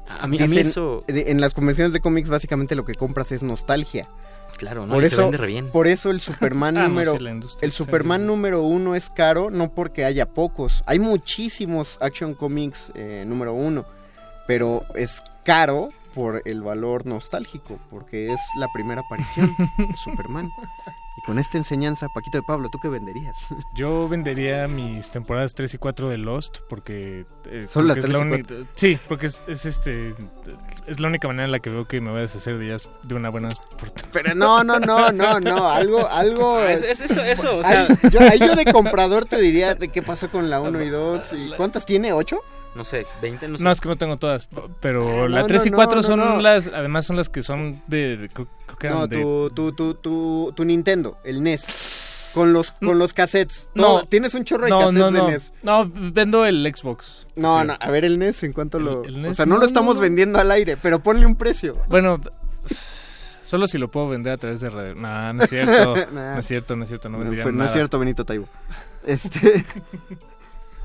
a 0.08 0.28
mí, 0.28 0.38
a 0.38 0.42
mí 0.42 0.48
Dicen, 0.50 0.68
eso... 0.68 1.04
en 1.08 1.42
las 1.42 1.54
convenciones 1.56 1.94
de 1.94 2.00
cómics 2.00 2.30
básicamente 2.30 2.76
lo 2.76 2.86
que 2.86 2.94
compras 2.94 3.32
es 3.32 3.42
nostalgia. 3.42 4.08
Claro, 4.58 4.86
¿no? 4.86 4.94
Por 4.96 5.04
Y 5.04 5.08
se 5.10 5.14
eso, 5.16 5.22
vende 5.24 5.38
re 5.38 5.48
bien. 5.48 5.70
por 5.70 5.88
eso 5.88 6.10
el 6.12 6.20
Superman 6.22 6.78
Ah, 6.78 6.82
no, 6.84 6.90
número 6.90 7.18
sí, 7.18 7.58
el 7.62 7.72
Superman 7.72 8.22
sí, 8.22 8.24
sí. 8.24 8.28
número 8.28 8.62
uno 8.64 8.96
es 8.96 9.10
caro 9.10 9.50
no 9.52 9.70
porque 9.72 10.04
haya 10.06 10.26
pocos. 10.28 10.84
Hay 10.86 11.00
muchísimos 11.00 11.98
Action 12.02 12.34
Comics 12.34 12.92
eh, 12.96 13.24
número 13.28 13.54
uno, 13.54 13.86
pero 14.48 14.84
es 14.96 15.22
caro 15.46 15.90
por 16.16 16.42
el 16.46 16.62
valor 16.64 17.06
nostálgico, 17.06 17.78
porque 17.92 18.34
es 18.34 18.40
la 18.58 18.68
primera 18.74 19.02
aparición 19.02 19.56
de 19.78 19.96
Superman. 20.04 20.50
Y 21.20 21.22
con 21.26 21.38
esta 21.40 21.58
enseñanza, 21.58 22.08
Paquito 22.14 22.38
de 22.40 22.44
Pablo, 22.44 22.70
¿tú 22.72 22.80
qué 22.80 22.90
venderías? 22.90 23.36
Yo 23.76 24.08
vendería 24.08 24.68
mis 24.68 25.10
temporadas 25.12 25.54
3 25.54 25.76
y 25.76 25.78
4 25.78 26.10
de 26.10 26.18
Lost 26.18 26.60
porque... 26.70 27.26
eh, 27.46 27.68
¿Solo 27.72 27.88
las 27.88 27.98
porque 27.98 28.00
es 28.00 28.06
3 28.06 28.10
la 28.14 28.18
y 28.20 28.22
uni- 28.22 28.44
4? 28.48 28.66
Sí, 28.76 29.00
porque 29.08 29.26
es, 29.28 29.42
es 29.48 29.66
este... 29.66 30.14
Es 30.88 31.00
la 31.02 31.10
única 31.10 31.28
manera 31.28 31.46
en 31.46 31.52
la 31.52 31.60
que 31.60 31.70
veo 31.70 31.86
que 31.86 32.00
me 32.00 32.10
voy 32.12 32.20
a 32.20 32.22
deshacer 32.22 32.58
de 32.58 32.66
ellas 32.68 32.88
de 33.04 33.14
una 33.16 33.30
buena 33.30 33.50
fortuna. 33.78 34.10
Pero 34.14 34.34
no, 34.36 34.64
no, 34.64 34.80
no, 34.80 35.12
no, 35.12 35.40
no, 35.42 35.70
algo, 35.70 36.08
algo... 36.10 36.60
Ah, 36.60 36.72
es- 36.72 36.82
es 36.84 37.02
eso, 37.02 37.22
eso, 37.24 37.58
o 37.60 37.66
Ahí- 37.66 37.74
sea- 37.86 38.10
yo, 38.10 38.20
ahí 38.22 38.40
yo 38.40 38.56
de 38.56 38.72
comprador 38.72 39.26
te 39.26 39.38
diría 39.38 39.76
de 39.76 39.90
qué 39.90 40.02
pasó 40.02 40.30
con 40.30 40.50
la 40.50 40.62
1 40.62 40.82
y 40.84 40.90
2 40.90 41.34
y 41.34 41.50
¿cuántas 41.58 41.86
tiene? 41.86 42.14
¿8? 42.14 42.40
No 42.76 42.84
sé, 42.86 43.06
20, 43.22 43.48
no 43.50 43.58
sé. 43.58 43.64
No, 43.66 43.72
es 43.72 43.82
que 43.82 43.90
no 43.90 43.96
tengo 43.98 44.16
todas, 44.18 44.48
pero 44.80 45.24
Ah, 45.24 45.28
la 45.28 45.42
no, 45.42 45.48
3 45.48 45.66
y 45.66 45.70
no, 45.72 45.76
4 45.78 45.96
no, 45.98 46.04
son 46.04 46.20
no. 46.20 46.42
las... 46.42 46.68
Además 46.68 47.06
son 47.06 47.18
las 47.18 47.28
que 47.28 47.42
son 47.44 47.82
de... 47.88 48.16
de- 48.18 48.30
que 48.30 48.88
eran 48.88 49.00
No, 49.00 49.08
de... 49.08 49.22
tu, 49.22 49.50
tu, 49.50 49.72
tu, 49.74 49.94
tu, 49.96 50.54
tu 50.56 50.64
Nintendo, 50.64 51.18
el 51.26 51.44
NES. 51.44 52.07
Con 52.38 52.54
los, 52.54 52.72
con 52.72 52.98
los 53.00 53.14
cassettes. 53.14 53.70
No. 53.76 54.04
Tienes 54.06 54.34
un 54.34 54.44
chorro 54.44 54.66
de 54.66 54.70
no, 54.70 54.80
cassettes 54.80 55.00
no, 55.00 55.12
no. 55.12 55.26
de 55.26 55.32
NES. 55.34 55.54
No, 55.64 55.92
vendo 55.94 56.46
el 56.46 56.72
Xbox. 56.74 57.28
No, 57.36 57.64
no, 57.64 57.76
a 57.80 57.92
ver 57.92 58.06
el 58.06 58.18
NES 58.20 58.44
en 58.44 58.54
cuanto 58.54 58.80
lo... 58.80 59.04
el 59.04 59.26
o 59.26 59.34
sea, 59.34 59.46
no, 59.46 59.56
no, 59.56 59.60
lo 59.62 59.66
estamos 59.66 59.96
no, 59.96 60.02
no. 60.02 60.04
vendiendo 60.04 60.40
al 60.40 60.52
aire, 60.52 60.78
pero 60.78 61.00
ponle 61.04 61.26
un 61.26 61.36
precio. 61.36 61.78
Bueno, 61.90 62.20
solo 63.44 63.68
si 63.68 63.78
lo 63.78 63.90
puedo 63.90 64.10
vender 64.10 64.34
a 64.34 64.38
través 64.38 64.60
de 64.62 64.70
radio. 64.70 64.96
No, 64.96 65.34
no 65.34 65.44
es 65.44 65.50
cierto. 65.50 65.96
Nah. 66.14 66.34
No 66.34 66.40
es 66.40 66.46
cierto, 66.48 66.76
no 66.76 66.84
es 66.84 66.90
cierto. 66.90 67.10
No 67.10 67.18
No, 67.18 67.24
vendería 67.24 67.44
pues 67.44 67.54
no 67.54 67.60
nada. 67.60 67.70
es 67.70 67.74
cierto, 67.74 68.00
Benito 68.00 68.26
Taibo. 68.26 68.48
Este... 69.06 69.66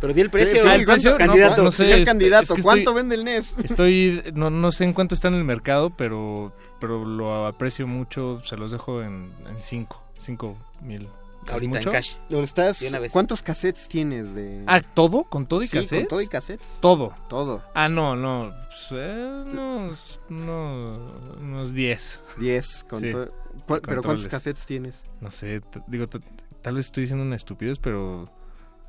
Pero 0.00 0.14
di 0.14 0.20
el 0.20 0.30
precio. 0.30 0.54
Sí, 0.54 0.58
el 0.68 0.84
¿cuánto- 0.84 0.86
precio, 0.92 1.10
no, 1.12 1.18
candidato, 1.18 1.62
no 1.62 1.70
sé, 1.70 1.84
señor 1.84 1.98
es- 2.00 2.06
candidato, 2.06 2.54
es 2.54 2.56
que 2.56 2.62
¿cuánto 2.62 2.92
vende 2.92 3.14
el 3.14 3.22
NES? 3.24 3.54
Estoy, 3.62 4.22
no, 4.34 4.50
no 4.50 4.72
sé 4.72 4.82
en 4.82 4.94
cuánto 4.94 5.14
está 5.14 5.28
en 5.28 5.34
el 5.34 5.44
mercado, 5.44 5.90
pero, 5.90 6.52
pero 6.80 7.04
lo 7.04 7.46
aprecio 7.46 7.86
mucho. 7.86 8.40
Se 8.44 8.56
los 8.56 8.72
dejo 8.72 9.00
en 9.00 9.32
5, 9.60 10.02
5 10.18 10.56
mil. 10.82 11.08
¿Es 11.44 11.50
Ahorita 11.50 11.76
mucho? 11.78 11.88
en 11.88 11.92
cash. 11.94 12.14
¿Lo 12.28 12.40
estás- 12.40 12.80
De 12.80 12.88
una 12.88 12.98
vez. 13.00 13.12
¿Cuántos 13.12 13.42
cassettes 13.42 13.88
tienes 13.88 14.34
de...? 14.34 14.62
Ah, 14.66 14.80
¿todo? 14.80 15.24
¿Con 15.24 15.46
todo 15.46 15.62
y 15.62 15.66
Sí, 15.66 15.78
cassette? 15.78 16.00
con 16.02 16.08
todo 16.08 16.20
y 16.22 16.26
cassettes. 16.28 16.66
Todo. 16.80 17.14
Todo. 17.28 17.62
Ah, 17.74 17.88
no, 17.88 18.14
no. 18.16 18.52
pues, 18.66 18.88
eh, 18.92 19.44
unos, 19.50 20.20
unos, 20.30 21.00
unos 21.40 21.72
10. 21.74 22.20
10 22.38 22.84
con 22.88 23.00
Sí, 23.00 23.10
todo- 23.10 23.32
¿Cuál- 23.66 23.80
de 23.82 23.88
pero 23.88 24.02
¿cuántos 24.02 24.28
cassettes 24.28 24.64
tienes? 24.66 25.02
No 25.20 25.30
sé, 25.30 25.60
digo, 25.88 26.06
tal 26.08 26.74
vez 26.74 26.86
estoy 26.86 27.02
diciendo 27.02 27.24
una 27.24 27.36
estupidez, 27.36 27.78
pero 27.78 28.24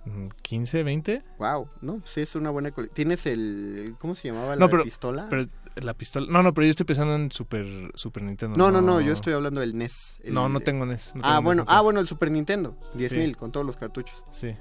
mm, 0.05 0.27
15, 0.41 0.83
20. 0.83 1.23
Wow, 1.39 1.67
no, 1.81 2.01
sí 2.05 2.21
es 2.21 2.35
una 2.35 2.49
buena 2.49 2.71
cole- 2.71 2.89
¿Tienes 2.93 3.25
el 3.25 3.95
cómo 3.99 4.15
se 4.15 4.27
llamaba 4.29 4.55
No, 4.55 4.65
la 4.65 4.71
pero, 4.71 4.83
pistola? 4.83 5.27
pero 5.29 5.45
la 5.75 5.93
pistola. 5.93 6.27
No, 6.29 6.43
no, 6.43 6.53
pero 6.53 6.65
yo 6.65 6.71
estoy 6.71 6.85
pensando 6.85 7.15
en 7.15 7.31
Super 7.31 7.91
Super 7.95 8.23
Nintendo. 8.23 8.57
no, 8.57 8.71
no, 8.71 8.81
no, 8.81 9.01
yo 9.01 9.13
estoy 9.13 9.33
hablando 9.33 9.61
del 9.61 9.77
NES. 9.77 10.19
el- 10.23 10.33
No, 10.33 10.49
no 10.49 10.59
tengo 10.59 10.85
NES. 10.85 11.13
no 11.15 11.21
ah, 11.23 11.27
tengo 11.27 11.35
NES, 11.39 11.43
bueno, 11.43 11.65
ah, 11.67 11.81
bueno, 11.81 11.99
el 11.99 12.07
Super 12.07 12.31
Nintendo, 12.31 12.77
10.000 12.95 13.09
Sí. 13.29 13.35
con 13.35 13.51
todos 13.51 13.65
los 13.65 13.77
cartuchos. 13.77 14.23
Sí. 14.31 14.55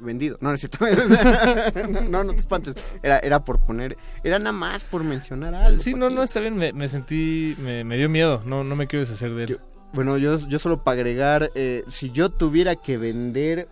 Vendido. 0.00 0.36
No, 0.40 0.48
no 0.48 0.54
es 0.56 0.60
cierto. 0.60 0.78
no, 2.10 2.24
no, 2.24 2.32
te 2.32 2.40
espantes. 2.40 2.74
Era, 3.02 3.18
era 3.20 3.44
por 3.44 3.60
poner, 3.60 3.96
era 4.24 4.38
nada 4.38 4.52
más 4.52 4.82
por 4.84 5.04
mencionar 5.04 5.54
algo. 5.54 5.80
Sí, 5.80 5.94
no, 5.94 6.10
no, 6.10 6.22
está 6.22 6.40
bien. 6.40 6.56
Me, 6.56 6.72
me 6.72 6.88
sentí, 6.88 7.54
me, 7.58 7.84
me 7.84 7.96
dio 7.96 8.08
miedo. 8.08 8.42
No, 8.44 8.64
no 8.64 8.74
me 8.76 8.86
quiero 8.86 9.00
deshacer 9.00 9.32
de 9.34 9.44
él. 9.44 9.60
Bueno, 9.92 10.16
yo, 10.18 10.38
yo 10.48 10.58
solo 10.58 10.82
para 10.82 10.96
agregar, 10.96 11.50
eh, 11.54 11.84
si 11.88 12.10
yo 12.10 12.30
tuviera 12.30 12.76
que 12.76 12.96
vender, 12.98 13.68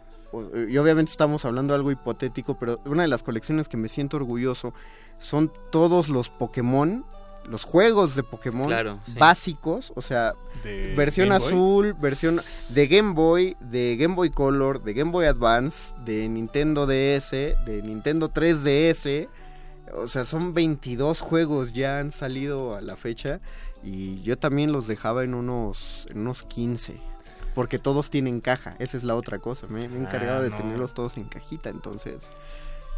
y 0.68 0.76
obviamente 0.76 1.10
estamos 1.10 1.44
hablando 1.44 1.72
de 1.72 1.76
algo 1.76 1.90
hipotético, 1.90 2.58
pero 2.58 2.80
una 2.84 3.02
de 3.02 3.08
las 3.08 3.22
colecciones 3.22 3.68
que 3.68 3.76
me 3.76 3.88
siento 3.88 4.16
orgulloso 4.18 4.74
son 5.18 5.52
todos 5.70 6.08
los 6.08 6.30
Pokémon, 6.30 7.04
los 7.48 7.64
juegos 7.64 8.14
de 8.14 8.22
Pokémon 8.22 8.66
Claro, 8.66 9.00
sí. 9.06 9.18
básicos, 9.18 9.92
o 9.96 10.02
sea, 10.02 10.34
De 10.62 10.94
versión 10.96 11.28
Game 11.30 11.38
Boy. 11.40 11.48
azul, 11.48 11.94
versión 11.94 12.40
de 12.68 12.86
Game 12.88 13.14
Boy, 13.14 13.56
de 13.60 13.96
Game 13.98 14.14
Boy 14.14 14.30
Color, 14.30 14.82
de 14.82 14.92
Game 14.94 15.10
Boy 15.10 15.26
Advance, 15.26 15.94
de 16.04 16.28
Nintendo 16.28 16.86
DS, 16.86 17.30
de 17.30 17.82
Nintendo 17.84 18.30
3DS. 18.30 19.28
O 19.94 20.06
sea, 20.08 20.26
son 20.26 20.52
22 20.52 21.20
juegos 21.20 21.72
ya 21.72 21.98
han 21.98 22.12
salido 22.12 22.76
a 22.76 22.82
la 22.82 22.96
fecha 22.96 23.40
y 23.82 24.20
yo 24.22 24.36
también 24.36 24.70
los 24.72 24.86
dejaba 24.86 25.24
en 25.24 25.32
unos 25.34 26.06
en 26.10 26.18
unos 26.18 26.42
15. 26.42 27.00
Porque 27.54 27.78
todos 27.78 28.10
tienen 28.10 28.40
caja, 28.40 28.76
esa 28.78 28.96
es 28.98 29.02
la 29.04 29.16
otra 29.16 29.38
cosa. 29.38 29.66
Me, 29.68 29.88
me 29.88 29.96
he 29.96 30.00
encargado 30.00 30.40
Ah, 30.40 30.42
de 30.42 30.50
tenerlos 30.50 30.92
todos 30.94 31.16
en 31.16 31.24
cajita, 31.24 31.70
entonces. 31.70 32.16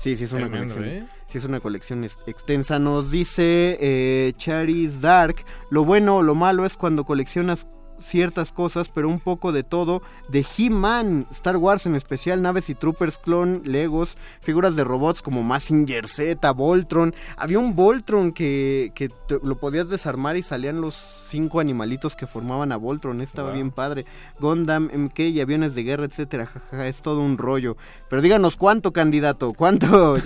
Sí, 0.01 0.17
sí 0.17 0.25
es 0.25 0.33
una 0.33 0.49
Tremendo, 0.49 0.75
colección. 0.75 1.05
¿eh? 1.05 1.09
Sí 1.31 1.39
es 1.39 1.45
una 1.45 1.61
colección 1.61 2.05
ex- 2.05 2.19
extensa. 2.27 2.79
Nos 2.79 3.11
dice 3.11 3.77
eh, 3.81 4.33
Charis 4.37 5.01
Dark. 5.01 5.45
Lo 5.71 5.85
bueno 5.85 6.17
o 6.17 6.23
lo 6.23 6.35
malo 6.35 6.65
es 6.65 6.77
cuando 6.77 7.05
coleccionas 7.05 7.69
ciertas 8.01 8.53
cosas, 8.53 8.89
pero 8.89 9.09
un 9.09 9.21
poco 9.21 9.53
de 9.53 9.63
todo. 9.63 10.03
De 10.29 10.45
He-Man, 10.57 11.27
Star 11.31 11.57
Wars 11.57 11.87
en 11.87 11.95
especial, 11.97 12.43
naves 12.43 12.71
y 12.71 12.75
troopers, 12.75 13.19
clon, 13.19 13.63
legos, 13.65 14.17
figuras 14.41 14.77
de 14.77 14.85
robots 14.85 15.23
como 15.23 15.43
Massinger 15.43 16.09
Z, 16.09 16.51
Voltron. 16.53 17.15
Había 17.37 17.59
un 17.59 17.75
Voltron 17.75 18.33
que, 18.33 18.93
que 18.95 19.09
te- 19.09 19.39
lo 19.43 19.59
podías 19.59 19.89
desarmar 19.89 20.37
y 20.37 20.43
salían 20.43 20.81
los 20.81 20.95
cinco 20.95 21.61
animalitos 21.61 22.17
que 22.17 22.27
formaban 22.27 22.73
a 22.73 22.77
Voltron. 22.77 23.21
Estaba 23.21 23.49
Wow. 23.49 23.55
bien 23.55 23.71
padre. 23.71 24.05
Gundam, 24.39 24.91
MK 24.93 25.21
y 25.29 25.41
aviones 25.41 25.75
de 25.75 25.83
guerra, 25.83 26.05
etcétera. 26.05 26.47
Jajaja, 26.47 26.87
es 26.89 27.03
todo 27.03 27.21
un 27.21 27.39
rollo. 27.39 27.77
Pero 28.09 28.23
díganos 28.23 28.57
cuánto, 28.57 28.93
candidato, 28.93 29.53
cuánto. 29.53 30.17
Los, 30.19 30.25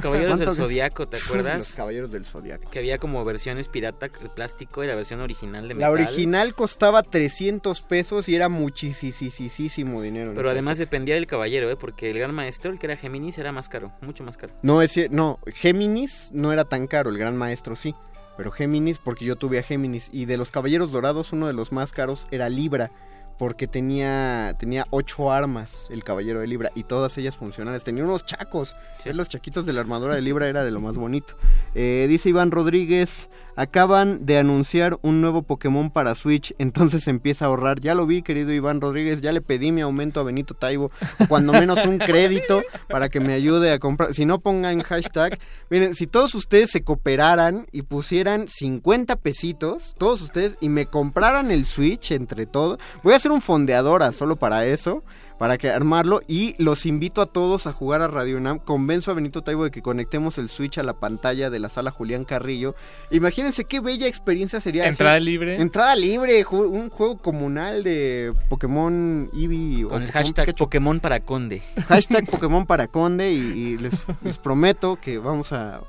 caballeros 0.00 0.38
del 0.38 0.46
¿Cuánto- 0.48 0.54
Zodiaco, 0.54 1.06
¿te 1.06 1.16
acuerdas? 1.24 1.58
Los 1.58 1.72
caballeros 1.74 2.10
del 2.10 2.24
Zodiaco. 2.24 2.70
Que 2.70 2.78
había 2.78 2.98
como 2.98 3.24
versiones 3.24 3.68
pirata 3.68 4.08
de 4.08 4.28
plástico 4.28 4.82
y 4.84 4.86
la 4.86 4.94
versión 4.94 5.20
original 5.20 5.68
de 5.68 5.74
La 5.74 5.90
metal. 5.90 6.06
original 6.06 6.54
costaba 6.54 7.02
300 7.16 7.80
pesos 7.80 8.28
y 8.28 8.34
era 8.34 8.50
muchísimo 8.50 10.02
dinero. 10.02 10.32
Pero 10.34 10.50
además 10.50 10.76
dependía 10.76 11.14
del 11.14 11.26
caballero, 11.26 11.70
¿eh? 11.70 11.76
Porque 11.76 12.10
el 12.10 12.18
gran 12.18 12.34
maestro, 12.34 12.70
el 12.70 12.78
que 12.78 12.84
era 12.84 12.96
Géminis, 12.98 13.38
era 13.38 13.52
más 13.52 13.70
caro, 13.70 13.90
mucho 14.02 14.22
más 14.22 14.36
caro. 14.36 14.52
No, 14.60 14.82
es 14.82 15.00
no, 15.10 15.38
Géminis 15.46 16.28
no 16.34 16.52
era 16.52 16.66
tan 16.66 16.86
caro, 16.86 17.08
el 17.08 17.16
gran 17.16 17.34
maestro 17.34 17.74
sí. 17.74 17.94
Pero 18.36 18.50
Géminis, 18.50 18.98
porque 18.98 19.24
yo 19.24 19.36
tuve 19.36 19.58
a 19.58 19.62
Géminis. 19.62 20.10
Y 20.12 20.26
de 20.26 20.36
los 20.36 20.50
caballeros 20.50 20.92
dorados, 20.92 21.32
uno 21.32 21.46
de 21.46 21.54
los 21.54 21.72
más 21.72 21.92
caros 21.92 22.26
era 22.30 22.50
Libra. 22.50 22.92
Porque 23.38 23.66
tenía, 23.66 24.54
tenía 24.58 24.84
ocho 24.90 25.32
armas 25.32 25.88
el 25.88 26.04
caballero 26.04 26.40
de 26.40 26.46
Libra 26.46 26.70
y 26.74 26.84
todas 26.84 27.16
ellas 27.16 27.34
funcionales. 27.34 27.82
Tenía 27.82 28.04
unos 28.04 28.26
chacos. 28.26 28.76
Los 29.06 29.30
chaquitos 29.30 29.64
de 29.64 29.72
la 29.72 29.80
armadura 29.80 30.14
de 30.14 30.20
Libra 30.20 30.48
era 30.48 30.64
de 30.64 30.70
lo 30.70 30.80
más 30.80 30.96
bonito. 30.96 31.34
Eh, 31.74 32.04
dice 32.10 32.28
Iván 32.28 32.50
Rodríguez, 32.50 33.30
acaban 33.56 34.24
de 34.26 34.38
anunciar 34.38 34.98
un 35.02 35.20
nuevo 35.20 35.42
Pokémon 35.42 35.90
para 35.90 36.14
Switch, 36.14 36.54
entonces 36.58 37.08
empieza 37.08 37.44
a 37.44 37.48
ahorrar. 37.48 37.80
Ya 37.80 37.94
lo 37.94 38.06
vi, 38.06 38.22
querido 38.22 38.52
Iván 38.52 38.80
Rodríguez, 38.80 39.20
ya 39.20 39.32
le 39.32 39.40
pedí 39.40 39.72
mi 39.72 39.80
aumento 39.80 40.20
a 40.20 40.22
Benito 40.22 40.54
Taibo, 40.54 40.90
cuando 41.28 41.52
menos 41.52 41.84
un 41.84 41.98
crédito 41.98 42.62
para 42.88 43.08
que 43.08 43.20
me 43.20 43.32
ayude 43.32 43.72
a 43.72 43.78
comprar. 43.78 44.14
Si 44.14 44.24
no 44.24 44.38
pongan 44.38 44.82
hashtag, 44.82 45.38
miren, 45.70 45.94
si 45.94 46.06
todos 46.06 46.34
ustedes 46.34 46.70
se 46.70 46.82
cooperaran 46.82 47.66
y 47.72 47.82
pusieran 47.82 48.46
50 48.48 49.16
pesitos, 49.16 49.94
todos 49.98 50.20
ustedes, 50.22 50.56
y 50.60 50.68
me 50.68 50.86
compraran 50.86 51.50
el 51.50 51.64
Switch 51.64 52.12
entre 52.12 52.46
todos, 52.46 52.78
voy 53.02 53.14
a 53.14 53.16
hacer 53.16 53.32
un 53.32 53.42
fondeadora 53.42 54.12
solo 54.12 54.36
para 54.36 54.66
eso. 54.66 55.02
Para 55.38 55.58
que 55.58 55.68
armarlo 55.68 56.22
y 56.26 56.54
los 56.56 56.86
invito 56.86 57.20
a 57.20 57.26
todos 57.26 57.66
a 57.66 57.72
jugar 57.72 58.00
a 58.00 58.08
Radio 58.08 58.38
UNAM. 58.38 58.58
Convenzo 58.58 59.10
a 59.10 59.14
Benito 59.14 59.42
Taibo 59.42 59.64
de 59.64 59.70
que 59.70 59.82
conectemos 59.82 60.38
el 60.38 60.48
Switch 60.48 60.78
a 60.78 60.82
la 60.82 60.94
pantalla 60.94 61.50
de 61.50 61.58
la 61.58 61.68
sala 61.68 61.90
Julián 61.90 62.24
Carrillo. 62.24 62.74
Imagínense 63.10 63.66
qué 63.66 63.80
bella 63.80 64.06
experiencia 64.08 64.60
sería. 64.62 64.84
hacer- 64.84 64.92
Entrada 64.92 65.20
libre. 65.20 65.60
Entrada 65.60 65.94
libre, 65.94 66.42
ju- 66.42 66.68
un 66.70 66.88
juego 66.88 67.18
comunal 67.18 67.82
de 67.84 68.32
Pokémon 68.48 69.28
Eevee. 69.34 69.84
o 69.84 69.88
Con 69.88 70.02
el 70.02 70.08
Pokémon 70.08 70.12
hashtag 70.24 70.46
Pikachu. 70.46 70.64
Pokémon 70.64 71.00
para 71.00 71.20
Conde. 71.20 71.62
Hashtag 71.86 72.30
Pokémon 72.30 72.64
para 72.64 72.86
Conde 72.86 73.30
y, 73.32 73.36
y 73.36 73.76
les, 73.78 73.92
les 74.22 74.38
prometo 74.38 74.96
que 74.96 75.18
vamos 75.18 75.52
a 75.52 75.82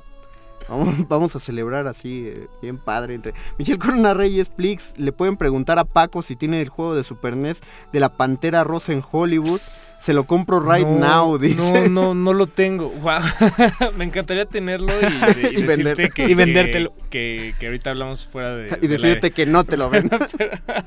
vamos, 1.08 1.36
a 1.36 1.40
celebrar 1.40 1.88
así 1.88 2.28
eh, 2.28 2.48
bien 2.62 2.78
padre 2.78 3.16
entre 3.16 3.34
Michelle 3.58 3.80
Corona 3.80 4.14
Reyes 4.14 4.50
Plix 4.50 4.94
le 4.98 5.12
pueden 5.12 5.38
preguntar 5.38 5.80
a 5.80 5.86
Paco 5.86 6.22
si 6.22 6.36
tiene 6.36 6.62
el 6.62 6.70
juego 6.70 6.96
de 6.96 7.04
Super 7.04 7.38
NES 7.38 7.62
de 7.92 8.00
la 8.00 8.18
Pantera 8.18 8.64
Rosa 8.64 8.92
en 8.94 9.04
Hollywood 9.10 9.62
se 10.00 10.14
lo 10.14 10.26
compro 10.26 10.60
right 10.60 10.86
No, 10.88 11.00
now 11.00 11.38
dice 11.38 11.90
No, 11.90 12.14
no, 12.14 12.14
no 12.14 12.34
lo 12.34 12.48
tengo. 12.48 12.90
Guau. 12.90 13.22
Me 13.98 14.06
encantaría 14.06 14.46
tenerlo 14.46 14.92
y, 15.02 15.06
y 15.06 15.08
Y 15.58 15.62
decirte 15.64 15.76
vender- 15.76 16.14
que, 16.14 16.24
y 16.30 16.34
vendértelo. 16.34 16.94
Que, 17.10 17.56
que 17.60 17.66
ahorita 17.68 17.90
hablamos 17.92 18.26
fuera 18.28 18.56
de. 18.56 18.78
y 18.82 18.88
decirte 18.88 19.32
que 19.32 19.46
no 19.46 19.64
te 19.64 19.78
lo 19.78 19.90
ven 19.90 20.10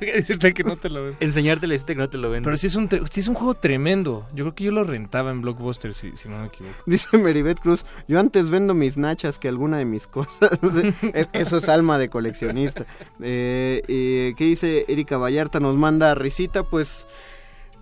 decirte 0.00 0.54
que 0.54 0.64
no 0.64 0.76
te 0.76 0.88
lo 0.88 1.04
ven. 1.04 1.16
Enseñártelo 1.20 1.72
y 1.72 1.74
decirte 1.76 1.94
que 1.94 2.00
no 2.00 2.08
te 2.08 2.18
lo 2.18 2.30
venden. 2.30 2.44
Pero 2.44 2.56
sí 2.56 2.66
es, 2.66 2.76
un 2.76 2.88
tre- 2.88 3.06
sí 3.10 3.20
es 3.20 3.28
un 3.28 3.34
juego 3.34 3.54
tremendo. 3.54 4.26
Yo 4.34 4.44
creo 4.44 4.54
que 4.54 4.64
yo 4.64 4.70
lo 4.70 4.84
rentaba 4.84 5.30
en 5.30 5.40
Blockbuster, 5.42 5.94
si, 5.94 6.16
si 6.16 6.28
no 6.28 6.38
me 6.38 6.46
equivoco. 6.46 6.74
Dice 6.86 7.16
Meribet 7.18 7.58
Cruz, 7.60 7.84
yo 8.08 8.18
antes 8.20 8.50
vendo 8.50 8.74
mis 8.74 8.96
nachas 8.96 9.38
que 9.38 9.48
alguna 9.48 9.78
de 9.78 9.84
mis 9.84 10.06
cosas. 10.06 10.50
Es- 11.14 11.28
Eso 11.32 11.58
es 11.58 11.68
alma 11.68 11.98
de 11.98 12.08
coleccionista. 12.08 12.84
Eh, 13.20 13.82
eh, 13.88 14.34
¿Qué 14.36 14.44
dice 14.44 14.84
Erika 14.88 15.16
Vallarta? 15.18 15.60
Nos 15.60 15.76
manda 15.76 16.14
risita, 16.14 16.62
pues... 16.62 17.06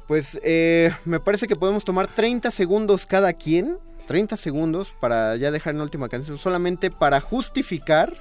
Pues 0.09 0.41
eh, 0.43 0.91
me 1.05 1.21
parece 1.21 1.47
que 1.47 1.55
podemos 1.55 1.85
tomar 1.85 2.09
30 2.09 2.51
segundos 2.51 3.07
cada 3.07 3.33
quien. 3.35 3.79
30 4.07 4.39
segundos 4.39 4.93
para 5.01 5.37
ya 5.37 5.51
dejar 5.51 5.75
en 5.75 5.79
la 5.79 5.85
última 5.85 6.09
canción. 6.09 6.39
Solamente 6.39 6.91
para 6.91 7.21
justificar 7.21 8.17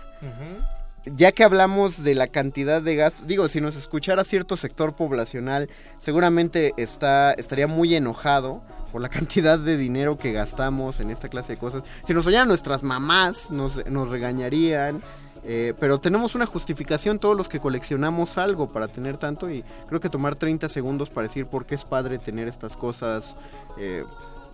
ya 1.16 1.32
que 1.32 1.44
hablamos 1.44 2.04
de 2.04 2.16
la 2.16 2.28
cantidad 2.28 2.82
de 2.82 2.96
gastos, 2.96 3.28
digo, 3.28 3.48
si 3.48 3.62
nos 3.62 3.76
escuchara 3.76 4.24
cierto 4.24 4.58
sector 4.58 4.96
poblacional, 4.96 5.70
seguramente 6.00 6.74
está, 6.78 7.34
estaría 7.34 7.68
muy 7.68 7.96
enojado 7.96 8.62
por 8.92 9.02
la 9.02 9.10
cantidad 9.18 9.60
de 9.60 9.78
dinero 9.78 10.18
que 10.18 10.32
gastamos 10.32 11.00
en 11.00 11.10
esta 11.10 11.30
clase 11.30 11.54
de 11.54 11.60
cosas. 11.60 11.84
Si 12.06 12.14
nos 12.14 12.28
oyeran 12.28 12.48
nuestras 12.48 12.84
mamás, 12.84 13.52
nos, 13.52 13.86
nos 13.86 14.10
regañarían. 14.10 15.02
Eh, 15.50 15.74
pero 15.80 15.98
tenemos 15.98 16.36
una 16.36 16.46
justificación 16.46 17.20
todos 17.20 17.38
los 17.38 17.48
que 17.48 17.62
coleccionamos 17.62 18.38
algo 18.38 18.68
para 18.68 18.90
tener 18.90 19.16
tanto 19.16 19.50
y 19.50 19.64
creo 19.88 20.02
que 20.02 20.10
tomar 20.10 20.36
30 20.36 20.68
segundos 20.68 21.10
para 21.10 21.26
decir 21.30 21.46
por 21.46 21.66
qué 21.66 21.76
es 21.76 21.86
padre 21.86 22.20
tener 22.20 22.50
estas 22.50 22.76
cosas 22.76 23.38
eh, 23.78 24.04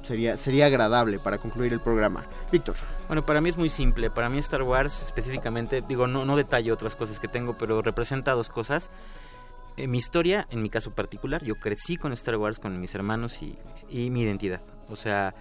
sería, 0.04 0.38
sería 0.38 0.68
agradable 0.68 1.18
para 1.18 1.40
concluir 1.40 1.74
el 1.74 1.80
programa. 1.80 2.26
Víctor. 2.52 2.76
Bueno, 3.08 3.26
para 3.26 3.42
mí 3.42 3.50
es 3.50 3.58
muy 3.58 3.70
simple. 3.70 4.12
Para 4.12 4.30
mí 4.30 4.38
Star 4.38 4.62
Wars 4.62 5.02
específicamente, 5.02 5.82
digo, 5.82 6.06
no, 6.06 6.26
no 6.26 6.36
detallo 6.36 6.76
otras 6.76 6.96
cosas 6.96 7.20
que 7.20 7.28
tengo, 7.28 7.58
pero 7.58 7.82
representa 7.82 8.34
dos 8.34 8.50
cosas. 8.50 8.92
Eh, 9.78 9.88
mi 9.88 9.98
historia, 9.98 10.46
en 10.52 10.62
mi 10.62 10.70
caso 10.70 10.92
particular, 10.92 11.44
yo 11.44 11.56
crecí 11.56 11.98
con 11.98 12.14
Star 12.14 12.38
Wars, 12.38 12.60
con 12.60 12.80
mis 12.80 12.94
hermanos 12.94 13.42
y, 13.42 13.58
y 13.90 14.12
mi 14.12 14.22
identidad. 14.22 14.62
O 14.90 14.96
sea, 14.96 15.34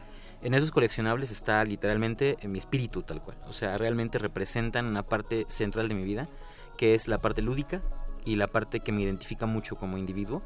en 0.42 0.54
esos 0.54 0.70
coleccionables 0.70 1.30
está 1.30 1.64
literalmente 1.64 2.36
mi 2.44 2.58
espíritu 2.58 3.02
tal 3.02 3.22
cual. 3.22 3.36
O 3.48 3.52
sea, 3.52 3.78
realmente 3.78 4.18
representan 4.18 4.86
una 4.86 5.02
parte 5.02 5.46
central 5.48 5.88
de 5.88 5.94
mi 5.94 6.04
vida, 6.04 6.28
que 6.76 6.94
es 6.94 7.08
la 7.08 7.18
parte 7.18 7.42
lúdica 7.42 7.80
y 8.24 8.36
la 8.36 8.48
parte 8.48 8.80
que 8.80 8.92
me 8.92 9.02
identifica 9.02 9.46
mucho 9.46 9.76
como 9.76 9.98
individuo. 9.98 10.42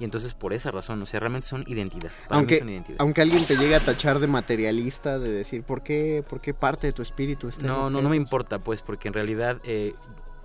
Y 0.00 0.04
entonces 0.04 0.34
por 0.34 0.52
esa 0.52 0.72
razón, 0.72 1.00
o 1.02 1.06
sea, 1.06 1.20
realmente 1.20 1.46
son 1.46 1.62
identidad. 1.68 2.10
Para 2.28 2.38
Aunque, 2.40 2.54
mí 2.54 2.58
son 2.60 2.68
identidad. 2.70 2.96
aunque 3.00 3.22
alguien 3.22 3.44
te 3.44 3.56
llegue 3.56 3.76
a 3.76 3.80
tachar 3.80 4.18
de 4.18 4.26
materialista, 4.26 5.18
de 5.20 5.30
decir 5.30 5.62
por 5.62 5.82
qué, 5.82 6.24
por 6.28 6.40
qué 6.40 6.52
parte 6.52 6.88
de 6.88 6.92
tu 6.92 7.02
espíritu 7.02 7.48
está 7.48 7.64
No, 7.64 7.90
no, 7.90 8.02
no 8.02 8.08
me 8.08 8.16
importa, 8.16 8.58
pues, 8.58 8.82
porque 8.82 9.06
en 9.06 9.14
realidad 9.14 9.60
eh, 9.62 9.94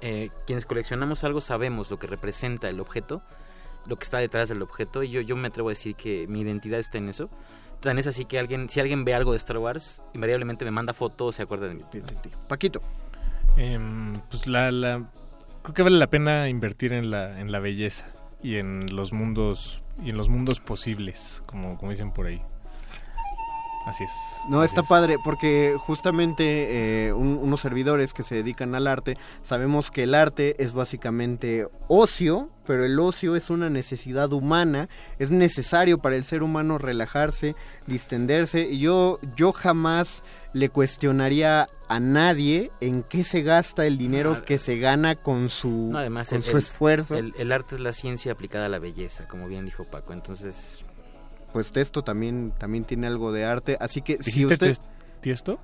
eh, 0.02 0.30
quienes 0.46 0.66
coleccionamos 0.66 1.24
algo 1.24 1.42
sabemos 1.42 1.90
lo 1.90 1.98
que 1.98 2.06
representa 2.06 2.70
el 2.70 2.80
objeto, 2.80 3.24
lo 3.88 3.96
que 3.98 4.04
está 4.04 4.20
detrás 4.20 4.50
del 4.50 4.62
objeto, 4.62 5.02
y 5.02 5.10
yo, 5.10 5.22
yo 5.22 5.36
me 5.36 5.48
atrevo 5.48 5.70
a 5.70 5.72
decir 5.72 5.96
que 5.96 6.28
mi 6.28 6.42
identidad 6.42 6.80
está 6.80 7.00
en 7.00 7.10
eso. 7.10 7.30
Tan 7.82 7.98
es 7.98 8.08
así 8.08 8.26
que 8.26 8.38
alguien, 8.40 8.68
si 8.70 8.80
alguien 8.80 9.06
ve 9.06 9.14
algo 9.14 9.32
de 9.32 9.38
Star 9.38 9.58
Wars, 9.58 10.02
invariablemente 10.14 10.66
me 10.66 10.72
manda 10.72 10.94
fotos 10.94 11.36
se 11.36 11.44
acuerda 11.44 11.68
de 11.68 11.76
mí. 11.76 11.84
Paquito. 12.48 12.82
Em, 13.58 14.14
pues 14.30 14.48
la, 14.48 14.72
la- 14.72 15.04
creo 15.64 15.74
que 15.74 15.84
vale 15.84 15.98
la 15.98 16.08
pena 16.08 16.50
invertir 16.50 16.94
en 16.94 17.10
la, 17.12 17.40
en 17.40 17.52
la 17.52 17.60
belleza 17.60 18.08
y 18.44 18.56
en 18.58 18.82
los 18.96 19.14
mundos 19.14 19.82
y 20.04 20.10
en 20.12 20.18
los 20.18 20.30
mundos 20.30 20.60
posibles, 20.60 21.44
como, 21.46 21.78
como 21.78 21.92
dicen 21.92 22.12
por 22.12 22.28
ahí. 22.28 22.42
Así 23.90 24.04
es. 24.04 24.12
No, 24.50 24.62
así 24.62 24.70
está 24.70 24.82
es. 24.82 24.88
padre 24.88 25.18
porque 25.24 25.76
justamente 25.78 27.08
eh, 27.08 27.14
un- 27.14 27.38
unos 27.42 27.60
servidores 27.62 28.14
que 28.14 28.24
se 28.24 28.36
dedican 28.36 28.76
al 28.76 28.88
arte, 28.88 29.18
sabemos 29.44 29.90
que 29.92 30.04
el 30.04 30.14
arte 30.16 30.56
es 30.64 30.74
básicamente 30.74 31.68
ocio, 31.88 32.50
pero 32.68 32.86
el 32.86 33.00
ocio 33.00 33.36
es 33.36 33.50
una 33.50 33.70
necesidad 33.70 34.32
humana, 34.32 34.90
es 35.18 35.32
necesario 35.32 35.98
para 36.00 36.16
el 36.16 36.24
ser 36.24 36.44
humano 36.44 36.78
relajarse, 36.78 37.56
distenderse, 37.88 38.62
y 38.62 38.80
yo, 38.80 39.20
yo 39.36 39.52
jamás 39.54 40.24
le 40.54 40.70
cuestionaría 40.70 41.68
a 41.88 42.00
nadie 42.00 42.72
en 42.82 43.04
qué 43.04 43.24
se 43.24 43.42
gasta 43.42 43.86
el 43.86 43.98
dinero 43.98 44.36
No, 44.36 44.46
que 44.46 44.58
se 44.60 44.78
gana 44.78 45.16
con 45.16 45.50
su, 45.50 45.90
No, 45.92 46.00
además, 46.00 46.30
con 46.30 46.38
el, 46.38 46.44
su 46.44 46.58
esfuerzo. 46.58 47.16
El, 47.16 47.34
el 47.38 47.52
arte 47.52 47.76
es 47.76 47.82
la 47.82 47.94
ciencia 47.94 48.32
aplicada 48.32 48.66
a 48.66 48.70
la 48.70 48.80
belleza, 48.80 49.28
como 49.28 49.48
bien 49.48 49.66
dijo 49.66 49.84
Paco. 49.86 50.14
Entonces, 50.14 50.86
Pues 51.54 51.72
esto 51.76 52.04
también, 52.04 52.54
también 52.58 52.84
tiene 52.86 53.08
algo 53.08 53.32
de 53.32 53.46
arte, 53.46 53.78
así 53.80 54.02
que 54.02 54.18
si 54.22 54.32
¿Dijiste 54.44 54.70
usted... 54.72 54.78
tiesto? 55.22 55.60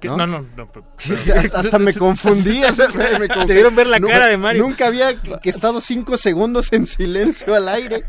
¿Qué? 0.00 0.08
¿No? 0.08 0.16
No, 0.18 0.26
no, 0.26 0.46
no. 0.56 0.68
pero- 0.70 0.84
hasta, 1.38 1.60
hasta 1.60 1.78
me 1.78 1.94
confundí. 1.94 2.62
hasta 2.64 2.88
me 2.88 3.28
confundí. 3.28 3.46
Debieron 3.48 3.74
ver 3.74 3.86
la 3.86 3.98
Nunca- 3.98 4.12
cara 4.14 4.26
de 4.26 4.36
Mario. 4.36 4.62
Nunca 4.62 4.86
había 4.86 5.20
que, 5.20 5.38
que 5.40 5.50
estado 5.50 5.80
cinco 5.80 6.16
segundos 6.18 6.72
en 6.72 6.86
silencio 6.86 7.54
al 7.54 7.68
aire 7.68 8.04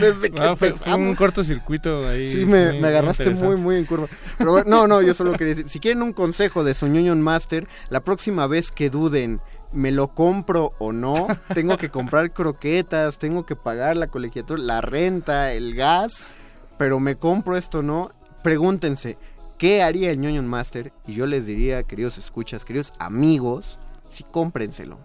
desde 0.00 0.30
que 0.30 0.42
Ah, 0.42 0.56
fue, 0.56 0.72
fue 0.72 0.94
un 0.94 1.14
cortocircuito 1.14 2.06
ahí. 2.08 2.28
Sí, 2.28 2.44
me, 2.46 2.72
muy- 2.72 2.80
me 2.80 2.88
agarraste 2.88 3.30
muy, 3.30 3.56
muy 3.56 3.76
en 3.76 3.86
curva. 3.86 4.08
Pero 4.38 4.52
bueno, 4.52 4.68
no, 4.68 4.86
no, 4.86 5.02
yo 5.02 5.14
solo 5.14 5.32
quería 5.32 5.54
decir, 5.54 5.68
si 5.68 5.80
quieren 5.80 6.02
un 6.02 6.12
consejo 6.12 6.64
de 6.64 6.74
su 6.74 6.86
Union 6.86 7.20
Master, 7.22 7.66
la 7.88 8.00
próxima 8.00 8.46
vez 8.46 8.70
que 8.70 8.90
duden, 8.90 9.40
¿me 9.72 9.90
lo 9.90 10.08
compro 10.08 10.74
o 10.78 10.92
no? 10.92 11.28
Tengo 11.54 11.78
que 11.78 11.88
comprar 11.88 12.32
croquetas, 12.32 13.18
tengo 13.18 13.46
que 13.46 13.56
pagar 13.56 13.96
la 13.96 14.08
colegiatura, 14.08 14.60
la 14.62 14.80
renta, 14.82 15.52
el 15.52 15.74
gas, 15.74 16.26
pero 16.76 17.00
¿me 17.00 17.16
compro 17.16 17.56
esto 17.56 17.78
o 17.78 17.82
no? 17.82 18.10
Pregúntense, 18.42 19.16
¿qué 19.62 19.80
haría 19.80 20.10
el 20.10 20.18
Union 20.18 20.48
Master? 20.48 20.92
Y 21.06 21.12
yo 21.12 21.24
les 21.24 21.46
diría, 21.46 21.84
queridos 21.84 22.18
escuchas, 22.18 22.64
queridos 22.64 22.92
amigos, 22.98 23.78
sí 24.10 24.24
cómprenselo. 24.28 24.98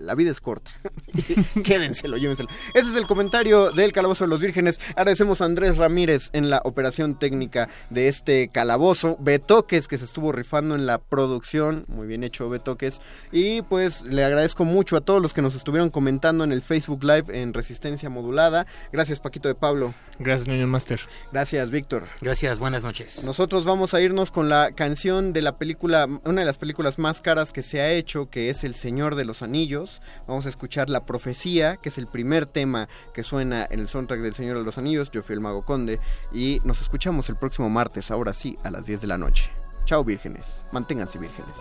La 0.00 0.14
vida 0.14 0.30
es 0.30 0.40
corta. 0.40 0.70
Quédenselo, 1.64 2.16
llévenselo. 2.16 2.48
Ese 2.72 2.88
es 2.88 2.96
el 2.96 3.06
comentario 3.06 3.70
del 3.70 3.92
Calabozo 3.92 4.24
de 4.24 4.28
los 4.28 4.40
Vírgenes. 4.40 4.80
Agradecemos 4.96 5.42
a 5.42 5.44
Andrés 5.44 5.76
Ramírez 5.76 6.30
en 6.32 6.48
la 6.48 6.62
operación 6.64 7.18
técnica 7.18 7.68
de 7.90 8.08
este 8.08 8.48
calabozo. 8.48 9.18
Betoques 9.20 9.88
que 9.88 9.98
se 9.98 10.06
estuvo 10.06 10.32
rifando 10.32 10.74
en 10.74 10.86
la 10.86 10.96
producción. 10.96 11.84
Muy 11.88 12.06
bien 12.06 12.24
hecho, 12.24 12.48
Betoques. 12.48 13.02
Y 13.30 13.60
pues 13.60 14.00
le 14.00 14.24
agradezco 14.24 14.64
mucho 14.64 14.96
a 14.96 15.02
todos 15.02 15.20
los 15.20 15.34
que 15.34 15.42
nos 15.42 15.54
estuvieron 15.54 15.90
comentando 15.90 16.44
en 16.44 16.52
el 16.52 16.62
Facebook 16.62 17.04
Live 17.04 17.26
en 17.28 17.52
Resistencia 17.52 18.08
Modulada. 18.08 18.66
Gracias, 18.92 19.20
Paquito 19.20 19.48
de 19.48 19.54
Pablo. 19.54 19.92
Gracias, 20.18 20.48
Union 20.48 20.68
Master. 20.68 21.00
Gracias, 21.32 21.70
Víctor. 21.70 22.06
gracias, 22.20 22.58
buenas 22.58 22.84
noches. 22.84 23.24
Nosotros 23.24 23.64
vamos 23.64 23.94
a 23.94 24.00
irnos 24.00 24.30
con 24.30 24.48
la 24.48 24.72
canción 24.72 25.32
de 25.32 25.42
la 25.42 25.56
película, 25.56 26.06
una 26.24 26.40
de 26.40 26.44
las 26.46 26.58
películas 26.58 26.98
más 26.98 27.20
caras 27.20 27.52
que 27.52 27.62
se 27.62 27.80
ha 27.80 27.92
hecho, 27.92 28.28
que 28.28 28.50
es 28.50 28.64
El 28.64 28.74
Señor 28.74 29.14
de 29.14 29.24
los 29.24 29.42
Anillos. 29.42 29.89
Vamos 30.26 30.46
a 30.46 30.48
escuchar 30.48 30.88
La 30.88 31.04
Profecía, 31.04 31.76
que 31.76 31.88
es 31.88 31.98
el 31.98 32.06
primer 32.06 32.46
tema 32.46 32.88
que 33.12 33.22
suena 33.22 33.66
en 33.70 33.80
el 33.80 33.88
soundtrack 33.88 34.20
del 34.20 34.34
Señor 34.34 34.58
de 34.58 34.64
los 34.64 34.78
Anillos. 34.78 35.10
Yo 35.10 35.22
fui 35.22 35.34
el 35.34 35.40
Mago 35.40 35.64
Conde 35.64 36.00
y 36.32 36.60
nos 36.64 36.80
escuchamos 36.80 37.28
el 37.28 37.36
próximo 37.36 37.68
martes, 37.68 38.10
ahora 38.10 38.32
sí, 38.32 38.58
a 38.62 38.70
las 38.70 38.86
10 38.86 39.00
de 39.00 39.06
la 39.06 39.18
noche. 39.18 39.50
Chao 39.84 40.04
vírgenes, 40.04 40.62
manténganse 40.72 41.18
vírgenes. 41.18 41.56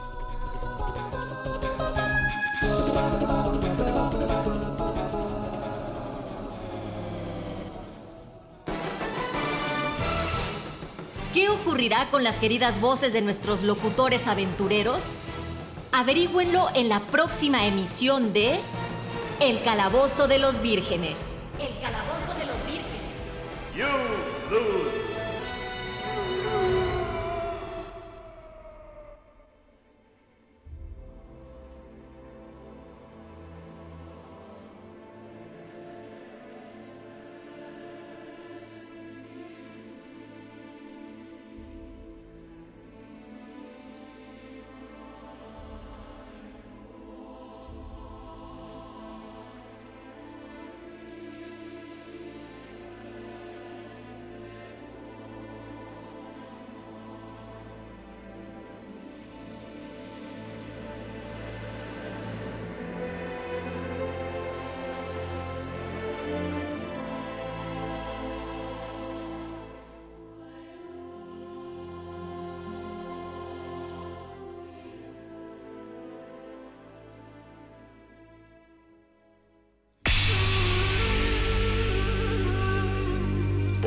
¿Qué 11.33 11.47
ocurrirá 11.47 12.09
con 12.09 12.23
las 12.23 12.37
queridas 12.37 12.81
voces 12.81 13.13
de 13.13 13.21
nuestros 13.21 13.61
locutores 13.63 14.27
aventureros? 14.27 15.15
Averígüenlo 15.91 16.67
en 16.75 16.87
la 16.87 16.99
próxima 16.99 17.65
emisión 17.65 18.31
de 18.31 18.59
El 19.39 19.63
Calabozo 19.63 20.27
de 20.27 20.37
los 20.37 20.61
Vírgenes. 20.61 21.33
El 21.59 21.79
Calabozo 21.81 22.33
de 22.37 22.45
los 22.45 22.55
Vírgenes. 22.67 22.85
You 23.75 23.87
lose. 24.51 24.98